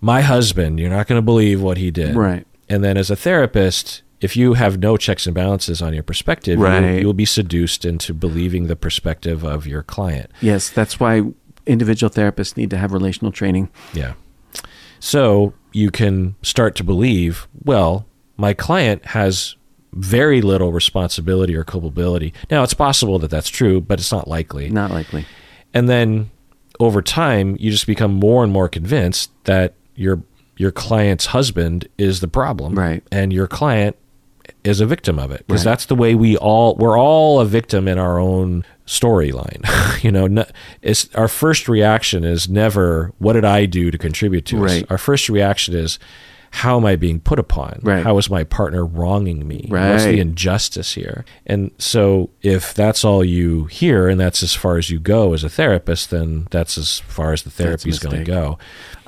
my 0.00 0.20
husband 0.22 0.78
you're 0.78 0.88
not 0.90 1.06
going 1.08 1.18
to 1.18 1.22
believe 1.24 1.60
what 1.60 1.76
he 1.76 1.90
did 1.90 2.14
Right. 2.14 2.46
and 2.68 2.82
then 2.84 2.96
as 2.96 3.10
a 3.10 3.16
therapist 3.16 4.02
if 4.20 4.36
you 4.36 4.54
have 4.54 4.78
no 4.78 4.96
checks 4.96 5.26
and 5.26 5.34
balances 5.34 5.82
on 5.82 5.92
your 5.94 6.04
perspective 6.04 6.58
you- 6.58 6.64
Right. 6.64 7.00
you'll 7.02 7.12
be 7.12 7.24
seduced 7.24 7.84
into 7.84 8.14
believing 8.14 8.68
the 8.68 8.76
perspective 8.76 9.42
of 9.44 9.66
your 9.66 9.82
client 9.82 10.30
Yes, 10.40 10.70
that's 10.70 11.00
why 11.00 11.22
individual 11.66 12.10
therapists 12.10 12.56
need 12.56 12.70
to 12.70 12.76
have 12.76 12.92
relational 12.92 13.30
training. 13.30 13.68
Yeah. 13.94 14.14
So 14.98 15.54
you 15.72 15.90
can 15.90 16.34
start 16.42 16.74
to 16.76 16.84
believe, 16.84 17.46
well, 17.64 18.04
my 18.36 18.52
client 18.52 19.06
has 19.06 19.54
very 19.92 20.40
little 20.42 20.72
responsibility 20.72 21.54
or 21.54 21.64
culpability. 21.64 22.32
Now, 22.50 22.62
it's 22.64 22.74
possible 22.74 23.18
that 23.20 23.30
that's 23.30 23.48
true, 23.48 23.80
but 23.80 24.00
it's 24.00 24.10
not 24.10 24.26
likely. 24.26 24.70
Not 24.70 24.90
likely. 24.90 25.24
And 25.74 25.88
then 25.88 26.30
over 26.80 27.02
time, 27.02 27.56
you 27.60 27.70
just 27.70 27.86
become 27.86 28.12
more 28.12 28.42
and 28.42 28.52
more 28.52 28.68
convinced 28.68 29.30
that 29.44 29.74
your 29.94 30.22
your 30.56 30.70
client's 30.70 31.26
husband 31.26 31.88
is 31.98 32.20
the 32.20 32.28
problem, 32.28 32.74
Right. 32.74 33.02
And 33.10 33.32
your 33.32 33.46
client 33.46 33.96
is 34.64 34.80
a 34.80 34.86
victim 34.86 35.18
of 35.18 35.30
it 35.32 35.44
because 35.46 35.64
Right. 35.64 35.72
that's 35.72 35.86
the 35.86 35.94
way 35.94 36.14
we 36.14 36.36
all 36.36 36.74
we're 36.76 36.98
all 36.98 37.40
a 37.40 37.44
victim 37.46 37.88
in 37.88 37.98
our 37.98 38.18
own 38.18 38.64
storyline. 38.86 39.64
you 40.04 40.12
know, 40.12 40.26
no, 40.26 40.44
it's 40.82 41.08
our 41.14 41.28
first 41.28 41.68
reaction 41.68 42.22
is 42.24 42.48
never 42.48 43.12
what 43.18 43.32
did 43.32 43.44
I 43.44 43.66
do 43.66 43.90
to 43.90 43.98
contribute 43.98 44.44
to 44.46 44.58
Right. 44.58 44.80
this. 44.82 44.84
Our 44.90 44.98
first 44.98 45.28
reaction 45.28 45.74
is 45.74 45.98
how 46.52 46.76
am 46.76 46.84
I 46.84 46.96
being 46.96 47.18
put 47.18 47.38
upon? 47.38 47.80
Right. 47.82 48.04
How 48.04 48.18
is 48.18 48.28
my 48.28 48.44
partner 48.44 48.84
wronging 48.84 49.48
me? 49.48 49.66
What's 49.68 50.04
the 50.04 50.20
injustice 50.20 50.92
here? 50.92 51.24
And 51.46 51.70
so 51.78 52.28
if 52.42 52.74
that's 52.74 53.06
all 53.06 53.24
you 53.24 53.64
hear 53.64 54.06
and 54.06 54.20
that's 54.20 54.42
as 54.42 54.54
far 54.54 54.76
as 54.76 54.90
you 54.90 55.00
go 55.00 55.32
as 55.32 55.42
a 55.42 55.48
therapist, 55.48 56.10
then 56.10 56.46
that's 56.50 56.76
as 56.76 57.00
far 57.00 57.32
as 57.32 57.42
the 57.42 57.50
therapy 57.50 57.88
is 57.88 57.98
going 57.98 58.18
to 58.18 58.24
go. 58.24 58.58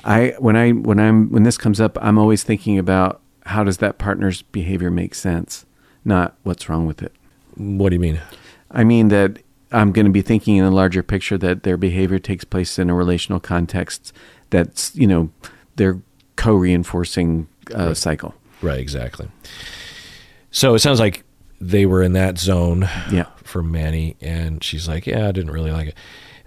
I 0.03 0.33
when 0.39 0.55
I 0.55 0.71
when 0.71 0.99
I'm 0.99 1.31
when 1.31 1.43
this 1.43 1.57
comes 1.57 1.79
up, 1.79 1.99
I'm 2.01 2.17
always 2.17 2.43
thinking 2.43 2.79
about 2.79 3.21
how 3.45 3.63
does 3.63 3.77
that 3.77 3.99
partner's 3.99 4.41
behavior 4.41 4.89
make 4.89 5.13
sense, 5.13 5.67
not 6.03 6.35
what's 6.41 6.67
wrong 6.67 6.87
with 6.87 7.03
it. 7.03 7.13
What 7.55 7.89
do 7.89 7.95
you 7.95 7.99
mean? 7.99 8.19
I 8.71 8.83
mean 8.83 9.09
that 9.09 9.37
I'm 9.71 9.91
going 9.91 10.07
to 10.07 10.11
be 10.11 10.23
thinking 10.23 10.57
in 10.57 10.65
a 10.65 10.71
larger 10.71 11.03
picture 11.03 11.37
that 11.37 11.61
their 11.61 11.77
behavior 11.77 12.17
takes 12.17 12.43
place 12.43 12.79
in 12.79 12.89
a 12.89 12.95
relational 12.95 13.39
context 13.39 14.13
that's 14.49 14.95
you 14.95 15.05
know 15.05 15.29
they're 15.75 16.01
co-reinforcing 16.35 17.47
uh, 17.73 17.93
cycle. 17.93 18.33
Right, 18.61 18.79
exactly. 18.79 19.27
So 20.51 20.73
it 20.75 20.79
sounds 20.79 20.99
like 20.99 21.23
they 21.61 21.85
were 21.85 22.01
in 22.03 22.13
that 22.13 22.37
zone 22.37 22.89
Yeah. 23.11 23.25
for 23.43 23.61
Manny, 23.63 24.15
and 24.21 24.63
she's 24.63 24.87
like, 24.87 25.07
"Yeah, 25.07 25.27
I 25.27 25.31
didn't 25.31 25.51
really 25.51 25.71
like 25.71 25.89
it." 25.89 25.95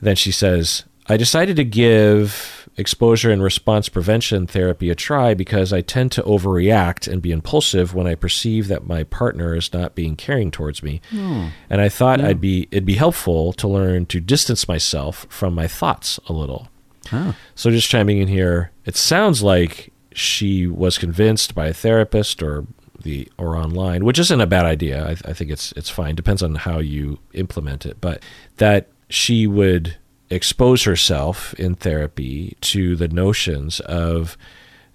then 0.01 0.15
she 0.17 0.31
says, 0.31 0.85
"I 1.09 1.17
decided 1.17 1.57
to 1.57 1.65
give 1.65 2.69
exposure 2.77 3.33
and 3.33 3.43
response 3.43 3.89
prevention 3.89 4.47
therapy 4.47 4.89
a 4.91 4.95
try 4.95 5.35
because 5.35 5.73
I 5.73 5.81
tend 5.81 6.13
to 6.13 6.23
overreact 6.23 7.11
and 7.13 7.21
be 7.21 7.33
impulsive 7.33 7.93
when 7.95 8.07
I 8.07 8.15
perceive 8.15 8.69
that 8.69 8.87
my 8.87 9.03
partner 9.03 9.57
is 9.57 9.73
not 9.73 9.97
being 9.97 10.15
caring 10.15 10.51
towards 10.53 10.83
me, 10.83 11.01
and 11.13 11.81
I 11.81 11.89
thought 11.89 12.21
I'd 12.21 12.41
be 12.41 12.69
it'd 12.71 12.85
be 12.87 12.95
helpful 12.95 13.53
to 13.55 13.67
learn 13.69 14.07
to 14.07 14.21
distance 14.21 14.69
myself 14.69 15.27
from 15.29 15.55
my 15.55 15.67
thoughts 15.67 16.21
a 16.29 16.33
little." 16.33 16.69
Oh. 17.13 17.35
So 17.55 17.71
just 17.71 17.89
chiming 17.89 18.19
in 18.19 18.29
here, 18.29 18.71
it 18.89 18.97
sounds 18.97 19.43
like 19.43 19.93
she 20.13 20.67
was 20.67 20.99
convinced 20.99 21.55
by 21.55 21.67
a 21.69 21.73
therapist 21.75 22.43
or 22.43 22.65
the 23.03 23.29
or 23.39 23.55
online, 23.57 24.05
which 24.05 24.19
isn't 24.19 24.41
a 24.41 24.47
bad 24.47 24.65
idea. 24.65 25.07
I, 25.07 25.11
I 25.31 25.33
think 25.33 25.51
it's 25.51 25.73
it's 25.73 25.91
fine. 25.91 26.15
Depends 26.17 26.43
on 26.43 26.57
how 26.67 26.79
you 26.81 27.19
implement 27.33 27.87
it, 27.87 28.01
but 28.01 28.23
that 28.57 28.89
she 29.09 29.47
would 29.47 29.97
expose 30.31 30.83
herself 30.85 31.55
in 31.55 31.75
therapy 31.75 32.57
to 32.73 32.97
the 32.97 33.09
notions 33.09 33.81
of. 33.81 34.37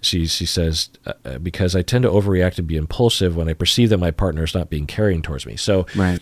She 0.02 0.28
she 0.28 0.46
says 0.46 0.90
uh, 1.06 1.14
uh, 1.24 1.38
because 1.38 1.78
I 1.78 1.82
tend 1.82 2.04
to 2.04 2.10
overreact 2.10 2.58
and 2.58 2.68
be 2.68 2.76
impulsive 2.76 3.38
when 3.38 3.48
I 3.48 3.54
perceive 3.54 3.88
that 3.90 4.00
my 4.00 4.12
partner 4.12 4.44
is 4.44 4.54
not 4.54 4.70
being 4.70 4.86
caring 4.86 5.22
towards 5.22 5.46
me. 5.46 5.56
So 5.56 5.86
Right. 5.96 6.20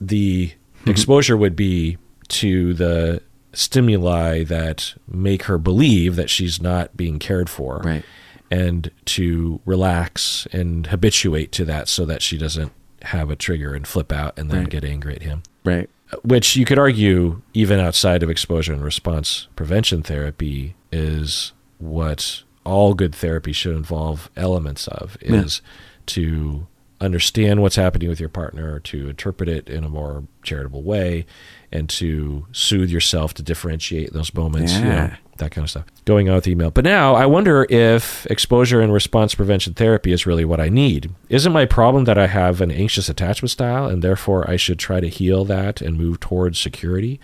the 0.00 0.52
exposure 0.86 1.36
would 1.36 1.56
be 1.56 1.98
to 2.28 2.74
the 2.74 3.20
stimuli 3.52 4.44
that 4.44 4.94
make 5.06 5.44
her 5.44 5.58
believe 5.58 6.16
that 6.16 6.30
she's 6.30 6.60
not 6.60 6.96
being 6.96 7.18
cared 7.18 7.48
for. 7.50 7.78
Right. 7.84 8.04
And 8.50 8.90
to 9.06 9.60
relax 9.64 10.46
and 10.52 10.86
habituate 10.86 11.52
to 11.52 11.64
that 11.66 11.88
so 11.88 12.04
that 12.06 12.22
she 12.22 12.38
doesn't 12.38 12.72
have 13.02 13.30
a 13.30 13.36
trigger 13.36 13.74
and 13.74 13.86
flip 13.86 14.10
out 14.12 14.38
and 14.38 14.50
then 14.50 14.60
Right. 14.60 14.70
get 14.70 14.84
angry 14.84 15.14
at 15.14 15.22
him. 15.22 15.42
Right. 15.64 15.88
Uh, 16.12 16.16
which 16.22 16.56
you 16.56 16.64
could 16.64 16.78
argue, 16.78 17.42
even 17.52 17.78
outside 17.78 18.22
of 18.22 18.30
exposure 18.30 18.72
and 18.72 18.82
response 18.82 19.48
prevention 19.56 20.02
therapy, 20.02 20.74
is 20.90 21.52
what 21.78 22.42
all 22.64 22.94
good 22.94 23.14
therapy 23.14 23.52
should 23.52 23.76
involve 23.76 24.30
elements 24.36 24.88
of 24.88 25.16
Yeah. 25.22 25.42
is 25.42 25.62
to 26.06 26.66
understand 27.00 27.62
what's 27.62 27.76
happening 27.76 28.08
with 28.08 28.20
your 28.20 28.28
partner, 28.28 28.80
to 28.80 29.08
interpret 29.08 29.48
it 29.48 29.68
in 29.68 29.84
a 29.84 29.88
more 29.88 30.24
charitable 30.42 30.82
way, 30.82 31.26
and 31.70 31.88
to 31.88 32.46
soothe 32.52 32.90
yourself 32.90 33.34
to 33.34 33.42
differentiate 33.42 34.12
those 34.12 34.34
moments, 34.34 34.74
you 34.74 34.80
know, 34.84 34.88
Yeah. 34.90 35.16
that 35.36 35.50
kind 35.52 35.64
of 35.64 35.70
stuff. 35.70 35.84
Going 36.04 36.28
on 36.28 36.34
with 36.36 36.48
email. 36.48 36.70
But 36.70 36.84
now 36.84 37.14
I 37.14 37.26
wonder 37.26 37.66
if 37.70 38.26
exposure 38.26 38.80
and 38.80 38.92
response 38.92 39.34
prevention 39.34 39.74
therapy 39.74 40.10
is 40.12 40.26
really 40.26 40.44
what 40.44 40.60
I 40.60 40.68
need. 40.70 41.10
Isn't 41.28 41.52
my 41.52 41.66
problem 41.66 42.04
that 42.04 42.18
I 42.18 42.26
have 42.26 42.60
an 42.60 42.70
anxious 42.70 43.08
attachment 43.08 43.50
style 43.50 43.86
and 43.86 44.02
therefore 44.02 44.48
I 44.50 44.56
should 44.56 44.78
try 44.78 44.98
to 45.00 45.08
heal 45.08 45.44
that 45.44 45.80
and 45.80 45.96
move 45.96 46.18
towards 46.20 46.58
security? 46.58 47.20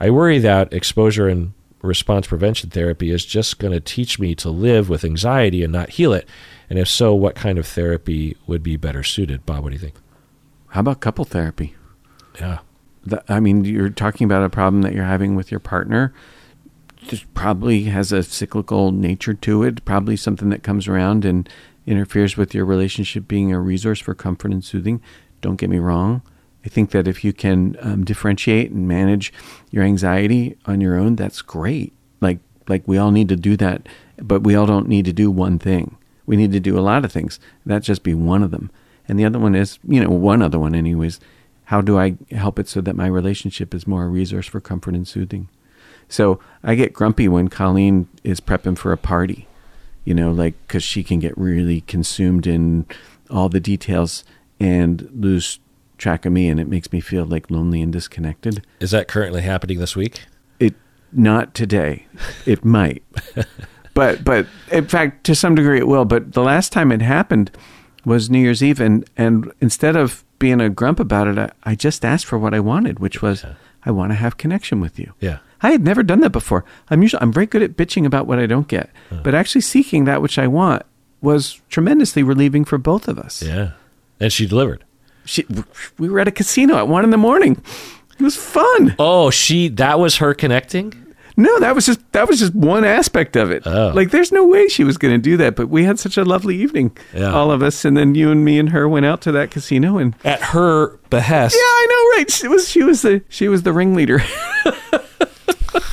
I 0.00 0.10
worry 0.10 0.38
that 0.40 0.72
exposure 0.72 1.28
and 1.28 1.52
response 1.86 2.26
prevention 2.26 2.70
therapy 2.70 3.10
is 3.10 3.24
just 3.24 3.58
going 3.58 3.72
to 3.72 3.80
teach 3.80 4.18
me 4.18 4.34
to 4.36 4.50
live 4.50 4.88
with 4.88 5.04
anxiety 5.04 5.62
and 5.62 5.72
not 5.72 5.90
heal 5.90 6.12
it. 6.12 6.28
And 6.70 6.78
if 6.78 6.88
so, 6.88 7.14
what 7.14 7.34
kind 7.34 7.58
of 7.58 7.66
therapy 7.66 8.36
would 8.46 8.62
be 8.62 8.76
better 8.76 9.02
suited? 9.02 9.44
Bob, 9.44 9.62
what 9.62 9.70
do 9.70 9.74
you 9.74 9.80
think? 9.80 9.96
How 10.68 10.80
about 10.80 11.00
couple 11.00 11.24
therapy? 11.24 11.74
Yeah. 12.40 12.60
I 13.28 13.40
mean, 13.40 13.64
you're 13.64 13.90
talking 13.90 14.24
about 14.24 14.44
a 14.44 14.48
problem 14.48 14.82
that 14.82 14.94
you're 14.94 15.04
having 15.04 15.34
with 15.34 15.50
your 15.50 15.60
partner. 15.60 16.14
Just 17.08 17.32
probably 17.34 17.84
has 17.84 18.12
a 18.12 18.22
cyclical 18.22 18.92
nature 18.92 19.34
to 19.34 19.64
it. 19.64 19.84
Probably 19.84 20.16
something 20.16 20.50
that 20.50 20.62
comes 20.62 20.86
around 20.86 21.24
and 21.24 21.48
interferes 21.84 22.36
with 22.36 22.54
your 22.54 22.64
relationship 22.64 23.26
being 23.26 23.52
a 23.52 23.60
resource 23.60 23.98
for 23.98 24.14
comfort 24.14 24.52
and 24.52 24.64
soothing. 24.64 25.02
Don't 25.40 25.56
get 25.56 25.68
me 25.68 25.78
wrong. 25.78 26.22
I 26.64 26.68
think 26.68 26.90
that 26.90 27.08
if 27.08 27.24
you 27.24 27.32
can 27.32 27.76
um, 27.80 28.04
differentiate 28.04 28.70
and 28.70 28.86
manage 28.86 29.32
your 29.70 29.84
anxiety 29.84 30.56
on 30.66 30.80
your 30.80 30.96
own, 30.96 31.16
that's 31.16 31.42
great. 31.42 31.92
Like 32.20 32.38
like 32.68 32.86
we 32.86 32.98
all 32.98 33.10
need 33.10 33.28
to 33.28 33.36
do 33.36 33.56
that, 33.56 33.88
but 34.18 34.42
we 34.42 34.54
all 34.54 34.66
don't 34.66 34.88
need 34.88 35.04
to 35.06 35.12
do 35.12 35.30
one 35.30 35.58
thing. 35.58 35.96
We 36.26 36.36
need 36.36 36.52
to 36.52 36.60
do 36.60 36.78
a 36.78 36.80
lot 36.80 37.04
of 37.04 37.12
things. 37.12 37.40
That 37.66 37.82
just 37.82 38.02
be 38.02 38.14
one 38.14 38.42
of 38.42 38.52
them. 38.52 38.70
And 39.08 39.18
the 39.18 39.24
other 39.24 39.38
one 39.38 39.54
is, 39.54 39.78
you 39.86 40.00
know, 40.00 40.10
one 40.10 40.42
other 40.42 40.58
one 40.58 40.74
anyways. 40.74 41.18
How 41.64 41.80
do 41.80 41.98
I 41.98 42.16
help 42.30 42.58
it 42.58 42.68
so 42.68 42.80
that 42.80 42.96
my 42.96 43.06
relationship 43.06 43.74
is 43.74 43.86
more 43.86 44.04
a 44.04 44.08
resource 44.08 44.46
for 44.46 44.60
comfort 44.60 44.94
and 44.94 45.06
soothing? 45.06 45.48
So 46.08 46.38
I 46.62 46.74
get 46.74 46.92
grumpy 46.92 47.28
when 47.28 47.48
Colleen 47.48 48.08
is 48.22 48.40
prepping 48.40 48.78
for 48.78 48.92
a 48.92 48.96
party, 48.96 49.48
you 50.04 50.14
know, 50.14 50.30
like 50.30 50.54
because 50.66 50.82
she 50.82 51.02
can 51.02 51.18
get 51.18 51.36
really 51.36 51.80
consumed 51.82 52.46
in 52.46 52.86
all 53.30 53.48
the 53.48 53.60
details 53.60 54.22
and 54.60 55.08
lose 55.12 55.58
track 56.02 56.26
of 56.26 56.32
me, 56.32 56.48
and 56.48 56.60
it 56.60 56.68
makes 56.68 56.92
me 56.92 57.00
feel 57.00 57.24
like 57.24 57.50
lonely 57.50 57.80
and 57.80 57.92
disconnected. 57.92 58.66
Is 58.80 58.90
that 58.90 59.08
currently 59.08 59.42
happening 59.42 59.78
this 59.78 59.96
week? 59.96 60.24
It 60.58 60.74
not 61.12 61.54
today. 61.54 62.06
It 62.44 62.64
might, 62.78 63.02
but 63.94 64.24
but 64.24 64.46
in 64.70 64.86
fact, 64.86 65.24
to 65.24 65.34
some 65.34 65.54
degree, 65.54 65.78
it 65.78 65.86
will. 65.86 66.04
But 66.04 66.32
the 66.32 66.42
last 66.42 66.72
time 66.72 66.92
it 66.92 67.00
happened 67.00 67.50
was 68.04 68.28
New 68.28 68.40
Year's 68.40 68.62
Eve, 68.62 68.80
and 68.80 69.08
and 69.16 69.52
instead 69.60 69.96
of 69.96 70.24
being 70.38 70.60
a 70.60 70.68
grump 70.68 70.98
about 70.98 71.28
it, 71.28 71.38
I, 71.38 71.52
I 71.62 71.74
just 71.74 72.04
asked 72.04 72.26
for 72.26 72.36
what 72.38 72.52
I 72.52 72.60
wanted, 72.60 72.98
which 72.98 73.22
was 73.22 73.44
I 73.84 73.90
want 73.90 74.10
to 74.10 74.16
have 74.16 74.36
connection 74.36 74.80
with 74.80 74.98
you. 74.98 75.14
Yeah. 75.20 75.38
I 75.64 75.70
had 75.70 75.84
never 75.84 76.02
done 76.02 76.20
that 76.20 76.30
before. 76.30 76.64
I'm 76.90 77.02
usually 77.02 77.22
I'm 77.22 77.32
very 77.32 77.46
good 77.46 77.62
at 77.62 77.76
bitching 77.76 78.04
about 78.04 78.26
what 78.26 78.40
I 78.40 78.46
don't 78.46 78.66
get, 78.66 78.90
but 79.22 79.34
actually 79.34 79.60
seeking 79.60 80.04
that 80.04 80.20
which 80.20 80.36
I 80.36 80.48
want 80.48 80.82
was 81.20 81.60
tremendously 81.68 82.24
relieving 82.24 82.64
for 82.64 82.78
both 82.78 83.06
of 83.06 83.16
us. 83.18 83.42
Yeah. 83.42 83.72
And 84.18 84.32
she 84.32 84.46
delivered. 84.46 84.84
She, 85.24 85.46
we 85.98 86.08
were 86.08 86.20
at 86.20 86.28
a 86.28 86.32
casino 86.32 86.76
at 86.76 86.88
one 86.88 87.04
in 87.04 87.10
the 87.10 87.16
morning. 87.16 87.62
It 88.18 88.22
was 88.22 88.36
fun. 88.36 88.94
Oh, 88.98 89.30
she 89.30 89.68
that 89.68 89.98
was 89.98 90.16
her 90.16 90.34
connecting? 90.34 90.94
No, 91.34 91.58
that 91.60 91.74
was 91.74 91.86
just 91.86 92.00
that 92.12 92.28
was 92.28 92.40
just 92.40 92.54
one 92.54 92.84
aspect 92.84 93.36
of 93.36 93.50
it. 93.50 93.62
Oh. 93.66 93.90
Like, 93.94 94.10
there's 94.10 94.32
no 94.32 94.46
way 94.46 94.68
she 94.68 94.84
was 94.84 94.98
going 94.98 95.14
to 95.14 95.18
do 95.18 95.38
that, 95.38 95.56
but 95.56 95.68
we 95.70 95.84
had 95.84 95.98
such 95.98 96.18
a 96.18 96.24
lovely 96.24 96.56
evening, 96.56 96.94
Yeah. 97.14 97.32
all 97.32 97.50
of 97.50 97.62
us, 97.62 97.86
and 97.86 97.96
then 97.96 98.14
you 98.14 98.30
and 98.30 98.44
me 98.44 98.58
and 98.58 98.68
her 98.68 98.86
went 98.86 99.06
out 99.06 99.22
to 99.22 99.32
that 99.32 99.50
casino, 99.50 99.96
and 99.96 100.14
At 100.24 100.42
her 100.42 100.98
behest. 101.08 101.54
yeah, 101.54 101.60
I 101.62 101.86
know, 101.88 102.18
right? 102.18 102.30
She 102.30 102.48
was 102.48 102.68
she 102.68 102.82
was 102.82 103.00
the 103.02 103.22
she 103.30 103.48
was 103.48 103.62
the 103.62 103.72
ringleader. 103.72 104.20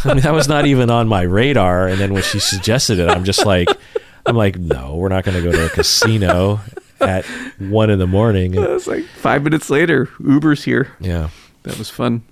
I 0.06 0.14
mean, 0.14 0.20
that 0.22 0.34
was 0.34 0.48
not 0.48 0.66
even 0.66 0.90
on 0.90 1.08
my 1.08 1.22
radar. 1.22 1.88
And 1.88 2.00
then 2.00 2.14
when 2.14 2.24
she 2.24 2.40
suggested 2.40 3.00
it, 3.00 3.10
I'm 3.10 3.24
just 3.24 3.46
like, 3.46 3.70
I'm 4.26 4.36
like, 4.36 4.58
no, 4.58 4.96
we're 4.96 5.10
not 5.10 5.24
going 5.24 5.36
to 5.36 5.44
go 5.44 5.52
to 5.52 5.66
a 5.66 5.70
casino 5.70 6.60
at 7.02 7.26
one 7.58 7.90
in 7.90 8.00
the 8.00 8.08
morning. 8.08 8.54
it 8.56 8.70
was 8.70 8.88
like 8.88 9.06
five 9.06 9.44
minutes 9.44 9.70
later, 9.70 10.10
Uber's 10.20 10.64
here. 10.64 10.96
Yeah. 11.00 11.30
That 11.64 11.78
was 11.78 11.90
fun. 11.90 12.24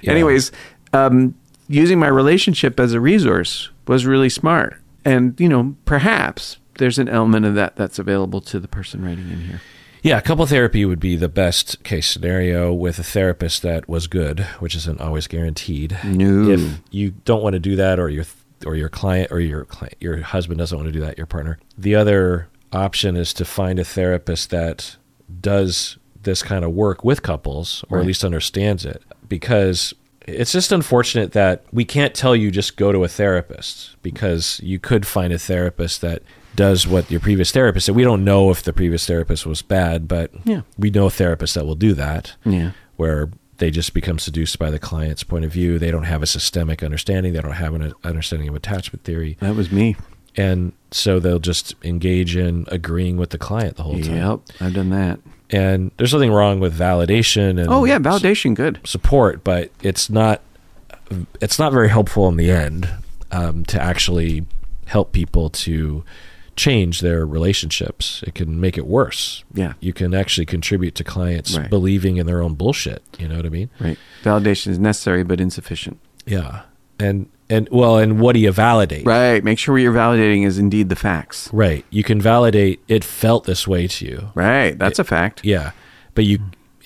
Yeah. 0.00 0.12
Anyways, 0.12 0.52
um, 0.92 1.34
using 1.68 1.98
my 1.98 2.08
relationship 2.08 2.78
as 2.80 2.92
a 2.92 3.00
resource 3.00 3.70
was 3.86 4.06
really 4.06 4.28
smart. 4.28 4.76
And, 5.04 5.38
you 5.40 5.48
know, 5.48 5.76
perhaps 5.84 6.58
there's 6.78 6.98
an 6.98 7.08
element 7.08 7.46
of 7.46 7.54
that 7.54 7.76
that's 7.76 7.98
available 7.98 8.40
to 8.42 8.60
the 8.60 8.68
person 8.68 9.04
writing 9.04 9.30
in 9.30 9.40
here. 9.40 9.60
Yeah, 10.02 10.20
couple 10.20 10.44
therapy 10.46 10.84
would 10.84 10.98
be 10.98 11.14
the 11.14 11.28
best 11.28 11.84
case 11.84 12.08
scenario 12.08 12.72
with 12.72 12.98
a 12.98 13.04
therapist 13.04 13.62
that 13.62 13.88
was 13.88 14.08
good, 14.08 14.40
which 14.58 14.74
isn't 14.74 15.00
always 15.00 15.28
guaranteed. 15.28 15.96
No. 16.02 16.50
If 16.50 16.80
you 16.90 17.12
don't 17.24 17.40
want 17.40 17.52
to 17.52 17.60
do 17.60 17.76
that, 17.76 18.00
or 18.00 18.08
your 18.08 18.24
or 18.66 18.74
your 18.74 18.88
client 18.88 19.30
or 19.30 19.38
your 19.38 19.64
client, 19.64 19.94
your 20.00 20.20
husband 20.20 20.58
doesn't 20.58 20.76
want 20.76 20.88
to 20.88 20.92
do 20.92 21.00
that, 21.00 21.18
your 21.18 21.28
partner. 21.28 21.58
The 21.78 21.94
other 21.94 22.48
option 22.72 23.16
is 23.16 23.32
to 23.34 23.44
find 23.44 23.78
a 23.78 23.84
therapist 23.84 24.50
that 24.50 24.96
does 25.40 25.98
this 26.22 26.42
kind 26.42 26.64
of 26.64 26.72
work 26.72 27.04
with 27.04 27.22
couples, 27.22 27.84
or 27.90 27.98
Right. 27.98 28.02
at 28.02 28.06
least 28.06 28.24
understands 28.24 28.84
it, 28.84 29.02
because 29.28 29.92
it's 30.26 30.52
just 30.52 30.70
unfortunate 30.70 31.32
that 31.32 31.64
we 31.72 31.84
can't 31.84 32.14
tell 32.14 32.36
you 32.36 32.50
just 32.50 32.76
go 32.76 32.92
to 32.92 33.02
a 33.02 33.08
therapist 33.08 33.96
because 34.02 34.60
you 34.62 34.78
could 34.78 35.04
find 35.04 35.32
a 35.32 35.38
therapist 35.38 36.00
that 36.00 36.22
does 36.54 36.86
what 36.86 37.10
your 37.10 37.18
previous 37.18 37.50
therapist 37.50 37.86
did. 37.86 37.96
We 37.96 38.04
don't 38.04 38.24
know 38.24 38.50
if 38.50 38.62
the 38.62 38.72
previous 38.72 39.04
therapist 39.06 39.46
was 39.46 39.62
bad, 39.62 40.06
but 40.06 40.30
Yeah. 40.44 40.60
we 40.78 40.90
know 40.90 41.08
therapists 41.08 41.54
that 41.54 41.66
will 41.66 41.74
do 41.74 41.92
that 41.94 42.34
Yeah. 42.44 42.70
where 42.96 43.30
they 43.58 43.70
just 43.72 43.94
become 43.94 44.18
seduced 44.18 44.58
by 44.60 44.70
the 44.70 44.78
client's 44.78 45.24
point 45.24 45.44
of 45.44 45.52
view. 45.52 45.78
They 45.78 45.90
don't 45.90 46.04
have 46.04 46.22
a 46.22 46.26
systemic 46.26 46.82
understanding. 46.84 47.32
They 47.32 47.40
don't 47.40 47.52
have 47.52 47.74
an 47.74 47.92
understanding 48.04 48.48
of 48.48 48.54
attachment 48.54 49.02
theory. 49.04 49.36
That 49.40 49.56
was 49.56 49.72
me. 49.72 49.96
And 50.36 50.72
so 50.90 51.20
they'll 51.20 51.38
just 51.38 51.74
engage 51.84 52.36
in 52.36 52.66
agreeing 52.68 53.16
with 53.16 53.30
the 53.30 53.38
client 53.38 53.76
the 53.76 53.82
whole 53.82 54.00
time. 54.00 54.14
Yep. 54.16 54.40
I've 54.60 54.74
done 54.74 54.90
that. 54.90 55.20
And 55.50 55.90
there's 55.98 56.12
nothing 56.14 56.32
wrong 56.32 56.60
with 56.60 56.76
validation 56.78 57.60
and 57.60 57.68
Oh, 57.68 57.84
yeah. 57.84 57.98
Validation. 57.98 58.54
Good. 58.54 58.80
support, 58.84 59.44
but 59.44 59.70
it's 59.82 60.08
not 60.08 60.40
it's 61.42 61.58
not 61.58 61.72
very 61.72 61.90
helpful 61.90 62.26
in 62.28 62.36
the 62.38 62.50
end 62.50 62.88
um, 63.30 63.64
to 63.66 63.78
actually 63.80 64.46
help 64.86 65.12
people 65.12 65.50
to 65.50 66.02
change 66.56 67.00
their 67.00 67.26
relationships. 67.26 68.22
It 68.26 68.34
can 68.34 68.58
make 68.60 68.78
it 68.78 68.86
worse. 68.86 69.44
Yeah. 69.52 69.74
You 69.80 69.92
can 69.92 70.14
actually 70.14 70.46
contribute 70.46 70.94
to 70.94 71.04
clients 71.04 71.56
Right. 71.56 71.68
believing 71.68 72.16
in 72.16 72.24
their 72.26 72.42
own 72.42 72.54
bullshit. 72.54 73.02
You 73.18 73.28
know 73.28 73.36
what 73.36 73.44
I 73.44 73.50
mean? 73.50 73.68
Right. 73.78 73.98
Validation 74.22 74.68
is 74.68 74.78
necessary 74.78 75.22
but 75.22 75.38
insufficient. 75.40 75.98
Yeah. 76.24 76.62
And 76.98 77.28
and 77.52 77.68
well, 77.70 77.98
and 77.98 78.18
what 78.20 78.32
do 78.34 78.40
you 78.40 78.50
validate? 78.52 79.04
Right. 79.06 79.42
Make 79.44 79.58
sure 79.58 79.74
what 79.74 79.82
you're 79.82 79.92
validating 79.92 80.46
is 80.46 80.58
indeed 80.58 80.88
the 80.88 80.96
facts. 80.96 81.48
Right. 81.52 81.84
You 81.90 82.02
can 82.02 82.20
validate 82.20 82.80
it 82.88 83.04
felt 83.04 83.44
this 83.44 83.66
way 83.68 83.86
to 83.88 84.04
you. 84.06 84.30
Right. 84.34 84.78
That's 84.78 84.98
a 84.98 85.04
fact. 85.04 85.44
Yeah. 85.44 85.72
But 86.14 86.24
you 86.24 86.38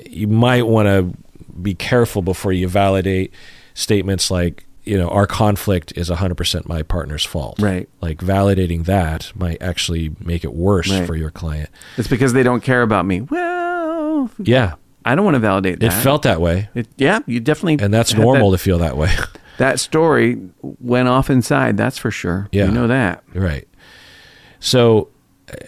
you 0.04 0.26
might 0.28 0.66
want 0.66 0.86
to 0.86 1.16
be 1.60 1.74
careful 1.74 2.22
before 2.22 2.52
you 2.52 2.68
validate 2.68 3.32
statements 3.74 4.30
like, 4.30 4.64
you 4.84 4.96
know, 4.98 5.08
our 5.08 5.26
conflict 5.26 5.92
is 5.96 6.10
100% 6.10 6.68
my 6.68 6.82
partner's 6.82 7.24
fault. 7.24 7.58
Right. 7.60 7.88
Like 8.00 8.18
validating 8.18 8.84
that 8.84 9.32
might 9.34 9.60
actually 9.62 10.14
make 10.20 10.44
it 10.44 10.52
worse 10.54 10.90
Right. 10.90 11.06
for 11.06 11.16
your 11.16 11.30
client. 11.30 11.70
It's 11.96 12.08
because 12.08 12.32
they 12.34 12.42
don't 12.42 12.62
care 12.62 12.82
about 12.82 13.06
me. 13.06 13.22
Well, 13.22 14.30
Yeah. 14.38 14.74
I 15.04 15.14
don't 15.14 15.24
want 15.24 15.36
to 15.36 15.40
validate 15.40 15.78
that. 15.80 15.86
It 15.86 16.02
felt 16.02 16.22
that 16.22 16.40
way. 16.40 16.68
It, 16.74 16.88
yeah, 16.96 17.20
you 17.26 17.38
definitely. 17.38 17.84
And 17.84 17.94
that's 17.94 18.12
normal 18.12 18.50
That, 18.50 18.58
to 18.58 18.62
feel 18.64 18.78
that 18.78 18.96
way. 18.96 19.10
that 19.58 19.80
story 19.80 20.38
went 20.62 21.08
off 21.08 21.30
inside. 21.30 21.76
That's 21.76 21.98
for 21.98 22.10
sure. 22.10 22.48
Yeah. 22.52 22.66
You 22.66 22.72
know 22.72 22.86
that. 22.88 23.22
Right. 23.34 23.68
So, 24.60 25.08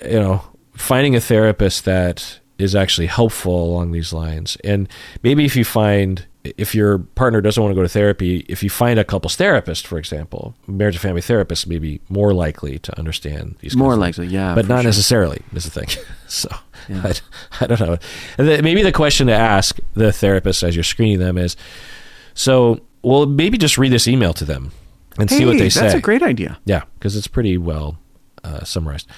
you 0.04 0.18
know, 0.18 0.42
finding 0.74 1.14
a 1.16 1.20
therapist 1.20 1.84
that 1.84 2.40
is 2.58 2.74
actually 2.74 3.06
helpful 3.06 3.64
along 3.64 3.92
these 3.92 4.12
lines. 4.12 4.56
And 4.64 4.88
maybe 5.22 5.44
if 5.44 5.54
you 5.54 5.64
find, 5.64 6.26
if 6.42 6.74
your 6.74 6.98
partner 6.98 7.40
doesn't 7.40 7.62
want 7.62 7.70
to 7.70 7.76
go 7.76 7.82
to 7.82 7.88
therapy, 7.88 8.44
if 8.48 8.62
you 8.64 8.70
find 8.70 8.98
a 8.98 9.04
couples 9.04 9.36
therapist, 9.36 9.86
for 9.86 9.96
example, 9.98 10.54
marriage 10.66 10.96
and 10.96 11.02
family 11.02 11.20
therapist 11.20 11.68
may 11.68 11.78
be 11.78 12.00
more 12.08 12.34
likely 12.34 12.78
to 12.80 12.98
understand 12.98 13.56
these 13.60 13.76
More 13.76 13.94
likely, 13.94 14.26
yeah, 14.26 14.54
But 14.56 14.66
not 14.66 14.78
sure. 14.78 14.84
necessarily, 14.84 15.42
is 15.52 15.64
the 15.64 15.70
thing. 15.70 15.88
so, 16.26 16.48
Yeah. 16.88 17.02
I, 17.04 17.64
I 17.64 17.66
don't 17.68 17.80
know. 17.80 17.98
Maybe 18.38 18.82
the 18.82 18.92
question 18.92 19.28
to 19.28 19.34
ask 19.34 19.78
the 19.94 20.10
therapist 20.12 20.62
as 20.64 20.74
you're 20.74 20.82
screening 20.82 21.20
them 21.20 21.38
is, 21.38 21.56
so 22.34 22.80
well, 23.02 23.26
maybe 23.26 23.58
just 23.58 23.78
read 23.78 23.92
this 23.92 24.08
email 24.08 24.32
to 24.34 24.44
them 24.44 24.72
and 25.18 25.30
see 25.30 25.44
what 25.44 25.54
Hey, 25.54 25.60
they 25.62 25.68
say. 25.70 25.80
That's 25.82 25.94
a 25.94 26.00
great 26.00 26.22
idea. 26.22 26.58
Yeah, 26.64 26.82
because 26.94 27.16
it's 27.16 27.26
pretty 27.28 27.58
well 27.58 27.98
uh, 28.44 28.64
summarized. 28.64 29.08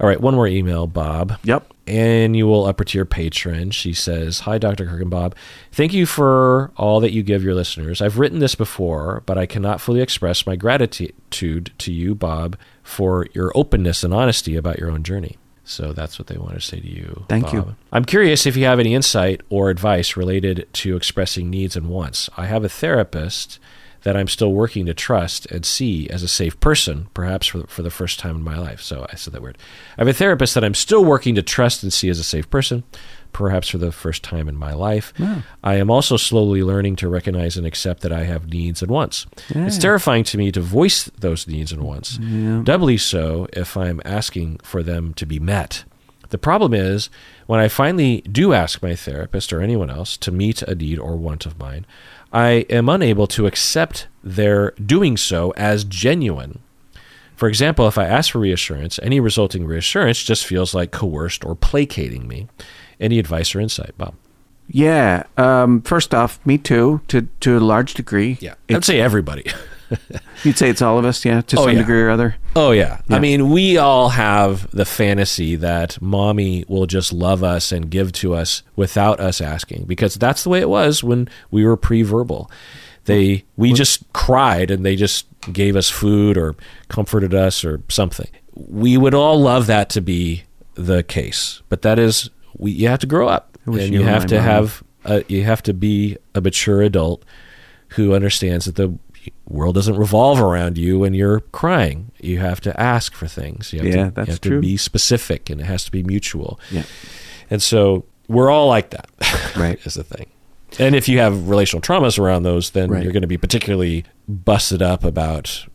All 0.00 0.08
right, 0.08 0.20
one 0.20 0.34
more 0.34 0.48
email, 0.48 0.86
Bob. 0.86 1.38
Yep. 1.44 1.68
Annual 1.86 2.64
upper 2.66 2.84
tier 2.84 3.04
patron. 3.04 3.70
She 3.70 3.92
says, 3.92 4.40
Hi, 4.40 4.58
Dr. 4.58 4.86
Kirk 4.86 5.00
and 5.00 5.10
Bob. 5.10 5.34
Thank 5.70 5.92
you 5.92 6.06
for 6.06 6.72
all 6.76 6.98
that 7.00 7.12
you 7.12 7.22
give 7.22 7.42
your 7.44 7.54
listeners. 7.54 8.00
I've 8.02 8.18
written 8.18 8.38
this 8.38 8.54
before, 8.54 9.22
but 9.26 9.36
I 9.38 9.46
cannot 9.46 9.80
fully 9.80 10.00
express 10.00 10.46
my 10.46 10.56
gratitude 10.56 11.72
to 11.78 11.92
you, 11.92 12.14
Bob, 12.14 12.56
for 12.82 13.26
your 13.32 13.52
openness 13.54 14.02
and 14.02 14.12
honesty 14.14 14.56
about 14.56 14.78
your 14.78 14.90
own 14.90 15.02
journey. 15.02 15.36
So 15.64 15.92
that's 15.92 16.18
what 16.18 16.26
they 16.26 16.36
want 16.36 16.54
to 16.54 16.60
say 16.60 16.80
to 16.80 16.88
you. 16.88 17.24
Thank 17.28 17.52
you. 17.52 17.76
I'm 17.92 18.04
curious 18.04 18.46
if 18.46 18.56
you 18.56 18.64
have 18.64 18.80
any 18.80 18.94
insight 18.94 19.42
or 19.48 19.70
advice 19.70 20.16
related 20.16 20.68
to 20.74 20.96
expressing 20.96 21.50
needs 21.50 21.76
and 21.76 21.88
wants. 21.88 22.28
I 22.36 22.46
have 22.46 22.64
a 22.64 22.68
therapist 22.68 23.58
that 24.02 24.16
I'm 24.16 24.28
still 24.28 24.52
working 24.52 24.86
to 24.86 24.94
trust 24.94 25.46
and 25.46 25.64
see 25.64 26.08
as 26.10 26.22
a 26.22 26.28
safe 26.28 26.58
person, 26.58 27.08
perhaps 27.14 27.46
for, 27.46 27.66
for 27.68 27.82
the 27.82 27.90
first 27.90 28.18
time 28.18 28.36
in 28.36 28.42
my 28.42 28.58
life. 28.58 28.80
So 28.80 29.06
I 29.10 29.14
said 29.14 29.32
that 29.32 29.42
word. 29.42 29.58
I 29.96 30.00
have 30.00 30.08
a 30.08 30.12
therapist 30.12 30.54
that 30.54 30.64
I'm 30.64 30.74
still 30.74 31.04
working 31.04 31.36
to 31.36 31.42
trust 31.42 31.82
and 31.82 31.92
see 31.92 32.08
as 32.08 32.18
a 32.18 32.24
safe 32.24 32.50
person, 32.50 32.82
perhaps 33.32 33.68
for 33.68 33.78
the 33.78 33.92
first 33.92 34.22
time 34.22 34.48
in 34.48 34.56
my 34.56 34.72
life. 34.74 35.12
I 35.64 35.76
am 35.76 35.90
also 35.90 36.16
slowly 36.16 36.62
learning 36.62 36.96
to 36.96 37.08
recognize 37.08 37.56
and 37.56 37.66
accept 37.66 38.02
that 38.02 38.12
I 38.12 38.24
have 38.24 38.48
needs 38.52 38.82
and 38.82 38.90
wants. 38.90 39.26
It's 39.66 39.78
terrifying 39.78 40.24
to 40.24 40.38
me 40.38 40.52
to 40.52 40.60
voice 40.60 41.04
those 41.18 41.46
needs 41.46 41.72
and 41.72 41.82
wants, 41.82 42.18
doubly 42.64 42.98
so 42.98 43.46
if 43.52 43.76
I'm 43.76 44.00
asking 44.04 44.58
for 44.62 44.82
them 44.82 45.14
to 45.14 45.26
be 45.26 45.38
met. 45.38 45.84
The 46.30 46.38
problem 46.38 46.72
is 46.72 47.10
when 47.46 47.60
I 47.60 47.68
finally 47.68 48.22
do 48.22 48.54
ask 48.54 48.82
my 48.82 48.94
therapist 48.94 49.52
or 49.52 49.60
anyone 49.60 49.90
else 49.90 50.16
to 50.18 50.32
meet 50.32 50.62
a 50.62 50.74
need 50.74 50.98
or 50.98 51.16
want 51.16 51.44
of 51.44 51.58
mine, 51.58 51.84
I 52.32 52.64
am 52.70 52.88
unable 52.88 53.26
to 53.28 53.46
accept 53.46 54.08
their 54.24 54.70
doing 54.72 55.18
so 55.18 55.52
as 55.56 55.84
genuine. 55.84 56.60
For 57.36 57.48
example, 57.48 57.86
if 57.88 57.98
I 57.98 58.06
ask 58.06 58.30
for 58.32 58.38
reassurance, 58.38 58.98
any 59.02 59.20
resulting 59.20 59.66
reassurance 59.66 60.22
just 60.22 60.46
feels 60.46 60.74
like 60.74 60.90
coerced 60.92 61.44
or 61.44 61.54
placating 61.54 62.26
me. 62.28 62.46
Any 63.02 63.18
advice 63.18 63.54
or 63.54 63.60
insight, 63.60 63.92
Bob? 63.98 64.14
Yeah. 64.68 65.24
Um, 65.36 65.82
first 65.82 66.14
off, 66.14 66.38
me 66.46 66.56
too, 66.56 67.00
to 67.08 67.28
to 67.40 67.58
a 67.58 67.60
large 67.60 67.94
degree. 67.94 68.38
Yeah. 68.40 68.54
I'd 68.70 68.84
say 68.84 69.00
everybody. 69.00 69.44
you'd 70.44 70.56
say 70.56 70.70
it's 70.70 70.80
all 70.80 70.98
of 70.98 71.04
us, 71.04 71.24
yeah, 71.24 71.42
to 71.42 71.58
Oh, 71.58 71.64
some 71.64 71.72
yeah. 71.72 71.78
degree 71.80 72.00
or 72.00 72.08
other. 72.10 72.36
Oh 72.56 72.70
yeah. 72.70 73.02
I 73.10 73.18
mean, 73.18 73.50
we 73.50 73.76
all 73.76 74.10
have 74.10 74.70
the 74.70 74.84
fantasy 74.86 75.56
that 75.56 76.00
mommy 76.00 76.64
will 76.68 76.86
just 76.86 77.12
love 77.12 77.42
us 77.44 77.72
and 77.72 77.90
give 77.90 78.12
to 78.12 78.34
us 78.34 78.62
without 78.76 79.20
us 79.20 79.40
asking 79.42 79.84
because 79.84 80.14
that's 80.14 80.44
the 80.44 80.48
way 80.50 80.60
it 80.60 80.68
was 80.70 81.04
when 81.04 81.28
we 81.50 81.64
were 81.66 81.76
pre-verbal. 81.76 82.50
They 83.04 83.44
we 83.56 83.72
just 83.72 84.10
cried 84.12 84.70
and 84.70 84.86
they 84.86 84.96
just 84.96 85.26
gave 85.52 85.74
us 85.76 85.90
food 85.90 86.38
or 86.38 86.54
comforted 86.88 87.34
us 87.34 87.64
or 87.64 87.82
something. 87.88 88.28
We 88.54 88.96
would 88.96 89.12
all 89.14 89.40
love 89.40 89.66
that 89.66 89.90
to 89.90 90.00
be 90.00 90.44
the 90.74 91.02
case, 91.02 91.62
but 91.68 91.82
that 91.82 91.98
is 91.98 92.30
we 92.56 92.70
you 92.72 92.88
have 92.88 92.98
to 93.00 93.06
grow 93.06 93.28
up 93.28 93.58
and 93.66 93.76
you 93.76 94.00
you 94.00 94.02
have 94.04 94.26
to 94.26 94.36
mom. 94.36 94.44
have 94.44 94.82
a, 95.04 95.24
you 95.28 95.44
have 95.44 95.62
to 95.64 95.74
be 95.74 96.16
a 96.34 96.40
mature 96.40 96.82
adult 96.82 97.24
who 97.90 98.14
understands 98.14 98.64
that 98.66 98.76
the 98.76 98.98
world 99.48 99.74
doesn't 99.74 99.96
revolve 99.96 100.40
around 100.40 100.76
you 100.78 101.04
and 101.04 101.14
you're 101.14 101.40
crying. 101.40 102.10
You 102.20 102.38
have 102.40 102.60
to 102.62 102.80
ask 102.80 103.14
for 103.14 103.26
things. 103.26 103.72
You 103.72 103.80
have 103.80 103.88
Yeah, 103.88 104.04
to, 104.06 104.10
that's 104.10 104.26
you 104.28 104.32
have 104.32 104.40
true. 104.40 104.56
to 104.56 104.60
be 104.60 104.76
specific 104.76 105.50
and 105.50 105.60
it 105.60 105.64
has 105.64 105.84
to 105.84 105.90
be 105.92 106.02
mutual. 106.02 106.58
Yeah. 106.70 106.84
And 107.50 107.62
so 107.62 108.04
we're 108.28 108.50
all 108.50 108.68
like 108.68 108.90
that. 108.90 109.08
Right. 109.56 109.78
is 109.86 109.94
the 109.94 110.02
thing. 110.04 110.26
And 110.78 110.94
if 110.96 111.06
you 111.08 111.18
have 111.18 111.48
relational 111.48 111.82
traumas 111.82 112.18
around 112.18 112.44
those, 112.44 112.70
then 112.70 112.90
Right. 112.90 113.02
you're 113.02 113.12
going 113.12 113.20
to 113.22 113.26
be 113.28 113.36
particularly 113.36 114.04
busted 114.26 114.80
up 114.80 115.04
about 115.04 115.66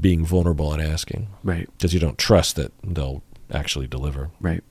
being 0.00 0.24
vulnerable 0.24 0.72
and 0.72 0.82
asking 0.82 1.28
Right. 1.44 1.68
because 1.78 1.94
you 1.94 2.00
don't 2.00 2.18
trust 2.18 2.56
that 2.56 2.72
they'll 2.82 3.22
actually 3.52 3.86
deliver. 3.86 4.30
Right. 4.40 4.64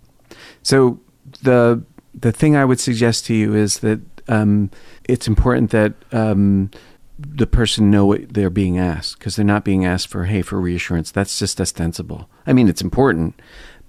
So 0.61 0.99
the 1.43 1.83
the 2.13 2.31
thing 2.31 2.55
I 2.55 2.65
would 2.65 2.79
suggest 2.79 3.25
to 3.27 3.33
you 3.33 3.55
is 3.55 3.79
that 3.79 3.99
um, 4.27 4.71
it's 5.07 5.27
important 5.27 5.71
that 5.71 5.93
um, 6.11 6.71
the 7.17 7.47
person 7.47 7.91
know 7.91 8.05
what 8.05 8.33
they're 8.33 8.49
being 8.49 8.77
asked 8.77 9.19
because 9.19 9.35
they're 9.35 9.45
not 9.45 9.65
being 9.65 9.85
asked 9.85 10.07
for 10.07 10.25
hey 10.25 10.41
for 10.41 10.59
reassurance. 10.59 11.11
That's 11.11 11.37
just 11.37 11.59
ostensible. 11.59 12.29
I 12.45 12.53
mean, 12.53 12.69
it's 12.69 12.81
important, 12.81 13.39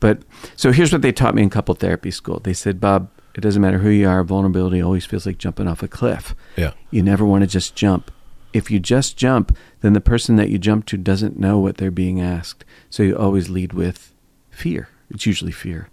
but 0.00 0.22
so 0.56 0.72
here's 0.72 0.92
what 0.92 1.02
they 1.02 1.12
taught 1.12 1.34
me 1.34 1.42
in 1.42 1.50
couple 1.50 1.74
therapy 1.74 2.10
school. 2.10 2.40
They 2.40 2.54
said, 2.54 2.80
Bob, 2.80 3.10
it 3.34 3.40
doesn't 3.40 3.62
matter 3.62 3.78
who 3.78 3.90
you 3.90 4.08
are. 4.08 4.24
Vulnerability 4.24 4.80
always 4.80 5.06
feels 5.06 5.26
like 5.26 5.38
jumping 5.38 5.68
off 5.68 5.82
a 5.82 5.88
cliff. 5.88 6.34
Yeah. 6.56 6.72
You 6.90 7.02
never 7.02 7.24
want 7.24 7.42
to 7.42 7.46
just 7.46 7.76
jump. 7.76 8.10
If 8.52 8.70
you 8.70 8.80
just 8.80 9.16
jump, 9.16 9.56
then 9.80 9.92
the 9.92 10.00
person 10.00 10.34
that 10.36 10.48
you 10.48 10.58
jump 10.58 10.86
to 10.86 10.96
doesn't 10.96 11.38
know 11.38 11.58
what 11.58 11.76
they're 11.76 11.92
being 11.92 12.20
asked. 12.20 12.64
So 12.88 13.04
you 13.04 13.16
always 13.16 13.48
lead 13.48 13.72
with 13.72 14.12
fear. 14.50 14.88
It's 15.08 15.26
usually 15.26 15.52
fear. 15.52 15.88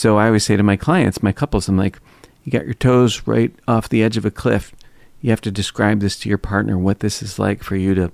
So 0.00 0.16
I 0.16 0.28
always 0.28 0.46
say 0.46 0.56
to 0.56 0.62
my 0.62 0.78
clients, 0.78 1.22
my 1.22 1.30
couples, 1.30 1.68
I'm 1.68 1.76
like, 1.76 2.00
you 2.42 2.50
got 2.50 2.64
your 2.64 2.72
toes 2.72 3.26
right 3.26 3.54
off 3.68 3.86
the 3.86 4.02
edge 4.02 4.16
of 4.16 4.24
a 4.24 4.30
cliff. 4.30 4.74
You 5.20 5.28
have 5.28 5.42
to 5.42 5.50
describe 5.50 6.00
this 6.00 6.18
to 6.20 6.28
your 6.30 6.38
partner 6.38 6.78
what 6.78 7.00
this 7.00 7.22
is 7.22 7.38
like 7.38 7.62
for 7.62 7.76
you 7.76 7.94
to 7.94 8.10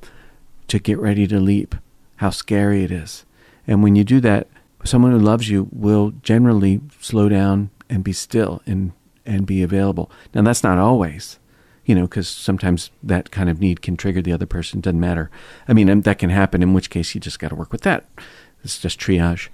to 0.67 0.79
get 0.81 0.99
ready 0.99 1.29
to 1.29 1.39
leap, 1.39 1.77
how 2.17 2.31
scary 2.31 2.83
it 2.83 2.91
is. 2.91 3.25
And 3.69 3.85
when 3.85 3.95
you 3.95 4.03
do 4.03 4.19
that, 4.23 4.49
someone 4.83 5.13
who 5.13 5.21
loves 5.21 5.49
you 5.49 5.69
will 5.71 6.11
generally 6.25 6.81
slow 7.01 7.29
down 7.29 7.71
and 7.89 8.03
be 8.03 8.13
still 8.13 8.63
and 8.67 8.91
and 9.25 9.47
be 9.47 9.63
available. 9.63 10.11
Now 10.35 10.43
that's 10.43 10.65
not 10.65 10.79
always, 10.79 11.39
you 11.85 11.95
know, 11.95 12.09
because 12.09 12.27
sometimes 12.27 12.91
that 13.05 13.31
kind 13.31 13.49
of 13.49 13.61
need 13.61 13.81
can 13.81 13.97
trigger 13.97 14.23
the 14.23 14.33
other 14.33 14.45
person. 14.45 14.81
Doesn't 14.81 14.99
matter. 14.99 15.31
I 15.69 15.73
mean, 15.73 16.01
that 16.01 16.19
can 16.19 16.31
happen. 16.31 16.65
In 16.65 16.75
which 16.75 16.91
case, 16.91 17.15
you 17.15 17.21
just 17.21 17.39
got 17.39 17.51
to 17.51 17.55
work 17.55 17.71
with 17.71 17.83
that. 17.83 18.07
It's 18.65 18.81
just 18.81 18.99
triage. 18.99 19.51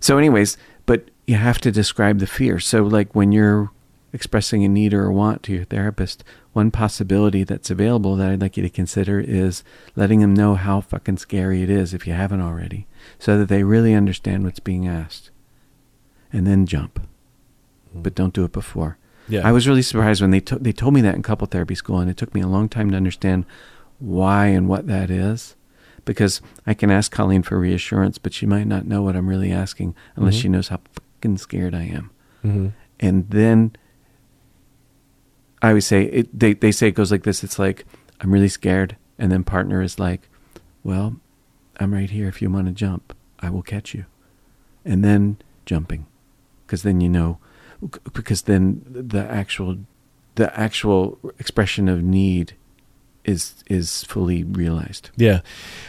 So, 0.00 0.16
anyways, 0.16 0.56
but 0.86 1.10
you 1.26 1.36
have 1.36 1.58
to 1.60 1.70
describe 1.72 2.18
the 2.18 2.26
fear. 2.26 2.58
So, 2.60 2.82
like 2.82 3.14
when 3.14 3.32
you're 3.32 3.70
expressing 4.12 4.64
a 4.64 4.68
need 4.68 4.94
or 4.94 5.06
a 5.06 5.12
want 5.12 5.42
to 5.42 5.52
your 5.52 5.64
therapist, 5.64 6.22
one 6.52 6.70
possibility 6.70 7.42
that's 7.42 7.70
available 7.70 8.14
that 8.16 8.30
I'd 8.30 8.40
like 8.40 8.56
you 8.56 8.62
to 8.62 8.70
consider 8.70 9.18
is 9.20 9.64
letting 9.96 10.20
them 10.20 10.34
know 10.34 10.54
how 10.54 10.80
fucking 10.80 11.16
scary 11.18 11.62
it 11.62 11.70
is 11.70 11.92
if 11.92 12.06
you 12.06 12.12
haven't 12.12 12.40
already, 12.40 12.86
so 13.18 13.36
that 13.38 13.48
they 13.48 13.64
really 13.64 13.92
understand 13.94 14.44
what's 14.44 14.60
being 14.60 14.86
asked. 14.86 15.30
And 16.32 16.46
then 16.46 16.66
jump. 16.66 17.06
But 17.94 18.14
don't 18.14 18.34
do 18.34 18.44
it 18.44 18.52
before. 18.52 18.98
Yeah. 19.28 19.46
I 19.46 19.52
was 19.52 19.66
really 19.66 19.82
surprised 19.82 20.20
when 20.20 20.30
they 20.30 20.40
to- 20.40 20.58
they 20.58 20.72
told 20.72 20.94
me 20.94 21.00
that 21.00 21.14
in 21.14 21.22
couple 21.22 21.46
therapy 21.46 21.74
school, 21.74 21.98
and 22.00 22.10
it 22.10 22.16
took 22.16 22.34
me 22.34 22.40
a 22.40 22.46
long 22.48 22.68
time 22.68 22.90
to 22.90 22.96
understand 22.96 23.46
why 23.98 24.46
and 24.46 24.68
what 24.68 24.86
that 24.86 25.10
is. 25.10 25.56
Because 26.04 26.40
I 26.66 26.74
can 26.74 26.90
ask 26.90 27.10
Colleen 27.10 27.42
for 27.42 27.58
reassurance, 27.58 28.18
but 28.18 28.34
she 28.34 28.44
might 28.46 28.66
not 28.66 28.86
know 28.86 29.00
what 29.02 29.16
I'm 29.16 29.28
really 29.28 29.50
asking 29.50 29.94
unless 30.16 30.34
Mhm. 30.36 30.40
she 30.42 30.48
knows 30.50 30.68
how 30.68 30.80
fucking 31.24 31.38
scared 31.38 31.74
I 31.74 31.84
am. 31.84 32.10
Mm-hmm. 32.44 32.68
And 33.00 33.30
then 33.30 33.76
I 35.62 35.68
always 35.68 35.86
say 35.86 36.04
it, 36.04 36.38
they 36.38 36.52
they 36.54 36.72
say 36.72 36.88
it 36.88 36.94
goes 36.94 37.10
like 37.10 37.22
this. 37.24 37.42
It's 37.42 37.58
like 37.58 37.86
I'm 38.20 38.32
really 38.32 38.48
scared, 38.48 38.96
and 39.18 39.32
then 39.32 39.44
partner 39.44 39.82
is 39.82 39.98
like, 39.98 40.28
"Well, 40.82 41.16
I'm 41.80 41.94
right 41.94 42.10
here. 42.10 42.28
If 42.28 42.42
you 42.42 42.50
want 42.50 42.66
to 42.66 42.72
jump, 42.72 43.14
I 43.40 43.50
will 43.50 43.62
catch 43.62 43.94
you." 43.94 44.04
And 44.84 45.02
then 45.02 45.38
jumping, 45.64 46.06
because 46.66 46.82
then 46.82 47.00
you 47.00 47.08
know, 47.08 47.38
because 48.12 48.42
then 48.42 48.82
the 48.88 49.24
actual 49.30 49.78
the 50.34 50.56
actual 50.58 51.18
expression 51.38 51.88
of 51.88 52.02
need 52.02 52.54
is 53.24 53.64
is 53.66 54.04
fully 54.04 54.44
realized. 54.44 55.10
Yeah. 55.16 55.40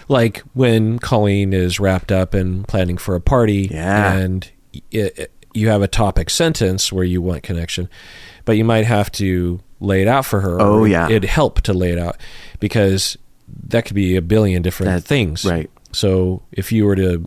Like 0.08 0.40
when 0.54 1.00
Colleen 1.00 1.52
is 1.54 1.80
wrapped 1.82 2.12
up 2.12 2.34
and 2.34 2.66
planning 2.66 2.98
for 2.98 3.14
a 3.16 3.22
party 3.22 3.68
Yeah. 3.70 4.14
and 4.14 4.50
it, 4.92 5.20
uh, 5.20 5.26
you 5.54 5.70
have 5.70 5.82
a 5.82 5.88
topic 5.88 6.30
sentence 6.30 6.92
where 6.92 7.04
you 7.06 7.22
want 7.22 7.44
connection, 7.44 7.90
but 8.44 8.54
you 8.54 8.66
might 8.66 8.86
have 8.86 9.12
to 9.14 9.62
lay 9.80 10.02
it 10.02 10.08
out 10.08 10.26
for 10.26 10.42
her. 10.42 10.60
Oh, 10.62 10.84
yeah. 10.86 11.08
It'd 11.08 11.26
help 11.26 11.62
to 11.62 11.74
lay 11.74 11.92
it 11.92 11.98
out 12.00 12.18
because 12.60 13.18
that 13.68 13.86
could 13.86 13.96
be 13.96 14.16
a 14.16 14.22
billion 14.22 14.62
different 14.62 15.06
things. 15.06 15.46
right. 15.46 15.70
So 15.92 16.42
if 16.52 16.74
you 16.74 16.86
were 16.86 16.96
to 16.98 17.26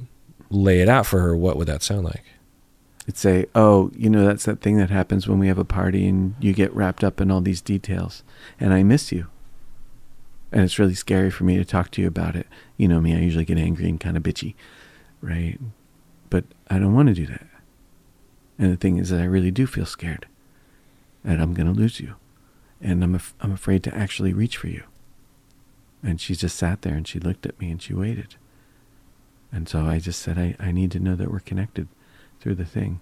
lay 0.50 0.80
it 0.80 0.88
out 0.88 1.06
for 1.06 1.20
her, 1.20 1.34
what 1.34 1.56
would 1.56 1.68
that 1.68 1.82
sound 1.82 2.04
like? 2.04 2.24
It'd 3.04 3.16
say, 3.16 3.46
"Oh, 3.54 3.90
you 3.96 4.10
know, 4.10 4.26
that's 4.26 4.44
that 4.44 4.60
thing 4.60 4.76
that 4.76 4.90
happens 4.90 5.26
when 5.26 5.38
we 5.38 5.48
have 5.48 5.56
a 5.56 5.64
party 5.64 6.06
and 6.06 6.34
you 6.40 6.52
get 6.52 6.74
wrapped 6.74 7.02
up 7.02 7.18
in 7.22 7.30
all 7.30 7.40
these 7.40 7.62
details, 7.62 8.22
and 8.60 8.74
I 8.74 8.82
miss 8.82 9.10
you." 9.10 9.28
And 10.52 10.62
it's 10.62 10.78
really 10.78 10.94
scary 10.94 11.30
for 11.30 11.44
me 11.44 11.56
to 11.56 11.64
talk 11.64 11.90
to 11.92 12.02
you 12.02 12.08
about 12.08 12.36
it. 12.36 12.46
You 12.76 12.88
know 12.88 13.00
me; 13.00 13.14
I 13.14 13.20
usually 13.20 13.46
get 13.46 13.56
angry 13.56 13.88
and 13.88 13.98
kind 13.98 14.18
of 14.18 14.22
bitchy, 14.22 14.54
right? 15.22 15.58
I 16.70 16.78
don't 16.78 16.94
want 16.94 17.08
to 17.08 17.14
do 17.14 17.26
that. 17.26 17.46
And 18.58 18.72
the 18.72 18.76
thing 18.76 18.98
is 18.98 19.10
that 19.10 19.20
I 19.20 19.24
really 19.24 19.50
do 19.50 19.66
feel 19.66 19.86
scared 19.86 20.26
that 21.24 21.40
I'm 21.40 21.54
going 21.54 21.66
to 21.66 21.72
lose 21.72 22.00
you, 22.00 22.16
and 22.80 23.02
I'm 23.02 23.14
af- 23.14 23.34
I'm 23.40 23.52
afraid 23.52 23.82
to 23.84 23.94
actually 23.94 24.32
reach 24.32 24.56
for 24.56 24.68
you. 24.68 24.84
And 26.02 26.20
she 26.20 26.34
just 26.34 26.56
sat 26.56 26.82
there 26.82 26.94
and 26.94 27.06
she 27.06 27.18
looked 27.18 27.44
at 27.44 27.60
me 27.60 27.70
and 27.70 27.82
she 27.82 27.92
waited. 27.92 28.36
And 29.50 29.68
so 29.68 29.86
I 29.86 29.98
just 29.98 30.20
said, 30.20 30.38
I, 30.38 30.54
I 30.60 30.70
need 30.70 30.92
to 30.92 31.00
know 31.00 31.16
that 31.16 31.30
we're 31.30 31.40
connected 31.40 31.88
through 32.40 32.54
the 32.54 32.64
thing. 32.64 33.00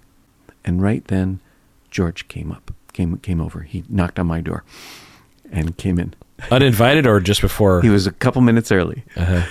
And 0.65 0.81
right 0.81 1.05
then, 1.07 1.41
George 1.91 2.27
came 2.29 2.51
up, 2.51 2.73
came 2.93 3.19
came 3.19 3.41
over. 3.41 3.63
He 3.63 3.85
knocked 3.89 4.19
on 4.19 4.27
my 4.27 4.41
door, 4.41 4.65
and 5.53 5.77
came 5.77 5.99
in, 5.99 6.15
Uninvited 6.51 7.07
or 7.07 7.21
just 7.21 7.41
before? 7.41 7.83
He 7.83 7.89
was 7.89 8.07
a 8.07 8.13
couple 8.13 8.43
minutes 8.43 8.71
early. 8.71 9.05
Uh-huh. 9.17 9.43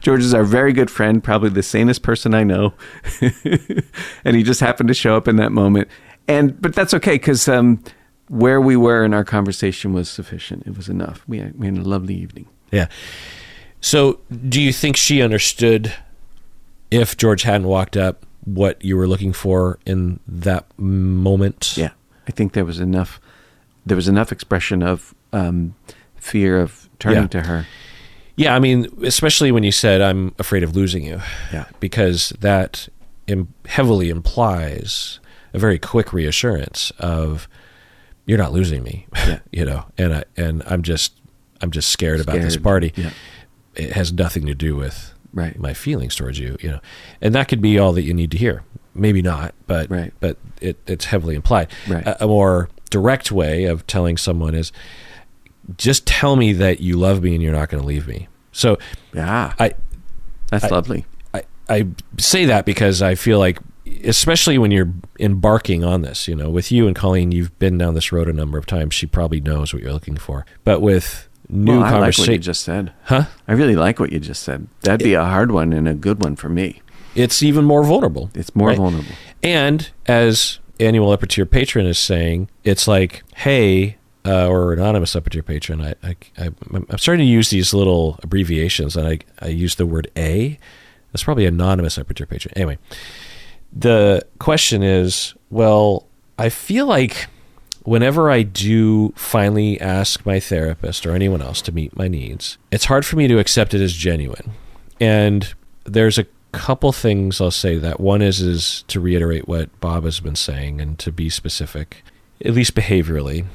George 0.00 0.22
is 0.22 0.34
our 0.34 0.44
very 0.44 0.72
good 0.72 0.90
friend, 0.90 1.22
probably 1.22 1.50
the 1.50 1.62
sanest 1.62 2.02
person 2.02 2.34
I 2.34 2.44
know, 2.44 2.74
and 4.24 4.36
he 4.36 4.42
just 4.42 4.60
happened 4.60 4.88
to 4.88 4.94
show 4.94 5.16
up 5.16 5.28
in 5.28 5.36
that 5.36 5.52
moment. 5.52 5.88
And 6.28 6.60
but 6.60 6.74
that's 6.74 6.92
okay 6.94 7.12
because 7.14 7.48
um, 7.48 7.82
where 8.28 8.60
we 8.60 8.76
were 8.76 9.04
in 9.04 9.14
our 9.14 9.24
conversation 9.24 9.92
was 9.92 10.08
sufficient. 10.08 10.66
It 10.66 10.76
was 10.76 10.88
enough. 10.88 11.22
We 11.28 11.38
had, 11.38 11.58
we 11.58 11.66
had 11.66 11.76
a 11.78 11.82
lovely 11.82 12.14
evening. 12.14 12.46
Yeah. 12.72 12.88
So, 13.80 14.20
do 14.48 14.60
you 14.60 14.72
think 14.72 14.96
she 14.96 15.22
understood 15.22 15.92
if 16.90 17.16
George 17.16 17.42
hadn't 17.42 17.66
walked 17.68 17.96
up 17.96 18.26
what 18.44 18.82
you 18.84 18.96
were 18.96 19.06
looking 19.06 19.32
for 19.32 19.78
in 19.86 20.18
that 20.26 20.66
moment? 20.78 21.76
Yeah, 21.76 21.90
I 22.26 22.32
think 22.32 22.52
there 22.54 22.64
was 22.64 22.80
enough. 22.80 23.20
There 23.84 23.96
was 23.96 24.08
enough 24.08 24.32
expression 24.32 24.82
of 24.82 25.14
um, 25.32 25.76
fear 26.16 26.60
of 26.60 26.88
turning 26.98 27.22
Yeah. 27.22 27.28
to 27.28 27.42
her. 27.42 27.66
Yeah, 28.36 28.54
I 28.54 28.58
mean, 28.58 28.86
especially 29.02 29.50
when 29.50 29.62
you 29.64 29.72
said, 29.72 30.00
I'm 30.02 30.34
afraid 30.38 30.62
of 30.62 30.76
losing 30.76 31.04
you. 31.04 31.20
Yeah. 31.52 31.64
Because 31.80 32.30
that 32.40 32.88
Im- 33.26 33.52
heavily 33.66 34.10
implies 34.10 35.20
a 35.54 35.58
very 35.58 35.78
quick 35.78 36.12
reassurance 36.12 36.92
of, 36.98 37.48
you're 38.26 38.38
not 38.38 38.52
losing 38.52 38.82
me, 38.82 39.06
Yeah. 39.14 39.38
you 39.52 39.64
know, 39.64 39.86
and 39.96 40.14
I, 40.16 40.24
and 40.36 40.62
I'm 40.66 40.82
just, 40.82 41.14
I'm 41.62 41.70
just 41.70 41.88
scared, 41.88 42.20
about 42.20 42.40
this 42.40 42.56
party. 42.58 42.92
Yeah. 42.96 43.10
It 43.74 43.92
has 43.92 44.12
nothing 44.12 44.46
to 44.46 44.54
do 44.54 44.76
with 44.76 45.14
Right. 45.32 45.58
my 45.58 45.74
feelings 45.74 46.14
towards 46.16 46.38
you, 46.38 46.56
you 46.60 46.70
know, 46.70 46.80
and 47.20 47.34
that 47.34 47.48
could 47.48 47.60
be 47.60 47.78
all 47.78 47.92
that 47.92 48.02
you 48.02 48.12
need 48.14 48.30
to 48.32 48.38
hear. 48.38 48.62
Maybe 48.94 49.20
not, 49.22 49.54
but 49.66 49.90
Right. 49.90 50.12
but 50.20 50.38
it, 50.60 50.78
it's 50.86 51.04
heavily 51.06 51.34
implied. 51.34 51.68
Right. 51.88 52.06
A, 52.06 52.24
a 52.24 52.26
more 52.26 52.68
direct 52.90 53.30
way 53.32 53.64
of 53.64 53.86
telling 53.86 54.16
someone 54.16 54.54
is, 54.54 54.72
just 55.78 56.06
tell 56.06 56.36
me 56.36 56.52
that 56.54 56.80
you 56.80 56.96
love 56.98 57.22
me 57.22 57.34
and 57.34 57.42
you're 57.42 57.52
not 57.52 57.68
going 57.68 57.80
to 57.82 57.86
leave 57.86 58.06
me. 58.06 58.28
So 58.52 58.78
Yeah, 59.12 59.52
I, 59.58 59.74
that's 60.50 60.64
I- 60.64 60.68
lovely. 60.68 61.04
I 61.34 61.42
I 61.68 61.86
say 62.18 62.44
that 62.46 62.64
because 62.64 63.02
I 63.02 63.14
feel 63.16 63.38
like, 63.38 63.58
especially 64.04 64.56
when 64.58 64.70
you're 64.70 64.92
embarking 65.18 65.84
on 65.84 66.02
this, 66.02 66.28
you 66.28 66.34
know, 66.36 66.48
with 66.50 66.70
you 66.70 66.86
and 66.86 66.94
Colleen, 66.94 67.32
you've 67.32 67.56
been 67.58 67.76
down 67.78 67.94
this 67.94 68.12
road 68.12 68.28
a 68.28 68.32
number 68.32 68.56
of 68.58 68.66
times. 68.66 68.94
She 68.94 69.06
probably 69.06 69.40
knows 69.40 69.72
what 69.74 69.82
you're 69.82 69.92
looking 69.92 70.16
for. 70.16 70.46
But 70.64 70.80
with 70.80 71.28
new 71.48 71.72
well, 71.80 71.84
I 71.84 71.98
like 71.98 72.18
what 72.18 72.28
you 72.28 72.38
just 72.38 72.62
said. 72.62 72.92
huh? 73.04 73.24
I 73.48 73.52
really 73.52 73.76
like 73.76 73.98
what 74.00 74.12
you 74.12 74.20
just 74.20 74.42
said. 74.42 74.66
That'd 74.82 75.04
be 75.04 75.14
a 75.14 75.24
hard 75.24 75.50
one 75.52 75.72
and 75.72 75.86
a 75.88 75.94
good 75.94 76.22
one 76.22 76.36
for 76.36 76.48
me. 76.48 76.82
It's 77.14 77.42
even 77.42 77.64
more 77.64 77.82
vulnerable. 77.84 78.30
It's 78.34 78.54
more 78.54 78.68
Right. 78.68 78.76
vulnerable. 78.78 79.12
And 79.42 79.90
as 80.06 80.58
annual 80.78 81.10
upper 81.10 81.26
tier 81.26 81.46
patron 81.46 81.86
is 81.86 81.98
saying, 81.98 82.48
it's 82.64 82.86
like, 82.86 83.22
hey, 83.36 83.96
uh, 84.26 84.48
or 84.48 84.72
anonymous 84.72 85.14
upper 85.14 85.30
tier 85.30 85.42
patron, 85.42 85.80
I, 85.80 85.94
I, 86.02 86.50
I'm 86.72 86.98
starting 86.98 87.24
to 87.24 87.30
use 87.30 87.50
these 87.50 87.72
little 87.72 88.18
abbreviations, 88.22 88.96
and 88.96 89.06
I, 89.06 89.18
I 89.40 89.48
use 89.48 89.76
the 89.76 89.86
word 89.86 90.10
A. 90.16 90.58
That's 91.12 91.22
probably 91.22 91.46
anonymous 91.46 91.96
upper 91.96 92.12
tier 92.12 92.26
patron. 92.26 92.52
Anyway, 92.56 92.78
the 93.72 94.26
question 94.38 94.82
is, 94.82 95.34
well, 95.50 96.06
I 96.38 96.48
feel 96.48 96.86
like 96.86 97.28
whenever 97.84 98.30
I 98.30 98.42
do 98.42 99.12
finally 99.16 99.80
ask 99.80 100.26
my 100.26 100.40
therapist 100.40 101.06
or 101.06 101.12
anyone 101.12 101.40
else 101.40 101.62
to 101.62 101.72
meet 101.72 101.96
my 101.96 102.08
needs, 102.08 102.58
it's 102.70 102.86
hard 102.86 103.06
for 103.06 103.16
me 103.16 103.28
to 103.28 103.38
accept 103.38 103.74
it 103.74 103.80
as 103.80 103.94
genuine. 103.94 104.52
And 105.00 105.54
there's 105.84 106.18
a 106.18 106.26
couple 106.52 106.90
things 106.90 107.40
I'll 107.40 107.50
say 107.50 107.76
that. 107.76 108.00
One 108.00 108.22
is 108.22 108.40
is 108.40 108.84
to 108.88 108.98
reiterate 108.98 109.46
what 109.46 109.78
Bob 109.80 110.04
has 110.04 110.20
been 110.20 110.36
saying 110.36 110.80
and 110.80 110.98
to 110.98 111.12
be 111.12 111.30
specific, 111.30 112.02
at 112.44 112.54
least 112.54 112.74
behaviorally. 112.74 113.46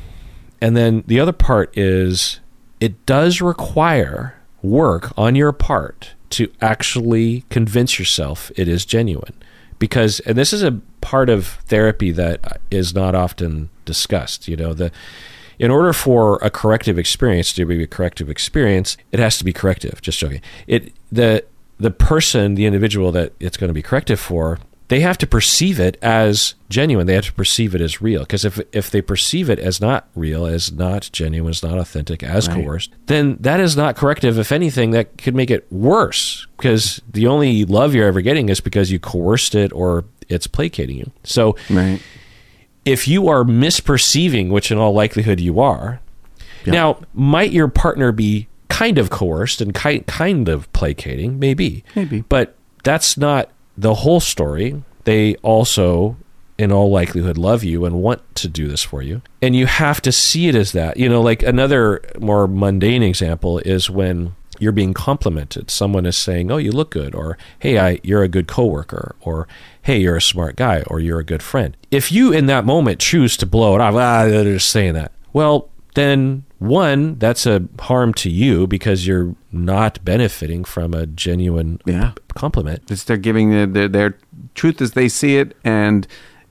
And 0.62 0.78
then 0.78 1.04
the 1.08 1.20
other 1.20 1.34
part 1.34 1.76
is 1.78 2.40
it 2.80 3.06
does 3.06 3.42
require 3.42 4.36
work 4.62 5.12
on 5.18 5.36
your 5.36 5.52
part 5.52 6.14
to 6.30 6.52
actually 6.62 7.44
convince 7.50 7.98
yourself 7.98 8.52
it 8.56 8.68
is 8.68 8.86
genuine. 8.86 9.34
Because 9.80 10.20
and 10.22 10.38
this 10.38 10.54
is 10.54 10.62
a 10.62 10.80
part 11.02 11.30
of 11.30 11.48
therapy 11.66 12.12
that 12.12 12.62
is 12.70 12.94
not 12.94 13.16
often 13.16 13.70
discussed, 13.86 14.48
you 14.48 14.56
know, 14.56 14.74
the 14.74 14.92
in 15.58 15.70
order 15.70 15.94
for 15.94 16.38
a 16.42 16.50
corrective 16.50 16.98
experience 16.98 17.54
to 17.54 17.66
be 17.66 17.84
a 17.84 17.88
corrective 17.88 18.30
experience, 18.30 18.98
it 19.12 19.20
has 19.20 19.38
to 19.40 19.44
be 19.44 19.54
corrective. 19.54 20.02
Just 20.02 20.20
joking. 20.20 20.42
It 20.68 20.94
the 21.12 21.44
the 21.80 21.92
person, 21.92 22.54
the 22.54 22.66
individual 22.66 23.12
that 23.12 23.34
it's 23.40 23.58
going 23.58 23.70
to 23.70 23.74
be 23.74 23.82
corrective 23.82 24.20
for, 24.20 24.60
they 24.92 25.00
have 25.00 25.18
to 25.18 25.26
perceive 25.26 25.80
it 25.80 25.98
as 26.02 26.54
genuine. 26.70 27.08
They 27.08 27.14
have 27.14 27.24
to 27.28 27.32
perceive 27.34 27.74
it 27.74 27.80
as 27.80 28.02
real. 28.02 28.20
Because 28.20 28.44
if 28.44 28.60
if 28.74 28.92
they 28.92 29.02
perceive 29.02 29.50
it 29.50 29.58
as 29.58 29.80
not 29.80 30.06
real, 30.16 30.46
as 30.46 30.70
not 30.70 31.10
genuine, 31.14 31.50
as 31.50 31.64
not 31.64 31.78
authentic, 31.78 32.22
as 32.24 32.50
Right. 32.50 32.58
coerced, 32.66 32.92
then 33.08 33.38
that 33.40 33.62
is 33.62 33.78
not 33.78 33.96
corrective. 33.96 34.38
If 34.38 34.52
anything, 34.52 34.92
that 34.92 35.18
could 35.18 35.34
make 35.34 35.50
it 35.50 35.66
worse. 35.72 36.46
Because 36.58 37.00
the 37.10 37.26
only 37.26 37.64
love 37.64 37.96
you're 37.96 38.06
ever 38.06 38.20
getting 38.20 38.50
is 38.50 38.60
because 38.60 38.92
you 38.92 39.00
coerced 39.00 39.56
it 39.56 39.72
or 39.74 40.04
it's 40.28 40.46
placating 40.46 40.98
you. 40.98 41.10
So 41.24 41.56
Right. 41.70 42.02
if 42.84 43.08
you 43.08 43.30
are 43.30 43.46
misperceiving, 43.46 44.50
which 44.50 44.72
in 44.72 44.78
all 44.78 44.94
likelihood 44.94 45.40
you 45.40 45.62
are, 45.62 46.02
Yeah. 46.66 46.74
now 46.74 46.98
might 47.14 47.54
your 47.54 47.70
partner 47.70 48.12
be 48.12 48.48
kind 48.68 48.98
of 48.98 49.10
coerced 49.10 49.62
and 49.62 49.74
ki- 49.74 50.04
kind 50.06 50.50
of 50.50 50.72
placating? 50.74 51.40
Maybe, 51.40 51.86
Maybe. 51.96 52.26
but 52.28 52.56
that's 52.84 53.16
not 53.18 53.50
the 53.78 53.96
whole 53.96 54.20
story. 54.20 54.84
They 55.04 55.36
also, 55.38 56.18
in 56.58 56.72
all 56.72 56.92
likelihood, 56.92 57.38
love 57.38 57.64
you 57.64 57.86
and 57.86 58.02
want 58.02 58.22
to 58.36 58.48
do 58.48 58.68
this 58.68 58.84
for 58.84 59.02
you, 59.02 59.22
and 59.42 59.56
you 59.56 59.66
have 59.66 60.02
to 60.02 60.12
see 60.12 60.48
it 60.48 60.56
as 60.56 60.72
that. 60.74 60.98
You 60.98 61.10
know, 61.10 61.22
like 61.22 61.44
another 61.44 62.02
more 62.20 62.48
mundane 62.48 63.04
example 63.04 63.60
is 63.60 63.90
when 63.90 64.36
you're 64.60 64.72
being 64.72 64.94
complimented. 64.94 65.72
Someone 65.72 66.06
is 66.06 66.16
saying, 66.16 66.52
"Oh, 66.52 66.58
you 66.58 66.72
look 66.72 66.92
good," 66.92 67.16
or 67.16 67.38
"Hey, 67.60 67.80
I, 67.80 68.00
you're 68.04 68.24
a 68.24 68.28
good 68.28 68.48
coworker," 68.48 69.16
or 69.22 69.48
"Hey, 69.82 70.00
you're 70.00 70.18
a 70.18 70.22
smart 70.22 70.56
guy," 70.56 70.84
or 70.88 71.00
"You're 71.00 71.20
a 71.20 71.26
good 71.26 71.42
friend." 71.42 71.76
If 71.90 72.12
you 72.12 72.32
in 72.32 72.46
that 72.46 72.66
moment 72.66 73.00
choose 73.00 73.36
to 73.38 73.46
blow 73.48 73.74
it 73.76 73.82
off, 73.82 73.96
ah, 73.96 74.26
they're 74.26 74.44
just 74.44 74.70
saying 74.70 74.94
that. 74.94 75.14
Well, 75.34 75.70
then 75.96 76.44
one, 76.62 77.16
that's 77.18 77.48
a 77.48 77.64
harm 77.80 78.14
to 78.14 78.30
you 78.30 78.68
because 78.68 79.08
you're 79.08 79.36
not 79.52 80.04
benefiting 80.06 80.64
from 80.64 80.94
a 80.94 81.08
genuine 81.08 81.82
Yeah. 81.86 82.12
compliment. 82.36 82.84
It's 82.92 83.04
they're 83.04 83.18
giving 83.18 83.50
their, 83.50 83.66
their, 83.66 83.88
their 83.88 84.18
truth 84.54 84.80
as 84.80 84.92
they 84.92 85.10
see 85.10 85.38
it, 85.38 85.58
and 85.64 86.06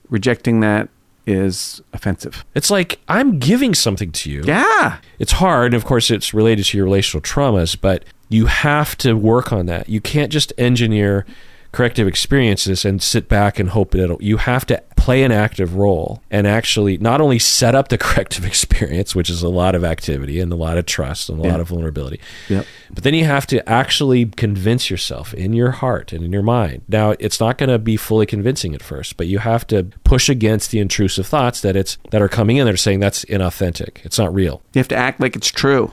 rejecting 0.09 0.59
that 0.59 0.89
is 1.25 1.81
offensive. 1.93 2.43
It's 2.55 2.69
like 2.69 2.99
I'm 3.07 3.39
giving 3.39 3.73
something 3.73 4.11
to 4.11 4.29
you. 4.29 4.43
Yeah. 4.45 4.97
It's 5.17 5.31
hard. 5.33 5.73
Of 5.73 5.85
course, 5.85 6.11
it's 6.11 6.33
related 6.33 6.65
to 6.65 6.77
your 6.77 6.83
relational 6.85 7.21
traumas, 7.21 7.77
but 7.79 8.03
you 8.27 8.47
have 8.47 8.97
to 8.97 9.13
work 9.13 9.53
on 9.53 9.65
that. 9.67 9.87
You 9.87 10.01
can't 10.01 10.31
just 10.31 10.51
engineer 10.57 11.25
corrective 11.71 12.07
experiences 12.07 12.83
and 12.83 13.01
sit 13.01 13.29
back 13.29 13.57
and 13.59 13.69
hope 13.69 13.91
that 13.91 14.01
it'll. 14.03 14.21
You 14.21 14.37
have 14.37 14.65
to 14.67 14.83
play 14.97 15.23
an 15.23 15.31
active 15.31 15.75
role 15.75 16.21
and 16.29 16.45
actually 16.45 16.97
not 16.97 17.21
only 17.21 17.39
set 17.39 17.73
up 17.73 17.87
the 17.87 17.97
corrective 17.97 18.45
experience, 18.45 19.15
which 19.15 19.29
is 19.29 19.41
a 19.41 19.49
lot 19.49 19.73
of 19.73 19.83
activity 19.83 20.39
and 20.39 20.51
a 20.51 20.55
lot 20.55 20.77
of 20.77 20.85
trust 20.85 21.29
and 21.29 21.39
a 21.39 21.43
Yeah. 21.43 21.51
lot 21.51 21.59
of 21.59 21.69
vulnerability, 21.69 22.19
Yep. 22.49 22.65
but 22.93 23.03
then 23.03 23.13
you 23.13 23.23
have 23.25 23.47
to 23.47 23.67
actually 23.67 24.25
convince 24.25 24.89
yourself 24.91 25.33
in 25.33 25.53
your 25.53 25.71
heart 25.71 26.11
and 26.13 26.23
in 26.23 26.31
your 26.31 26.43
mind. 26.43 26.81
Now, 26.87 27.15
it's 27.19 27.39
not 27.39 27.57
going 27.57 27.69
to 27.69 27.79
be 27.79 27.95
fully 27.97 28.25
convincing 28.27 28.75
at 28.75 28.83
first, 28.83 29.17
but 29.17 29.25
you 29.27 29.39
have 29.39 29.65
to 29.67 29.87
push 30.03 30.29
against 30.29 30.71
the 30.71 30.79
intrusive 30.79 31.25
thoughts 31.25 31.61
that 31.61 31.75
it's 31.75 31.97
that 32.11 32.21
are 32.21 32.29
coming 32.29 32.57
in 32.57 32.65
that 32.65 32.73
are 32.73 32.77
saying 32.77 32.99
that's 32.99 33.25
inauthentic. 33.25 34.05
It's 34.05 34.19
not 34.19 34.31
real. 34.35 34.61
You 34.73 34.79
have 34.79 34.87
to 34.89 34.95
act 34.97 35.19
like 35.21 35.35
it's 35.35 35.49
true. 35.49 35.91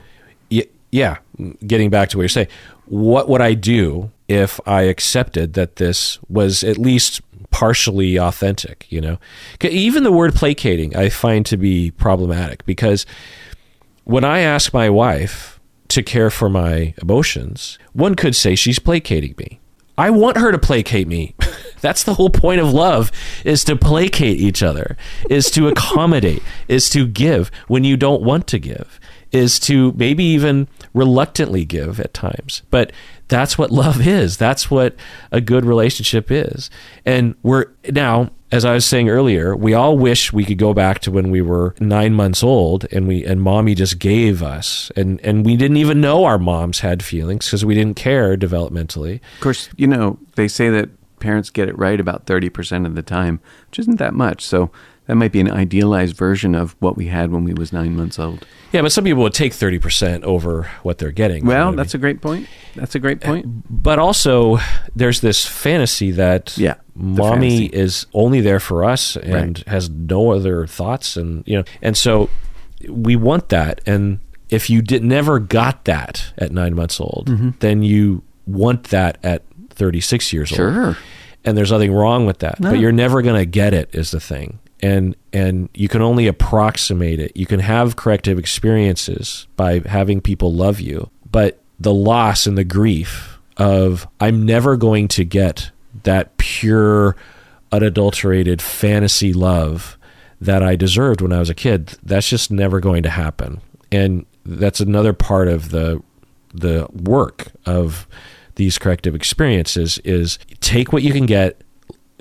Yeah, 0.91 1.19
getting 1.67 1.91
back 1.91 2.09
to 2.11 2.17
what 2.17 2.23
you're 2.23 2.29
saying, 2.31 2.49
what 2.87 3.29
would 3.29 3.43
I 3.43 3.53
do 3.53 4.11
if 4.29 4.61
I 4.67 4.83
accepted 4.83 5.55
that 5.55 5.77
this 5.77 6.19
was 6.29 6.63
at 6.63 6.79
least 6.79 7.21
partially 7.51 8.19
authentic? 8.19 8.87
You 8.91 9.01
know. 9.01 9.19
even 9.63 10.05
the 10.05 10.13
word 10.13 10.35
placating 10.35 10.95
I 10.95 11.09
find 11.09 11.45
to 11.47 11.57
be 11.57 11.91
problematic 11.91 12.65
because 12.67 13.07
when 14.05 14.25
I 14.25 14.41
ask 14.41 14.73
my 14.73 14.89
wife 14.89 15.61
to 15.89 16.03
care 16.03 16.31
for 16.31 16.49
my 16.49 16.95
emotions, 17.03 17.79
one 17.93 18.15
could 18.15 18.37
say 18.37 18.55
she's 18.55 18.79
placating 18.79 19.35
me. 19.39 19.61
I 19.99 20.11
want 20.11 20.37
her 20.37 20.53
to 20.53 20.59
placate 20.59 21.09
me. 21.09 21.35
That's 21.81 22.05
the 22.05 22.15
whole 22.15 22.31
point 22.31 22.61
of 22.61 22.73
love 22.73 23.11
is 23.45 23.65
to 23.65 23.77
placate 23.77 24.39
each 24.39 24.63
other, 24.63 24.97
is 25.29 25.51
to 25.53 25.69
accommodate, 25.69 26.43
is 26.69 26.89
to 26.91 27.07
give 27.07 27.51
when 27.67 27.85
you 27.85 27.97
don't 27.97 28.23
want 28.23 28.47
to 28.49 28.59
give, 28.59 29.01
is 29.33 29.59
to 29.61 29.93
maybe 29.93 30.25
even 30.25 30.69
reluctantly 30.95 31.65
give 31.65 32.01
at 32.01 32.15
times. 32.15 32.63
But 32.71 32.93
that's 33.29 33.57
what 33.57 33.71
love 33.71 34.07
is. 34.07 34.37
That's 34.37 34.71
what 34.71 34.97
a 35.31 35.41
good 35.41 35.65
relationship 35.65 36.31
is. 36.31 36.71
And 37.05 37.35
we're 37.43 37.67
now 37.91 38.31
as 38.51 38.65
I 38.65 38.73
was 38.73 38.87
saying 38.87 39.11
earlier, 39.11 39.55
we 39.55 39.75
all 39.75 39.99
wish 39.99 40.33
we 40.33 40.45
could 40.45 40.59
go 40.59 40.73
back 40.73 41.01
to 41.01 41.11
when 41.11 41.31
we 41.31 41.43
were 41.43 41.75
nine 41.81 42.15
months 42.15 42.43
old 42.43 42.87
and 42.91 43.07
we 43.07 43.25
and 43.25 43.43
mommy 43.43 43.75
just 43.75 43.99
gave 43.99 44.43
us 44.43 44.91
and 44.97 45.21
and 45.21 45.45
we 45.45 45.57
didn't 45.57 45.77
even 45.77 46.01
know 46.01 46.25
our 46.25 46.39
moms 46.39 46.81
had 46.81 47.03
feelings 47.03 47.47
because 47.47 47.65
we 47.65 47.75
didn't 47.75 47.97
care 47.97 48.37
developmentally. 48.37 49.21
Of 49.35 49.41
course, 49.41 49.69
you 49.77 49.87
know, 49.87 50.19
they 50.37 50.49
say 50.49 50.71
that 50.71 50.89
parents 51.21 51.51
get 51.51 51.69
it 51.69 51.77
right 51.77 51.99
about 51.99 52.27
30% 52.27 52.87
of 52.87 52.95
the 52.95 53.03
time, 53.03 53.41
which 53.69 53.81
isn't 53.81 53.99
that 53.99 54.15
much. 54.15 54.45
So 54.45 54.71
That 55.09 55.17
might 55.17 55.33
be 55.33 55.41
an 55.41 55.51
idealized 55.51 56.17
version 56.17 56.55
of 56.55 56.77
what 56.81 56.97
we 56.97 57.07
had 57.07 57.33
when 57.33 57.43
we 57.43 57.55
was 57.55 57.73
nine 57.73 57.97
months 57.97 58.19
old. 58.19 58.47
Yeah, 58.73 58.83
but 58.83 58.93
some 58.93 59.05
people 59.05 59.23
would 59.23 59.33
take 59.35 59.53
30% 59.53 60.23
over 60.23 60.71
what 60.83 60.99
they're 60.99 61.11
getting. 61.11 61.39
you 61.39 61.45
know 61.45 61.49
Well, 61.49 61.67
what 61.71 61.73
I 61.73 61.77
that's 61.83 61.95
a 61.95 61.99
great 61.99 62.21
point. 62.21 62.47
That's 62.77 62.95
a 62.95 62.99
great 62.99 63.21
point. 63.21 63.47
But 63.83 63.99
also, 63.99 64.59
there's 64.95 65.21
this 65.23 65.45
fantasy 65.47 66.11
that 66.13 66.57
Yeah, 66.59 66.75
mommy 66.95 67.69
fantasy. 67.69 67.81
is 67.83 68.07
only 68.13 68.41
there 68.43 68.61
for 68.61 68.85
us 68.85 69.17
and 69.17 69.33
Right. 69.59 69.69
has 69.69 69.89
no 69.89 70.31
other 70.33 70.67
thoughts. 70.67 71.17
And, 71.17 71.43
you 71.47 71.57
know, 71.57 71.65
and 71.83 71.97
so 71.97 72.29
we 72.89 73.17
want 73.17 73.49
that. 73.49 73.81
And 73.87 74.19
if 74.51 74.69
you 74.69 74.83
did 74.83 75.03
never 75.03 75.39
got 75.39 75.87
that 75.87 76.33
at 76.37 76.53
nine 76.53 76.75
months 76.75 77.01
old, 77.01 77.29
Mm-hmm. 77.31 77.51
then 77.61 77.83
you 77.83 78.23
want 78.47 78.85
that 78.91 79.17
at 79.25 79.43
36 79.71 80.33
years 80.35 80.53
old 80.53 80.57
Sure. 80.59 80.97
and 81.45 81.57
there's 81.57 81.71
nothing 81.73 81.93
wrong 81.93 82.27
with 82.27 82.41
that 82.41 82.61
No. 82.61 82.71
but 82.71 82.79
you're 82.81 82.93
never 82.93 83.23
going 83.23 83.37
to 83.41 83.47
get 83.47 83.73
it 83.73 83.89
is 83.95 84.11
the 84.11 84.21
thing 84.21 84.59
and 84.81 85.17
and 85.33 85.69
you 85.75 85.89
can 85.89 86.03
only 86.03 86.27
approximate 86.27 87.21
it. 87.21 87.37
You 87.37 87.47
can 87.47 87.61
have 87.61 87.97
corrective 87.97 88.39
experiences 88.39 89.47
by 89.57 89.81
having 89.81 90.21
people 90.21 90.53
love 90.53 90.81
you 90.81 91.11
but 91.31 91.61
the 91.79 91.95
loss 91.95 92.47
and 92.47 92.57
the 92.57 92.65
grief 92.65 93.39
of 93.57 94.07
i'm 94.21 94.45
never 94.45 94.77
going 94.77 95.09
to 95.09 95.25
get 95.25 95.71
that 96.05 96.37
pure 96.37 97.17
unadulterated 97.73 98.63
fantasy 98.63 99.33
love 99.33 99.99
that 100.41 100.63
i 100.63 100.77
deserved 100.77 101.21
when 101.21 101.33
i 101.33 101.39
was 101.39 101.51
a 101.51 101.55
kid 101.55 101.87
that's 102.03 102.29
just 102.29 102.51
never 102.51 102.81
going 102.81 103.03
to 103.03 103.11
happen. 103.11 103.61
And 103.91 104.27
that's 104.45 104.81
another 104.81 105.13
part 105.13 105.49
of 105.49 105.71
the 105.71 106.03
the 106.55 106.87
work 106.93 107.49
of 107.67 108.07
these 108.55 108.79
corrective 108.79 109.15
experiences 109.15 109.99
is 109.99 110.39
take 110.61 110.93
what 110.93 111.03
you 111.03 111.13
can 111.13 111.27
get 111.27 111.63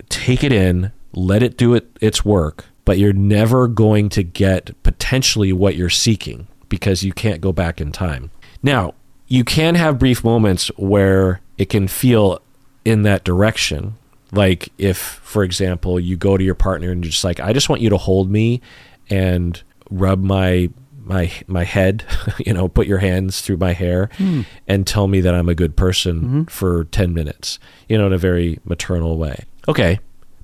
take 0.10 0.44
it 0.44 0.52
in 0.52 0.92
let 1.18 1.42
it 1.44 1.58
do 1.58 1.74
it 1.74 1.88
its 2.02 2.24
work 2.24 2.66
but 2.88 2.98
you're 2.98 3.12
never 3.12 3.68
going 3.68 4.08
to 4.08 4.24
get 4.24 4.72
potentially 4.82 5.52
what 5.52 5.76
you're 5.76 5.90
seeking 5.90 6.48
because 6.70 7.04
you 7.04 7.12
can't 7.12 7.42
go 7.42 7.52
back 7.52 7.82
in 7.82 7.92
time. 7.92 8.32
Now 8.64 8.94
you 9.28 9.44
can 9.44 9.76
have 9.76 10.00
brief 10.00 10.24
moments 10.24 10.70
where 10.78 11.42
it 11.58 11.66
can 11.66 11.90
feel 11.90 12.40
in 12.86 13.02
that 13.02 13.26
direction. 13.26 13.98
Like 14.32 14.70
if 14.78 14.98
for 14.98 15.44
example 15.44 16.00
you 16.00 16.16
go 16.16 16.38
to 16.38 16.44
your 16.46 16.56
partner 16.56 16.90
and 16.90 17.04
you're 17.04 17.12
just 17.12 17.26
like 17.26 17.42
i 17.42 17.52
just 17.52 17.68
want 17.68 17.82
you 17.82 17.90
to 17.90 17.98
hold 17.98 18.32
me 18.32 18.62
and 19.10 19.62
rub 19.90 20.24
my 20.24 20.70
my 21.04 21.32
my 21.46 21.64
head 21.64 22.06
you 22.46 22.54
know 22.54 22.68
put 22.68 22.88
your 22.88 22.98
hands 22.98 23.40
through 23.40 23.56
my 23.56 23.72
hair 23.72 24.10
hmm. 24.18 24.42
and 24.68 24.86
tell 24.86 25.08
me 25.08 25.22
that 25.22 25.34
i'm 25.34 25.48
a 25.48 25.56
good 25.56 25.78
person 25.78 26.20
mm-hmm. 26.20 26.44
for 26.44 26.84
10 26.86 27.14
minutes 27.14 27.58
you 27.88 27.98
know 27.98 28.08
in 28.08 28.14
a 28.14 28.18
very 28.18 28.60
maternal 28.66 29.18
way. 29.18 29.44
Okay 29.68 30.00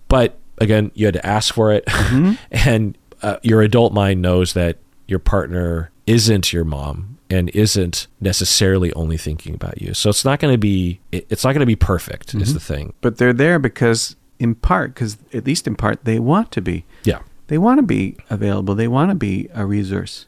but 0.08 0.38
again 0.64 0.92
you 0.96 1.06
had 1.06 1.14
to 1.14 1.26
ask 1.26 1.54
for 1.54 1.72
it 1.72 1.84
and 2.52 2.98
uh, 3.22 3.38
your 3.44 3.62
adult 3.62 3.94
mind 3.94 4.22
knows 4.22 4.54
that 4.54 4.78
your 5.08 5.20
partner 5.20 5.92
isn't 6.08 6.52
your 6.52 6.64
mom 6.66 7.18
and 7.30 7.50
isn't 7.52 8.08
necessarily 8.20 8.92
only 8.94 9.18
thinking 9.18 9.54
about 9.56 9.82
you 9.82 9.94
so 9.94 10.10
it's 10.10 10.26
not 10.26 10.40
going 10.40 10.54
to 10.54 10.58
be 10.58 11.00
it's 11.12 11.44
not 11.44 11.54
going 11.54 11.60
to 11.62 11.66
be 11.66 11.76
perfect 11.76 12.34
is 12.36 12.54
the 12.54 12.60
thing 12.60 12.94
But 13.02 13.18
they're 13.18 13.34
there 13.34 13.60
because, 13.60 14.16
in 14.40 14.56
part, 14.56 14.94
because 14.94 15.18
at 15.34 15.46
least 15.46 15.68
in 15.68 15.76
part, 15.76 16.04
they 16.06 16.20
want 16.20 16.52
to 16.52 16.62
be. 16.62 16.86
yeah 17.04 17.20
They 17.48 17.58
want 17.58 17.78
to 17.80 17.84
be 17.84 18.18
available. 18.30 18.76
They 18.76 18.88
want 18.88 19.10
to 19.12 19.16
be 19.16 19.48
a 19.54 19.66
resource. 19.66 20.26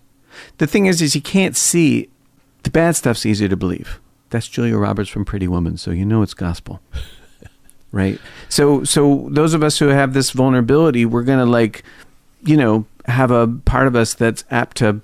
The 0.57 0.67
thing 0.67 0.85
is, 0.85 1.01
is 1.01 1.15
you 1.15 1.21
can't 1.21 1.55
see 1.55 2.09
the 2.63 2.69
bad 2.71 2.95
stuff's 2.95 3.25
easier 3.25 3.47
to 3.49 3.55
believe. 3.57 3.99
That's 4.29 4.47
Julia 4.47 4.77
Roberts 4.77 5.09
from 5.09 5.23
Pretty 5.25 5.47
Woman, 5.47 5.77
so 5.77 5.91
you 5.91 6.05
know 6.05 6.21
it's 6.23 6.33
gospel, 6.33 6.79
right? 7.95 8.19
So, 8.49 8.83
so 8.83 9.29
those 9.31 9.53
of 9.53 9.63
us 9.63 9.79
who 9.79 9.87
have 9.87 10.13
this 10.13 10.31
vulnerability, 10.31 11.05
we're 11.05 11.23
gonna 11.23 11.45
like, 11.45 11.81
you 12.43 12.57
know, 12.57 12.85
have 13.05 13.31
a 13.31 13.47
part 13.47 13.87
of 13.87 13.95
us 13.95 14.13
that's 14.13 14.43
apt 14.51 14.77
to 14.77 15.01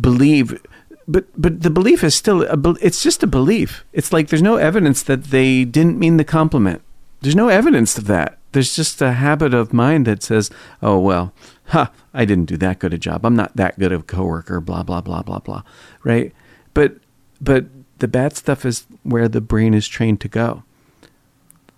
believe. 0.00 0.60
But 1.06 1.26
but 1.36 1.60
the 1.60 1.68
belief 1.68 2.02
is 2.02 2.14
still 2.14 2.42
a, 2.44 2.74
it's 2.80 3.02
just 3.02 3.22
a 3.22 3.26
belief. 3.26 3.84
It's 3.92 4.10
like 4.10 4.28
there's 4.28 4.40
no 4.40 4.56
evidence 4.56 5.02
that 5.02 5.24
they 5.24 5.66
didn't 5.66 5.98
mean 5.98 6.16
the 6.16 6.24
compliment. 6.24 6.80
There's 7.20 7.36
no 7.36 7.48
evidence 7.48 7.98
of 7.98 8.06
that. 8.06 8.38
There's 8.52 8.74
just 8.74 9.02
a 9.02 9.12
habit 9.12 9.52
of 9.52 9.74
mind 9.74 10.06
that 10.06 10.22
says, 10.22 10.50
"Oh 10.82 10.98
well, 10.98 11.34
ha, 11.66 11.90
I 12.14 12.24
didn't 12.24 12.46
do 12.46 12.56
that 12.56 12.78
good 12.78 12.94
a 12.94 12.98
job. 12.98 13.26
I'm 13.26 13.36
not 13.36 13.54
that 13.56 13.78
good 13.78 13.92
of 13.92 14.00
a 14.00 14.04
coworker." 14.04 14.62
Blah 14.62 14.82
blah 14.82 15.02
blah 15.02 15.22
blah 15.22 15.40
blah. 15.40 15.62
Right? 16.02 16.32
But 16.72 16.96
but 17.38 17.66
the 17.98 18.08
bad 18.08 18.34
stuff 18.34 18.64
is 18.64 18.86
where 19.02 19.28
the 19.28 19.42
brain 19.42 19.74
is 19.74 19.86
trained 19.86 20.22
to 20.22 20.28
go. 20.28 20.62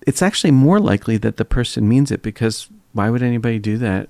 It's 0.07 0.23
actually 0.23 0.53
more 0.53 0.81
likely 0.81 1.17
that 1.19 1.37
the 1.37 1.45
person 1.45 1.89
means 1.89 2.11
it 2.11 2.23
because 2.23 2.69
why 2.93 3.11
would 3.11 3.23
anybody 3.23 3.59
do 3.59 3.77
that 3.79 4.09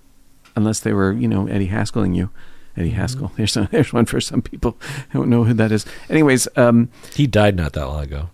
unless 0.55 0.81
they 0.81 0.93
were, 0.93 1.13
you 1.13 1.27
know, 1.27 1.47
Eddie 1.47 1.69
Haskelling 1.69 2.15
you? 2.15 2.31
Eddie 2.77 2.91
Haskell. 2.91 3.33
There's 3.37 3.53
some, 3.53 3.69
there's 3.71 3.95
one 3.95 4.05
for 4.05 4.21
some 4.21 4.43
people. 4.43 4.77
I 5.11 5.15
don't 5.15 5.31
know 5.31 5.45
who 5.45 5.55
that 5.55 5.73
is. 5.73 5.87
Anyways, 6.11 6.47
um, 6.57 6.91
he 7.15 7.27
died 7.27 7.57
not 7.57 7.73
that 7.73 7.87
long 7.87 8.03
ago 8.03 8.29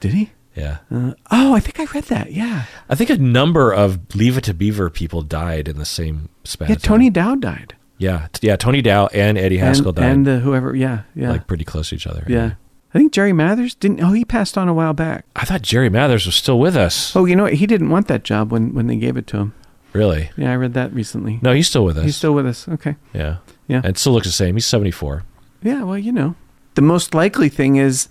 did 0.00 0.12
he? 0.14 0.30
yeah 0.54 0.78
Uh, 0.90 1.12
oh, 1.30 1.54
I 1.54 1.60
think 1.60 1.78
I 1.80 1.84
read 1.94 2.04
that. 2.04 2.32
Yeah. 2.32 2.64
I 2.88 2.94
think 2.94 3.10
a 3.10 3.18
number 3.18 3.72
of 3.72 4.14
Leave 4.14 4.38
It 4.38 4.44
to 4.44 4.54
Beaver 4.54 4.90
people 4.90 5.22
died 5.22 5.68
in 5.68 5.78
the 5.78 5.84
same 5.84 6.28
span. 6.44 6.70
Yeah. 6.70 6.76
Tony 6.76 7.10
Dow 7.10 7.34
died. 7.34 7.74
Yeah, 7.98 8.28
yeah. 8.40 8.56
Tony 8.56 8.80
Dow 8.80 9.08
and 9.08 9.36
Eddie 9.36 9.58
Haskell 9.58 9.88
and, 9.88 9.96
died 9.96 10.10
And 10.10 10.28
uh, 10.28 10.38
whoever, 10.38 10.74
yeah, 10.74 11.02
yeah. 11.14 11.30
like 11.30 11.46
pretty 11.46 11.64
close 11.64 11.88
to 11.90 11.96
each 11.96 12.06
other. 12.06 12.24
yeah. 12.28 12.52
I 12.98 13.00
think 13.00 13.12
Jerry 13.12 13.32
Mathers 13.32 13.76
didn't, 13.76 14.00
oh, 14.02 14.10
he 14.10 14.24
passed 14.24 14.58
on 14.58 14.66
a 14.66 14.74
while 14.74 14.92
back. 14.92 15.24
I 15.36 15.44
thought 15.44 15.62
Jerry 15.62 15.88
Mathers 15.88 16.26
was 16.26 16.34
still 16.34 16.58
with 16.58 16.76
us. 16.76 17.14
Oh, 17.14 17.26
you 17.26 17.36
know 17.36 17.44
what? 17.44 17.52
He 17.52 17.64
didn't 17.64 17.90
want 17.90 18.08
that 18.08 18.24
job 18.24 18.50
when, 18.50 18.74
when 18.74 18.88
they 18.88 18.96
gave 18.96 19.16
it 19.16 19.28
to 19.28 19.36
him. 19.36 19.54
Really? 19.92 20.30
Yeah, 20.36 20.50
I 20.50 20.56
read 20.56 20.74
that 20.74 20.92
recently. 20.92 21.38
No, 21.40 21.52
he's 21.52 21.68
still 21.68 21.84
with 21.84 21.96
us. 21.96 22.04
He's 22.04 22.16
still 22.16 22.34
with 22.34 22.44
us. 22.44 22.68
Okay. 22.68 22.96
yeah, 23.14 23.36
Yeah. 23.68 23.82
and 23.84 23.96
still 23.96 24.14
looks 24.14 24.26
the 24.26 24.32
same. 24.32 24.56
He's 24.56 24.66
seventy 24.66 24.90
four. 24.90 25.22
Yeah, 25.62 25.84
well, 25.84 25.96
you 25.96 26.10
know, 26.10 26.34
the 26.74 26.82
most 26.82 27.14
likely 27.14 27.48
thing 27.48 27.76
is 27.76 28.08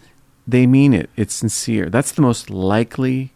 they 0.47 0.65
mean 0.65 0.93
it. 0.93 1.09
It's 1.18 1.34
sincere. 1.34 1.89
That's 1.89 2.14
the 2.14 2.22
most 2.22 2.49
likely 2.49 3.34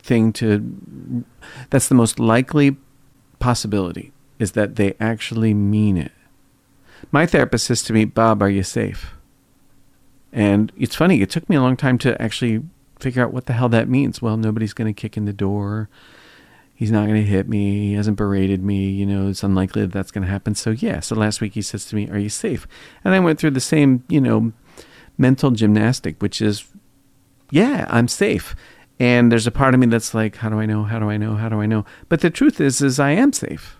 thing 0.00 0.32
to. 0.34 1.24
That's 1.70 1.86
the 1.88 1.94
most 1.94 2.18
likely 2.18 2.76
possibility 3.38 4.10
is 4.40 4.52
that 4.52 4.74
they 4.74 4.94
actually 4.98 5.54
mean 5.54 5.96
it. 5.96 6.12
My 7.12 7.24
therapist 7.24 7.66
says 7.66 7.82
to 7.84 7.92
me, 7.92 8.04
"Bob, 8.04 8.42
are 8.42 8.50
you 8.50 8.64
safe?" 8.64 9.14
And 10.32 10.72
it's 10.76 10.94
funny. 10.94 11.20
It 11.22 11.30
took 11.30 11.48
me 11.48 11.56
a 11.56 11.60
long 11.60 11.76
time 11.76 11.98
to 11.98 12.20
actually 12.20 12.62
figure 13.00 13.24
out 13.24 13.32
what 13.32 13.46
the 13.46 13.52
hell 13.52 13.68
that 13.70 13.88
means. 13.88 14.20
Well, 14.20 14.36
nobody's 14.36 14.72
going 14.72 14.92
to 14.92 14.98
kick 14.98 15.16
in 15.16 15.24
the 15.24 15.32
door. 15.32 15.88
He's 16.74 16.92
not 16.92 17.06
going 17.06 17.22
to 17.22 17.28
hit 17.28 17.48
me. 17.48 17.88
He 17.88 17.92
hasn't 17.94 18.16
berated 18.16 18.62
me. 18.62 18.90
You 18.90 19.06
know, 19.06 19.28
it's 19.28 19.42
unlikely 19.42 19.82
that 19.82 19.92
that's 19.92 20.10
going 20.10 20.24
to 20.24 20.30
happen. 20.30 20.54
So, 20.54 20.70
yeah. 20.70 21.00
So 21.00 21.16
last 21.16 21.40
week 21.40 21.54
he 21.54 21.62
says 21.62 21.84
to 21.86 21.96
me, 21.96 22.08
Are 22.10 22.18
you 22.18 22.28
safe? 22.28 22.68
And 23.04 23.14
I 23.14 23.20
went 23.20 23.38
through 23.38 23.50
the 23.52 23.60
same, 23.60 24.04
you 24.08 24.20
know, 24.20 24.52
mental 25.16 25.50
gymnastic, 25.50 26.20
which 26.22 26.40
is, 26.40 26.64
Yeah, 27.50 27.86
I'm 27.90 28.06
safe. 28.06 28.54
And 29.00 29.30
there's 29.30 29.46
a 29.46 29.52
part 29.52 29.74
of 29.74 29.80
me 29.80 29.86
that's 29.86 30.14
like, 30.14 30.36
How 30.36 30.50
do 30.50 30.60
I 30.60 30.66
know? 30.66 30.84
How 30.84 30.98
do 30.98 31.10
I 31.10 31.16
know? 31.16 31.34
How 31.34 31.48
do 31.48 31.60
I 31.60 31.66
know? 31.66 31.84
But 32.08 32.20
the 32.20 32.30
truth 32.30 32.60
is, 32.60 32.80
is 32.80 33.00
I 33.00 33.10
am 33.10 33.32
safe. 33.32 33.76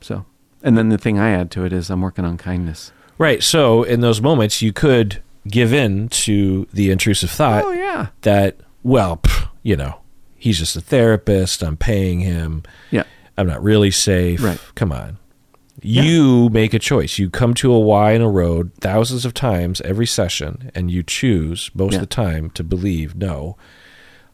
So, 0.00 0.24
and 0.62 0.78
then 0.78 0.88
the 0.88 0.98
thing 0.98 1.18
I 1.18 1.30
add 1.30 1.50
to 1.52 1.64
it 1.66 1.72
is 1.72 1.90
I'm 1.90 2.00
working 2.00 2.24
on 2.24 2.38
kindness. 2.38 2.90
Right. 3.18 3.42
So 3.42 3.82
in 3.82 4.00
those 4.00 4.22
moments, 4.22 4.62
you 4.62 4.72
could 4.72 5.22
give 5.48 5.72
in 5.72 6.08
to 6.08 6.66
the 6.72 6.90
intrusive 6.90 7.30
thought 7.30 7.64
oh, 7.64 7.72
yeah. 7.72 8.08
that, 8.22 8.56
well, 8.82 9.18
pff, 9.18 9.48
you 9.62 9.76
know, 9.76 10.00
he's 10.36 10.58
just 10.58 10.76
a 10.76 10.80
therapist. 10.80 11.62
I'm 11.62 11.76
paying 11.76 12.20
him. 12.20 12.62
Yeah. 12.90 13.04
I'm 13.36 13.46
not 13.46 13.62
really 13.62 13.90
safe. 13.90 14.42
Right. 14.42 14.60
Come 14.74 14.92
on. 14.92 15.18
You 15.82 16.48
make 16.50 16.72
a 16.72 16.78
choice. 16.78 17.18
You 17.18 17.28
come 17.28 17.52
to 17.54 17.72
a 17.72 17.78
Y 17.80 18.12
in 18.12 18.22
a 18.22 18.30
road 18.30 18.72
thousands 18.80 19.24
of 19.24 19.34
times 19.34 19.80
every 19.82 20.06
session, 20.06 20.70
and 20.74 20.90
you 20.90 21.02
choose 21.02 21.70
most 21.74 21.92
Yeah. 21.92 21.98
of 21.98 22.02
the 22.02 22.06
time 22.06 22.50
to 22.50 22.64
believe, 22.64 23.14
no, 23.16 23.56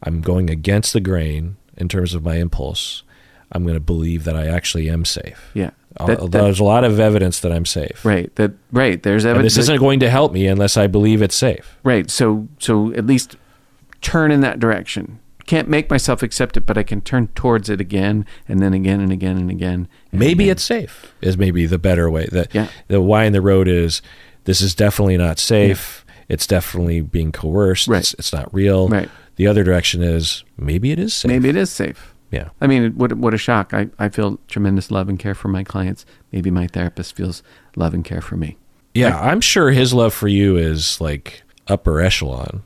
I'm 0.02 0.20
going 0.20 0.48
against 0.48 0.92
the 0.92 1.00
grain 1.00 1.56
in 1.76 1.88
terms 1.88 2.14
of 2.14 2.22
my 2.22 2.36
impulse. 2.36 3.02
I'm 3.50 3.64
going 3.64 3.74
to 3.74 3.80
believe 3.80 4.24
that 4.24 4.36
I 4.36 4.46
actually 4.46 4.88
am 4.88 5.04
safe. 5.04 5.50
Yeah. 5.54 5.70
That- 5.98 6.20
that- 6.20 6.30
There's 6.30 6.60
a 6.60 6.64
lot 6.64 6.84
of 6.84 7.00
evidence 7.00 7.40
that 7.40 7.52
I'm 7.52 7.66
safe. 7.66 8.04
right. 8.04 8.34
That, 8.36 8.52
right. 8.72 9.02
There's 9.02 9.24
And 9.24 9.32
evidence. 9.32 9.54
this 9.56 9.64
isn't 9.64 9.78
going 9.80 10.00
to 10.00 10.08
help 10.10 10.32
me 10.32 10.46
unless 10.46 10.76
I 10.76 10.86
believe 10.86 11.20
it's 11.22 11.34
safe. 11.34 11.76
Right. 11.82 12.08
So 12.10 12.48
so 12.58 12.92
at 12.94 13.06
least 13.06 13.36
turn 14.00 14.30
in 14.30 14.40
that 14.40 14.58
direction. 14.60 15.18
Can't 15.46 15.68
make 15.68 15.90
myself 15.90 16.22
accept 16.22 16.56
it, 16.56 16.64
but 16.64 16.78
I 16.78 16.84
can 16.84 17.00
turn 17.00 17.26
towards 17.34 17.68
it 17.68 17.80
again 17.80 18.24
and 18.48 18.60
then 18.60 18.72
again 18.72 19.00
and 19.00 19.10
again 19.10 19.36
and 19.36 19.50
again. 19.50 19.88
and 20.12 20.20
Maybe 20.20 20.44
again. 20.44 20.52
it's 20.52 20.62
safe 20.62 21.12
is 21.20 21.36
maybe 21.36 21.66
the 21.66 21.78
better 21.78 22.08
way. 22.08 22.26
The, 22.30 22.46
Yeah. 22.52 22.68
the 22.86 23.00
why 23.00 23.24
in 23.24 23.32
the 23.32 23.40
road 23.42 23.66
is 23.66 24.00
this 24.44 24.60
is 24.60 24.74
definitely 24.76 25.16
not 25.16 25.38
safe. 25.40 26.04
It's 26.28 26.46
definitely 26.46 27.00
being 27.00 27.32
coerced. 27.32 27.88
Right. 27.88 27.98
It's, 27.98 28.14
it's 28.14 28.32
not 28.32 28.52
real. 28.54 28.88
Right. 28.88 29.10
The 29.36 29.48
other 29.48 29.64
direction 29.64 30.02
is 30.02 30.44
maybe 30.56 30.92
it 30.92 31.00
is 31.00 31.12
safe. 31.14 31.28
maybe 31.28 31.48
it 31.48 31.56
is 31.56 31.70
safe. 31.70 32.14
Yeah. 32.30 32.50
I 32.60 32.66
mean, 32.66 32.92
what 32.92 33.12
what 33.14 33.34
a 33.34 33.38
shock! 33.38 33.74
I, 33.74 33.88
I 33.98 34.08
feel 34.08 34.38
tremendous 34.48 34.90
love 34.90 35.08
and 35.08 35.18
care 35.18 35.34
for 35.34 35.48
my 35.48 35.64
clients. 35.64 36.06
Maybe 36.32 36.50
my 36.50 36.66
therapist 36.68 37.16
feels 37.16 37.42
love 37.76 37.92
and 37.94 38.04
care 38.04 38.20
for 38.20 38.36
me. 38.36 38.56
Yeah. 38.94 39.18
I'm 39.20 39.40
sure 39.40 39.70
his 39.70 39.92
love 39.94 40.12
for 40.14 40.28
you 40.28 40.56
is 40.56 41.00
like 41.00 41.42
upper 41.68 42.00
echelon. 42.00 42.62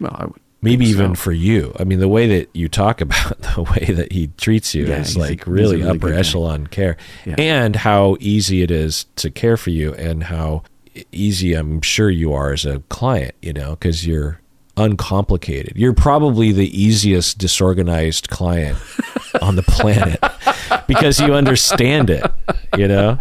Well, 0.00 0.14
I 0.18 0.24
would. 0.26 0.40
Maybe 0.62 0.86
even 0.86 1.14
so. 1.14 1.20
for 1.24 1.32
you. 1.32 1.76
I 1.78 1.84
mean, 1.84 1.98
the 2.00 2.08
way 2.08 2.26
that 2.38 2.48
you 2.54 2.68
talk 2.70 3.00
about 3.02 3.38
the 3.54 3.62
way 3.62 3.92
that 3.92 4.12
he 4.12 4.28
treats 4.38 4.74
you 4.74 4.86
Yeah, 4.86 5.00
is 5.00 5.14
like 5.16 5.46
a 5.46 5.50
really, 5.50 5.76
really 5.76 5.88
upper 5.88 5.98
good 6.08 6.12
guy. 6.14 6.18
echelon 6.20 6.66
care, 6.68 6.96
Yeah. 7.26 7.34
and 7.38 7.76
how 7.76 8.16
easy 8.18 8.62
it 8.62 8.70
is 8.70 9.04
to 9.16 9.30
care 9.30 9.56
for 9.58 9.68
you, 9.70 9.92
and 9.94 10.24
how 10.24 10.62
easy 11.12 11.52
I'm 11.54 11.82
sure 11.82 12.08
you 12.08 12.32
are 12.32 12.52
as 12.52 12.64
a 12.64 12.80
client. 12.88 13.34
You 13.42 13.52
know, 13.52 13.70
because 13.72 14.06
you're 14.06 14.40
uncomplicated. 14.76 15.72
You're 15.76 15.92
probably 15.94 16.52
the 16.52 16.68
easiest 16.80 17.38
disorganized 17.38 18.28
client 18.30 18.78
on 19.40 19.56
the 19.56 19.62
planet 19.62 20.20
because 20.86 21.20
you 21.20 21.34
understand 21.34 22.10
it. 22.10 22.24
You 22.76 22.88
know, 22.88 23.18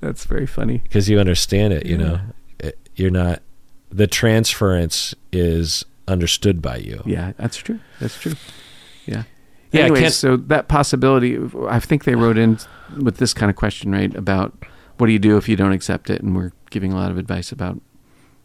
That's 0.00 0.24
very 0.24 0.46
funny. 0.46 0.78
because 0.78 1.08
you 1.08 1.18
understand 1.18 1.72
it. 1.72 1.86
You 1.86 1.98
know, 1.98 2.20
It- 2.58 2.78
you're 2.96 3.10
not. 3.10 3.42
The 3.90 4.06
transference 4.06 5.14
is 5.32 5.84
understood 6.08 6.62
by 6.62 6.76
you. 6.76 7.02
Yeah, 7.04 7.32
that's 7.36 7.56
true. 7.56 7.78
That's 8.00 8.18
true. 8.18 8.34
Yeah. 9.06 9.24
Yeah, 9.72 9.82
Anyways, 9.82 10.16
so 10.16 10.36
that 10.36 10.68
possibility, 10.68 11.38
I 11.68 11.78
think 11.80 12.04
they 12.04 12.14
wrote 12.14 12.36
in 12.36 12.58
with 13.02 13.16
this 13.16 13.32
kind 13.32 13.48
of 13.48 13.56
question, 13.56 13.90
right? 13.92 14.14
About 14.14 14.52
what 14.98 15.06
do 15.06 15.12
you 15.14 15.18
do 15.18 15.36
if 15.38 15.48
you 15.48 15.56
don't 15.56 15.72
accept 15.72 16.10
it? 16.10 16.20
And 16.22 16.36
we're 16.36 16.52
giving 16.70 16.92
a 16.92 16.96
lot 16.96 17.10
of 17.10 17.16
advice 17.16 17.52
about 17.52 17.80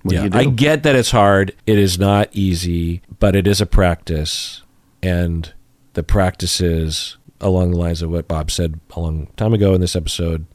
what 0.07 0.15
yeah, 0.15 0.23
do 0.23 0.29
do. 0.29 0.37
I 0.37 0.45
get 0.45 0.83
that 0.83 0.95
it's 0.95 1.11
hard. 1.11 1.55
It 1.65 1.77
is 1.77 1.99
not 1.99 2.29
easy, 2.31 3.01
but 3.19 3.35
it 3.35 3.47
is 3.47 3.61
a 3.61 3.65
practice, 3.65 4.63
and 5.03 5.53
the 5.93 6.03
practice 6.03 6.59
is 6.59 7.17
along 7.39 7.71
the 7.71 7.77
lines 7.77 8.01
of 8.01 8.09
what 8.09 8.27
Bob 8.27 8.49
said 8.49 8.79
a 8.95 8.99
long 8.99 9.27
time 9.37 9.53
ago 9.53 9.73
in 9.73 9.81
this 9.81 9.95
episode. 9.95 10.45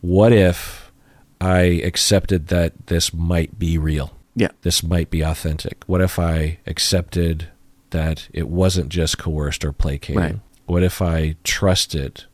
What 0.00 0.32
if 0.32 0.92
I 1.40 1.60
accepted 1.84 2.48
that 2.48 2.86
this 2.88 3.14
might 3.14 3.58
be 3.58 3.78
real? 3.78 4.14
yeah. 4.34 4.48
This 4.62 4.82
might 4.82 5.10
be 5.10 5.22
authentic. 5.22 5.84
What 5.86 6.00
if 6.00 6.18
I 6.18 6.58
accepted 6.66 7.48
that 7.90 8.28
it 8.32 8.48
wasn't 8.48 8.88
just 8.88 9.18
coerced 9.18 9.64
or 9.64 9.72
placating? 9.72 10.20
Right. 10.20 10.40
What 10.66 10.82
if 10.82 11.00
I 11.00 11.36
trusted? 11.44 12.24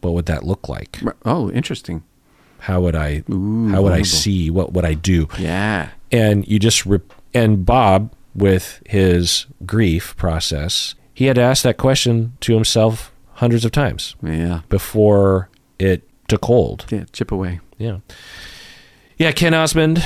What 0.00 0.12
would 0.14 0.26
that 0.26 0.44
look 0.44 0.68
like? 0.68 1.00
Oh, 1.24 1.50
interesting. 1.50 2.04
How 2.60 2.80
would 2.80 2.94
I? 2.94 3.22
Ooh, 3.30 3.68
how 3.68 3.82
would 3.82 3.92
I 3.92 4.02
see? 4.02 4.50
What 4.50 4.72
would 4.72 4.84
I 4.84 4.94
do? 4.94 5.28
Yeah. 5.38 5.90
And 6.12 6.46
you 6.48 6.58
just 6.58 6.86
rep- 6.86 7.12
and 7.34 7.64
Bob 7.66 8.12
with 8.34 8.80
his 8.86 9.46
grief 9.66 10.16
process, 10.16 10.94
he 11.14 11.26
had 11.26 11.36
to 11.36 11.42
ask 11.42 11.62
that 11.64 11.76
question 11.76 12.34
to 12.40 12.54
himself 12.54 13.12
hundreds 13.34 13.64
of 13.64 13.72
times 13.72 14.14
Yeah. 14.22 14.60
before 14.68 15.48
it 15.78 16.08
took 16.28 16.44
hold. 16.44 16.86
Yeah. 16.90 17.04
Chip 17.12 17.32
away. 17.32 17.60
Yeah. 17.78 17.98
Yeah, 19.16 19.32
Ken 19.32 19.52
Osmond, 19.54 19.98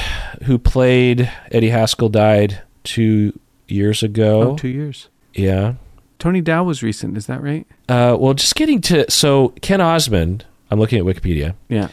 who 0.44 0.58
played 0.58 1.30
Eddie 1.50 1.68
Haskell, 1.70 2.08
died 2.08 2.62
two 2.84 3.38
years 3.68 4.02
ago. 4.02 4.52
Oh, 4.52 4.56
two 4.56 4.68
years. 4.68 5.08
Yeah. 5.34 5.74
Tony 6.18 6.40
Dow 6.40 6.64
was 6.64 6.82
recent. 6.82 7.16
Is 7.16 7.26
that 7.26 7.42
right? 7.42 7.66
Uh, 7.88 8.16
well, 8.18 8.32
just 8.32 8.54
getting 8.54 8.80
to 8.82 9.10
so 9.10 9.48
Ken 9.60 9.80
Osmond. 9.80 10.46
I'm 10.70 10.78
looking 10.78 10.98
at 10.98 11.04
Wikipedia, 11.04 11.54
Yeah. 11.68 11.88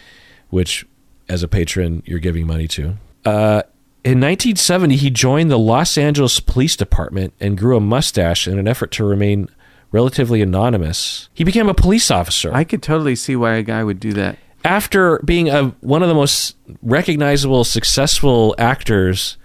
which, 0.50 0.86
as 1.28 1.44
a 1.44 1.48
patron, 1.50 2.04
you're 2.06 2.20
giving 2.20 2.48
money 2.48 2.68
to. 2.70 2.98
Uh, 3.26 3.64
in 4.04 4.20
1970, 4.20 4.96
he 4.96 5.10
joined 5.10 5.52
the 5.52 5.60
Los 5.60 5.98
Angeles 5.98 6.40
Police 6.40 6.76
Department 6.76 7.34
and 7.40 7.58
grew 7.58 7.76
a 7.78 7.82
mustache 7.82 8.48
in 8.48 8.58
an 8.58 8.68
effort 8.68 8.92
to 8.92 9.04
remain 9.04 9.50
relatively 9.92 10.42
anonymous. 10.42 11.30
He 11.34 11.44
became 11.44 11.68
a 11.70 11.74
police 11.74 12.10
officer. 12.12 12.54
I 12.54 12.64
could 12.64 12.82
totally 12.84 13.16
see 13.16 13.36
why 13.36 13.56
a 13.56 13.64
guy 13.64 13.84
would 13.84 14.00
do 14.00 14.14
that. 14.14 14.38
after 14.64 15.20
being 15.26 15.50
a, 15.50 15.70
one 15.82 16.02
of 16.04 16.10
the 16.10 16.16
most 16.16 16.56
recognizable, 16.82 17.64
successful 17.64 18.54
actors 18.58 19.38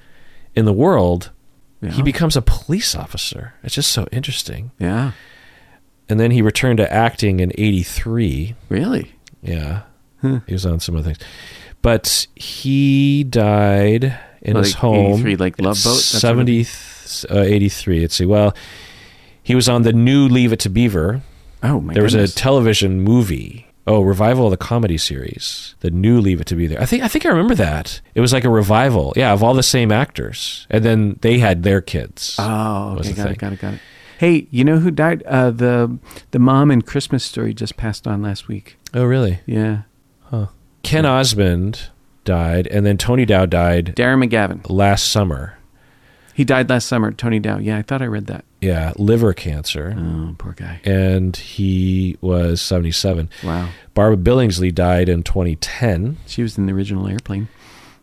in 0.54 0.64
the 0.66 0.72
world, 0.72 1.30
Yeah. 1.80 1.90
he 1.92 2.02
becomes 2.02 2.36
a 2.36 2.42
police 2.42 2.94
officer. 2.94 3.54
It's 3.62 3.74
just 3.74 3.90
so 3.92 4.06
interesting. 4.12 4.70
yeah. 4.78 5.12
And 6.08 6.20
then 6.20 6.30
he 6.32 6.42
returned 6.42 6.76
to 6.78 6.92
acting 6.92 7.40
in 7.40 7.50
83. 7.56 8.54
Really? 8.68 9.14
Yeah. 9.42 9.82
Huh. 10.20 10.40
He 10.46 10.52
was 10.52 10.66
on 10.66 10.78
some 10.80 10.96
other 10.96 11.04
things. 11.14 11.18
But 11.80 12.26
he 12.36 13.24
died 13.24 14.18
in 14.44 14.56
his 14.56 14.74
home. 14.74 15.14
83, 15.14 15.36
like 15.36 15.60
Love 15.60 15.76
Boat, 15.82 15.94
that 15.94 16.20
sort 16.20 16.38
of 16.48 16.66
70, 16.66 16.66
uh, 17.30 17.42
83. 17.42 18.00
Let's 18.00 18.14
see. 18.16 18.26
Well, 18.26 18.54
he 19.42 19.54
was 19.54 19.68
on 19.68 19.82
the 19.82 19.92
new 19.92 20.28
Leave 20.28 20.52
It 20.52 20.60
to 20.60 20.68
Beaver. 20.68 21.22
Oh 21.62 21.80
my 21.80 21.94
there 21.94 22.02
was 22.02 22.14
a 22.14 22.28
television 22.28 23.00
movie. 23.00 23.66
Oh, 23.86 24.00
revival 24.00 24.46
of 24.46 24.50
the 24.50 24.56
comedy 24.56 24.96
series. 24.96 25.74
The 25.80 25.90
new 25.90 26.18
Leave 26.20 26.40
It 26.40 26.46
to 26.48 26.56
Beaver. 26.56 26.80
I 26.80 26.86
think 26.86 27.02
I 27.02 27.08
think 27.08 27.26
I 27.26 27.28
remember 27.28 27.54
that. 27.54 28.00
It 28.14 28.20
was 28.20 28.32
like 28.32 28.44
a 28.44 28.50
revival. 28.50 29.12
Yeah, 29.16 29.32
of 29.32 29.42
all 29.42 29.54
the 29.54 29.62
same 29.62 29.92
actors. 29.92 30.66
And 30.70 30.84
then 30.84 31.18
they 31.20 31.38
had 31.38 31.62
their 31.62 31.80
kids. 31.80 32.36
Oh, 32.38 32.96
okay, 32.98 33.12
got 33.12 33.24
thing. 33.24 33.32
it, 33.32 33.38
got 33.38 33.52
it, 33.52 33.60
got 33.60 33.74
it. 33.74 33.80
Hey, 34.18 34.46
you 34.50 34.64
know 34.64 34.78
who 34.78 34.90
died? 34.90 35.22
Uh, 35.24 35.50
the 35.50 35.98
the 36.30 36.38
mom 36.38 36.70
in 36.70 36.82
Christmas 36.82 37.24
Story 37.24 37.52
just 37.52 37.76
passed 37.76 38.06
on 38.06 38.22
last 38.22 38.48
week. 38.48 38.76
oh, 38.94 39.04
really? 39.04 39.40
Yeah, 39.46 39.82
Huh. 40.24 40.46
Ken 40.82 41.04
Osmond 41.04 41.90
died 42.24 42.66
and 42.68 42.84
then 42.86 42.96
Tony 42.98 43.24
Dow 43.24 43.46
died 43.46 43.94
Darren 43.96 44.24
McGavin. 44.26 44.60
last 44.68 45.10
summer. 45.10 45.58
He 46.34 46.44
died 46.44 46.68
last 46.68 46.86
summer. 46.88 47.12
Tony 47.12 47.38
Dow. 47.38 47.58
Yeah, 47.58 47.78
I 47.78 47.82
thought 47.82 48.02
I 48.02 48.06
read 48.06 48.26
that. 48.26 48.44
Yeah, 48.60 48.92
liver 48.96 49.32
cancer. 49.34 49.94
Oh, 49.96 50.34
poor 50.36 50.52
guy. 50.52 50.80
and 50.84 51.36
he 51.36 52.16
was 52.20 52.60
77. 52.60 53.28
Wow. 53.44 53.68
Barbara 53.94 54.16
Billingsley 54.16 54.74
died 54.74 55.08
in 55.08 55.22
2010, 55.22 56.16
She 56.26 56.42
was 56.42 56.58
in 56.58 56.66
the 56.66 56.72
original 56.72 57.06
airplane. 57.06 57.48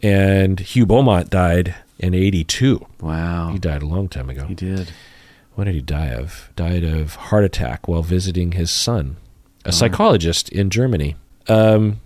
and 0.01 0.59
Hugh 0.59 0.85
Beaumont 0.85 1.29
died 1.29 1.75
in 1.99 2.13
82. 2.13 2.85
Wow. 3.01 3.49
He 3.51 3.59
died 3.59 3.81
a 3.81 3.85
long 3.87 4.07
time 4.07 4.29
ago. 4.29 4.45
He 4.45 4.55
did. 4.55 4.91
What 5.55 5.65
did 5.65 5.75
he 5.75 5.81
die 5.81 6.09
of? 6.11 6.49
Died 6.55 6.83
of 6.85 7.15
heart 7.15 7.43
attack 7.43 7.87
while 7.87 8.01
visiting 8.03 8.53
his 8.53 8.71
son, 8.71 9.17
a 9.65 9.71
psychologist 9.73 10.47
in 10.49 10.69
Germany. 10.69 11.17
Um, 11.49 11.99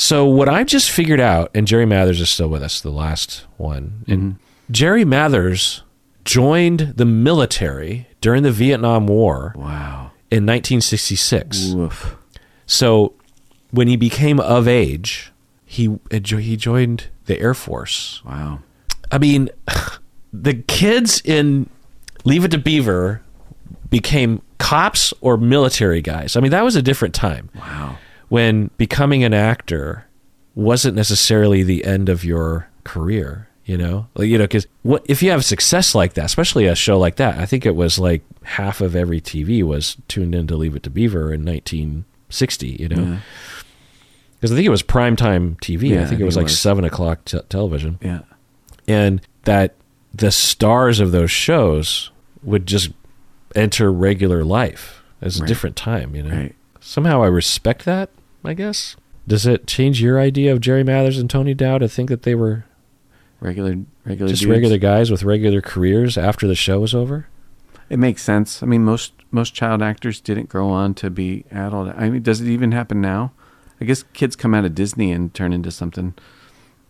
so 0.00 0.24
what 0.24 0.48
I've 0.48 0.66
just 0.66 0.90
figured 0.90 1.20
out, 1.20 1.50
and 1.54 1.66
Jerry 1.66 1.84
Mathers 1.84 2.22
is 2.22 2.30
still 2.30 2.48
with 2.48 2.62
us, 2.62 2.80
the 2.80 2.90
last 2.90 3.44
one. 3.58 4.02
And 4.08 4.20
mm-hmm. 4.22 4.72
Jerry 4.72 5.04
Mathers 5.04 5.82
joined 6.24 6.94
the 6.96 7.04
military 7.04 8.08
during 8.22 8.42
the 8.42 8.50
Vietnam 8.50 9.06
War 9.06 9.52
Wow. 9.54 10.12
in 10.30 10.46
1966. 10.46 11.72
Woof. 11.74 12.16
So 12.64 13.12
when 13.72 13.88
he 13.88 13.96
became 13.96 14.40
of 14.40 14.66
age, 14.66 15.32
he 15.66 15.88
uh, 16.10 16.18
he 16.18 16.56
joined 16.56 17.08
the 17.26 17.38
Air 17.38 17.52
Force. 17.52 18.22
Wow. 18.24 18.60
I 19.12 19.18
mean, 19.18 19.50
the 20.32 20.54
kids 20.54 21.20
in 21.26 21.68
Leave 22.24 22.46
It 22.46 22.52
to 22.52 22.58
Beaver 22.58 23.20
became 23.90 24.40
cops 24.56 25.12
or 25.20 25.36
military 25.36 26.00
guys. 26.00 26.36
I 26.36 26.40
mean, 26.40 26.52
that 26.52 26.64
was 26.64 26.74
a 26.74 26.80
different 26.80 27.14
time 27.14 27.50
Wow. 27.54 27.98
When 28.30 28.70
becoming 28.78 29.22
an 29.22 29.34
actor 29.34 30.06
wasn't 30.54 30.96
necessarily 30.96 31.62
the 31.62 31.84
end 31.84 32.08
of 32.08 32.24
your 32.24 32.68
career. 32.84 33.46
You 33.66 33.76
know, 33.78 34.08
like, 34.16 34.26
you 34.28 34.36
know, 34.36 34.44
because 34.44 34.66
what 34.82 35.04
if 35.08 35.22
you 35.22 35.30
have 35.30 35.44
success 35.44 35.94
like 35.94 36.14
that, 36.14 36.24
especially 36.24 36.66
a 36.66 36.74
show 36.74 36.98
like 36.98 37.16
that? 37.16 37.38
I 37.38 37.46
think 37.46 37.64
it 37.64 37.76
was 37.76 38.00
like 38.00 38.22
half 38.42 38.80
of 38.80 38.96
every 38.96 39.20
TV 39.20 39.62
was 39.62 39.96
tuned 40.08 40.34
in 40.34 40.48
to 40.48 40.56
Leave 40.56 40.74
It 40.74 40.82
to 40.84 40.90
Beaver 40.90 41.32
in 41.32 41.44
1960. 41.44 42.66
You 42.80 42.88
know, 42.88 42.96
Yeah. 43.02 43.16
because 44.34 44.50
I 44.50 44.56
think 44.56 44.66
it 44.66 44.70
was 44.70 44.82
primetime 44.82 45.56
TV. 45.60 45.90
Yeah, 45.90 46.02
I 46.02 46.06
think 46.06 46.20
it 46.20 46.24
was 46.24 46.36
like 46.36 46.48
seven 46.48 46.84
o'clock 46.84 47.24
t- 47.26 47.38
television 47.48 47.98
Yeah. 48.02 48.20
and 48.88 49.20
that 49.44 49.74
the 50.12 50.32
stars 50.32 50.98
of 50.98 51.12
those 51.12 51.30
shows 51.30 52.10
would 52.42 52.66
just 52.66 52.90
enter 53.54 53.92
regular 53.92 54.42
life 54.42 55.00
as 55.22 55.36
a 55.38 55.42
Right. 55.42 55.48
different 55.48 55.76
time, 55.76 56.16
you 56.16 56.24
know. 56.24 56.34
Right. 56.34 56.56
Somehow 56.80 57.22
I 57.22 57.26
respect 57.28 57.84
that, 57.84 58.10
I 58.44 58.54
guess. 58.54 58.96
Does 59.26 59.46
it 59.46 59.66
change 59.66 60.00
your 60.02 60.18
idea 60.18 60.52
of 60.52 60.60
Jerry 60.60 60.82
Mathers 60.82 61.18
and 61.18 61.28
Tony 61.28 61.54
Dow 61.54 61.78
to 61.78 61.88
think 61.88 62.08
that 62.08 62.22
they 62.22 62.34
were 62.34 62.64
Regular, 63.40 63.76
regular, 64.04 64.30
just 64.30 64.42
dudes. 64.42 64.50
regular 64.50 64.76
guys 64.76 65.10
with 65.10 65.22
regular 65.22 65.62
careers 65.62 66.18
after 66.18 66.46
the 66.46 66.54
show 66.54 66.80
was 66.80 66.94
over? 66.94 67.26
It 67.88 67.98
makes 67.98 68.22
sense. 68.22 68.62
I 68.62 68.66
mean, 68.66 68.84
most 68.84 69.14
most 69.30 69.54
child 69.54 69.82
actors 69.82 70.20
didn't 70.20 70.50
grow 70.50 70.68
on 70.68 70.94
to 70.94 71.08
be 71.08 71.44
adult. 71.50 71.94
I 71.96 72.10
mean, 72.10 72.22
does 72.22 72.42
it 72.42 72.48
even 72.48 72.72
happen 72.72 73.00
now? 73.00 73.32
I 73.80 73.86
guess 73.86 74.04
kids 74.12 74.36
come 74.36 74.54
out 74.54 74.66
of 74.66 74.74
Disney 74.74 75.10
and 75.10 75.32
turn 75.32 75.54
into 75.54 75.70
something. 75.70 76.14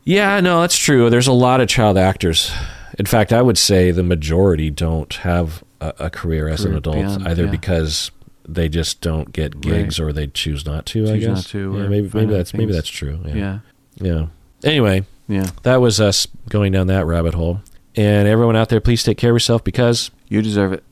Yeah, 0.03 0.41
no, 0.41 0.61
that's 0.61 0.77
true. 0.77 1.09
There's 1.09 1.29
a 1.29 1.33
lot 1.33 1.61
of 1.61 1.69
child 1.69 1.97
actors. 1.97 2.51
In 2.99 3.07
fact, 3.07 3.33
I 3.33 3.43
would 3.43 3.59
say 3.59 3.93
the 3.93 4.03
majority 4.03 4.71
don't 4.71 5.13
have 5.15 5.63
a, 5.81 5.95
a 6.01 6.11
career 6.11 6.49
as 6.49 6.65
an 6.65 6.75
adult, 6.75 6.97
beyond, 6.97 7.29
either 7.29 7.45
yeah. 7.45 7.51
because 7.51 8.11
they 8.55 8.69
just 8.69 9.01
don't 9.01 9.33
get 9.33 9.61
gigs 9.61 9.99
or 10.01 10.13
they 10.13 10.27
choose 10.27 10.65
not 10.67 10.87
to. 10.87 11.11
I 11.11 11.19
guess 11.19 11.45
to, 11.51 11.75
Yeah, 11.77 11.89
maybe 11.89 12.11
maybe 12.13 12.33
that's 12.33 12.53
maybe 12.55 12.73
that's 12.73 12.89
true. 12.89 13.21
Yeah. 13.27 13.35
Yeah. 13.35 13.59
yeah. 14.01 14.27
Anyway, 14.65 15.05
Yeah. 15.29 15.47
that 15.63 15.77
was 15.81 16.01
us 16.01 16.27
going 16.49 16.73
down 16.73 16.87
that 16.89 17.07
rabbit 17.07 17.35
hole. 17.35 17.61
And 17.97 18.29
everyone 18.29 18.57
out 18.57 18.69
there, 18.69 18.81
please 18.81 19.03
take 19.03 19.19
care 19.19 19.31
of 19.31 19.35
yourself 19.35 19.65
because 19.65 20.11
You 20.29 20.43
deserve 20.43 20.73
it. 20.73 20.85